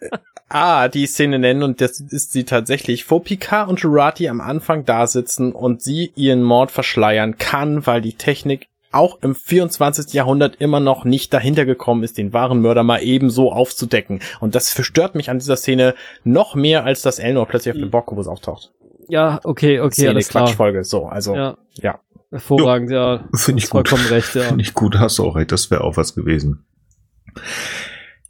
A, 0.49 0.89
die 0.89 1.07
Szene 1.07 1.39
nennen 1.39 1.63
und 1.63 1.81
das 1.81 1.99
ist 1.99 2.33
sie 2.33 2.45
tatsächlich, 2.45 3.11
wo 3.11 3.19
Picard 3.19 3.69
und 3.69 3.81
Jurati 3.81 4.29
am 4.29 4.41
Anfang 4.41 4.85
da 4.85 5.07
sitzen 5.07 5.53
und 5.53 5.83
sie 5.83 6.13
ihren 6.15 6.43
Mord 6.43 6.71
verschleiern 6.71 7.37
kann, 7.37 7.87
weil 7.87 8.01
die 8.01 8.15
Technik 8.15 8.69
auch 8.97 9.23
im 9.23 9.35
24. 9.35 10.13
Jahrhundert 10.13 10.57
immer 10.57 10.81
noch 10.81 11.05
nicht 11.05 11.33
dahinter 11.33 11.65
gekommen 11.67 12.03
ist, 12.03 12.19
den 12.19 12.33
wahren 12.33 12.61
Mörder 12.61 12.83
mal 12.83 13.03
ebenso 13.03 13.53
aufzudecken. 13.53 14.21
Und 14.41 14.55
das 14.55 14.71
verstört 14.71 15.15
mich 15.15 15.31
an 15.31 15.39
dieser 15.39 15.57
Szene 15.57 15.95
noch 16.25 16.55
mehr, 16.55 16.85
als 16.85 17.03
dass 17.03 17.19
Elnor 17.19 17.47
plötzlich 17.47 17.75
auf 17.75 17.81
dem 17.81 17.91
Bockkubus 17.91 18.27
auftaucht. 18.27 18.73
Ja, 19.09 19.41
okay, 19.45 19.81
okay, 19.81 19.93
Szene, 19.93 20.11
alles 20.11 20.29
klar. 20.29 20.45
Quatschfolge, 20.45 20.85
so, 20.85 21.07
also, 21.07 21.35
ja. 21.35 21.59
ja. 21.75 22.01
Hervorragend, 22.31 22.91
jo, 22.91 22.97
ja. 22.97 23.29
Finde 23.35 23.63
ich 23.63 23.71
gut. 23.71 23.89
Vollkommen 23.89 24.09
recht, 24.09 24.35
ja. 24.35 24.43
Finde 24.43 24.63
ich 24.63 24.75
gut, 24.75 24.99
hast 24.99 25.19
du 25.19 25.25
auch 25.25 25.37
recht, 25.37 25.53
das 25.53 25.71
wäre 25.71 25.85
auch 25.85 25.97
was 25.97 26.15
gewesen. 26.15 26.65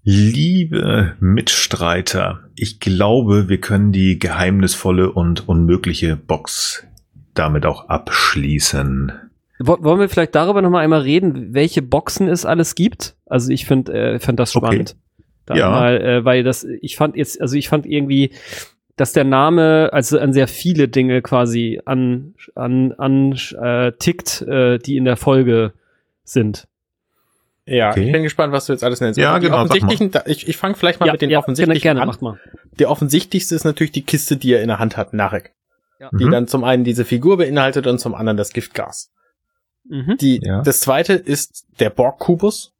Liebe 0.02 1.16
Mitstreiter, 1.18 2.44
ich 2.54 2.78
glaube, 2.78 3.48
wir 3.48 3.60
können 3.60 3.90
die 3.90 4.18
geheimnisvolle 4.18 5.10
und 5.10 5.48
unmögliche 5.48 6.16
Box 6.16 6.86
damit 7.34 7.66
auch 7.66 7.88
abschließen. 7.88 9.12
Wollen 9.58 10.00
wir 10.00 10.08
vielleicht 10.08 10.34
darüber 10.34 10.60
noch 10.60 10.70
mal 10.70 10.80
einmal 10.80 11.00
reden, 11.00 11.54
welche 11.54 11.80
Boxen 11.82 12.28
es 12.28 12.44
alles 12.44 12.74
gibt? 12.74 13.16
Also 13.26 13.50
ich 13.50 13.64
finde 13.64 13.92
äh, 13.92 14.18
fand 14.18 14.38
das 14.38 14.52
spannend. 14.52 14.96
Okay. 15.48 15.58
ja. 15.58 15.70
Mal, 15.70 16.00
äh, 16.00 16.24
weil 16.24 16.42
das, 16.42 16.64
ich 16.64 16.96
fand 16.96 17.16
jetzt, 17.16 17.40
also 17.40 17.56
ich 17.56 17.68
fand 17.68 17.86
irgendwie, 17.86 18.32
dass 18.96 19.12
der 19.12 19.24
Name 19.24 19.90
also 19.92 20.18
an 20.18 20.32
sehr 20.32 20.48
viele 20.48 20.88
Dinge 20.88 21.22
quasi 21.22 21.80
an 21.84 22.34
an 22.54 22.92
an 22.92 23.32
äh, 23.60 23.92
tickt, 23.92 24.42
äh, 24.42 24.78
die 24.78 24.96
in 24.96 25.04
der 25.04 25.16
Folge 25.16 25.72
sind. 26.24 26.68
Ja, 27.66 27.90
okay. 27.90 28.06
ich 28.06 28.12
bin 28.12 28.22
gespannt, 28.22 28.52
was 28.52 28.66
du 28.66 28.72
jetzt 28.72 28.84
alles 28.84 29.00
nennst. 29.00 29.18
Ja, 29.18 29.38
genau. 29.38 29.62
Offensichtlichen, 29.62 30.12
ich, 30.26 30.46
ich 30.48 30.56
fange 30.56 30.74
vielleicht 30.76 31.00
mal 31.00 31.06
ja, 31.06 31.12
mit 31.12 31.22
den 31.22 31.30
ja, 31.30 31.38
offensichtlichen 31.38 31.82
gerne, 31.82 32.00
an. 32.02 32.06
Macht 32.06 32.22
mal. 32.22 32.38
Der 32.78 32.90
offensichtlichste 32.90 33.54
ist 33.54 33.64
natürlich 33.64 33.90
die 33.90 34.02
Kiste, 34.02 34.36
die 34.36 34.52
er 34.52 34.62
in 34.62 34.68
der 34.68 34.78
Hand 34.78 34.96
hat, 34.96 35.12
Narek. 35.12 35.52
Ja. 35.98 36.10
Die 36.12 36.26
Mhm. 36.26 36.30
dann 36.30 36.46
zum 36.46 36.62
einen 36.62 36.84
diese 36.84 37.04
Figur 37.04 37.38
beinhaltet 37.38 37.86
und 37.86 37.98
zum 37.98 38.14
anderen 38.14 38.36
das 38.36 38.52
Giftgas. 38.52 39.10
Mhm. 39.88 40.16
Die, 40.20 40.40
Ja. 40.42 40.62
Das 40.62 40.80
zweite 40.80 41.12
ist 41.14 41.66
der 41.80 41.90
Borg-Kubus, 41.90 42.72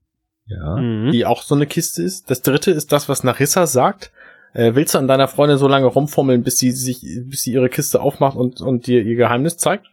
Ja. 0.47 0.77
Mhm. 0.77 1.11
die 1.13 1.25
auch 1.27 1.43
so 1.43 1.55
eine 1.55 1.67
Kiste 1.67 2.03
ist. 2.03 2.31
Das 2.31 2.43
dritte 2.43 2.71
ist 2.71 2.93
das, 2.93 3.09
was 3.09 3.25
Narissa 3.25 3.67
sagt. 3.67 4.13
Äh, 4.55 4.75
willst 4.75 4.95
du 4.95 4.99
an 4.99 5.07
deiner 5.09 5.29
Freundin 5.29 5.59
so 5.59 5.69
lange 5.69 5.87
rumfummeln, 5.87 6.43
bis 6.43 6.59
sie 6.59 6.71
sich, 6.71 7.01
bis 7.27 7.43
sie 7.43 7.53
ihre 7.53 7.69
Kiste 7.69 8.01
aufmacht 8.01 8.37
und, 8.37 8.61
und 8.61 8.87
dir 8.87 9.03
ihr 9.03 9.17
Geheimnis 9.17 9.57
zeigt? 9.59 9.87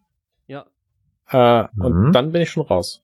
Ja. 0.48 0.66
Äh, 1.30 1.64
Mhm. 1.74 1.82
Und 1.86 2.12
dann 2.14 2.32
bin 2.32 2.42
ich 2.42 2.50
schon 2.50 2.64
raus. 2.66 3.02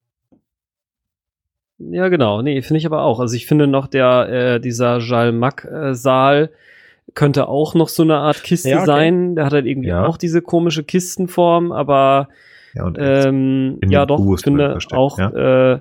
Ja, 1.79 2.09
genau. 2.09 2.41
Nee, 2.41 2.61
finde 2.61 2.79
ich 2.79 2.85
aber 2.85 3.03
auch. 3.03 3.19
Also 3.19 3.35
ich 3.35 3.45
finde 3.45 3.67
noch 3.67 3.87
der, 3.87 4.29
äh, 4.29 4.59
dieser 4.59 4.99
Jalmak-Saal 4.99 6.49
könnte 7.15 7.47
auch 7.47 7.73
noch 7.73 7.87
so 7.89 8.03
eine 8.03 8.17
Art 8.17 8.43
Kiste 8.43 8.69
Ja, 8.69 8.77
okay. 8.77 8.85
sein. 8.85 9.35
Der 9.35 9.45
hat 9.45 9.53
halt 9.53 9.65
irgendwie 9.65 9.89
Ja. 9.89 10.05
auch 10.05 10.17
diese 10.17 10.41
komische 10.41 10.83
Kistenform, 10.83 11.71
aber 11.71 12.27
ja 12.73 12.85
und 12.85 12.97
ähm, 12.99 13.77
in 13.81 13.91
ja 13.91 14.05
doch, 14.05 14.19
ich 14.35 14.41
finde 14.41 14.77
auch, 14.91 15.19
äh, 15.19 15.79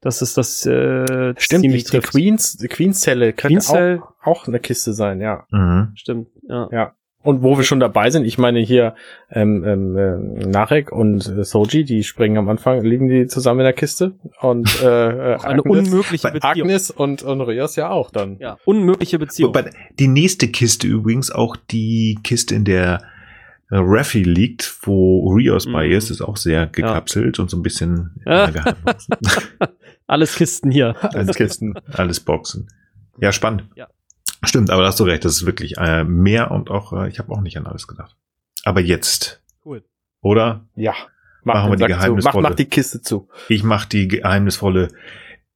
dass 0.00 0.20
es 0.20 0.34
das 0.34 0.66
äh, 0.66 1.34
Stimmt, 1.36 1.62
ziemlich 1.62 1.84
die, 1.84 1.90
die 1.90 1.98
trifft. 1.98 2.12
Queens, 2.12 2.56
die 2.56 2.68
Queenszelle 2.68 3.32
könnte 3.32 3.54
Queenszell? 3.54 4.00
auch, 4.00 4.26
auch 4.26 4.48
eine 4.48 4.58
Kiste 4.58 4.92
sein, 4.92 5.20
ja. 5.20 5.46
mhm. 5.50 5.92
Stimmt, 5.94 6.28
ja. 6.48 6.68
Ja. 6.70 6.92
Und 7.24 7.42
wo 7.42 7.56
wir 7.56 7.62
schon 7.62 7.78
dabei 7.78 8.10
sind, 8.10 8.24
ich 8.24 8.36
meine 8.36 8.58
hier 8.58 8.96
ähm, 9.30 9.64
ähm, 9.64 9.96
äh, 9.96 10.44
Narek 10.44 10.90
und 10.90 11.24
äh, 11.28 11.44
Soji, 11.44 11.84
die 11.84 12.02
springen 12.02 12.36
am 12.36 12.48
Anfang, 12.48 12.82
liegen 12.82 13.08
die 13.08 13.28
zusammen 13.28 13.60
in 13.60 13.64
der 13.64 13.72
Kiste 13.74 14.14
und 14.40 14.68
äh, 14.82 14.86
äh, 14.86 15.36
eine 15.36 15.60
Agnes, 15.60 15.88
unmögliche 15.88 16.32
Beziehung. 16.32 16.68
Agnes 16.68 16.90
und, 16.90 17.22
und 17.22 17.40
Rios 17.42 17.76
ja 17.76 17.90
auch 17.90 18.10
dann. 18.10 18.38
Ja, 18.40 18.58
unmögliche 18.64 19.20
Beziehung. 19.20 19.50
Wobei 19.50 19.70
die 20.00 20.08
nächste 20.08 20.48
Kiste 20.48 20.88
übrigens 20.88 21.30
auch 21.30 21.56
die 21.70 22.18
Kiste, 22.24 22.56
in 22.56 22.64
der 22.64 23.02
äh, 23.72 23.76
Raffi 23.80 24.22
liegt, 24.22 24.78
wo 24.82 25.30
Rios 25.32 25.64
bei 25.70 25.86
Mhm. 25.88 25.92
ist, 25.94 26.10
ist 26.10 26.20
auch 26.20 26.36
sehr 26.36 26.66
gekapselt 26.66 27.38
und 27.38 27.50
so 27.50 27.56
ein 27.56 27.62
bisschen 27.62 28.20
äh, 28.26 28.52
geheim. 28.52 28.76
Alles 30.06 30.34
Kisten 30.36 30.70
hier. 30.70 30.94
Als 31.14 31.34
Kisten. 31.36 31.74
alles 31.92 32.20
Boxen. 32.20 32.68
Ja, 33.18 33.32
spannend. 33.32 33.64
Ja. 33.76 33.88
Stimmt, 34.44 34.70
aber 34.70 34.82
da 34.82 34.88
hast 34.88 35.00
du 35.00 35.04
recht, 35.04 35.24
das 35.24 35.32
ist 35.36 35.46
wirklich 35.46 35.76
äh, 35.78 36.04
mehr 36.04 36.50
und 36.50 36.70
auch, 36.70 36.92
äh, 36.92 37.08
ich 37.08 37.18
habe 37.18 37.32
auch 37.32 37.40
nicht 37.40 37.56
an 37.56 37.66
alles 37.66 37.86
gedacht. 37.86 38.16
Aber 38.64 38.80
jetzt, 38.80 39.42
Cool. 39.64 39.84
oder? 40.20 40.66
Ja. 40.74 40.94
Machen 41.44 41.70
wir 41.70 41.76
die 41.76 41.84
zu. 41.84 41.88
Mach, 41.90 41.98
geheimnisvolle- 42.04 42.42
mach 42.42 42.54
die 42.54 42.64
Kiste 42.66 43.00
zu. 43.02 43.28
Ich 43.48 43.62
mache 43.64 43.88
die 43.88 44.06
geheimnisvolle, 44.08 44.88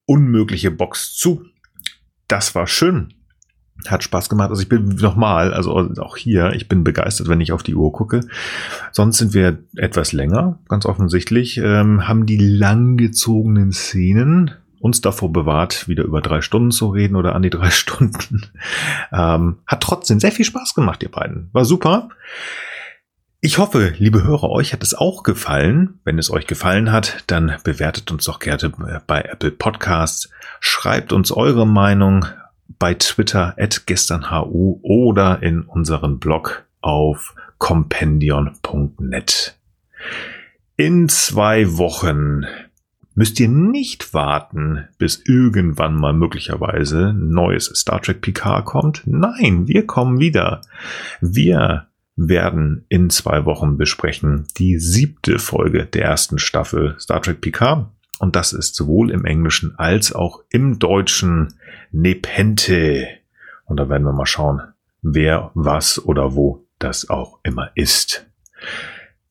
unmögliche 0.06 0.70
Box 0.70 1.14
zu. 1.14 1.44
Das 2.28 2.54
war 2.54 2.66
schön. 2.66 3.12
Hat 3.86 4.02
Spaß 4.02 4.28
gemacht. 4.28 4.50
Also 4.50 4.62
ich 4.62 4.68
bin 4.68 4.96
nochmal, 4.96 5.52
also 5.52 5.76
auch 5.98 6.16
hier, 6.16 6.52
ich 6.52 6.68
bin 6.68 6.82
begeistert, 6.82 7.28
wenn 7.28 7.40
ich 7.40 7.52
auf 7.52 7.62
die 7.62 7.74
Uhr 7.74 7.92
gucke. 7.92 8.20
Sonst 8.90 9.18
sind 9.18 9.34
wir 9.34 9.58
etwas 9.76 10.12
länger, 10.12 10.58
ganz 10.68 10.86
offensichtlich, 10.86 11.58
ähm, 11.58 12.08
haben 12.08 12.26
die 12.26 12.38
langgezogenen 12.38 13.72
Szenen 13.72 14.52
uns 14.80 15.00
davor 15.00 15.32
bewahrt, 15.32 15.88
wieder 15.88 16.04
über 16.04 16.20
drei 16.20 16.40
Stunden 16.40 16.70
zu 16.70 16.88
reden 16.88 17.16
oder 17.16 17.34
an 17.34 17.42
die 17.42 17.50
drei 17.50 17.70
Stunden. 17.70 18.42
Ähm, 19.12 19.58
hat 19.66 19.82
trotzdem 19.82 20.20
sehr 20.20 20.32
viel 20.32 20.44
Spaß 20.44 20.74
gemacht, 20.74 21.02
ihr 21.02 21.10
beiden. 21.10 21.50
War 21.52 21.64
super. 21.64 22.08
Ich 23.40 23.58
hoffe, 23.58 23.92
liebe 23.98 24.24
Hörer, 24.24 24.50
euch 24.50 24.72
hat 24.72 24.82
es 24.82 24.94
auch 24.94 25.22
gefallen. 25.22 26.00
Wenn 26.04 26.18
es 26.18 26.30
euch 26.30 26.46
gefallen 26.46 26.90
hat, 26.90 27.22
dann 27.26 27.56
bewertet 27.62 28.10
uns 28.10 28.24
doch 28.24 28.38
gerne 28.38 28.72
bei 29.06 29.20
Apple 29.20 29.52
Podcasts. 29.52 30.30
Schreibt 30.58 31.12
uns 31.12 31.30
eure 31.30 31.66
Meinung 31.66 32.26
bei 32.78 32.94
Twitter 32.94 33.54
at 33.58 33.86
gesternhu 33.86 34.78
oder 34.82 35.42
in 35.42 35.62
unseren 35.62 36.18
Blog 36.18 36.66
auf 36.80 37.34
compendion.net. 37.58 39.58
In 40.76 41.08
zwei 41.08 41.78
Wochen 41.78 42.44
müsst 43.14 43.40
ihr 43.40 43.48
nicht 43.48 44.12
warten, 44.12 44.86
bis 44.98 45.22
irgendwann 45.24 45.96
mal 45.96 46.12
möglicherweise 46.12 47.14
neues 47.14 47.66
Star 47.74 48.02
Trek 48.02 48.20
Picard 48.20 48.66
kommt. 48.66 49.02
Nein, 49.06 49.66
wir 49.66 49.86
kommen 49.86 50.20
wieder. 50.20 50.60
Wir 51.20 51.86
werden 52.14 52.84
in 52.88 53.10
zwei 53.10 53.44
Wochen 53.44 53.76
besprechen 53.76 54.46
die 54.58 54.78
siebte 54.78 55.38
Folge 55.38 55.86
der 55.86 56.04
ersten 56.04 56.38
Staffel 56.38 56.96
Star 56.98 57.22
Trek 57.22 57.40
Picard. 57.40 57.88
Und 58.18 58.36
das 58.36 58.52
ist 58.52 58.74
sowohl 58.74 59.10
im 59.10 59.24
Englischen 59.24 59.78
als 59.78 60.12
auch 60.12 60.42
im 60.50 60.78
Deutschen 60.78 61.54
Nepente. 61.92 63.08
Und 63.64 63.78
da 63.78 63.88
werden 63.88 64.04
wir 64.04 64.12
mal 64.12 64.26
schauen, 64.26 64.62
wer, 65.02 65.50
was 65.54 66.04
oder 66.04 66.34
wo 66.34 66.64
das 66.78 67.08
auch 67.08 67.38
immer 67.42 67.70
ist. 67.74 68.26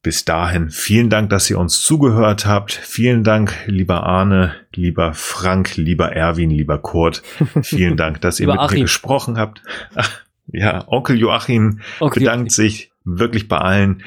Bis 0.01 0.23
dahin 0.23 0.69
vielen 0.69 1.09
Dank, 1.09 1.31
dass 1.31 1.49
ihr 1.49 1.57
uns 1.57 1.81
zugehört 1.81 2.45
habt. 2.45 2.71
Vielen 2.73 3.23
Dank, 3.23 3.55
lieber 3.65 4.03
Arne, 4.03 4.53
lieber 4.73 5.13
Frank, 5.15 5.77
lieber 5.77 6.11
Erwin, 6.11 6.51
lieber 6.51 6.77
Kurt. 6.77 7.23
Vielen 7.63 7.97
Dank, 7.97 8.21
dass 8.21 8.39
ihr 8.39 8.45
mit 8.47 8.59
Achim. 8.59 8.77
mir 8.77 8.83
gesprochen 8.83 9.37
habt. 9.37 9.61
Ja, 10.47 10.87
Onkel 10.87 11.17
Joachim 11.19 11.79
Onkel 11.99 12.19
bedankt 12.19 12.51
Joachim. 12.51 12.69
sich 12.69 12.91
wirklich 13.03 13.47
bei 13.47 13.57
allen 13.57 14.03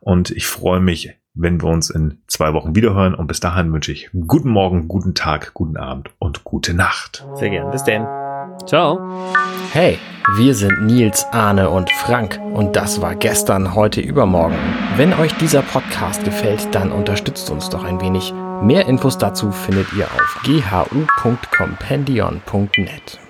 und 0.00 0.30
ich 0.30 0.46
freue 0.46 0.80
mich, 0.80 1.10
wenn 1.34 1.62
wir 1.62 1.68
uns 1.68 1.90
in 1.90 2.18
zwei 2.26 2.54
Wochen 2.54 2.74
wiederhören 2.74 3.14
und 3.14 3.26
bis 3.26 3.40
dahin 3.40 3.72
wünsche 3.72 3.92
ich 3.92 4.10
guten 4.26 4.50
Morgen, 4.50 4.88
guten 4.88 5.14
Tag, 5.14 5.54
guten 5.54 5.76
Abend 5.76 6.10
und 6.18 6.44
gute 6.44 6.74
Nacht. 6.74 7.26
Sehr 7.34 7.50
gern. 7.50 7.70
Bis 7.70 7.84
denn. 7.84 8.06
Ciao. 8.66 9.00
Hey, 9.72 9.98
wir 10.36 10.54
sind 10.54 10.86
Nils, 10.86 11.26
Arne 11.32 11.70
und 11.70 11.90
Frank 11.90 12.40
und 12.52 12.76
das 12.76 13.00
war 13.00 13.14
gestern, 13.14 13.74
heute, 13.74 14.00
übermorgen. 14.00 14.56
Wenn 14.96 15.12
euch 15.14 15.32
dieser 15.34 15.62
Podcast 15.62 16.24
gefällt, 16.24 16.74
dann 16.74 16.92
unterstützt 16.92 17.50
uns 17.50 17.70
doch 17.70 17.84
ein 17.84 18.00
wenig. 18.00 18.32
Mehr 18.62 18.86
Infos 18.86 19.18
dazu 19.18 19.50
findet 19.50 19.92
ihr 19.94 20.06
auf 20.06 20.40
ghu.compendion.net. 20.44 23.21